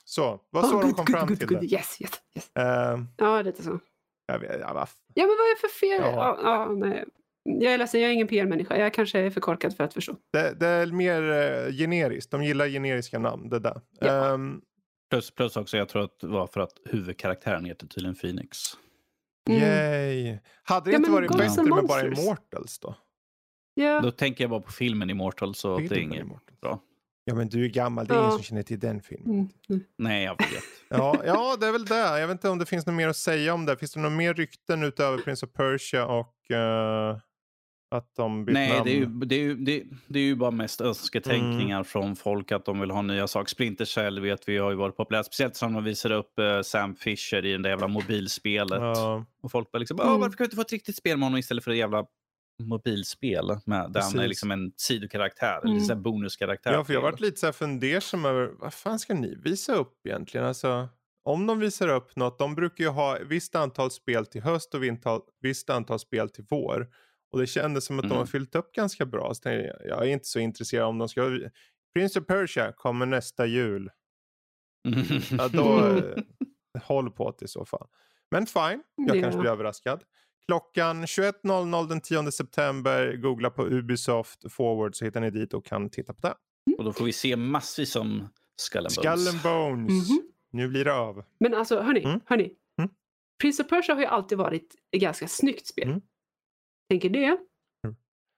Så, 0.10 0.40
vad 0.50 0.66
så 0.66 0.76
Oh, 0.76 0.82
de 0.82 0.86
good, 0.88 0.96
kom 0.96 1.06
good, 1.06 1.16
fram 1.16 1.28
good, 1.28 1.40
till 1.40 1.48
good. 1.48 1.60
det. 1.60 1.66
Yes, 1.66 2.02
yes, 2.02 2.12
yes. 2.36 2.52
Eh, 2.56 3.00
Ja, 3.18 3.42
lite 3.42 3.64
så. 3.64 3.80
jag 4.28 4.40
vet, 4.40 4.60
ja, 4.62 4.74
vad 4.74 4.88
Ja, 5.14 5.24
men 5.24 5.28
vad 5.28 5.48
är 5.48 5.56
det 5.56 5.62
för 5.62 5.68
fel? 5.80 6.02
Ja. 6.02 6.38
Ja. 6.44 6.68
Ja, 6.70 6.74
nej. 6.76 7.06
Jag 7.44 7.74
är 7.74 7.78
ledsen, 7.78 8.02
jag 8.02 8.10
är 8.10 8.14
ingen 8.14 8.28
PR-människa. 8.28 8.78
Jag 8.78 8.94
kanske 8.94 9.20
är 9.20 9.30
för 9.30 9.42
korkad 9.42 9.76
för 9.78 9.84
att 9.84 9.94
förstå. 9.94 10.16
Det, 10.34 10.54
det 10.60 10.68
är 10.68 10.88
mer 10.88 11.22
eh, 11.32 11.72
generiskt. 11.74 12.32
De 12.32 12.44
gillar 12.44 12.68
generiska 12.68 13.20
namn. 13.20 13.50
Det 13.50 13.60
där. 13.60 13.82
Ja. 14.00 14.34
Ehm, 14.34 14.62
Plus, 15.10 15.32
plus 15.32 15.58
också, 15.58 15.78
jag 15.78 15.90
tror 15.90 16.04
att 16.04 16.20
det 16.20 16.28
var 16.28 16.48
för 16.48 16.60
att 16.62 16.74
huvudkaraktären 16.86 17.66
heter 17.66 17.88
tydligen 17.88 18.16
Phoenix. 18.16 18.58
Mm. 19.50 19.62
Yay. 19.62 20.38
Hade 20.64 20.86
det 20.86 20.92
Ja, 20.92 20.98
inte 20.98 21.12
varit 21.12 21.28
Gods 21.30 21.40
bättre 21.58 21.76
med 21.76 21.86
bara. 21.88 22.08
Immortals 22.08 22.80
då? 22.80 22.96
Ja. 23.74 24.00
Då 24.02 24.12
tänker 24.12 24.44
jag 24.44 24.52
bara 24.52 24.62
på 24.62 24.72
filmen 24.72 25.10
Immortal, 25.10 25.56
så 25.56 25.78
det 25.78 25.86
är 25.86 25.90
Filmen 25.90 26.04
inget 26.14 26.26
Immortals. 26.26 26.60
bra. 26.62 26.80
Ja 27.30 27.36
men 27.36 27.50
du 27.50 27.66
är 27.66 27.70
gammal, 27.70 28.08
det 28.08 28.14
är 28.14 28.18
ingen 28.18 28.26
Ja. 28.26 28.32
som 28.32 28.44
känner 28.44 28.64
till 28.64 28.80
den 28.80 29.02
filmen. 29.02 29.30
Mm. 29.36 29.50
mm. 29.70 29.84
Nej, 29.98 30.24
jag 30.24 30.38
vet. 30.38 30.64
Ja, 30.90 31.22
ja, 31.26 31.58
det 31.60 31.68
är 31.68 31.72
väl 31.72 31.86
det. 31.86 32.20
Jag 32.20 32.28
vet 32.28 32.32
inte 32.34 32.50
om 32.50 32.58
det 32.60 32.66
finns 32.66 32.86
något 32.86 32.96
mer 32.96 33.08
att 33.08 33.18
säga 33.18 33.54
om 33.54 33.66
det. 33.66 33.78
Finns 33.78 33.94
det 33.94 34.00
några 34.00 34.16
mer 34.16 34.34
rykten 34.34 34.84
utöver 34.84 35.18
Prince 35.18 35.46
of 35.46 35.52
Persia 35.54 36.06
och 36.06 36.52
eh, 36.52 37.18
att 37.92 38.16
de 38.16 38.46
bytt 38.46 38.54
Nej, 38.54 38.70
namn? 38.70 38.84
det 38.86 38.92
är, 38.92 38.96
ju, 38.96 39.06
det, 39.06 39.36
är 39.36 39.40
ju, 39.40 39.56
det, 39.56 39.84
det 40.08 40.20
är 40.20 40.24
ju 40.24 40.36
bara 40.36 40.52
mest 40.52 40.82
önsketänkningar 40.82 41.84
från 41.84 42.16
folk 42.16 42.52
att 42.52 42.66
de 42.66 42.80
vill 42.80 42.92
ha 42.92 43.02
nya 43.02 43.28
saker. 43.28 43.50
Splinter 43.50 43.86
Cell 43.86 44.20
vet 44.20 44.50
vi 44.50 44.58
har 44.58 44.70
ju 44.70 44.76
varit 44.78 44.98
populärt, 44.98 45.26
speciellt 45.26 45.56
som 45.56 45.74
de 45.74 45.84
visar 45.84 46.12
upp 46.12 46.40
eh, 46.40 46.62
Sam 46.62 46.96
Fisher 46.96 47.46
i 47.46 47.52
det 47.52 47.58
där 47.64 47.70
jävla 47.70 47.88
mobilspelet. 47.88 48.82
Ja, 48.82 49.26
Och 49.42 49.52
folk 49.52 49.72
bara 49.72 49.80
liksom, 49.80 50.00
Mm. 50.00 50.20
Varför 50.20 50.38
kan 50.38 50.44
vi 50.44 50.46
inte 50.46 50.56
få 50.56 50.62
ett 50.62 50.72
riktigt 50.72 50.96
spel 50.98 51.18
med 51.18 51.26
honom 51.26 51.40
istället 51.40 51.64
för 51.64 51.72
ett 51.72 51.78
jävla 51.78 52.06
mobilspel 52.64 53.58
med, 53.66 53.92
där 53.92 54.02
han 54.02 54.20
är 54.20 54.28
liksom 54.28 54.52
en 54.52 54.72
sidokaraktär, 54.78 55.62
Mm. 55.66 55.78
eller 55.78 55.96
bonuskaraktär. 55.96 56.72
ja 56.74 56.84
för 56.84 56.94
jag 56.94 57.02
har 57.02 57.12
varit 57.12 57.20
lite 57.20 57.40
så 57.40 57.46
här 57.46 57.54
fundersam 57.54 58.26
över 58.26 58.48
vad 58.60 58.74
fan 58.74 59.00
ska 59.00 59.14
ni 59.14 59.36
visa 59.36 59.76
upp 59.76 60.06
egentligen? 60.08 60.48
Alltså, 60.48 60.90
om 61.24 61.48
de 61.48 61.60
visar 61.60 61.88
upp 61.88 62.16
något, 62.16 62.40
de 62.40 62.56
brukar 62.56 62.84
ju 62.84 62.90
ha 62.90 63.18
ett 63.18 63.28
visst 63.28 63.56
antal 63.56 63.92
spel 63.92 64.26
till 64.26 64.42
höst 64.42 64.74
och 64.74 64.84
vintal- 64.84 65.22
visst 65.42 65.70
antal 65.70 66.00
spel 66.00 66.30
till 66.30 66.46
vår. 66.50 66.88
Och 67.32 67.40
det 67.40 67.48
kändes 67.48 67.86
som 67.86 68.00
att 68.00 68.04
de 68.04 68.08
Mm. 68.08 68.18
har 68.18 68.26
fyllt 68.26 68.56
upp 68.56 68.72
ganska 68.74 69.06
bra. 69.06 69.34
Så 69.34 69.50
jag, 69.50 69.66
jag 69.86 70.02
är 70.02 70.08
inte 70.08 70.28
så 70.28 70.40
intresserad 70.40 70.86
om 70.88 70.98
de 70.98 71.10
ska... 71.10 71.40
Prince 71.94 72.20
of 72.20 72.26
Persia 72.26 72.72
kommer 72.72 73.06
nästa 73.06 73.46
jul. 73.46 73.90
Ja, 75.38 75.48
då, 75.48 75.78
Mm. 75.80 75.98
eh, 75.98 76.82
håll 76.84 77.12
på 77.12 77.34
i 77.42 77.48
så 77.48 77.66
fall. 77.66 77.88
Men 78.32 78.46
fine, 78.46 78.84
jag 78.96 79.18
Ja. 79.18 79.22
kanske 79.22 79.40
blir 79.42 79.52
överraskad. 79.52 80.04
Klockan 80.48 81.06
21.00 81.06 81.88
den 81.90 82.02
10 82.02 82.32
september, 82.32 83.16
googla 83.18 83.50
på 83.50 83.66
Ubisoft 83.68 84.52
Forward 84.52 84.96
så 84.96 85.06
hittar 85.06 85.22
ni 85.22 85.30
dit 85.30 85.54
och 85.54 85.66
kan 85.66 85.90
titta 85.90 86.14
på 86.14 86.28
det. 86.28 86.36
Och 86.78 86.84
då 86.84 86.94
får 86.94 87.06
vi 87.06 87.14
se 87.14 87.36
massvis 87.36 87.96
om 87.96 88.28
Skull 88.62 88.86
and 88.86 88.96
Bones. 88.96 89.26
Skull 89.26 89.28
and 89.28 89.44
Bones. 89.44 90.10
Mhm. 90.10 90.22
Nu 90.52 90.68
blir 90.68 90.86
det 90.86 90.94
av. 90.94 91.24
Men 91.40 91.54
alltså 91.54 91.80
hörni, 91.82 92.04
Mm. 92.04 92.20
hörni. 92.26 92.52
Mm. 92.80 92.90
Prince 93.42 93.64
of 93.64 93.70
Persia 93.70 93.96
har 93.96 94.02
ju 94.02 94.08
alltid 94.08 94.38
varit 94.38 94.76
ett 94.92 95.02
ganska 95.02 95.28
snyggt 95.28 95.68
spel. 95.68 95.88
Mm. 95.88 96.02
Tänker 96.90 97.10
det. 97.10 97.38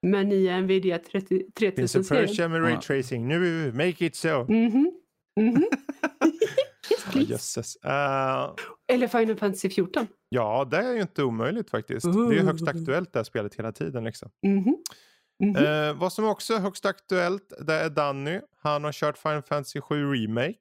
Men 0.08 0.30
nya 0.30 0.62
Nvidia 0.62 0.98
30 1.00 1.28
Prince 1.52 2.00
of 2.00 2.06
3000-serien. 2.06 2.28
Persia 2.28 2.48
med 2.48 2.62
Ja. 2.62 2.66
raytracing. 2.66 3.28
Nu, 3.28 3.72
make 3.74 4.06
it 4.06 4.16
so. 4.16 4.44
Mhm. 4.44 4.92
Mhm. 5.40 5.64
yes, 5.64 6.39
Ja, 7.20 7.26
please. 7.28 7.32
jösses. 7.34 7.76
Eh, 7.76 8.52
Eller 8.88 9.08
Final 9.08 9.36
Fantasy 9.36 9.70
14. 9.70 10.08
ja, 10.30 10.68
det 10.72 10.78
är 10.78 10.94
ju 10.94 11.02
inte 11.02 11.24
omöjligt 11.24 11.70
faktiskt. 11.70 12.06
Det 12.06 12.36
är 12.40 12.44
högst 12.44 12.68
aktuellt 12.68 13.14
det 13.14 13.20
här 13.20 13.24
spelet 13.24 13.56
hela 13.56 13.72
tiden. 13.72 14.04
Liksom. 14.04 14.30
Mhm. 14.48 14.78
Mhm. 15.44 15.56
Eh, 15.56 15.94
vad 15.94 16.14
som 16.14 16.26
också 16.26 16.54
är 16.54 16.60
högst 16.60 16.86
aktuellt, 16.86 17.54
det 17.68 17.74
är 17.74 17.90
Danny. 17.90 18.40
Han 18.62 18.84
har 18.84 18.92
kört 18.92 19.18
Final 19.18 19.42
Fantasy 19.42 19.82
7 19.82 20.14
Remake. 20.14 20.56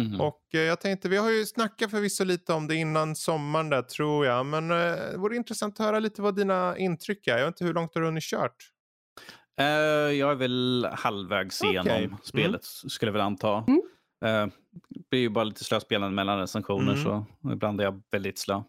Mhm. 0.00 0.20
Och 0.20 0.42
eh, 0.54 0.60
jag 0.60 0.80
tänkte, 0.80 1.08
vi 1.08 1.16
har 1.16 1.30
ju 1.30 1.44
snackat 1.46 1.90
förvisso 1.90 2.24
lite 2.24 2.52
om 2.52 2.66
det 2.66 2.74
innan 2.74 3.16
sommaren 3.16 3.68
där 3.70 3.82
tror 3.82 4.26
jag. 4.26 4.46
Men 4.46 4.70
eh, 4.70 4.76
det 4.76 5.14
vore 5.16 5.36
intressant 5.36 5.80
att 5.80 5.86
höra 5.86 5.98
lite 5.98 6.22
vad 6.22 6.36
dina 6.36 6.78
intryck 6.78 7.26
är. 7.26 7.38
Jag 7.38 7.44
vet 7.46 7.52
inte 7.54 7.64
hur 7.64 7.74
långt 7.74 7.94
har 7.94 8.00
du 8.00 8.06
hunnit 8.06 8.22
kört? 8.24 8.56
Jag 9.56 10.30
är 10.30 10.34
väl 10.34 10.88
halvvägs 10.92 11.60
Okej. 11.60 11.70
igenom 11.72 11.92
Mm. 11.96 12.16
spelet, 12.24 12.64
skulle 12.64 13.08
jag 13.08 13.12
väl 13.12 13.22
anta. 13.22 13.64
Mm. 14.24 14.48
Eh, 14.48 14.54
det 14.88 15.08
blir 15.10 15.20
ju 15.20 15.28
bara 15.28 15.44
lite 15.44 15.64
slöspelande 15.64 16.14
mellan 16.14 16.38
recensioner, 16.38 16.92
Mm. 16.92 17.04
så 17.04 17.26
ibland 17.52 17.80
är 17.80 17.84
jag 17.84 18.02
väldigt 18.10 18.38
slö. 18.38 18.62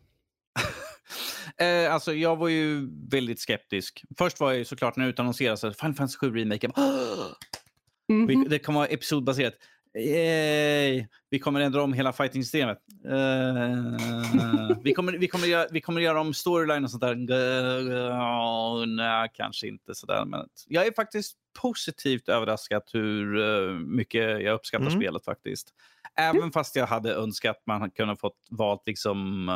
eh, 1.58 1.94
alltså, 1.94 2.14
jag 2.14 2.36
var 2.36 2.48
ju 2.48 2.90
väldigt 3.12 3.40
skeptisk. 3.40 4.04
Först 4.18 4.40
var 4.40 4.50
jag 4.52 4.58
ju 4.58 4.66
såklart 4.66 4.96
när 4.96 5.04
det 5.06 5.10
utannonserades 5.10 5.64
att 5.64 5.80
Final 5.80 5.94
Fantasy 5.94 6.18
7 6.18 6.36
Remake, 6.36 6.60
jag 6.62 6.72
bara, 6.76 6.86
"Åh!" 6.86 7.28
Mhm. 8.10 8.28
vi, 8.28 8.36
det 8.36 8.60
kommer 8.60 8.80
vara 8.80 8.88
episodbaserat. 8.88 9.54
Yay! 9.98 11.08
Vi 11.30 11.40
kommer 11.40 11.60
ändra 11.62 11.84
om 11.84 11.94
hela 11.94 12.14
fighting-systemet. 12.14 12.78
Eh, 13.06 14.78
vi, 14.84 14.94
kommer, 14.94 15.12
vi, 15.12 15.28
kommer 15.28 15.48
göra, 15.48 15.68
vi 15.72 15.82
kommer 15.82 16.02
göra 16.02 16.22
om 16.22 16.34
storyline 16.34 16.84
och 16.84 16.92
sånt 16.92 17.02
där. 17.02 17.32
Uh, 17.32 18.86
nej, 18.86 19.30
kanske 19.34 19.68
inte 19.68 19.96
sådär. 19.96 20.26
Men 20.26 20.48
jag 20.68 20.88
är 20.88 20.92
faktiskt 20.92 21.38
positivt 21.62 22.30
överraskad 22.30 22.82
hur 22.94 23.40
eh, 23.42 23.74
mycket 23.74 24.42
jag 24.42 24.54
uppskattar 24.54 24.86
Mm. 24.86 25.00
spelet 25.00 25.26
faktiskt. 25.26 25.70
Även 26.20 26.52
fast 26.52 26.76
jag 26.76 26.88
hade 26.88 27.14
önskat 27.14 27.58
att 27.58 27.66
man 27.66 27.92
kunnat 27.92 28.20
fått 28.20 28.48
valt 28.50 28.82
liksom 28.86 29.50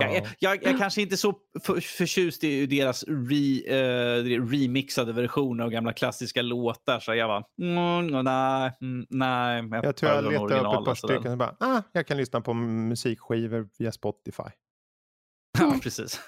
Ja. 0.00 0.12
jag, 0.14 0.26
jag, 0.38 0.56
jag, 0.56 0.72
jag 0.72 0.78
kanske 0.78 1.02
inte 1.02 1.14
är 1.14 1.16
så 1.16 1.34
för, 1.64 1.80
förtjust 1.80 2.44
i 2.44 2.66
deras 2.66 3.04
re, 3.08 3.60
eh, 3.66 4.22
remixade 4.50 5.12
versioner 5.12 5.64
av 5.64 5.70
gamla 5.70 5.92
klassiska 5.92 6.42
låtar. 6.42 7.00
Så 7.00 7.14
jag 7.14 7.28
bara, 7.28 7.44
mm, 7.60 8.24
nej, 8.24 8.72
mm, 8.80 9.06
nej. 9.10 9.80
Jag 9.82 9.96
tror 9.96 10.12
jag 10.12 10.24
tar 10.24 10.30
de 10.30 10.32
letade 10.32 10.60
upp 10.68 10.78
ett 10.78 10.84
par 10.84 10.94
stycken 10.94 11.32
och 11.32 11.38
bara, 11.38 11.56
ah, 11.60 11.82
jag 11.92 12.06
kan 12.06 12.16
lyssna 12.16 12.40
på 12.40 12.54
musikskivor 12.54 13.68
via 13.78 13.92
Spotify. 13.92 14.42
Ja, 15.58 15.74
precis. 15.82 16.20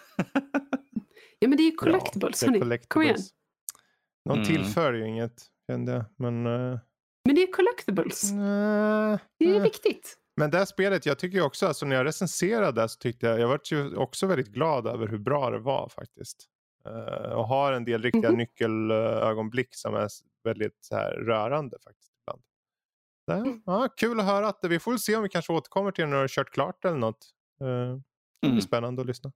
Ja 1.38 1.48
men 1.48 1.56
det 1.56 1.62
är 1.62 1.70
ju 1.70 1.70
collectibles, 1.76 2.42
Ja, 2.42 2.50
det 2.50 2.58
är 2.58 2.60
hörni. 2.60 2.78
Kom 2.88 3.02
igen. 3.02 3.14
collectibles. 3.14 3.30
De 4.24 4.32
Mm. 4.32 4.46
tillför 4.46 4.92
ju 4.92 5.06
inget, 5.08 5.42
kände 5.70 5.92
jag. 5.92 6.04
Men, 6.16 6.46
uh, 6.46 6.78
Men 7.24 7.34
det 7.34 7.42
är 7.42 7.52
collectibles. 7.52 8.30
Det 9.38 9.44
är 9.44 9.54
eh. 9.56 9.62
viktigt. 9.62 10.16
Men 10.40 10.50
det 10.50 10.58
här 10.58 10.64
spelet, 10.64 11.06
jag 11.06 11.18
tycker 11.18 11.40
också, 11.42 11.66
alltså 11.66 11.86
när 11.86 11.96
jag 11.96 12.06
recenserade 12.06 12.82
det 12.82 12.88
så 12.88 12.98
tyckte 12.98 13.26
jag, 13.26 13.40
jag 13.40 13.48
var 13.48 13.60
ju 13.70 13.96
också 13.96 14.26
väldigt 14.26 14.48
glad 14.48 14.86
över 14.86 15.06
hur 15.08 15.18
bra 15.18 15.50
det 15.50 15.58
var 15.58 15.88
faktiskt. 15.88 16.46
Eh, 16.86 17.32
och 17.32 17.44
har 17.48 17.72
en 17.72 17.84
del 17.84 18.02
riktiga 18.02 18.28
Mhm. 18.28 18.38
nyckelögonblick 18.38 19.74
som 19.74 19.94
är 19.94 20.08
väldigt 20.44 20.76
så 20.80 20.94
här, 20.96 21.10
rörande 21.12 21.76
faktiskt. 21.84 22.12
Ibland. 22.22 22.42
Så, 23.24 23.32
Mm. 23.48 23.62
ja, 23.66 23.88
kul 23.96 24.20
att 24.20 24.26
höra 24.26 24.48
att 24.48 24.62
det, 24.62 24.68
vi 24.68 24.78
får 24.78 24.96
se 24.96 25.16
om 25.16 25.22
vi 25.22 25.28
kanske 25.28 25.52
återkommer 25.52 25.90
till 25.90 26.02
det 26.02 26.08
när 26.10 26.16
du 26.16 26.20
har 26.22 26.28
kört 26.28 26.50
klart 26.50 26.84
eller 26.84 26.96
något. 26.98 27.26
Eh, 27.60 27.66
det 27.66 28.00
blir 28.42 28.50
Mm. 28.50 28.60
spännande 28.60 29.00
att 29.02 29.06
lyssna. 29.06 29.32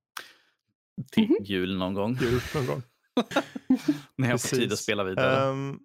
Till 1.12 1.24
Mhm. 1.28 1.36
jul 1.44 1.76
någon 1.78 1.94
gång. 1.94 2.16
Kul 2.16 2.40
någon 2.54 2.66
gång. 2.66 2.82
När 4.16 4.30
jag 4.30 4.40
får 4.42 4.48
tid 4.48 4.62
att 4.62 4.68
Precis. 4.68 4.82
spela 4.82 5.04
vidare. 5.04 5.50
Ehm, 5.50 5.78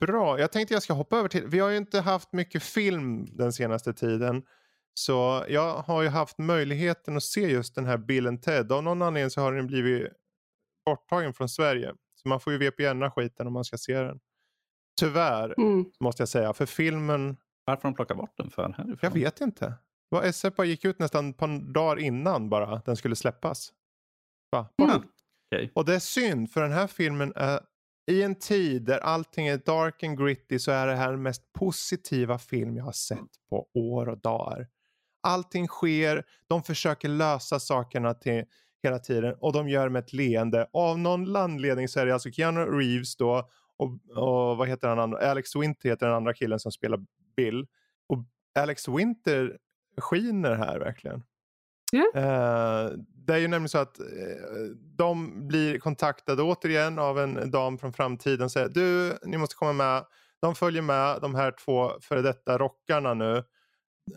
bra, 0.00 0.40
jag 0.40 0.52
tänkte 0.52 0.74
jag 0.74 0.82
ska 0.82 0.92
hoppa 0.92 1.18
över 1.18 1.28
till, 1.28 1.46
vi 1.46 1.58
har 1.58 1.68
ju 1.70 1.76
inte 1.76 2.00
haft 2.00 2.32
mycket 2.32 2.62
film 2.62 3.26
den 3.36 3.52
senaste 3.52 3.92
tiden. 3.94 4.42
Så 4.94 5.44
jag 5.48 5.74
har 5.76 6.02
ju 6.02 6.08
haft 6.08 6.38
möjligheten 6.38 7.16
att 7.16 7.22
se 7.22 7.40
just 7.50 7.74
den 7.74 7.86
här 7.86 7.96
Bill 7.98 8.38
Ted. 8.40 8.72
Av 8.72 8.82
någon 8.82 9.02
anledning 9.02 9.30
så 9.30 9.40
har 9.40 9.52
den 9.52 9.66
blivit 9.66 10.08
borttagen 10.86 11.34
från 11.34 11.48
Sverige. 11.48 11.94
Så 12.14 12.28
man 12.28 12.40
får 12.40 12.52
ju 12.52 12.58
VPNa 12.58 13.10
skiten 13.10 13.46
om 13.46 13.52
man 13.52 13.64
ska 13.64 13.78
se 13.78 13.98
den. 14.00 14.20
Tyvärr 15.00 15.54
Mm. 15.60 15.84
måste 16.00 16.20
jag 16.22 16.28
säga, 16.28 16.52
för 16.52 16.66
filmen, 16.66 17.36
Varför 17.64 17.82
de 17.82 17.94
plockar 17.94 18.14
bort 18.14 18.36
den 18.36 18.50
för 18.50 18.62
härifrån? 18.62 18.98
jag 19.00 19.10
vet 19.10 19.40
inte. 19.40 19.74
SF 20.22 20.54
gick 20.64 20.84
ut 20.84 20.98
nästan 20.98 21.30
ett 21.30 21.36
par 21.36 21.72
dagar 21.72 21.98
innan 21.98 22.48
bara 22.48 22.82
den 22.86 22.96
skulle 22.96 23.16
släppas. 23.16 23.72
Va? 24.50 24.68
Bort. 24.78 24.90
Mm. 24.90 25.02
Okej. 25.52 25.72
Och 25.74 25.84
det 25.84 25.94
är 25.94 25.98
synd 25.98 26.50
för 26.50 26.62
den 26.62 26.72
här 26.72 26.86
filmen 26.86 27.32
är 27.36 27.60
i 28.10 28.22
en 28.22 28.34
tid 28.34 28.82
där 28.82 28.98
allting 28.98 29.46
är 29.46 29.56
dark 29.56 30.02
and 30.02 30.18
gritty 30.18 30.58
så 30.58 30.70
är 30.70 30.86
det 30.86 30.94
här 30.94 31.10
den 31.10 31.22
mest 31.22 31.52
positiva 31.52 32.38
film 32.38 32.76
jag 32.76 32.84
har 32.84 32.92
sett 32.92 33.48
på 33.50 33.68
år 33.74 34.08
och 34.08 34.18
dagar. 34.18 34.66
Allting 35.22 35.66
sker, 35.68 36.24
de 36.46 36.62
försöker 36.62 37.08
lösa 37.08 37.60
sakerna 37.60 38.14
till 38.14 38.44
hela 38.82 38.98
tiden 38.98 39.34
och 39.40 39.52
de 39.52 39.68
gör 39.68 39.88
med 39.88 40.04
ett 40.04 40.12
leende. 40.12 40.68
Av 40.72 40.98
någon 40.98 41.36
anledning 41.36 41.88
så 41.88 42.00
är 42.00 42.06
det 42.06 42.12
alltså 42.12 42.30
Keanu 42.30 42.60
Reeves 42.60 43.16
då 43.16 43.50
och, 43.76 43.90
och 44.16 44.56
vad 44.56 44.68
heter 44.68 44.88
han 44.88 44.98
andra? 44.98 45.30
Alex 45.30 45.56
Winter 45.56 45.88
heter 45.88 46.06
den 46.06 46.16
andra 46.16 46.34
killen 46.34 46.60
som 46.60 46.72
spelar 46.72 47.00
Bill. 47.36 47.66
Och 48.08 48.24
Alex 48.58 48.88
Winter 48.88 49.58
skiner 50.00 50.54
här 50.54 50.78
verkligen. 50.78 51.22
Ja. 51.92 52.20
Eh, 52.20 52.90
det 53.26 53.34
är 53.34 53.38
ju 53.38 53.48
nämligen 53.48 53.68
så 53.68 53.78
att 53.78 54.00
eh, 54.00 54.06
de 54.96 55.32
blir 55.48 55.78
kontaktade 55.78 56.42
återigen 56.42 56.98
av 56.98 57.18
en 57.18 57.50
dam 57.50 57.78
från 57.78 57.92
framtiden 57.92 58.44
och 58.44 58.52
säger 58.52 58.68
du, 58.68 59.18
ni 59.24 59.38
måste 59.38 59.54
komma 59.54 59.72
med. 59.72 60.04
De 60.40 60.54
följer 60.54 60.82
med 60.82 61.20
de 61.20 61.34
här 61.34 61.54
två 61.64 61.92
före 62.00 62.22
detta 62.22 62.58
rockarna 62.58 63.14
nu. 63.14 63.36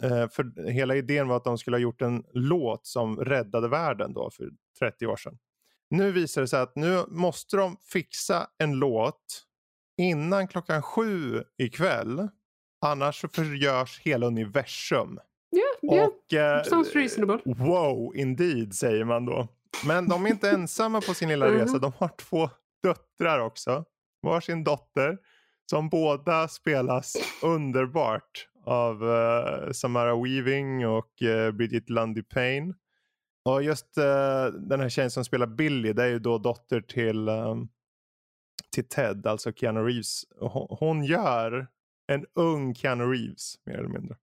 Eh, 0.01 0.29
för 0.29 0.71
hela 0.71 0.95
idén 0.95 1.27
var 1.27 1.37
att 1.37 1.43
de 1.43 1.57
skulle 1.57 1.77
ha 1.77 1.81
gjort 1.81 2.01
en 2.01 2.23
låt 2.33 2.85
som 2.87 3.17
räddade 3.17 3.67
världen 3.67 4.13
då 4.13 4.29
för 4.31 4.49
30 4.79 5.07
år 5.07 5.15
sedan. 5.15 5.37
Nu 5.89 6.11
visar 6.11 6.41
det 6.41 6.47
sig 6.47 6.59
att 6.59 6.75
nu 6.75 7.03
måste 7.07 7.57
de 7.57 7.77
fixa 7.91 8.47
en 8.57 8.71
låt 8.71 9.45
innan 9.97 10.47
klockan 10.47 10.81
sju 10.81 11.43
ikväll. 11.57 12.27
Annars 12.81 13.21
så 13.21 13.27
förgörs 13.27 13.99
hela 13.99 14.27
universum. 14.27 15.19
Ja. 15.81 16.07
Och, 16.07 16.33
eh, 16.33 16.63
Sounds 16.63 16.95
reasonable. 16.95 17.39
Wow, 17.45 18.15
indeed, 18.15 18.73
säger 18.73 19.05
man 19.05 19.25
då. 19.25 19.47
Men 19.85 20.09
de 20.09 20.25
är 20.25 20.29
inte 20.29 20.49
ensamma 20.51 21.01
på 21.01 21.13
sin 21.13 21.29
lilla 21.29 21.51
resa. 21.51 21.77
De 21.77 21.91
har 21.97 22.09
två 22.17 22.49
döttrar 22.83 23.39
också. 23.39 23.85
Varsin 24.21 24.63
dotter. 24.63 25.17
Som 25.69 25.89
båda 25.89 26.47
spelas 26.47 27.15
underbart 27.43 28.47
av 28.65 29.11
eh, 29.11 29.71
Samara 29.71 30.23
Weaving 30.23 30.87
och 30.87 31.21
uh, 31.21 31.51
Bridget 31.51 31.89
Lundy 31.89 32.23
Payne. 32.23 32.73
Och 33.45 33.63
just 33.63 33.97
eh, 33.97 34.45
den 34.45 34.79
här 34.79 34.89
tjejen 34.89 35.11
som 35.11 35.25
spelar 35.25 35.47
Billy, 35.47 35.93
det 35.93 36.03
är 36.03 36.07
ju 36.07 36.19
då 36.19 36.37
dotter 36.37 36.81
till, 36.81 37.27
ehm, 37.29 37.67
till 38.71 38.87
Ted, 38.87 39.27
alltså 39.27 39.51
Keanu 39.51 39.79
Reeves. 39.79 40.23
Hon, 40.39 40.67
hon 40.79 41.03
gör 41.03 41.67
en 42.07 42.25
ung 42.33 42.75
Keanu 42.75 43.03
Reeves, 43.03 43.55
mer 43.65 43.77
eller 43.77 43.89
mindre. 43.89 44.15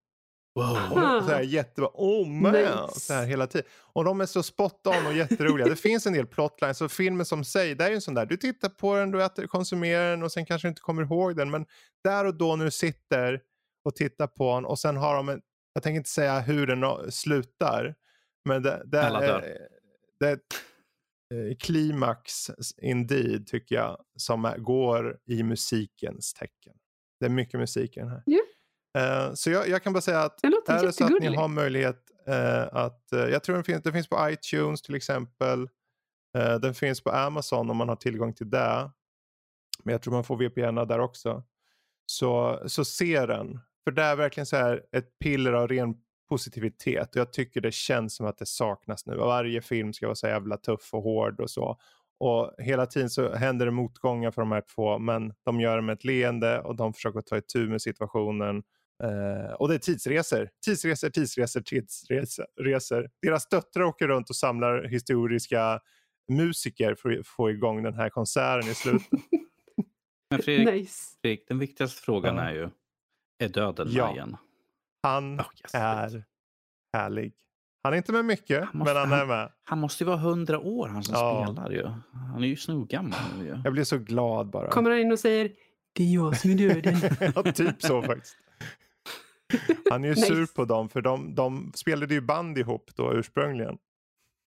De, 0.61 1.23
så 1.27 1.31
här, 1.31 1.43
jättebra, 1.43 1.91
oh 1.95 2.29
man, 2.29 2.53
Nice. 2.53 3.01
så 3.01 3.13
här 3.15 3.27
hela 3.27 3.47
tiden. 3.47 3.67
Och 3.93 4.05
de 4.05 4.21
är 4.21 4.27
så 4.27 4.43
spot 4.43 4.87
on 4.87 5.07
och 5.07 5.13
jätteroliga. 5.13 5.69
det 5.69 5.77
finns 5.77 6.07
en 6.07 6.13
del 6.13 6.27
plotlines 6.27 6.81
och 6.81 6.93
filmen 6.93 7.27
som 7.27 7.45
säger, 7.45 7.75
det 7.75 7.85
är 7.85 7.89
ju 7.89 7.95
en 7.95 8.01
sån 8.01 8.15
där, 8.15 8.27
du 8.27 8.37
tittar 8.37 8.69
på 8.69 8.97
den, 8.97 9.11
du 9.11 9.25
äter, 9.25 9.47
konsumerar 9.47 10.11
den 10.11 10.23
och 10.23 10.33
sen 10.33 10.47
kanske 10.47 10.69
du 10.69 10.71
inte 10.71 10.81
kommer 10.81 11.03
ihåg 11.03 11.37
den. 11.37 11.51
Men 11.51 11.67
där 12.05 12.25
och 12.25 12.35
då 12.35 12.57
när 12.57 12.65
du 12.65 12.71
sitter 12.71 13.41
och 13.85 13.95
tittar 13.97 14.27
på 14.27 14.55
den 14.55 14.65
och 14.65 14.79
sen 14.79 14.97
har 14.97 15.17
de 15.17 15.29
en, 15.29 15.41
jag 15.75 15.83
tänker 15.83 15.97
inte 15.97 16.11
säga 16.11 16.41
hur 16.41 16.67
den 16.67 17.13
slutar. 17.13 17.95
Men 18.45 18.63
det, 18.63 18.83
det, 18.87 18.99
är, 18.99 19.59
det 20.21 20.29
är 20.29 20.33
ett 20.33 20.41
eh, 21.35 21.57
klimax 21.57 22.51
indeed 22.83 23.47
tycker 23.47 23.75
jag 23.75 24.05
som 24.17 24.45
är, 24.45 24.59
går 24.59 25.19
i 25.27 25.43
musikens 25.43 26.35
tecken. 26.35 26.75
Det 27.21 27.27
är 27.27 27.31
mycket 27.31 27.61
musik 27.61 27.97
i 27.97 28.01
den 28.01 28.09
här. 28.09 28.23
Ja. 28.27 28.41
Eh, 28.97 29.35
så 29.35 29.51
jag, 29.51 29.69
jag 29.69 29.83
kan 29.83 29.93
bara 29.93 30.01
säga 30.01 30.21
att 30.21 30.39
Det 30.43 30.47
är 30.47 30.83
det 30.87 30.93
så 30.93 31.05
att 31.05 31.21
ni 31.21 31.37
har 31.37 31.49
möjlighet 31.49 31.97
eh, 32.27 32.63
att, 32.63 33.13
eh, 33.13 33.19
jag 33.19 33.45
tror 33.45 33.55
den 33.55 33.65
finns, 33.65 33.83
den 33.83 33.93
finns 33.93 34.09
på 34.09 34.31
iTunes 34.31 34.83
till 34.83 34.95
exempel. 34.95 35.69
Den 36.61 36.75
finns 36.75 37.01
på 37.01 37.11
Amazon 37.11 37.71
om 37.71 37.77
man 37.77 37.89
har 37.89 37.97
tillgång 37.97 38.35
till 38.35 38.51
det. 38.51 38.91
Men 39.85 39.93
jag 39.93 40.03
tror 40.03 40.13
man 40.13 40.25
får 40.25 40.37
VPN 40.37 40.75
där 40.75 40.99
också. 40.99 41.43
Så, 42.07 42.63
så 42.67 42.85
se 42.85 43.27
den. 43.27 43.61
För 43.85 43.91
det 43.91 44.03
är 44.03 44.17
verkligen 44.17 44.47
så 44.47 44.57
här 44.57 44.83
ett 44.93 45.19
piller 45.19 45.53
av 45.53 45.69
ren 45.69 45.95
positivitet. 46.29 47.11
Och 47.11 47.21
jag 47.21 47.33
tycker 47.33 47.61
det 47.61 47.75
känns 47.75 48.17
som 48.17 48.27
att 48.27 48.39
det 48.39 48.47
saknas 48.47 49.07
nu. 49.07 49.17
Varje 49.17 49.63
film 49.63 49.93
ska 49.93 50.07
vara 50.07 50.15
så 50.15 50.27
jävla 50.27 50.57
tuff 50.57 50.95
och 50.95 51.03
hård 51.03 51.41
och 51.41 51.51
så. 51.51 51.79
Och 52.19 52.55
hela 52.59 52.87
tiden 52.87 53.11
så 53.11 53.35
händer 53.35 53.67
det 53.67 53.73
motgångar 53.73 54.31
för 54.31 54.43
de 54.43 54.53
här 54.53 54.63
två. 54.75 54.99
Men 54.99 55.33
de 55.45 55.61
gör 55.61 55.77
det 55.77 55.83
med 55.83 55.93
ett 55.93 56.05
leende 56.05 56.61
och 56.61 56.77
de 56.77 56.93
försöker 56.93 57.21
ta 57.21 57.37
itu 57.37 57.69
med 57.69 57.83
situationen. 57.83 58.63
Eh, 59.05 59.53
och 59.55 59.69
det 59.69 59.75
är 59.75 59.79
tidsresor. 59.79 60.49
Tidsresor, 60.65 61.09
tidsresor, 61.11 61.61
tidsresor. 61.61 63.11
Deras 63.23 63.49
döttrar 63.49 63.85
åker 63.85 64.09
runt 64.09 64.31
och 64.31 64.37
samlar 64.37 64.85
historiska 64.85 65.81
musiker 66.33 66.95
för 66.95 67.19
att 67.19 67.27
få 67.27 67.51
igång 67.51 67.83
den 67.83 67.95
här 67.95 68.09
konserten 68.11 68.71
i 68.71 68.75
slutet. 68.75 69.09
Men 70.31 70.43
Fredrik, 70.43 70.75
Nice. 70.75 71.17
Fredrik, 71.23 71.49
den 71.49 71.59
viktigaste 71.59 72.03
frågan 72.03 72.39
är 72.39 72.53
ju, 72.53 72.69
är 73.39 73.49
döden 73.49 73.89
Ja. 73.91 74.13
igen? 74.13 74.37
Han 75.03 75.41
Oh, 75.41 75.45
yes, 75.63 75.75
är 75.75 76.25
härlig. 76.97 77.33
Han 77.83 77.93
är 77.93 77.97
inte 77.97 78.13
med 78.13 78.25
mycket, 78.25 78.65
Han 78.65 78.79
måste- 78.79 78.95
men 78.95 79.09
han 79.11 79.21
är 79.21 79.27
med. 79.27 79.53
Han 79.65 79.79
måste 79.81 80.05
ju 80.05 80.09
vara 80.09 80.17
hundra 80.19 80.59
år 80.61 80.89
han 80.89 81.03
som 81.03 81.15
Ja. 81.15 81.45
spelar 81.47 81.71
ju. 81.71 81.87
Han 82.13 82.43
är 82.45 82.49
ju 82.49 82.57
snorgammal 82.57 83.21
nu 83.39 83.45
ju. 83.47 83.61
Jag 83.65 83.73
blir 83.73 83.85
så 83.85 83.99
glad 83.99 84.51
bara. 84.51 84.71
Kommer 84.71 84.91
han 84.91 85.01
in 85.01 85.13
och 85.13 85.19
säger 85.19 85.53
det 85.93 86.03
är 86.03 86.15
jag 86.15 86.37
som 86.37 86.51
är 86.51 86.55
döden. 86.55 86.97
ja, 87.35 87.53
typ 87.53 87.83
så 87.83 88.03
faktiskt. 88.03 88.37
Han 89.91 90.05
är 90.05 90.09
ju 90.09 90.15
Nice. 90.15 90.27
sur 90.27 90.47
på 90.47 90.65
dem 90.65 90.89
för 90.89 91.01
de, 91.01 91.35
de 91.35 91.73
spelade 91.75 92.15
ju 92.15 92.21
band 92.21 92.59
ihop 92.59 92.91
då 92.95 93.13
ursprungligen. 93.15 93.79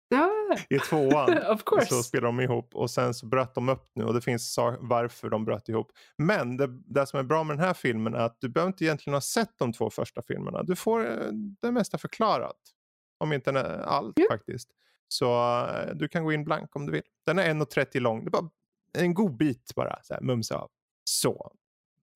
ja, 0.09 0.29
I 0.69 0.79
tvåan. 0.79 1.37
of 1.53 1.63
course. 1.63 1.85
Så 1.87 2.03
spelade 2.03 2.27
de 2.27 2.39
ihop 2.39 2.75
och 2.75 2.91
sen 2.91 3.13
så 3.13 3.25
bröt 3.25 3.55
de 3.55 3.69
upp 3.69 3.89
nu 3.95 4.03
och 4.03 4.13
det 4.13 4.21
finns 4.21 4.59
varför 4.79 5.29
de 5.29 5.45
bröt 5.45 5.69
ihop. 5.69 5.91
Men 6.17 6.57
det, 6.57 6.67
det 6.85 7.05
som 7.07 7.19
är 7.19 7.23
bra 7.23 7.43
med 7.43 7.57
den 7.57 7.65
här 7.65 7.73
filmen 7.73 8.13
är 8.13 8.19
att 8.19 8.37
du 8.41 8.49
behöver 8.49 8.67
inte 8.69 8.83
egentligen 8.85 9.13
ha 9.13 9.21
sett 9.21 9.57
de 9.57 9.73
två 9.73 9.89
första 9.89 10.21
filmerna. 10.21 10.63
Du 10.63 10.75
får 10.75 11.05
eh, 11.05 11.27
det 11.61 11.71
mesta 11.71 11.97
förklarat. 11.97 12.57
Om 13.19 13.33
inte 13.33 13.81
allt 13.85 14.13
Ja. 14.19 14.25
faktiskt. 14.31 14.69
Så 15.07 15.25
eh, 15.67 15.95
du 15.95 16.07
kan 16.07 16.23
gå 16.23 16.31
in 16.33 16.43
blank 16.43 16.75
om 16.75 16.85
du 16.85 16.91
vill. 16.91 17.03
Den 17.25 17.39
är 17.39 17.53
1.30 17.53 17.99
lång. 17.99 18.23
Det 18.23 18.29
är 18.29 18.31
bara 18.31 18.49
en 18.97 19.13
god 19.13 19.37
bit 19.37 19.71
bara. 19.75 19.99
Så 20.03 20.13
här, 20.13 20.21
mumsa 20.21 20.55
av. 20.57 20.69
Så. 21.03 21.51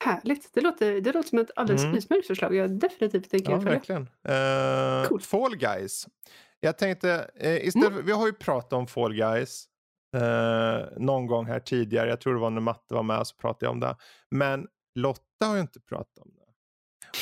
Härligt. 0.03 0.49
Det 0.53 0.61
låter, 0.61 1.01
det 1.01 1.13
låter 1.13 1.29
som 1.29 1.39
ett 1.39 1.51
alldeles 1.55 1.83
Mm. 1.83 1.97
utmärkt 1.97 2.27
förslag. 2.27 2.55
Jag 2.55 2.71
definitivt 2.79 3.31
tänker 3.31 3.51
Ja, 3.51 3.57
verkligen. 3.57 4.01
Uh, 4.01 5.07
Coolt. 5.07 5.25
Fall 5.25 5.55
Guys. 5.55 6.07
Jag 6.59 6.77
tänkte, 6.77 7.31
eh, 7.35 7.67
istället, 7.67 8.05
vi 8.05 8.11
har 8.11 8.27
ju 8.27 8.33
pratat 8.33 8.73
om 8.73 8.87
Fall 8.87 9.13
Guys 9.13 9.65
eh, 10.17 10.87
någon 10.97 11.27
gång 11.27 11.45
här 11.45 11.59
tidigare. 11.59 12.09
Jag 12.09 12.21
tror 12.21 12.33
det 12.33 12.39
var 12.39 12.49
när 12.49 12.61
Matte 12.61 12.93
var 12.93 13.03
med 13.03 13.27
så 13.27 13.35
pratade 13.35 13.65
jag 13.65 13.71
om 13.71 13.79
det. 13.79 13.95
Men 14.31 14.67
Lotta 14.95 15.45
har 15.45 15.55
ju 15.55 15.61
inte 15.61 15.79
pratat 15.79 16.17
om 16.17 16.31
det. 16.35 16.40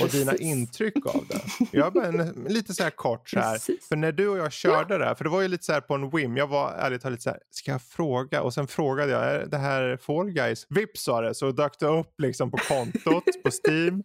Och 0.01 0.09
dina 0.09 0.35
intryck 0.35 1.05
av 1.05 1.25
det. 1.29 1.41
Jag 1.71 1.93
bara 1.93 2.05
en, 2.07 2.45
lite 2.47 2.73
så 2.73 2.83
här 2.83 2.89
kort 2.89 3.29
så 3.29 3.39
här. 3.39 3.53
Precis. 3.53 3.87
För 3.87 3.95
när 3.95 4.11
du 4.11 4.27
och 4.27 4.37
jag 4.37 4.51
körde 4.51 4.97
det 4.97 5.05
här, 5.05 5.15
för 5.15 5.23
det 5.23 5.29
var 5.29 5.41
ju 5.41 5.47
lite 5.47 5.65
så 5.65 5.73
här 5.73 5.81
på 5.81 5.93
en 5.93 6.09
whim. 6.09 6.37
Jag 6.37 6.47
var 6.47 6.71
ärligt 6.71 7.01
talat 7.01 7.11
lite 7.13 7.23
så 7.23 7.29
här, 7.29 7.39
ska 7.49 7.71
jag 7.71 7.81
fråga? 7.81 8.41
Och 8.41 8.53
sen 8.53 8.67
frågade 8.67 9.11
jag, 9.11 9.23
är 9.23 9.45
det 9.45 9.57
här 9.57 9.97
Fall 9.97 10.31
Guys? 10.31 10.65
Vips 10.69 11.03
sa 11.03 11.21
det, 11.21 11.35
så 11.35 11.51
dök 11.51 11.79
det 11.79 11.87
upp 11.87 12.13
liksom 12.21 12.51
på 12.51 12.57
kontot 12.57 13.23
på 13.43 13.49
Steam. 13.67 14.03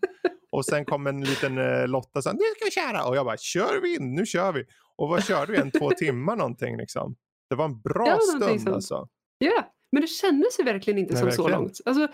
Och 0.52 0.64
sen 0.64 0.84
kom 0.84 1.06
en 1.06 1.24
liten 1.24 1.58
eh, 1.58 1.88
Lotta 1.88 2.18
och 2.18 2.22
sa, 2.24 2.32
nu 2.32 2.38
ska 2.56 2.64
vi 2.64 2.70
köra. 2.70 3.04
Och 3.04 3.16
jag 3.16 3.24
bara, 3.26 3.36
kör 3.36 3.80
vi 3.82 3.94
in, 3.96 4.14
nu 4.14 4.26
kör 4.26 4.52
vi. 4.52 4.64
Och 4.96 5.08
vad 5.08 5.24
körde 5.24 5.52
vi? 5.52 5.58
En 5.58 5.70
två 5.70 5.90
timmar 5.90 6.36
någonting 6.36 6.76
liksom. 6.76 7.14
Det 7.50 7.54
var 7.56 7.64
en 7.64 7.80
bra 7.80 8.06
Ja, 8.08 8.18
stund 8.18 8.60
sånt. 8.60 8.68
alltså. 8.74 9.08
Ja, 9.38 9.70
men 9.92 10.00
det 10.02 10.06
kändes 10.08 10.60
ju 10.60 10.64
verkligen 10.64 10.98
inte 10.98 11.12
Nej, 11.14 11.22
som 11.22 11.30
så 11.32 11.42
verkligen. 11.42 11.60
långt. 11.62 11.78
Alltså, 11.84 12.08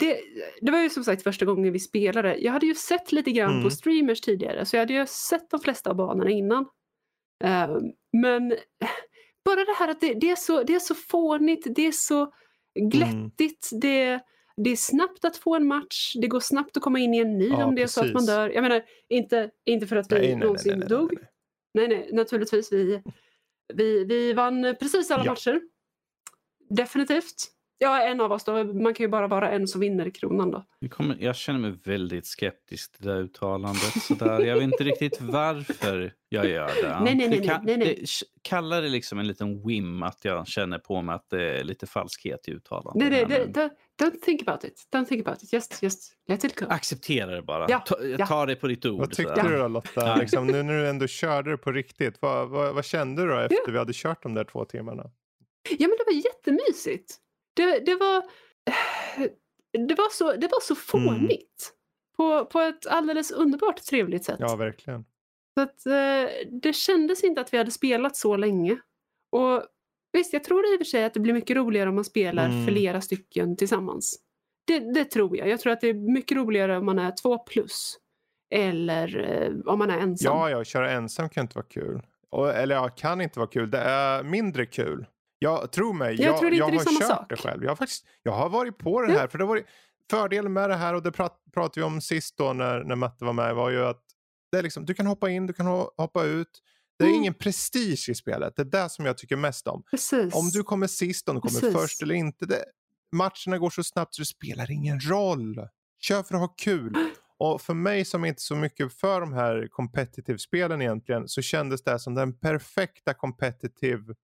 det, 0.00 0.20
det 0.60 0.72
var 0.72 0.78
ju 0.80 0.90
som 0.90 1.04
sagt 1.04 1.22
första 1.22 1.44
gången 1.44 1.72
vi 1.72 1.78
spelade. 1.78 2.36
Jag 2.38 2.52
hade 2.52 2.66
ju 2.66 2.74
sett 2.74 3.12
lite 3.12 3.30
grann 3.32 3.50
Mm. 3.52 3.64
på 3.64 3.70
streamers 3.70 4.20
tidigare 4.20 4.64
så 4.66 4.76
jag 4.76 4.80
hade 4.80 4.92
ju 4.94 5.06
sett 5.06 5.50
de 5.50 5.60
flesta 5.60 5.90
av 5.90 5.96
banorna 5.96 6.30
innan. 6.30 6.66
Eh, 7.44 7.76
men 8.12 8.48
bara 9.44 9.64
det 9.64 9.74
här 9.78 9.88
att 9.88 10.00
det, 10.00 10.14
det, 10.14 10.30
är 10.30 10.36
så, 10.36 10.62
det 10.62 10.74
är 10.74 10.78
så 10.78 10.94
fånigt, 10.94 11.66
det 11.76 11.86
är 11.86 11.92
så 11.92 12.32
glättigt, 12.90 13.68
det, 13.80 14.20
det 14.56 14.70
är 14.70 14.76
snabbt 14.76 15.24
att 15.24 15.36
få 15.36 15.54
en 15.56 15.66
match, 15.66 16.12
det 16.20 16.26
går 16.26 16.40
snabbt 16.40 16.76
att 16.76 16.82
komma 16.82 16.98
in 16.98 17.14
i 17.14 17.18
en 17.18 17.38
ny 17.38 17.48
Ja, 17.48 17.64
om 17.64 17.74
det 17.74 17.82
är 17.82 17.86
så 17.86 18.04
att 18.04 18.12
man 18.12 18.26
dör. 18.26 18.50
Jag 18.50 18.62
menar, 18.62 18.82
inte, 19.08 19.50
inte 19.64 19.86
för 19.86 19.96
att 19.96 20.12
vi 20.12 20.14
Nej, 20.16 20.22
nej, 20.26 20.36
nej, 20.36 20.44
någonsin 20.44 20.70
nej, 20.72 20.78
nej, 20.78 20.88
dog. 20.88 21.14
Nej, 21.74 21.88
nej, 21.88 22.10
naturligtvis. 22.12 22.72
Vi, 22.72 23.02
vi, 23.74 24.04
vi 24.04 24.32
vann 24.32 24.74
precis 24.80 25.10
alla 25.10 25.24
Ja. 25.24 25.30
matcher. 25.30 25.60
Definitivt. 26.70 27.34
Ja, 27.78 28.02
en 28.02 28.20
av 28.20 28.32
oss 28.32 28.44
då. 28.44 28.64
Man 28.64 28.94
kan 28.94 29.04
ju 29.04 29.08
bara 29.08 29.26
vara 29.26 29.50
en 29.50 29.68
som 29.68 29.80
vinner 29.80 30.10
kronan 30.10 30.50
då. 30.50 30.64
Jag, 30.78 30.90
kommer, 30.90 31.16
jag 31.20 31.36
känner 31.36 31.58
mig 31.60 31.74
väldigt 31.84 32.26
skeptisk 32.26 32.92
till 32.96 33.06
det 33.06 33.12
där 33.14 33.20
uttalandet. 33.20 34.02
Sådär. 34.02 34.40
Jag 34.40 34.54
vet 34.54 34.62
inte 34.64 34.84
riktigt 34.84 35.20
varför 35.20 36.12
jag 36.28 36.46
gör 36.46 36.66
det. 36.82 37.00
Nej, 37.04 37.14
nej, 37.14 37.28
nej, 37.28 37.38
Det 37.38 37.46
kan- 37.46 37.64
nej, 37.64 37.76
nej. 37.76 37.94
Det, 38.00 38.06
kalla 38.42 38.80
det 38.80 38.88
liksom 38.88 39.18
en 39.18 39.26
liten 39.26 39.66
whim 39.66 40.02
att 40.02 40.24
jag 40.24 40.46
känner 40.46 40.78
på 40.78 41.02
mig 41.02 41.14
att 41.14 41.30
det 41.30 41.58
är 41.58 41.64
lite 41.64 41.86
falskhet 41.86 42.48
i 42.48 42.50
uttalandet. 42.52 42.94
Nej, 42.94 43.10
nej, 43.10 43.26
det, 43.52 43.70
men 43.98 44.10
don't, 44.10 44.20
think 44.24 44.42
about 44.48 44.64
it. 44.64 44.88
Don't 44.94 45.04
think 45.04 45.26
about 45.28 45.42
it. 45.42 45.52
Just, 45.52 45.82
just 45.82 46.12
let 46.28 46.44
it 46.44 46.60
go. 46.60 46.66
Acceptera 46.68 47.30
det 47.30 47.42
bara. 47.42 47.66
Ja, 47.68 47.78
Ta, 47.78 48.04
ja. 48.04 48.26
ta 48.26 48.46
det 48.46 48.56
på 48.56 48.66
ditt 48.66 48.86
ord. 48.86 48.98
Vad 49.00 49.10
tyckte 49.12 49.34
sådär. 49.36 49.48
du 49.50 49.58
då 49.58 49.68
Lotta? 49.68 49.90
Ja. 50.06 50.16
Liksom, 50.16 50.46
nu 50.46 50.62
när 50.62 50.78
du 50.78 50.88
ändå 50.88 51.06
körde 51.06 51.50
det 51.50 51.56
på 51.58 51.72
riktigt, 51.72 52.16
vad, 52.20 52.48
vad, 52.48 52.74
vad 52.74 52.84
kände 52.84 53.22
du 53.22 53.28
då 53.28 53.38
efter 53.38 53.72
vi 53.72 53.78
hade 53.78 53.92
kört 53.94 54.22
de 54.22 54.34
där 54.34 54.44
två 54.44 54.64
timmarna? 54.64 55.02
Ja, 55.70 55.88
men 55.88 55.96
det 55.98 56.04
var 56.06 56.12
jättemysigt. 56.24 57.16
Det, 57.54 57.80
det 57.86 57.94
var... 57.94 58.22
Det 59.88 59.94
var 59.94 60.12
så, 60.12 60.32
det 60.32 60.48
var 60.48 60.60
så 60.60 60.74
fånigt. 60.74 61.72
På, 62.16 62.44
på 62.44 62.60
ett 62.60 62.86
alldeles 62.86 63.30
underbart 63.30 63.82
trevligt 63.82 64.24
sätt. 64.24 64.36
Ja, 64.40 64.56
verkligen. 64.56 65.04
Så 65.54 65.60
att, 65.60 65.86
eh, 65.86 66.30
det 66.62 66.72
kändes 66.72 67.24
inte 67.24 67.40
att 67.40 67.52
vi 67.54 67.58
hade 67.58 67.70
spelat 67.70 68.16
så 68.16 68.36
länge. 68.36 68.76
Och 69.32 69.62
visst, 70.12 70.32
jag 70.32 70.44
tror 70.44 70.64
i 70.72 70.76
och 70.76 70.78
för 70.78 70.84
sig 70.84 71.04
att 71.04 71.14
det 71.14 71.20
blir 71.20 71.34
mycket 71.34 71.56
roligare 71.56 71.88
om 71.88 71.94
man 71.94 72.04
spelar 72.04 72.48
Mm. 72.48 72.66
flera 72.66 73.00
stycken 73.00 73.56
tillsammans. 73.56 74.18
Det, 74.66 74.78
det 74.94 75.04
tror 75.04 75.36
jag. 75.36 75.48
Jag 75.48 75.60
tror 75.60 75.72
att 75.72 75.80
det 75.80 75.88
är 75.88 75.94
mycket 76.12 76.36
roligare 76.36 76.76
om 76.78 76.86
man 76.86 76.98
är 76.98 77.12
två 77.22 77.38
plus. 77.38 77.98
Eller 78.54 79.30
eh, 79.42 79.72
om 79.72 79.78
man 79.78 79.90
är 79.90 79.98
ensam. 79.98 80.32
Ja, 80.36 80.50
ja, 80.50 80.64
köra 80.64 80.90
ensam 80.90 81.28
kan 81.28 81.42
inte 81.44 81.56
vara 81.56 81.66
kul. 81.66 82.02
Och, 82.30 82.50
eller 82.54 82.74
ja, 82.74 82.88
kan 82.88 83.20
inte 83.20 83.38
vara 83.38 83.50
kul. 83.50 83.70
Det 83.70 83.78
är 83.78 84.22
mindre 84.22 84.66
kul. 84.66 85.06
Jag 85.44 85.72
tror 85.72 85.92
mig, 85.94 86.14
Jag 86.14 86.32
jag, 86.32 86.38
tror 86.38 86.52
jag 86.54 86.68
är 86.68 86.72
har 86.78 86.84
kört 87.00 87.08
sak. 87.08 87.26
det 87.28 87.36
själv. 87.36 87.62
Jag 87.62 87.70
har, 87.70 87.76
faktiskt, 87.76 88.04
jag 88.22 88.32
har 88.32 88.48
varit 88.48 88.78
på 88.78 89.02
det 89.02 89.12
Ja. 89.12 89.18
här. 89.18 89.28
För 89.28 89.38
det 89.38 89.44
var 89.44 89.62
fördelen 90.10 90.52
med 90.52 90.70
det 90.70 90.76
här 90.76 90.94
och 90.94 91.02
det 91.02 91.12
prat, 91.12 91.42
pratade 91.54 91.80
vi 91.80 91.82
om 91.94 92.00
sist 92.00 92.36
då 92.36 92.52
när, 92.52 92.84
när 92.84 92.96
Matte 92.96 93.24
var 93.24 93.32
med 93.32 93.54
var 93.54 93.70
ju 93.70 93.84
att 93.84 94.02
det 94.52 94.58
är 94.58 94.62
liksom, 94.62 94.84
du 94.86 94.94
kan 94.94 95.06
hoppa 95.06 95.30
in, 95.30 95.46
du 95.46 95.52
kan 95.52 95.66
ho- 95.68 95.88
hoppa 95.96 96.24
ut. 96.24 96.60
Det 96.98 97.04
är 97.04 97.08
Mm. 97.08 97.20
ingen 97.20 97.34
prestige 97.34 98.08
i 98.08 98.14
spelet. 98.14 98.52
Det 98.56 98.62
är 98.62 98.66
det 98.82 98.88
som 98.90 99.06
jag 99.06 99.18
tycker 99.18 99.36
mest 99.36 99.66
om. 99.66 99.82
Precis. 99.90 100.34
Om 100.34 100.48
du 100.50 100.62
kommer 100.62 100.86
sist, 100.86 101.28
om 101.28 101.34
du 101.34 101.40
kommer 101.40 101.60
Precis. 101.60 101.74
först 101.76 102.02
eller 102.02 102.14
inte. 102.14 102.46
Det, 102.46 102.64
matcherna 103.12 103.58
går 103.58 103.70
så 103.70 103.84
snabbt 103.84 104.14
så 104.14 104.22
det 104.22 104.26
spelar 104.26 104.70
ingen 104.70 105.00
roll. 105.00 105.68
Kör 106.00 106.22
för 106.22 106.34
att 106.34 106.40
ha 106.40 106.48
kul. 106.48 106.94
Och 107.38 107.60
för 107.60 107.74
mig 107.74 108.04
som 108.04 108.24
inte 108.24 108.42
så 108.42 108.54
mycket 108.56 108.92
för 108.94 109.20
de 109.20 109.32
här 109.32 109.68
competitive-spelen 109.70 110.82
egentligen 110.82 111.28
så 111.28 111.42
kändes 111.42 111.82
det 111.82 111.98
som 111.98 112.14
den 112.14 112.38
perfekta 112.38 113.14
competitive 113.14 114.14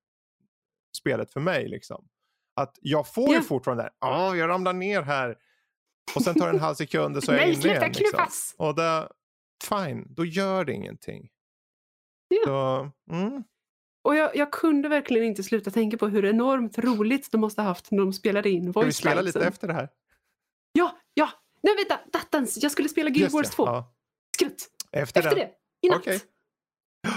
spelet 0.97 1.33
för 1.33 1.41
mig. 1.41 1.69
Liksom. 1.69 2.09
Att 2.57 2.79
jag 2.81 3.15
får 3.15 3.29
ju 3.29 3.35
Ja. 3.35 3.43
fortfarande 3.43 3.83
där, 3.83 3.91
ja 4.01 4.37
jag 4.37 4.49
ramlar 4.49 4.73
ner 4.73 5.03
här 5.03 5.37
och 6.15 6.23
sen 6.23 6.35
tar 6.35 6.47
det 6.47 6.53
en 6.53 6.61
halv 6.61 6.75
sekund 6.75 7.17
och 7.17 7.23
så 7.25 7.33
är 7.33 7.37
jag 7.37 7.49
inne 7.53 7.65
igen. 7.67 7.93
Liksom. 7.93 8.27
Och 8.59 8.75
det, 8.75 9.09
fine, 9.69 10.07
då 10.15 10.25
gör 10.25 10.65
det 10.65 10.73
ingenting. 10.73 11.29
Ja. 12.29 12.41
Så, 12.45 12.91
mm. 13.17 13.45
Och 14.05 14.15
jag, 14.17 14.37
jag 14.37 14.53
kunde 14.53 14.89
verkligen 14.89 15.27
inte 15.27 15.43
sluta 15.43 15.71
tänka 15.71 15.97
på 15.99 16.09
hur 16.09 16.25
enormt 16.25 16.79
roligt 16.79 17.33
de 17.33 17.41
måste 17.41 17.63
ha 17.63 17.69
haft 17.69 17.91
när 17.91 17.99
de 17.99 18.13
spelade 18.13 18.51
in 18.51 18.73
Ska 18.73 18.81
vi 18.81 18.85
voice 18.87 18.97
spela 18.97 19.21
lite 19.21 19.47
efter 19.47 19.69
det 19.69 19.75
här? 19.75 19.89
Ja, 20.73 20.99
ja! 21.15 21.31
Nej 21.63 21.75
vänta, 21.77 22.01
dattans! 22.13 22.63
Jag 22.63 22.73
skulle 22.73 22.89
spela 22.89 23.11
Guild 23.11 23.33
Wars 23.33 23.47
det, 23.51 23.53
2. 23.57 23.67
ja. 23.67 23.95
Skrutt! 24.37 24.69
Efter, 24.93 25.21
Efter 25.21 25.37
den. 25.37 25.49
det, 25.49 25.53
i 25.87 25.91
natt. 25.91 25.99
Okej. 26.01 26.21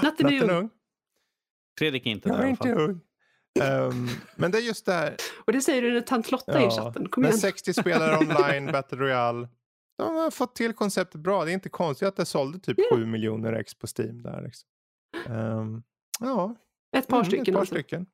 Natten 0.04 0.26
är 0.28 0.32
Natten 0.32 0.50
är 0.50 0.56
ung. 0.56 0.64
ung. 0.64 0.70
Fredrik 1.80 2.06
är 2.06 2.10
inte 2.12 2.30
Jag 2.30 2.38
där 2.38 2.44
i 2.44 2.48
är 2.48 2.50
alla 2.50 2.56
fall. 2.58 2.68
inte 2.70 2.82
ung. 2.82 3.02
Ehm, 3.62 4.08
men 4.36 4.52
det 4.52 4.58
är 4.58 4.62
just 4.62 4.86
det 4.86 4.94
här. 4.94 5.16
Och 5.46 5.54
det 5.54 5.62
säger 5.62 5.82
du 5.82 5.94
när 5.94 6.02
tant 6.02 6.32
Lotta 6.32 6.60
är 6.60 6.68
i 6.68 6.70
chatten. 6.70 7.10
Kom 7.10 7.26
igen. 7.26 7.38
60 7.38 7.74
spelare 7.82 8.18
online, 8.18 8.72
Battle 8.72 8.98
Royale. 8.98 9.48
De 9.98 10.16
har 10.16 10.32
fått 10.32 10.56
till 10.56 10.74
konceptet 10.74 11.22
bra. 11.22 11.46
Det 11.46 11.52
är 11.52 11.54
inte 11.54 11.70
konstigt 11.70 12.08
att 12.08 12.16
det 12.16 12.26
sålde 12.26 12.60
typ 12.60 12.78
Ja. 12.78 12.98
7 12.98 13.06
miljoner 13.06 13.54
ex 13.54 13.76
på 13.76 13.88
Steam 13.98 14.24
där. 14.24 14.42
Liksom. 14.42 14.70
Ehm, 15.28 15.84
ja, 16.20 16.56
Ett 16.98 17.08
par 17.08 17.18
mm, 17.18 17.26
stycken 17.26 17.42
ett 17.42 17.54
par 17.54 17.60
alltså. 17.60 17.76
stycken. 17.76 18.06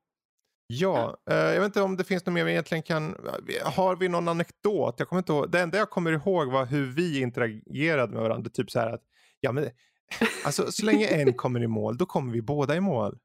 Ja, 0.68 1.18
eh, 1.30 1.36
jag 1.36 1.60
vet 1.60 1.66
inte 1.66 1.82
om 1.82 1.98
det 1.98 2.04
finns 2.04 2.26
något 2.26 2.34
mer 2.34 2.44
vi 2.44 2.52
egentligen 2.52 2.84
kan... 2.84 3.16
Har 3.64 3.96
vi 3.96 4.08
någon 4.08 4.28
anekdot? 4.28 4.96
Jag 4.98 5.08
kommer 5.08 5.20
inte 5.20 5.32
ihåg. 5.32 5.52
Det 5.52 5.60
enda 5.60 5.78
jag 5.78 5.90
kommer 5.90 6.12
ihåg 6.12 6.52
var 6.52 6.66
hur 6.66 6.86
vi 6.86 7.22
interagerade 7.22 8.14
med 8.14 8.22
varandra. 8.22 8.50
Typ 8.50 8.72
så 8.72 8.80
här 8.80 8.90
att, 8.90 9.02
ja 9.40 9.52
men, 9.52 9.70
alltså 10.46 10.72
så 10.72 10.86
länge 10.86 11.08
en 11.08 11.34
kommer 11.34 11.64
i 11.64 11.68
mål, 11.68 11.98
då 11.98 12.06
kommer 12.06 12.34
vi 12.34 12.42
båda 12.42 12.76
i 12.76 12.80
mål. 12.80 13.18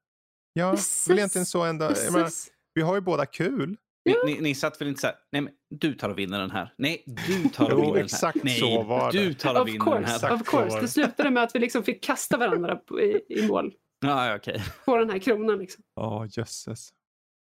Ja, 0.57 0.71
Precis. 0.71 1.11
väl 1.11 1.19
egentligen 1.19 1.47
så 1.47 1.63
ändå. 1.65 1.85
Menar, 1.85 2.29
vi 2.75 2.83
har 2.83 2.95
ju 2.95 3.01
båda 3.01 3.27
kul. 3.27 3.77
Ni, 4.05 4.15
ni, 4.27 4.41
ni 4.41 4.55
satt 4.55 4.81
väl 4.81 4.89
inte 4.89 5.01
så 5.01 5.07
här, 5.07 5.17
nej 5.33 5.43
men 5.43 5.53
du 5.71 5.95
tar 5.95 6.09
och 6.09 6.19
vinner 6.19 6.39
den 6.41 6.51
här. 6.51 6.75
Nej, 6.79 7.05
du 7.07 7.49
tar 7.49 7.71
och 7.73 7.79
vinner 7.79 7.87
den 7.87 7.97
här. 7.97 8.05
exakt 8.05 8.45
nej, 8.45 8.61
så 8.61 8.83
var 8.83 9.13
det. 9.13 9.19
du 9.19 9.35
tar 9.35 9.61
och 9.61 9.69
vinner 9.69 9.85
den 9.95 10.05
här. 10.05 10.17
of 10.17 10.41
Exakt 10.41 10.51
så 10.51 10.57
var 10.57 10.63
course. 10.63 10.77
det. 10.77 10.81
Det 10.83 10.89
slutade 10.89 11.31
med 11.31 11.43
att 11.43 11.55
vi 11.55 11.59
liksom 11.59 11.83
fick 11.83 12.05
kasta 12.05 12.37
varandra 12.37 12.77
på, 12.77 13.01
i, 13.01 13.21
i 13.29 13.47
mål 13.49 13.73
Ja, 14.07 14.27
ja, 14.29 14.37
okej. 14.37 14.63
på 14.85 14.97
den 14.97 15.11
här 15.11 15.19
kronan. 15.19 15.59
Liksom. 15.59 15.83
Ja, 15.97 16.27
jösses. 16.31 16.89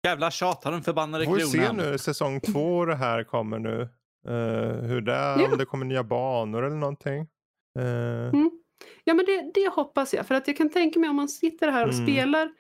Jävla 0.07 0.31
tjat, 0.31 0.65
har 0.65 0.73
den 0.73 0.83
förbannade 0.83 1.25
Får 1.25 1.35
vi 1.37 1.43
se 1.47 1.59
kronan. 1.59 1.77
nu 1.77 1.99
säsong 1.99 2.41
två 2.41 2.85
det 2.85 2.95
här 2.97 3.25
kommer 3.25 3.59
nu. 3.59 3.81
Eh, 4.29 4.83
hur 4.89 5.01
det 5.01 5.13
är, 5.15 5.39
Ja. 5.41 5.49
om 5.53 5.59
det 5.59 5.65
kommer 5.65 5.85
nya 5.87 6.05
banor 6.05 6.63
eller 6.67 6.77
någonting. 6.77 7.21
Eh, 7.79 8.29
Mm. 8.33 8.51
Ja 9.05 9.15
men 9.15 9.25
det, 9.27 9.51
det 9.55 9.69
hoppas 9.69 10.15
jag. 10.15 10.27
För 10.27 10.35
att 10.35 10.47
jag 10.49 10.57
kan 10.57 10.71
tänka 10.71 10.99
mig 11.01 11.11
om 11.11 11.17
man 11.17 11.29
sitter 11.29 11.71
här 11.71 11.89
och 11.89 11.93
Mm. 11.95 12.07
spelar 12.07 12.51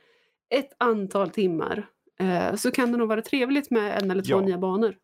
ett 0.50 0.72
antal 0.78 1.30
timmar 1.30 1.86
eh, 2.20 2.54
så 2.54 2.70
kan 2.70 2.92
det 2.92 2.98
nog 2.98 3.08
vara 3.08 3.22
trevligt 3.22 3.70
med 3.70 4.02
en 4.02 4.10
eller 4.10 4.22
två 4.22 4.30
Ja. 4.30 4.40
nya 4.40 4.58
banor. 4.58 4.96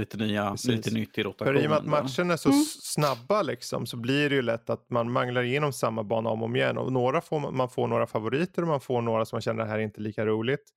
Lite 0.00 0.16
nya, 0.16 0.50
Precis. 0.50 0.70
lite 0.70 0.90
nytt 0.94 1.18
i 1.18 1.22
För 1.22 1.28
rotationen. 1.28 1.62
i 1.62 1.66
och 1.66 1.70
med 1.70 1.78
att 1.78 1.86
matcherna 1.86 2.32
är 2.32 2.36
så 2.36 2.48
Mm. 2.48 2.64
snabba 2.82 3.42
liksom, 3.42 3.86
så 3.86 3.96
blir 3.96 4.28
det 4.30 4.34
ju 4.36 4.42
lätt 4.42 4.70
att 4.70 4.90
man 4.90 5.12
manglar 5.12 5.42
igenom 5.42 5.72
samma 5.72 6.04
bana 6.04 6.30
om 6.30 6.40
och 6.42 6.44
om 6.44 6.56
igen. 6.56 6.78
Och 6.78 6.92
några 6.92 7.20
får, 7.20 7.50
man- 7.50 7.68
får 7.70 7.88
några 7.88 8.06
favoriter 8.06 8.62
och 8.62 8.68
man 8.68 8.80
får 8.80 9.02
några 9.02 9.24
som 9.24 9.36
man 9.36 9.42
känner 9.42 9.64
det 9.64 9.70
här 9.70 9.78
är 9.78 9.82
inte 9.82 10.00
lika 10.00 10.26
roligt. 10.26 10.70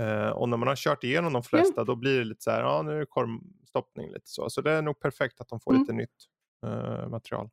Eh, 0.00 0.28
och 0.28 0.48
när 0.48 0.56
man 0.56 0.68
har 0.68 0.76
kört 0.76 1.04
igenom 1.04 1.32
de 1.32 1.42
flesta 1.42 1.84
då 1.84 1.96
blir 1.96 2.18
det 2.18 2.24
lite 2.24 2.42
så 2.42 2.50
här, 2.50 2.60
ja 2.60 2.82
nu 2.82 2.92
är 2.94 2.98
det 3.00 3.06
korvstoppning 3.06 4.08
lite 4.12 4.28
så. 4.30 4.50
Så 4.50 4.60
det 4.60 4.72
är 4.72 4.82
nog 4.82 5.00
perfekt 5.00 5.40
att 5.40 5.48
de 5.48 5.60
får 5.60 5.70
Mm. 5.70 5.82
lite 5.82 5.92
nytt 5.92 6.24
eh, 6.66 7.08
material. 7.08 7.48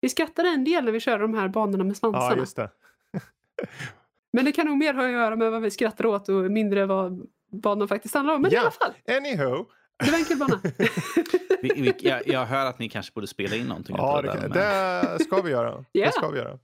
Vi 0.00 0.08
skrattade 0.08 0.48
en 0.48 0.64
del 0.64 0.84
när 0.84 0.92
vi 0.92 1.00
körde 1.00 1.22
de 1.24 1.34
här 1.34 1.48
banorna 1.48 1.84
med 1.84 1.96
svansarna. 1.96 2.30
Ja, 2.34 2.36
just 2.36 2.56
det. 2.56 2.70
Men 4.36 4.44
det 4.44 4.52
kan 4.52 4.66
nog 4.66 4.76
mer 4.78 4.94
ha 4.94 5.04
att 5.06 5.12
göra 5.12 5.36
med 5.36 5.50
vad 5.50 5.62
vi 5.62 5.70
skrattar 5.70 6.06
åt 6.06 6.28
och 6.28 6.34
mindre 6.50 6.86
vad 6.86 7.26
banan 7.52 7.88
faktiskt 7.88 8.14
handlar 8.14 8.34
om. 8.34 8.42
Men 8.42 8.50
Ja. 8.50 8.56
i 8.56 8.60
alla 8.60 8.70
fall, 8.70 8.92
Anyhow. 9.16 9.66
det 10.04 10.10
var 10.10 10.18
en 10.18 10.24
kul 10.24 10.38
bana. 10.38 10.60
Vi, 11.62 11.68
vi, 11.76 11.94
jag, 12.08 12.26
jag 12.28 12.46
hör 12.46 12.66
att 12.66 12.78
ni 12.78 12.88
kanske 12.88 13.12
borde 13.12 13.26
spela 13.26 13.56
in 13.56 13.66
någonting. 13.66 13.96
Ja, 13.98 14.22
det, 14.22 14.28
där, 14.28 14.34
kan- 14.40 14.50
men- 14.50 15.18
det 15.18 15.24
ska 15.24 15.42
vi 15.42 15.50
göra. 15.50 15.84
Ja. 15.92 16.06
Det 16.06 16.12
ska 16.12 16.28
vi 16.28 16.38
göra. 16.38 16.58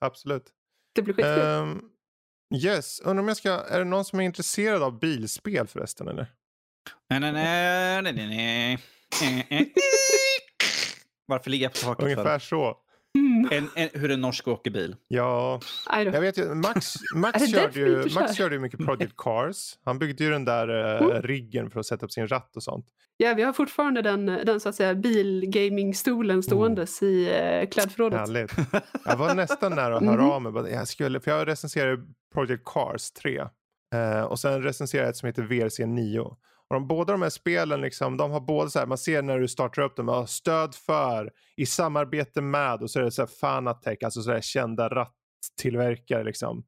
Absolut. 0.00 0.44
det 0.94 1.02
blir 1.02 1.14
skitkul. 1.14 1.42
Um, 1.42 1.82
yes, 2.54 3.00
undrar 3.00 3.22
om 3.22 3.28
jag 3.28 3.36
ska, 3.36 3.50
är 3.50 3.78
det 3.78 3.84
någon 3.84 4.04
som 4.04 4.20
är 4.20 4.24
intresserad 4.24 4.82
av 4.82 4.98
bilspel 4.98 5.66
förresten 5.66 6.08
eller? 6.08 6.26
Nej, 7.10 7.20
nej, 7.20 7.32
nej, 7.32 8.02
nej, 8.02 8.12
nej, 8.12 8.28
nej. 8.28 8.78
Eh, 9.50 9.58
eh. 9.60 9.66
Varför 11.26 11.50
ligger 11.50 11.64
jag 11.64 11.72
på 11.72 11.78
taket? 11.78 12.04
Ungefär 12.04 12.38
För? 12.38 12.46
så. 12.46 12.76
Mm. 13.18 13.48
En, 13.52 13.68
en, 13.74 14.00
hur 14.00 14.10
en 14.10 14.20
norsk 14.20 14.48
åker 14.48 14.70
bil. 14.70 14.96
Ja, 15.08 15.60
jag 15.92 16.20
vet 16.20 16.38
ju, 16.38 16.54
Max, 16.54 16.94
Max, 17.14 17.50
körde, 17.50 17.80
ju, 17.80 17.96
Max 17.96 18.14
kör? 18.14 18.34
körde 18.34 18.54
ju 18.54 18.60
mycket 18.60 18.84
Project 18.84 19.12
Cars. 19.16 19.78
Han 19.84 19.98
byggde 19.98 20.24
ju 20.24 20.30
den 20.30 20.44
där 20.44 20.96
eh, 20.96 21.06
Mm. 21.08 21.22
riggen 21.22 21.70
för 21.70 21.80
att 21.80 21.86
sätta 21.86 22.06
upp 22.06 22.12
sin 22.12 22.28
ratt 22.28 22.56
och 22.56 22.62
sånt. 22.62 22.86
Ja, 23.16 23.34
vi 23.34 23.42
har 23.42 23.52
fortfarande 23.52 24.02
den, 24.02 24.26
den 24.26 24.60
så 24.60 24.68
att 24.68 24.74
säga 24.74 24.94
bilgamingstolen 24.94 26.42
ståendes 26.42 27.02
i 27.02 27.28
eh, 27.30 27.68
klädförrådet. 27.68 28.18
Härligt. 28.20 28.52
Jag 29.04 29.16
var 29.16 29.34
nästan 29.34 29.74
nära 29.74 29.96
att 29.96 30.04
höra 30.04 30.24
av 30.32 30.42
mig. 30.42 30.72
Jag 30.72 30.88
skulle, 30.88 31.20
för 31.20 31.30
jag 31.30 31.48
recenserade 31.48 32.02
Project 32.34 32.62
Cars 32.64 33.10
3. 33.10 33.40
Eh, 33.94 34.22
och 34.22 34.38
sen 34.38 34.62
recenserade 34.62 35.06
jag 35.06 35.10
ett 35.10 35.16
som 35.16 35.26
heter 35.26 35.42
VRC 35.42 35.86
9. 35.86 36.36
Och 36.70 36.74
de, 36.74 36.86
båda 36.88 37.12
de 37.12 37.22
här 37.22 37.30
spelen, 37.30 37.80
liksom, 37.80 38.16
de 38.16 38.30
har 38.30 38.40
båda 38.40 38.70
så 38.70 38.78
här, 38.78 38.86
man 38.86 38.98
ser 38.98 39.22
när 39.22 39.38
du 39.38 39.48
startar 39.48 39.82
upp 39.82 39.96
dem, 39.96 40.26
stöd 40.28 40.74
för, 40.74 41.30
i 41.56 41.66
samarbete 41.66 42.40
med 42.40 42.82
och 42.82 42.90
så 42.90 42.98
är 43.00 43.04
det 43.04 43.10
så 43.10 43.22
här 43.22 43.26
Fanatec, 43.40 43.98
alltså 44.04 44.22
så 44.22 44.32
här 44.32 44.40
kända 44.40 44.88
rattillverkare 44.88 46.24
liksom. 46.24 46.64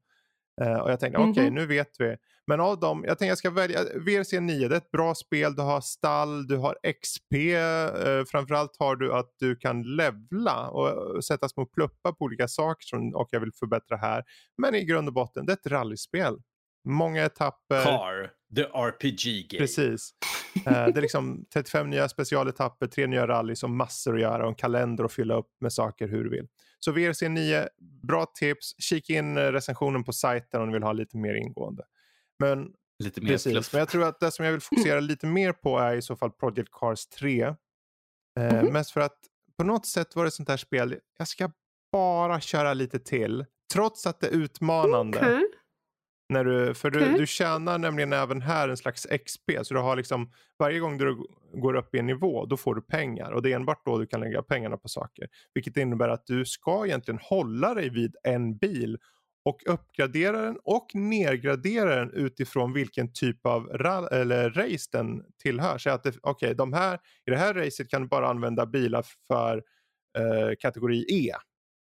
Eh, 0.61 0.77
och 0.77 0.91
jag 0.91 0.99
tänkte, 0.99 1.21
okej 1.21 1.45
Mhm. 1.45 1.53
nu 1.55 1.65
vet 1.65 1.95
vi. 1.99 2.15
Men 2.47 2.59
av 2.59 2.79
dem, 2.79 3.03
jag 3.07 3.17
tänkte 3.17 3.25
jag 3.25 3.37
ska 3.37 3.49
välja, 3.49 3.79
VRC 3.83 4.39
9 4.39 4.67
det 4.67 4.75
är 4.75 4.77
ett 4.77 4.91
bra 4.91 5.15
spel, 5.15 5.55
du 5.55 5.61
har 5.61 5.81
stall, 5.81 6.47
du 6.47 6.57
har 6.57 6.77
XP, 7.01 7.33
eh, 7.53 8.25
framförallt 8.25 8.75
har 8.79 8.95
du 8.95 9.13
att 9.13 9.33
du 9.39 9.55
kan 9.55 9.83
levla 9.95 10.69
och, 10.69 11.15
och 11.15 11.25
sätta 11.25 11.49
små 11.49 11.65
pluppar 11.65 12.11
på 12.11 12.25
olika 12.25 12.47
saker 12.47 12.85
som, 12.87 13.15
och 13.15 13.27
jag 13.31 13.39
vill 13.39 13.51
förbättra 13.59 13.97
här. 13.97 14.23
Men 14.57 14.75
i 14.75 14.83
grund 14.85 15.07
och 15.07 15.13
botten, 15.13 15.45
det 15.45 15.51
är 15.51 15.57
ett 15.57 15.67
rallyspel. 15.67 16.37
Många 16.83 17.25
etapper. 17.25 17.83
Car, 17.83 18.31
the 18.55 18.61
RPG 18.63 19.47
game. 19.49 19.59
Precis. 19.59 20.09
Eh, 20.65 20.71
det 20.71 20.97
är 20.97 21.01
liksom 21.01 21.45
35 21.53 21.89
nya 21.89 22.09
specialetapper, 22.09 22.87
tre 22.87 23.07
nya 23.07 23.27
rallys 23.27 23.63
och 23.63 23.69
massor 23.69 24.15
att 24.15 24.21
göra 24.21 24.43
och 24.43 24.49
en 24.49 24.55
kalender 24.55 25.03
att 25.03 25.11
fylla 25.13 25.35
upp 25.35 25.49
med 25.61 25.73
saker 25.73 26.07
hur 26.07 26.23
du 26.23 26.29
vill. 26.29 26.47
Så 26.79 26.91
VRC 26.91 27.21
9, 27.29 27.67
bra 28.03 28.25
tips. 28.25 28.75
Kika 28.83 29.13
in 29.13 29.37
eh, 29.37 29.41
recensionen 29.41 30.03
på 30.03 30.13
sajten 30.13 30.61
om 30.61 30.67
du 30.67 30.73
vill 30.73 30.83
ha 30.83 30.93
lite 30.93 31.17
mer 31.17 31.33
ingående. 31.33 31.83
Men 32.39 32.67
Lite 33.03 33.21
mer 33.21 33.27
Precis, 33.27 33.51
fluff. 33.53 33.73
men 33.73 33.79
jag 33.79 33.89
tror 33.89 34.03
att 34.07 34.19
det 34.19 34.31
som 34.31 34.45
jag 34.45 34.51
vill 34.51 34.61
fokusera 34.61 34.99
lite 34.99 35.25
mer 35.27 35.51
på 35.53 35.79
är 35.79 35.95
i 35.95 36.01
så 36.01 36.15
fall 36.15 36.31
Project 36.31 36.69
Cars 36.71 37.07
3. 37.07 37.41
Eh, 37.41 37.53
Mhm. 38.39 38.73
Mest 38.73 38.91
för 38.91 39.01
att 39.01 39.17
på 39.57 39.63
något 39.63 39.85
sätt 39.85 40.15
var 40.15 40.25
det 40.25 40.31
sånt 40.31 40.49
här 40.49 40.57
spel, 40.57 40.95
jag 41.17 41.27
ska 41.27 41.51
bara 41.91 42.39
köra 42.41 42.73
lite 42.73 42.99
till. 42.99 43.45
Trots 43.73 44.05
att 44.07 44.19
det 44.19 44.27
är 44.27 44.31
utmanande. 44.31 45.17
Okej. 45.19 45.43
När 46.31 46.43
du, 46.43 46.73
för 46.73 46.89
du, 46.89 46.99
Okej. 46.99 47.17
du 47.17 47.27
tjänar 47.27 47.77
nämligen 47.77 48.13
även 48.13 48.41
här 48.41 48.69
en 48.69 48.77
slags 48.77 49.07
XP. 49.25 49.51
Så 49.61 49.73
du 49.73 49.79
har 49.79 49.95
liksom, 49.95 50.31
varje 50.59 50.79
gång 50.79 50.97
du 50.97 51.17
går 51.53 51.75
upp 51.75 51.95
i 51.95 51.99
en 51.99 52.05
nivå, 52.05 52.45
då 52.45 52.57
får 52.57 52.75
du 52.75 52.81
pengar. 52.81 53.31
Och 53.31 53.41
det 53.41 53.51
är 53.51 53.55
enbart 53.55 53.85
då 53.85 53.97
du 53.97 54.07
kan 54.07 54.19
lägga 54.19 54.43
pengarna 54.43 54.77
på 54.77 54.87
saker. 54.87 55.27
Vilket 55.53 55.77
innebär 55.77 56.09
att 56.09 56.25
du 56.25 56.45
ska 56.45 56.85
egentligen 56.85 57.19
hålla 57.23 57.73
dig 57.73 57.89
vid 57.89 58.15
en 58.23 58.57
bil 58.57 58.97
och 59.45 59.63
uppgradera 59.65 60.41
den 60.41 60.57
och 60.63 60.87
nedgradera 60.93 61.95
den 61.95 62.11
utifrån 62.13 62.73
vilken 62.73 63.13
typ 63.13 63.45
av 63.45 63.69
eller 64.11 64.49
race 64.49 64.89
den 64.91 65.23
tillhör. 65.43 65.77
Så 65.77 65.89
att 65.89 66.03
det, 66.03 66.17
okej, 66.21 66.55
de 66.55 66.73
här, 66.73 66.95
i 67.25 67.31
det 67.31 67.37
här 67.37 67.53
racet 67.53 67.89
kan 67.89 68.01
du 68.01 68.07
bara 68.07 68.29
använda 68.29 68.65
bilar 68.65 69.05
för 69.27 69.63
eh, 70.17 70.55
kategori 70.59 71.05
E. 71.09 71.33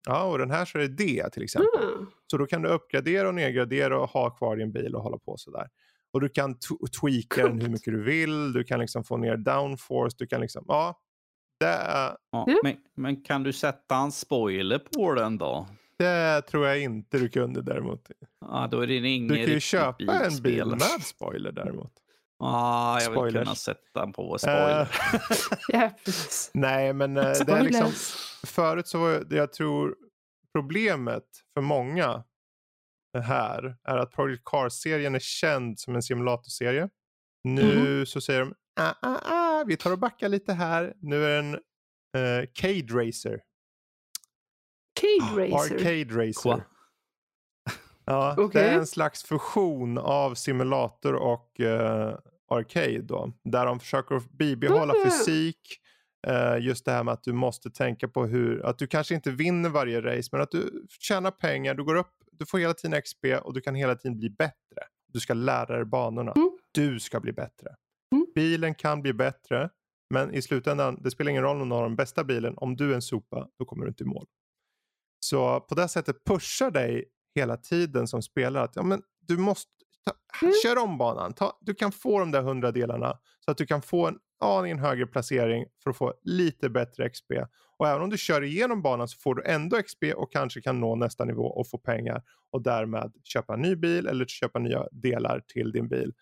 Ja, 0.08 0.24
och 0.24 0.38
den 0.38 0.52
här 0.52 0.66
så 0.66 0.78
är 0.78 0.82
det 0.82 0.88
D 0.88 1.24
till 1.32 1.44
exempel. 1.44 1.84
Ah. 1.84 2.21
Så 2.32 2.38
då 2.38 2.46
kan 2.46 2.62
du 2.62 2.70
uppgradera 2.70 3.28
och 3.28 3.36
nedgradera 3.36 4.00
och 4.00 4.10
ha 4.10 4.30
kvar 4.30 4.56
din 4.56 4.72
bil 4.72 4.96
och 4.96 5.04
hålla 5.04 5.18
på 5.18 5.38
sådär. 5.38 5.68
Och 6.14 6.22
du 6.22 6.30
kan 6.30 6.56
tweaka 7.02 7.48
den 7.48 7.62
hur 7.62 7.70
mycket 7.70 7.94
du 7.94 8.04
vill. 8.04 8.54
Du 8.54 8.64
kan 8.64 8.80
liksom 8.80 9.04
få 9.04 9.18
ner 9.18 9.38
downforce. 9.38 10.16
Du 10.20 10.28
kan 10.28 10.42
liksom, 10.42 10.66
ja. 10.68 11.00
Det, 11.60 11.66
är- 11.66 12.18
Ja, 12.32 12.46
Ja. 12.48 12.60
men, 12.64 12.76
men 12.96 13.24
kan 13.24 13.44
du 13.44 13.54
sätta 13.54 13.96
en 13.96 14.12
spoiler 14.12 14.80
på 14.80 15.14
den 15.14 15.38
då? 15.38 15.68
det 15.98 16.42
tror 16.42 16.68
jag 16.68 16.82
inte 16.82 17.18
du 17.18 17.30
kunde 17.30 17.62
däremot. 17.62 18.12
Ja, 18.42 18.68
då 18.72 18.80
är 18.82 18.88
det 18.88 18.94
inget 19.08 19.30
Du 19.30 19.36
kan 19.46 19.54
ju 19.54 19.60
köpa 19.60 20.14
en 20.14 20.42
bil 20.42 20.42
bilspel. 20.42 20.68
med 20.68 21.04
spoiler 21.04 21.52
däremot. 21.52 21.92
Ja, 22.40 23.00
jag 23.02 23.10
vill 23.10 23.18
Spoilers. 23.18 23.44
kunna 23.44 23.56
sätta 23.56 24.04
en 24.04 24.14
på 24.14 24.38
spoiler. 24.38 24.88
Eh, 25.74 25.90
precis. 26.06 26.52
nej, 26.54 26.94
men 26.94 27.18
eh, 27.18 27.24
det 27.46 27.52
är 27.52 27.64
liksom, 27.64 27.92
förut 28.48 28.88
så 28.88 29.00
var 29.00 29.24
det 29.30 29.36
jag 29.36 29.54
tror 29.54 29.96
problemet 30.54 31.26
för 31.54 31.62
många 31.62 32.24
här 33.18 33.76
är 33.84 33.98
att 33.98 34.12
Project 34.12 34.42
Cars-serien 34.46 35.16
är 35.16 35.20
känd 35.20 35.80
som 35.80 35.96
en 35.96 36.02
simulatorserie. 36.04 36.90
Nu 37.44 38.06
så 38.06 38.22
säger 38.22 38.40
de 38.40 38.54
ah, 38.80 38.94
ah, 39.02 39.20
ah, 39.26 39.64
vi 39.68 39.78
tar 39.78 39.92
och 39.92 40.00
backar 40.00 40.30
lite 40.30 40.54
här. 40.54 40.94
Nu 41.02 41.26
är 41.26 41.30
den 41.42 41.54
eh, 42.18 42.50
Cade 42.54 42.94
Racer. 43.08 43.42
Cade 45.02 45.42
Racer. 45.46 45.76
Arcade 45.76 46.28
Racer. 46.28 46.42
Qua. 46.42 46.62
Ja, 48.06 48.34
Det 48.38 48.42
Okej. 48.44 48.68
är 48.70 48.78
en 48.78 48.88
slags 48.88 49.24
fusion 49.24 49.98
av 49.98 50.36
simulator 50.36 51.14
och 51.16 51.60
eh, 51.60 52.18
arcade 52.52 53.02
då. 53.02 53.34
Där 53.44 53.66
de 53.66 53.80
försöker 53.80 54.20
bibehålla 54.38 54.94
Ah. 54.94 55.06
fysik. 55.06 55.78
Eh, 56.28 56.58
just 56.60 56.86
det 56.86 56.92
här 56.92 57.04
med 57.04 57.14
att 57.14 57.24
du 57.24 57.34
måste 57.34 57.70
tänka 57.70 58.08
på 58.08 58.26
hur, 58.26 58.66
att 58.66 58.80
du 58.80 58.88
kanske 58.88 59.16
inte 59.16 59.32
vinner 59.32 59.70
varje 59.70 60.02
race 60.02 60.30
men 60.32 60.42
att 60.42 60.52
du 60.52 60.86
tjänar 61.00 61.32
pengar, 61.32 61.74
du 61.76 61.84
går 61.84 61.96
upp, 61.96 62.14
du 62.32 62.46
får 62.46 62.60
hela 62.60 62.74
tiden 62.74 63.02
XP 63.02 63.26
och 63.44 63.54
du 63.54 63.62
kan 63.62 63.76
hela 63.76 63.96
tiden 63.96 64.18
bli 64.18 64.30
bättre. 64.30 64.82
Du 65.08 65.20
ska 65.20 65.34
lära 65.34 65.76
dig 65.76 65.86
banorna. 65.86 66.32
Mm. 66.32 66.52
Du 66.72 67.00
ska 67.00 67.20
bli 67.20 67.34
bättre. 67.34 67.76
Mm. 68.16 68.28
Bilen 68.36 68.76
kan 68.76 69.02
bli 69.02 69.14
bättre 69.14 69.70
men 70.10 70.34
i 70.34 70.42
slutändan, 70.42 71.00
det 71.04 71.12
spelar 71.12 71.32
ingen 71.32 71.44
roll 71.44 71.62
om 71.62 71.70
du 71.70 71.76
har 71.76 71.84
den 71.84 71.96
bästa 71.96 72.24
bilen. 72.24 72.54
Om 72.58 72.76
du 72.76 72.92
är 72.92 72.96
en 72.96 73.02
sopa, 73.02 73.48
då 73.60 73.66
kommer 73.66 73.86
du 73.86 73.90
inte 73.90 74.04
i 74.04 74.08
mål. 74.08 74.26
Så 75.20 75.60
på 75.60 75.76
det 75.76 75.88
sättet 75.88 76.24
pushar 76.24 76.72
dig 76.72 77.06
hela 77.36 77.58
tiden 77.58 78.08
som 78.08 78.22
spelare 78.22 78.64
att 78.64 78.76
ja, 78.76 78.84
men 78.84 79.02
du 79.28 79.38
måste 79.38 79.72
ta, 80.06 80.46
Mm. 80.46 80.54
kör 80.64 80.78
om 80.78 80.98
banan. 80.98 81.34
Ta, 81.34 81.58
du 81.62 81.74
kan 81.74 81.92
få 81.92 82.20
de 82.20 82.32
där 82.32 82.42
hundra 82.42 82.72
delarna 82.72 83.18
så 83.46 83.52
att 83.52 83.58
du 83.58 83.66
kan 83.66 83.82
få 83.82 84.08
en 84.08 84.20
aningen 84.42 84.80
högre 84.80 85.08
placering 85.08 85.66
för 85.84 85.90
att 85.90 85.98
få 85.98 86.14
lite 86.24 86.70
bättre 86.70 87.10
XP. 87.10 87.32
Och 87.78 87.88
även 87.88 88.02
om 88.02 88.10
du 88.10 88.18
kör 88.18 88.44
igenom 88.44 88.82
banan 88.82 89.08
så 89.08 89.18
får 89.18 89.36
du 89.36 89.44
ändå 89.44 89.82
XP 89.82 90.04
och 90.16 90.32
kanske 90.32 90.62
kan 90.62 90.80
nå 90.80 90.96
nästa 90.96 91.26
nivå 91.26 91.44
och 91.44 91.70
få 91.70 91.78
pengar 91.78 92.24
och 92.52 92.62
därmed 92.62 93.14
köpa 93.24 93.54
en 93.54 93.62
ny 93.62 93.76
bil 93.76 94.08
eller 94.08 94.26
köpa 94.26 94.60
nya 94.60 94.88
delar 94.92 95.40
till 95.48 95.72
din 95.72 95.88
bil. 95.88 96.14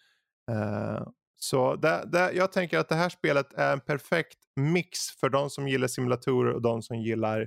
Uh, 0.52 1.08
så 1.36 1.76
det, 1.76 2.04
det, 2.12 2.32
jag 2.32 2.52
tänker 2.52 2.80
att 2.80 2.90
det 2.90 2.96
här 2.96 3.10
spelet 3.10 3.54
är 3.54 3.74
en 3.74 3.80
perfekt 3.80 4.38
mix 4.56 5.00
för 5.20 5.30
de 5.30 5.50
som 5.50 5.68
gillar 5.68 5.88
simulatorer 5.88 6.54
och 6.54 6.62
de 6.62 6.82
som 6.82 6.98
gillar 6.98 7.42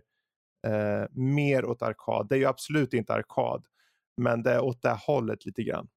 uh, 0.67 1.07
mer 1.11 1.65
åt 1.65 1.83
arkad. 1.83 2.27
Det 2.29 2.35
är 2.35 2.39
ju 2.39 2.47
absolut 2.47 2.95
inte 2.95 3.15
arkad, 3.15 3.67
men 4.17 4.43
det 4.43 4.53
är 4.53 4.61
åt 4.61 4.83
det 4.83 4.99
hållet 5.07 5.47
lite 5.47 5.63
grann. 5.63 5.89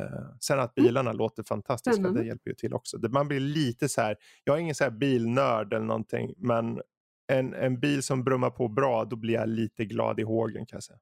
Eh, 0.00 0.36
sen 0.40 0.60
att 0.60 0.74
bilarna 0.74 1.12
låter 1.12 1.42
fantastiska, 1.42 1.94
Spännande. 1.94 2.20
det 2.20 2.26
hjälper 2.26 2.50
ju 2.50 2.54
till 2.54 2.74
också. 2.74 2.98
Man 3.10 3.28
blir 3.28 3.40
lite 3.40 3.88
så 3.88 4.00
här, 4.00 4.16
jag 4.44 4.56
är 4.56 4.60
ingen 4.60 4.74
så 4.74 4.84
här 4.84 4.90
bilnörd 4.90 5.72
eller 5.72 5.86
någonting, 5.86 6.34
men 6.36 6.80
en, 7.32 7.54
en 7.54 7.80
bil 7.80 8.02
som 8.02 8.24
brummar 8.24 8.50
på 8.50 8.68
bra, 8.68 9.04
då 9.04 9.16
blir 9.16 9.34
jag 9.34 9.48
lite 9.48 9.84
glad 9.84 10.20
i 10.20 10.22
hågen 10.22 10.66
kan 10.66 10.76
jag 10.76 10.82
säga. 10.82 10.98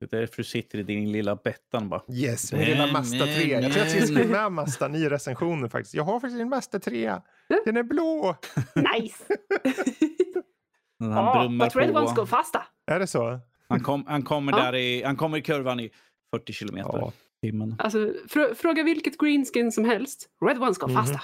Det 0.00 0.12
är 0.12 0.20
därför 0.20 0.36
du 0.36 0.44
sitter 0.44 0.78
i 0.78 0.82
din 0.82 1.12
lilla 1.12 1.36
Bettan 1.36 1.88
bara. 1.88 2.02
Yes, 2.12 2.52
min 2.52 2.62
lilla 2.64 2.86
Mazda 2.92 3.24
3. 3.24 3.54
men, 3.54 3.62
Jag 3.62 3.72
tror 3.72 3.82
att 3.82 3.94
jag 3.94 4.08
skriva 4.08 4.42
med 4.42 4.52
Mazdan 4.52 4.94
i 4.94 5.08
recensionen 5.08 5.70
faktiskt. 5.70 5.94
Jag 5.94 6.04
har 6.04 6.20
faktiskt 6.20 6.40
en 6.40 6.48
Mazda 6.48 6.78
3. 6.78 7.14
Den 7.64 7.76
är 7.76 7.82
blå. 7.82 8.36
Nice! 8.74 9.24
Han 10.98 11.10
Ja, 11.10 11.38
brummar 11.40 11.66
but 11.66 11.76
red 11.76 11.96
ones 11.96 12.14
på. 12.14 12.20
go 12.20 12.26
fasta. 12.26 12.62
Är 12.86 12.98
det 12.98 13.06
så? 13.06 13.40
Han, 13.68 13.80
kom, 13.80 14.04
han, 14.06 14.22
kommer 14.22 14.52
där 14.52 14.74
i, 14.74 15.02
han 15.02 15.16
kommer 15.16 15.38
i 15.38 15.42
kurvan 15.42 15.80
i 15.80 15.90
40 16.36 16.52
kilometer 16.52 16.90
Ja. 16.92 17.12
Timmen. 17.42 17.74
Alltså, 17.78 17.98
frå- 18.28 18.54
fråga 18.54 18.82
vilket 18.82 19.18
greenskin 19.18 19.72
som 19.72 19.84
helst. 19.84 20.28
Red 20.46 20.62
ones 20.62 20.78
go 20.78 20.86
Mhm. 20.86 20.96
fasta. 20.96 21.20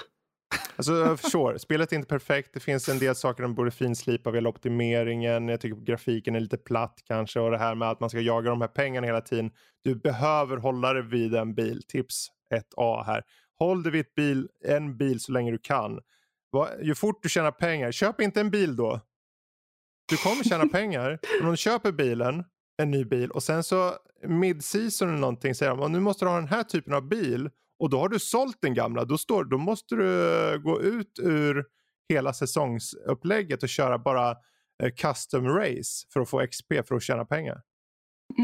Alltså, 0.75 0.93
jag 0.93 1.19
förstår. 1.19 1.57
Spelet 1.57 1.91
är 1.91 1.95
inte 1.95 2.07
perfekt. 2.07 2.53
Det 2.53 2.59
finns 2.59 2.89
en 2.89 2.99
del 2.99 3.15
saker 3.15 3.43
de 3.43 3.55
borde 3.55 3.71
finslipa 3.71 4.29
vad 4.29 4.35
gäller 4.37 4.49
optimeringen. 4.49 5.47
Jag 5.47 5.61
tycker 5.61 5.77
grafiken 5.81 6.35
är 6.35 6.39
lite 6.39 6.57
platt 6.57 6.99
kanske. 7.07 7.39
Och 7.39 7.51
det 7.51 7.57
här 7.57 7.75
med 7.75 7.89
att 7.89 7.99
man 7.99 8.09
ska 8.09 8.19
jaga 8.19 8.49
de 8.49 8.61
här 8.61 8.67
pengarna 8.67 9.07
hela 9.07 9.21
tiden. 9.21 9.51
Du 9.83 9.95
behöver 9.95 10.57
hålla 10.57 10.93
dig 10.93 11.03
vid 11.03 11.35
en 11.35 11.55
bil. 11.55 11.83
Tips 11.87 12.27
1A 12.53 13.03
här. 13.03 13.23
Håll 13.59 13.83
dig 13.83 13.91
vid 13.91 14.01
ett 14.01 14.15
bil, 14.15 14.47
en 14.65 14.97
bil 14.97 15.19
så 15.19 15.31
länge 15.31 15.51
du 15.51 15.57
kan. 15.57 15.99
Va- 16.51 16.69
Ju 16.81 16.95
fort 16.95 17.23
du 17.23 17.29
tjänar 17.29 17.51
pengar, 17.51 17.91
köp 17.91 18.21
inte 18.21 18.39
en 18.41 18.49
bil 18.49 18.75
då. 18.75 19.01
Du 20.09 20.17
kommer 20.17 20.43
tjäna 20.43 20.67
pengar. 20.71 21.19
Om 21.43 21.51
du 21.51 21.57
köper 21.57 21.91
bilen, 21.91 22.43
en 22.77 22.91
ny 22.91 23.05
bil 23.05 23.31
och 23.31 23.43
sen 23.43 23.63
så 23.63 23.93
mid-season 24.27 25.07
eller 25.09 25.19
någonting 25.19 25.55
säger 25.55 25.69
de 25.71 25.79
"Åh, 25.79 25.89
nu 25.89 25.99
måste 25.99 26.25
du 26.25 26.29
ha 26.29 26.35
den 26.35 26.47
här 26.47 26.63
typen 26.63 26.93
av 26.93 27.07
bil 27.07 27.49
och 27.79 27.89
då 27.89 27.99
har 27.99 28.09
du 28.09 28.19
sålt 28.19 28.57
den 28.61 28.73
gamla. 28.73 29.05
Då, 29.05 29.17
står, 29.17 29.43
då 29.43 29.57
måste 29.57 29.95
du 29.95 30.33
eh, 30.51 30.57
gå 30.57 30.81
ut 30.81 31.19
ur 31.23 31.65
hela 32.09 32.33
säsongsupplägget 32.33 33.63
och 33.63 33.69
köra 33.69 33.99
bara 33.99 34.29
eh, 34.83 34.89
custom 34.97 35.47
race 35.47 36.07
för 36.13 36.19
att 36.19 36.29
få 36.29 36.47
XP 36.47 36.73
för 36.87 36.95
att 36.95 37.03
tjäna 37.03 37.25
pengar. 37.25 37.61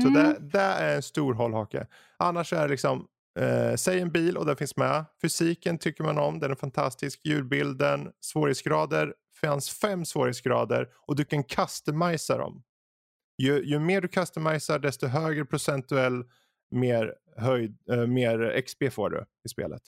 Så 0.01 0.07
Mm. 0.07 0.13
det, 0.13 0.37
det 0.39 0.59
är 0.59 0.95
en 0.95 1.03
stor 1.03 1.33
hållhake. 1.33 1.87
Annars 2.17 2.53
är 2.53 2.61
det 2.61 2.67
liksom, 2.67 3.07
eh, 3.39 3.75
säg 3.75 3.99
en 3.99 4.11
bil 4.11 4.37
och 4.37 4.45
den 4.45 4.55
finns 4.55 4.77
med. 4.77 5.05
Fysiken 5.21 5.77
tycker 5.77 6.03
man 6.03 6.17
om, 6.17 6.39
den 6.39 6.51
är 6.51 6.55
fantastisk. 6.55 7.21
Ljudbilden, 7.25 8.11
svårighetsgrader, 8.21 9.13
fanns 9.41 9.69
fem 9.69 10.05
svårighetsgrader 10.05 10.89
och 11.07 11.15
du 11.15 11.25
kan 11.25 11.43
customisa 11.43 12.37
dem. 12.37 12.63
Ju, 13.37 13.63
ju 13.65 13.79
mer 13.79 14.01
du 14.01 14.07
customisar 14.07 14.79
desto 14.79 15.07
högre 15.07 15.45
procentuell 15.45 16.23
mer, 16.71 17.13
höjd, 17.37 17.77
eh, 17.91 18.07
mer 18.07 18.61
XP 18.61 18.89
får 18.91 19.09
du 19.09 19.25
i 19.45 19.49
spelet. 19.49 19.81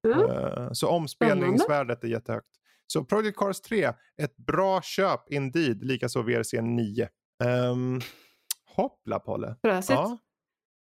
Ja. 0.00 0.34
Eh, 0.34 0.72
så 0.72 0.88
omspelningsvärdet 0.88 2.04
är 2.04 2.08
jättehögt. 2.08 2.46
Så 2.86 3.04
Project 3.04 3.36
Cars 3.36 3.60
3, 3.60 3.92
ett 4.22 4.36
bra 4.36 4.82
köp 4.82 5.20
indeed, 5.30 5.84
likaså 5.84 6.22
VRC 6.22 6.60
9. 6.62 7.08
Um, 7.44 8.00
hoppla 8.66 9.18
Polle. 9.18 9.56
Fräsigt. 9.62 9.90
Ja, 9.90 10.18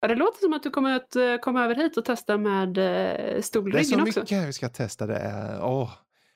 Ja, 0.05 0.09
det 0.09 0.15
låter 0.15 0.41
som 0.41 0.53
att 0.53 0.63
du 0.63 0.71
kommer 0.71 0.97
att 0.97 1.17
eh, 1.17 1.37
komma 1.37 1.65
över 1.65 1.75
hit 1.75 1.97
och 1.97 2.05
testa 2.05 2.39
med 2.39 2.79
eh, 2.79 2.83
det 2.83 2.83
är 2.83 3.37
så 3.37 3.43
stolryggen 3.43 4.01
också. 4.01 4.21
mycket 4.21 4.49
vi 4.49 4.53
ska 4.53 4.69
testa. 4.69 5.07
Det 5.07 5.59
åh. 5.63 5.91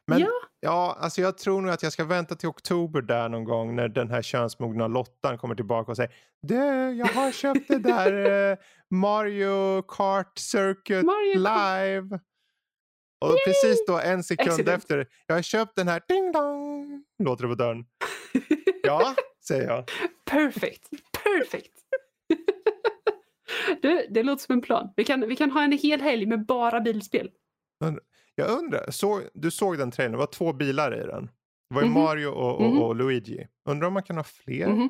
Men 0.07 0.21
Ja. 0.21 0.29
Ja, 0.61 0.97
alltså 1.01 1.21
jag 1.21 1.39
tror 1.39 1.61
nog 1.61 1.71
att 1.71 1.83
jag 1.83 1.93
ska 1.93 2.05
vänta 2.05 2.35
till 2.35 2.49
oktober 2.49 3.03
där 3.03 3.29
någon 3.29 3.45
gång 3.45 3.77
när 3.77 3.89
den 3.89 4.11
här 4.11 4.23
könsmogna 4.23 4.87
Lottan 4.87 5.39
kommer 5.39 5.55
tillbaka 5.55 5.91
och 5.91 5.97
säger 5.97 6.15
Du, 6.43 6.57
jag 6.93 7.07
har 7.07 7.33
köpt 7.33 7.69
det 7.69 7.79
där 7.79 8.51
eh, 8.51 8.57
Mario 8.91 9.83
Kart 9.83 10.39
Circuit 10.39 11.05
Mario 11.05 11.45
Kart. 11.45 11.81
live. 11.81 12.21
Och 13.21 13.37
precis 13.47 13.87
då 13.87 13.99
en 13.99 14.25
sekund 14.25 14.49
Excellent. 14.49 14.83
efter, 14.83 15.07
jag 15.27 15.35
har 15.35 15.43
köpt 15.43 15.77
den 15.77 15.89
här 15.89 16.03
ding 16.09 16.33
dong, 16.33 17.05
låter 17.25 17.43
det 17.43 17.49
på 17.49 17.55
dörren. 17.55 17.85
Ja, 18.83 19.15
säger 19.49 19.67
jag. 19.69 19.85
Perfect. 20.31 20.89
Perfect. 21.25 21.73
du, 23.83 24.07
det 24.11 24.23
låter 24.23 24.45
som 24.45 24.53
en 24.53 24.61
plan. 24.61 24.93
Vi 24.97 25.05
kan, 25.05 25.29
vi 25.29 25.37
kan 25.37 25.51
ha 25.51 25.63
en 25.63 25.73
hel 25.73 26.01
helg 26.01 26.27
med 26.27 26.47
bara 26.47 26.81
bilspel. 26.81 27.31
Jag 28.39 28.51
undrar, 28.59 28.91
så, 28.91 29.23
du 29.35 29.51
såg 29.51 29.79
den 29.79 29.91
trailern, 29.91 30.13
det 30.13 30.19
var 30.19 30.27
två 30.27 30.53
bilar 30.53 31.03
i 31.03 31.07
den. 31.07 31.27
Det 31.71 31.75
var 31.75 31.83
ju 31.83 31.89
Mhm. 31.89 32.03
Mario 32.03 32.27
och, 32.27 32.57
och, 32.57 32.63
Mhm. 32.71 32.83
och 32.83 32.97
Luigi. 32.97 33.47
Undrar 33.69 33.87
om 33.89 33.95
man 33.95 34.03
kan 34.03 34.17
ha 34.17 34.25
fler 34.25 34.67
Mhm. 34.69 34.89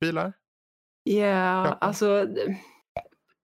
bilar? 0.00 0.32
Ja, 1.04 1.78
alltså. 1.80 2.26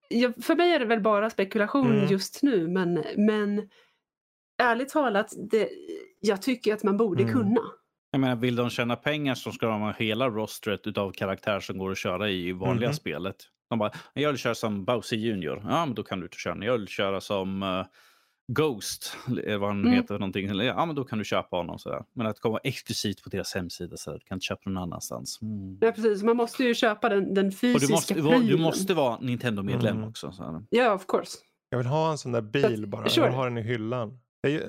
Ja, 0.08 0.32
för 0.42 0.56
mig 0.56 0.72
är 0.72 0.78
det 0.78 0.84
väl 0.84 1.00
bara 1.00 1.30
spekulation 1.30 1.92
Mm. 1.92 2.06
just 2.06 2.42
nu, 2.42 2.68
men, 2.68 3.04
men 3.16 3.68
ärligt 4.62 4.88
talat, 4.88 5.32
det, 5.50 5.68
jag 6.20 6.42
tycker 6.42 6.74
att 6.74 6.82
man 6.82 6.96
borde 6.96 7.22
Mm. 7.22 7.34
kunna. 7.34 7.60
Jag 8.10 8.20
menar, 8.20 8.36
vill 8.36 8.56
de 8.56 8.70
tjäna 8.70 8.96
pengar 8.96 9.34
så 9.34 9.52
ska 9.52 9.66
de 9.66 9.80
ha 9.80 9.92
hela 9.92 10.28
rostret 10.28 10.86
utav 10.86 11.12
karaktärer 11.12 11.60
som 11.60 11.78
går 11.78 11.90
att 11.90 11.98
köra 11.98 12.30
i 12.30 12.52
vanliga 12.52 12.88
Mhm. 12.88 12.94
spelet. 12.94 13.36
De 13.70 13.78
bara, 13.78 13.90
jag 14.14 14.28
vill 14.32 14.38
köra 14.38 14.54
som 14.54 14.84
Bowser 14.84 15.16
Junior. 15.16 15.62
Ja, 15.68 15.86
men 15.86 15.94
då 15.94 16.02
kan 16.02 16.20
du 16.20 16.26
inte 16.26 16.36
köra. 16.36 16.64
Jag 16.64 16.72
vill 16.78 16.88
köra 16.88 17.20
som 17.20 17.62
eh, 17.62 17.86
Ghost, 18.52 19.16
eller 19.28 19.56
vad 19.58 19.68
han 19.68 19.80
Mm. 19.80 19.92
heter 19.92 20.14
någonting. 20.18 20.46
Ja, 20.60 20.86
men 20.86 20.96
då 20.96 21.04
kan 21.04 21.18
du 21.18 21.24
köpa 21.24 21.56
honom. 21.56 21.78
Sådär. 21.78 22.04
Men 22.12 22.26
att 22.26 22.40
komma 22.40 22.58
exklusivt 22.64 23.22
på 23.22 23.28
deras 23.28 23.54
hemsida, 23.54 23.96
så 23.96 24.12
du 24.12 24.18
kan 24.20 24.36
inte 24.36 24.44
köpa 24.44 24.70
någon 24.70 24.82
annanstans. 24.82 25.38
Mm. 25.42 25.78
Ja, 25.80 25.92
precis. 25.92 26.22
Man 26.22 26.36
måste 26.36 26.64
ju 26.64 26.74
köpa 26.74 27.08
den, 27.08 27.34
den 27.34 27.46
Och 27.46 27.54
fysiska 27.54 27.86
du 27.86 27.92
måste, 27.92 28.14
vara- 28.22 28.34
du 28.38 28.40
prylen. 28.40 28.60
måste 28.62 28.94
vara 28.94 29.18
Nintendo-medlem 29.20 29.96
Mm. 29.96 30.08
också. 30.08 30.32
Så. 30.32 30.64
Ja, 30.70 30.92
of 30.94 31.06
course. 31.06 31.38
Jag 31.70 31.78
vill 31.78 31.86
ha 31.86 32.10
en 32.10 32.18
sån 32.18 32.32
där 32.32 32.40
bil 32.40 32.86
bara. 32.86 33.02
Jag 33.02 33.10
sure. 33.12 33.26
vill 33.26 33.36
ha 33.36 33.44
den 33.44 33.58
i 33.58 33.62
hyllan. 33.62 34.18
Ju- 34.46 34.66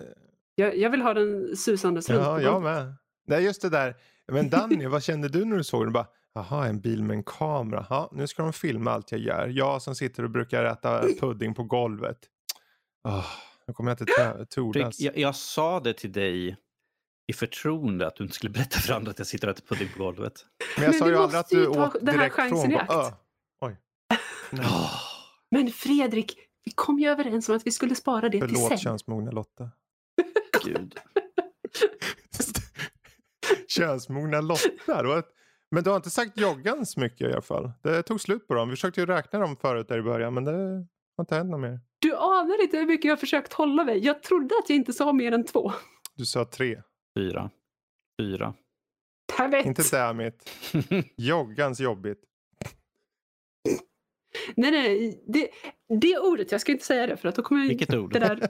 Jag, 0.56 0.78
jag 0.78 0.90
vill 0.90 1.02
ha 1.02 1.14
den 1.14 1.56
susande 1.58 2.02
slut 2.02 2.20
ja, 2.20 2.42
jag 2.42 2.62
med. 2.62 2.94
Det 3.28 3.36
är 3.36 3.40
just 3.40 3.62
det 3.62 3.70
där. 3.70 3.96
Men 4.32 4.50
Danny, 4.50 4.86
vad 4.88 5.04
kände 5.04 5.30
du 5.30 5.46
när 5.46 5.58
du 5.58 5.64
såg 5.64 5.86
den? 5.86 5.94
Bara, 5.94 6.08
Jaha, 6.34 6.68
en 6.68 6.80
bil 6.82 7.04
med 7.04 7.16
en 7.18 7.24
kamera. 7.24 7.86
Ja, 7.90 8.10
nu 8.14 8.28
ska 8.28 8.44
de 8.44 8.54
filma 8.54 8.92
allt 8.92 9.12
jag 9.12 9.22
gör. 9.22 9.48
Jag 9.48 9.82
som 9.82 9.96
sitter 9.96 10.24
och 10.24 10.30
brukar 10.30 10.64
äta 10.66 11.02
pudding 11.20 11.54
på 11.54 11.64
golvet. 11.64 12.18
Oh, 13.04 13.26
nu 13.70 13.74
kommer 13.74 13.92
jag 13.92 14.02
inte 14.02 14.46
tordas. 14.50 15.00
jag, 15.00 15.18
jag 15.18 15.36
sa 15.36 15.80
det 15.80 15.94
till 15.94 16.12
dig 16.12 16.58
i 17.28 17.34
förtroende 17.34 18.08
att 18.08 18.16
du 18.16 18.24
inte 18.24 18.36
skulle 18.36 18.50
berätta 18.50 18.80
för 18.80 18.94
andra 18.94 19.12
att 19.12 19.18
jag 19.18 19.28
sitter 19.28 19.48
och 19.48 19.58
äter 19.58 19.76
pudding 19.76 19.90
på 19.98 20.04
golvet. 20.04 20.46
Men 20.76 20.84
jag 20.86 20.92
Men 20.92 21.00
sa 21.00 21.10
ju 21.10 21.16
aldrig 21.16 21.40
att 21.40 21.50
du 21.50 21.68
åt 21.68 21.94
den 21.94 22.08
här 22.08 22.14
direkt 22.18 22.36
chansen 22.36 22.72
från. 22.72 22.98
"Öh." 23.00 23.14
Oj. 23.62 23.78
Nej, 24.52 24.66
Men 25.52 25.72
Fredrik, 25.72 26.38
vi 26.66 26.72
kom 26.72 27.00
ju 27.00 27.08
överens 27.10 27.50
om 27.50 27.56
att 27.56 27.68
vi 27.68 27.72
skulle 27.72 27.96
spara 27.96 28.30
det 28.30 28.40
till 28.40 28.50
förlåt 28.50 28.68
sen. 28.68 28.78
könsmogna 28.78 29.32
Lotta. 29.32 29.70
Gud. 30.66 30.96
könsmogna 33.68 34.42
Lotta. 34.42 35.02
Det 35.02 35.08
var 35.08 35.20
ett... 35.20 35.30
Men 35.72 35.84
du 35.84 35.90
har 35.90 35.98
inte 35.98 36.10
sagt 36.10 36.38
joggans 36.38 36.98
mycket 36.98 37.30
i 37.30 37.34
alla 37.34 37.42
fall. 37.42 37.72
Det 37.84 38.04
tog 38.04 38.22
slut 38.22 38.48
på 38.48 38.54
dem. 38.54 38.70
Vi 38.70 38.76
försökte 38.76 39.00
ju 39.02 39.06
räkna 39.06 39.40
dem 39.40 39.58
förut 39.58 39.88
där 39.88 39.98
i 39.98 40.02
början 40.02 40.34
men 40.34 40.44
det 40.44 40.86
har 41.20 41.24
inte 41.24 41.36
hänt 41.36 41.50
något 41.52 41.60
mer. 41.60 41.80
Du 42.00 42.16
anar 42.16 42.62
inte 42.64 42.78
hur 42.78 42.86
mycket 42.86 43.06
jag 43.06 43.12
har 43.12 43.18
försökt 43.18 43.54
hålla 43.54 43.84
mig. 43.84 43.98
Jag 44.00 44.24
trodde 44.24 44.56
att 44.64 44.70
jag 44.70 44.76
inte 44.76 44.94
sa 44.94 45.14
mer 45.14 45.32
än 45.32 45.46
två. 45.46 45.72
Du 46.16 46.26
sa 46.26 46.46
tre. 46.46 46.82
Fyra. 47.18 47.50
Fyra. 48.22 48.54
Vet. 49.52 49.66
Inte 49.66 49.84
dammit. 49.92 50.50
Joggans 51.18 51.80
jobbigt. 51.80 52.24
Nej, 54.56 54.72
nej, 54.72 55.24
det, 55.28 55.50
det 56.00 56.20
ordet, 56.20 56.52
jag 56.52 56.62
ska 56.62 56.72
inte 56.72 56.86
säga 56.86 57.08
det 57.08 57.18
för 57.18 57.30
att 57.30 57.36
då 57.36 57.42
kommer 57.42 57.68
Vilket 57.68 57.94
ord? 57.94 58.14
det 58.14 58.20
där, 58.20 58.50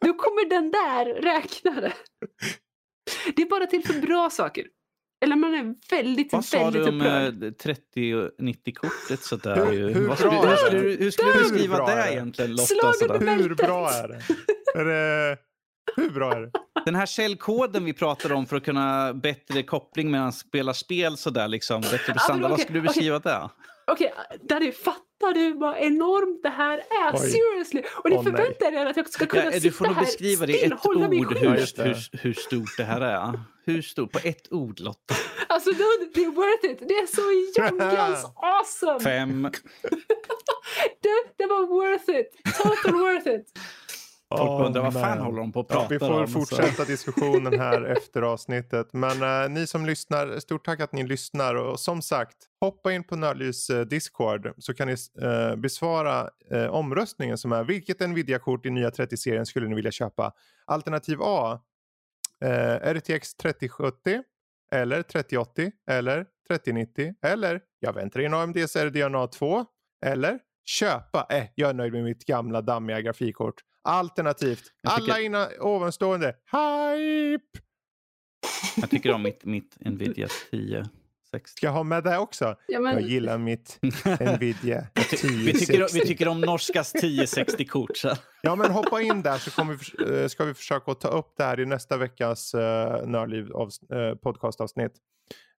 då 0.00 0.12
kommer 0.12 0.48
den 0.50 0.70
där 0.70 1.04
räkna 1.22 1.80
det. 1.80 1.92
Det 3.36 3.42
är 3.42 3.46
bara 3.48 3.66
till 3.66 3.84
för 3.86 4.00
bra 4.00 4.30
saker. 4.30 4.66
Eller 5.24 5.36
man 5.36 5.54
är 5.54 5.74
väldigt, 5.90 6.32
Vad 6.32 6.44
sa 6.44 6.58
väldigt 6.64 6.82
du 6.84 6.88
om 6.88 7.00
upprörd. 7.00 7.42
eh, 7.44 7.50
30 7.50 8.14
och 8.14 8.30
90-kortet 8.38 9.20
sådär? 9.22 9.66
Hur- 9.66 9.72
ju? 9.72 9.88
hur 9.92 10.08
Vad 10.08 10.18
skulle, 10.18 10.30
bra 10.30 10.40
hur 10.42 10.52
är 10.52 10.56
skulle, 10.56 10.78
det? 10.78 10.96
du- 10.96 11.04
hur 11.04 11.10
skulle 11.10 11.32
du 11.32 11.38
beskriva 11.38 11.86
det 11.86 11.92
är 11.92 12.12
egentligen 12.12 12.50
Lotta? 12.50 12.62
Slaget 12.66 12.96
Sådär? 12.98 13.36
Hur 13.36 13.54
bra 13.54 13.90
är 13.90 14.08
det? 14.08 14.20
är 14.80 14.84
det? 14.84 15.38
Hur 15.96 16.10
bra 16.10 16.32
är 16.36 16.40
det? 16.40 16.50
Den 16.84 16.94
här 16.94 17.06
källkoden 17.06 17.84
vi 17.84 17.92
pratade 17.92 18.34
om 18.34 18.46
för 18.46 18.56
att 18.56 18.64
kunna 18.64 19.14
bättre 19.14 19.62
koppling 19.62 20.10
mellan 20.10 20.32
spela 20.32 20.74
spel 20.74 21.16
sådär 21.16 21.48
liksom. 21.48 21.80
Bättre 21.80 21.98
men 22.06 22.14
prestanda. 22.14 22.48
Vad 22.48 22.60
skulle 22.60 22.78
du 22.80 22.88
okej. 22.88 22.88
beskriva 22.88 23.18
det? 23.18 23.50
Okej, 23.86 24.12
Danny, 24.48 24.72
fattar 25.20 25.34
du 25.34 25.52
vad 25.52 25.78
enormt 25.78 26.42
det 26.42 26.48
här 26.48 26.78
är? 26.78 27.12
Oj. 27.14 27.30
Seriously! 27.30 27.82
Och 28.04 28.10
ni 28.10 28.16
nej. 28.16 28.24
förväntar 28.24 28.72
er 28.72 28.86
att 28.86 28.96
jag 28.96 29.08
ska 29.08 29.26
kunna 29.26 29.44
Ja, 29.44 29.50
sitta 29.52 29.62
du 29.62 29.72
får 29.72 29.84
nog 29.86 29.94
här 29.94 30.04
beskriva 30.04 30.46
det 30.46 30.52
i 30.52 30.64
ett 30.64 30.86
ord 30.86 30.96
hur, 30.96 31.84
hur, 31.84 32.18
hur 32.22 32.32
stort 32.32 32.76
det 32.76 32.84
här 32.84 33.00
är. 33.00 33.40
Hur 33.64 33.82
stort? 33.82 34.12
På 34.12 34.18
ett 34.24 34.52
ord 34.52 34.80
Lotta. 34.80 35.14
Alltså 35.48 35.70
dude, 35.70 36.10
det 36.14 36.24
är 36.24 36.30
worth 36.30 36.66
it. 36.66 36.88
Det 36.88 36.94
är 36.94 37.06
så 37.06 37.60
joggans 37.60 38.24
awesome! 38.36 39.00
Fem. 39.00 39.42
Det, 41.00 41.08
det 41.36 41.46
var 41.46 41.66
worth 41.66 42.10
it. 42.10 42.56
Total 42.58 42.92
worth 43.00 43.28
it. 43.28 43.58
Folk 44.30 44.50
Åh, 44.50 44.66
undrar 44.66 44.82
vad 44.82 44.92
fan 44.92 45.18
man. 45.18 45.26
håller 45.26 45.38
de 45.40 45.52
på 45.52 45.60
att 45.60 45.66
Ja, 45.70 45.74
prata 45.76 45.88
vi 45.88 45.98
får 45.98 46.20
om? 46.20 46.28
fortsätta 46.28 46.84
diskussionen 46.86 47.60
här 47.60 47.82
efter 47.84 48.22
avsnittet. 48.22 48.92
Men 48.92 49.42
eh, 49.44 49.48
ni 49.50 49.66
som 49.66 49.86
lyssnar, 49.86 50.38
stort 50.38 50.64
tack 50.64 50.80
att 50.80 50.92
ni 50.92 51.06
lyssnar. 51.06 51.54
Och 51.54 51.80
som 51.80 52.02
sagt, 52.02 52.36
hoppa 52.60 52.92
in 52.92 53.04
på 53.04 53.16
Nördlivs 53.16 53.70
eh, 53.70 53.80
Discord 53.80 54.52
så 54.58 54.74
kan 54.74 54.88
ni 54.88 54.94
eh, 55.22 55.56
besvara 55.56 56.30
eh, 56.50 56.66
omröstningen 56.66 57.38
som 57.38 57.52
är 57.52 57.64
vilket 57.64 58.00
Nvidia-kort 58.00 58.66
i 58.66 58.70
nya 58.70 58.90
30-serien 58.90 59.46
skulle 59.46 59.68
ni 59.68 59.74
vilja 59.74 59.90
köpa? 59.90 60.32
Alternativ 60.64 61.18
A, 61.20 61.60
eh, 62.44 62.94
RTX 62.94 63.34
3070 63.34 64.22
eller 64.72 65.02
3080 65.02 65.72
eller 65.90 66.26
3090 66.48 67.14
eller 67.22 67.60
jag 67.80 67.92
väntar 67.92 68.20
in 68.20 68.34
AMDs 68.34 68.76
RDNA 68.76 69.26
2 69.26 69.64
eller 70.06 70.38
köpa, 70.64 71.26
eh, 71.30 71.44
jag 71.54 71.70
är 71.70 71.74
nöjd 71.74 71.92
med 71.92 72.04
mitt 72.04 72.24
gamla 72.24 72.60
dammiga 72.60 73.00
grafikkort. 73.00 73.54
Alternativt, 73.86 74.62
Jag 74.82 74.96
tycker- 74.96 75.12
alla 75.12 75.20
innan 75.20 75.48
ovanstående, 75.60 76.26
hype! 76.52 77.58
Jag 78.76 78.90
tycker 78.90 79.12
om 79.12 79.22
mitt, 79.22 79.44
mitt 79.44 79.76
Nvidia 79.80 80.26
1060. 80.26 80.90
Ska 81.56 81.66
jag 81.66 81.72
ha 81.72 81.82
med 81.82 82.04
det 82.04 82.18
också? 82.18 82.44
Ja, 82.44 82.56
Jag 82.68 82.82
men, 82.82 83.06
gillar 83.06 83.38
mitt 83.38 83.78
Nvidia 84.36 84.86
Vi 84.94 85.02
tycker, 85.04 85.26
1060. 85.26 85.98
vi 86.00 86.06
tycker 86.06 86.28
om 86.28 86.40
Norskas 86.40 86.94
1060-kort. 86.94 87.96
så. 87.96 88.12
Ja 88.42 88.56
men 88.56 88.70
hoppa 88.70 89.00
in 89.02 89.22
där 89.22 89.38
så 89.38 89.50
vi, 89.64 90.22
eh, 90.22 90.28
ska 90.28 90.44
vi 90.44 90.54
försöka 90.54 90.94
ta 90.94 91.08
upp 91.08 91.34
det 91.36 91.44
här 91.44 91.60
i 91.60 91.66
nästa 91.66 91.96
veckas 91.96 92.54
uh, 92.54 92.60
Nördliv 93.06 93.52
av, 93.52 93.68
eh, 93.92 94.14
podcastavsnitt. 94.14 94.92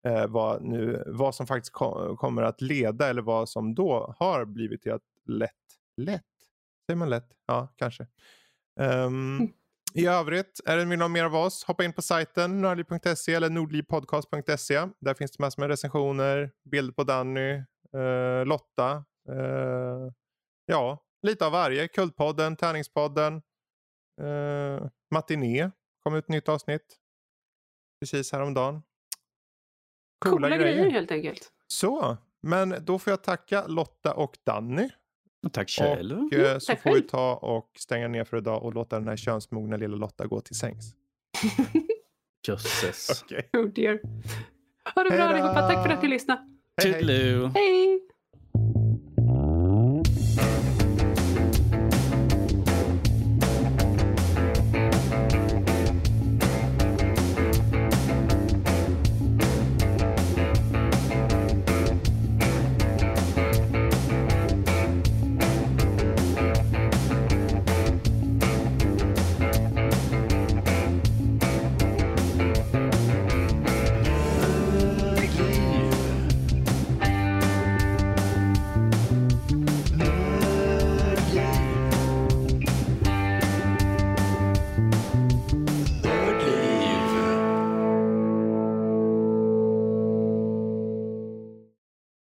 Eh, 0.07 0.27
vad, 0.27 0.63
nu, 0.63 1.03
vad 1.07 1.35
som 1.35 1.47
faktiskt 1.47 1.73
ko- 1.73 2.17
kommer 2.17 2.43
att 2.43 2.61
leda 2.61 3.09
eller 3.09 3.23
vad 3.23 3.49
som 3.49 3.75
då 3.75 4.15
har 4.19 4.45
blivit 4.45 4.83
till 4.83 4.93
att 4.93 5.03
lätt, 5.29 5.51
lätt, 5.97 6.23
säger 6.87 6.97
man 6.97 7.11
lätt? 7.11 7.29
Ja, 7.47 7.75
kanske. 7.77 8.07
Ehm, 8.81 9.53
I 9.95 10.07
övrigt, 10.07 10.61
är 10.67 10.77
det 10.77 10.85
vill 10.85 10.99
något 10.99 11.11
mer 11.11 11.25
av 11.25 11.35
oss, 11.35 11.65
hoppa 11.65 11.85
in 11.85 11.93
på 11.93 12.03
sajten 12.03 12.61
nördliv.se 12.61 13.35
eller 13.35 13.51
nordlivpodcast.se. 13.51 14.87
Där 15.01 15.15
finns 15.15 15.33
det 15.33 15.43
massor 15.43 15.63
med 15.63 15.69
recensioner, 15.71 16.51
bilder 16.71 16.93
på 16.93 17.05
Danny, 17.05 17.53
eh, 17.95 18.47
Lotta, 18.47 19.05
eh, 19.29 20.13
ja, 20.67 21.05
lite 21.23 21.47
av 21.47 21.53
varje. 21.53 21.89
Kultpodden, 21.89 22.57
Tärningspodden, 22.57 23.43
eh, 24.23 24.87
Matiné 25.11 25.71
kom 26.03 26.15
ut 26.15 26.25
ett 26.25 26.29
nytt 26.29 26.49
avsnitt 26.49 26.99
precis 28.01 28.33
häromdagen. 28.33 28.83
coola 30.19 30.57
grejer 30.57 30.91
helt 30.91 31.11
enkelt. 31.11 31.53
Så, 31.67 32.17
men 32.43 32.75
då 32.85 32.99
får 32.99 33.11
jag 33.11 33.23
tacka 33.23 33.67
Lotta 33.67 34.15
och 34.15 34.39
Danny. 34.45 34.89
Tack 35.51 35.71
själv. 35.71 36.19
Och 36.27 36.33
eh, 36.33 36.59
så 36.59 36.67
tack 36.73 36.83
får 36.83 36.91
vi 36.91 36.97
själv. 36.97 37.09
ta 37.09 37.35
och 37.35 37.71
stänga 37.79 38.09
ner 38.09 38.25
för 38.25 38.37
idag 38.37 38.63
och 38.63 38.75
låta 38.75 38.99
den 38.99 39.09
här 39.09 39.17
könsmogna 39.17 39.77
lilla 39.77 39.97
Lotta 39.97 40.27
gå 40.27 40.41
till 40.41 40.57
sängs. 40.57 40.95
Jösses. 42.49 43.23
Okej. 43.25 43.49
Oh 43.53 43.67
dear. 43.69 44.01
Ha 44.95 45.03
det 45.05 45.11
bra 45.11 45.19
Hejdå. 45.19 45.25
allihopa. 45.25 45.69
Tack 45.69 45.87
för 45.87 45.93
att 45.95 46.03
ni 46.03 46.09
lyssnade. 46.09 46.41
Hej, 46.83 46.93
hej. 46.93 47.01
Toodaloo. 47.03 47.47
Hej! 47.55 48.01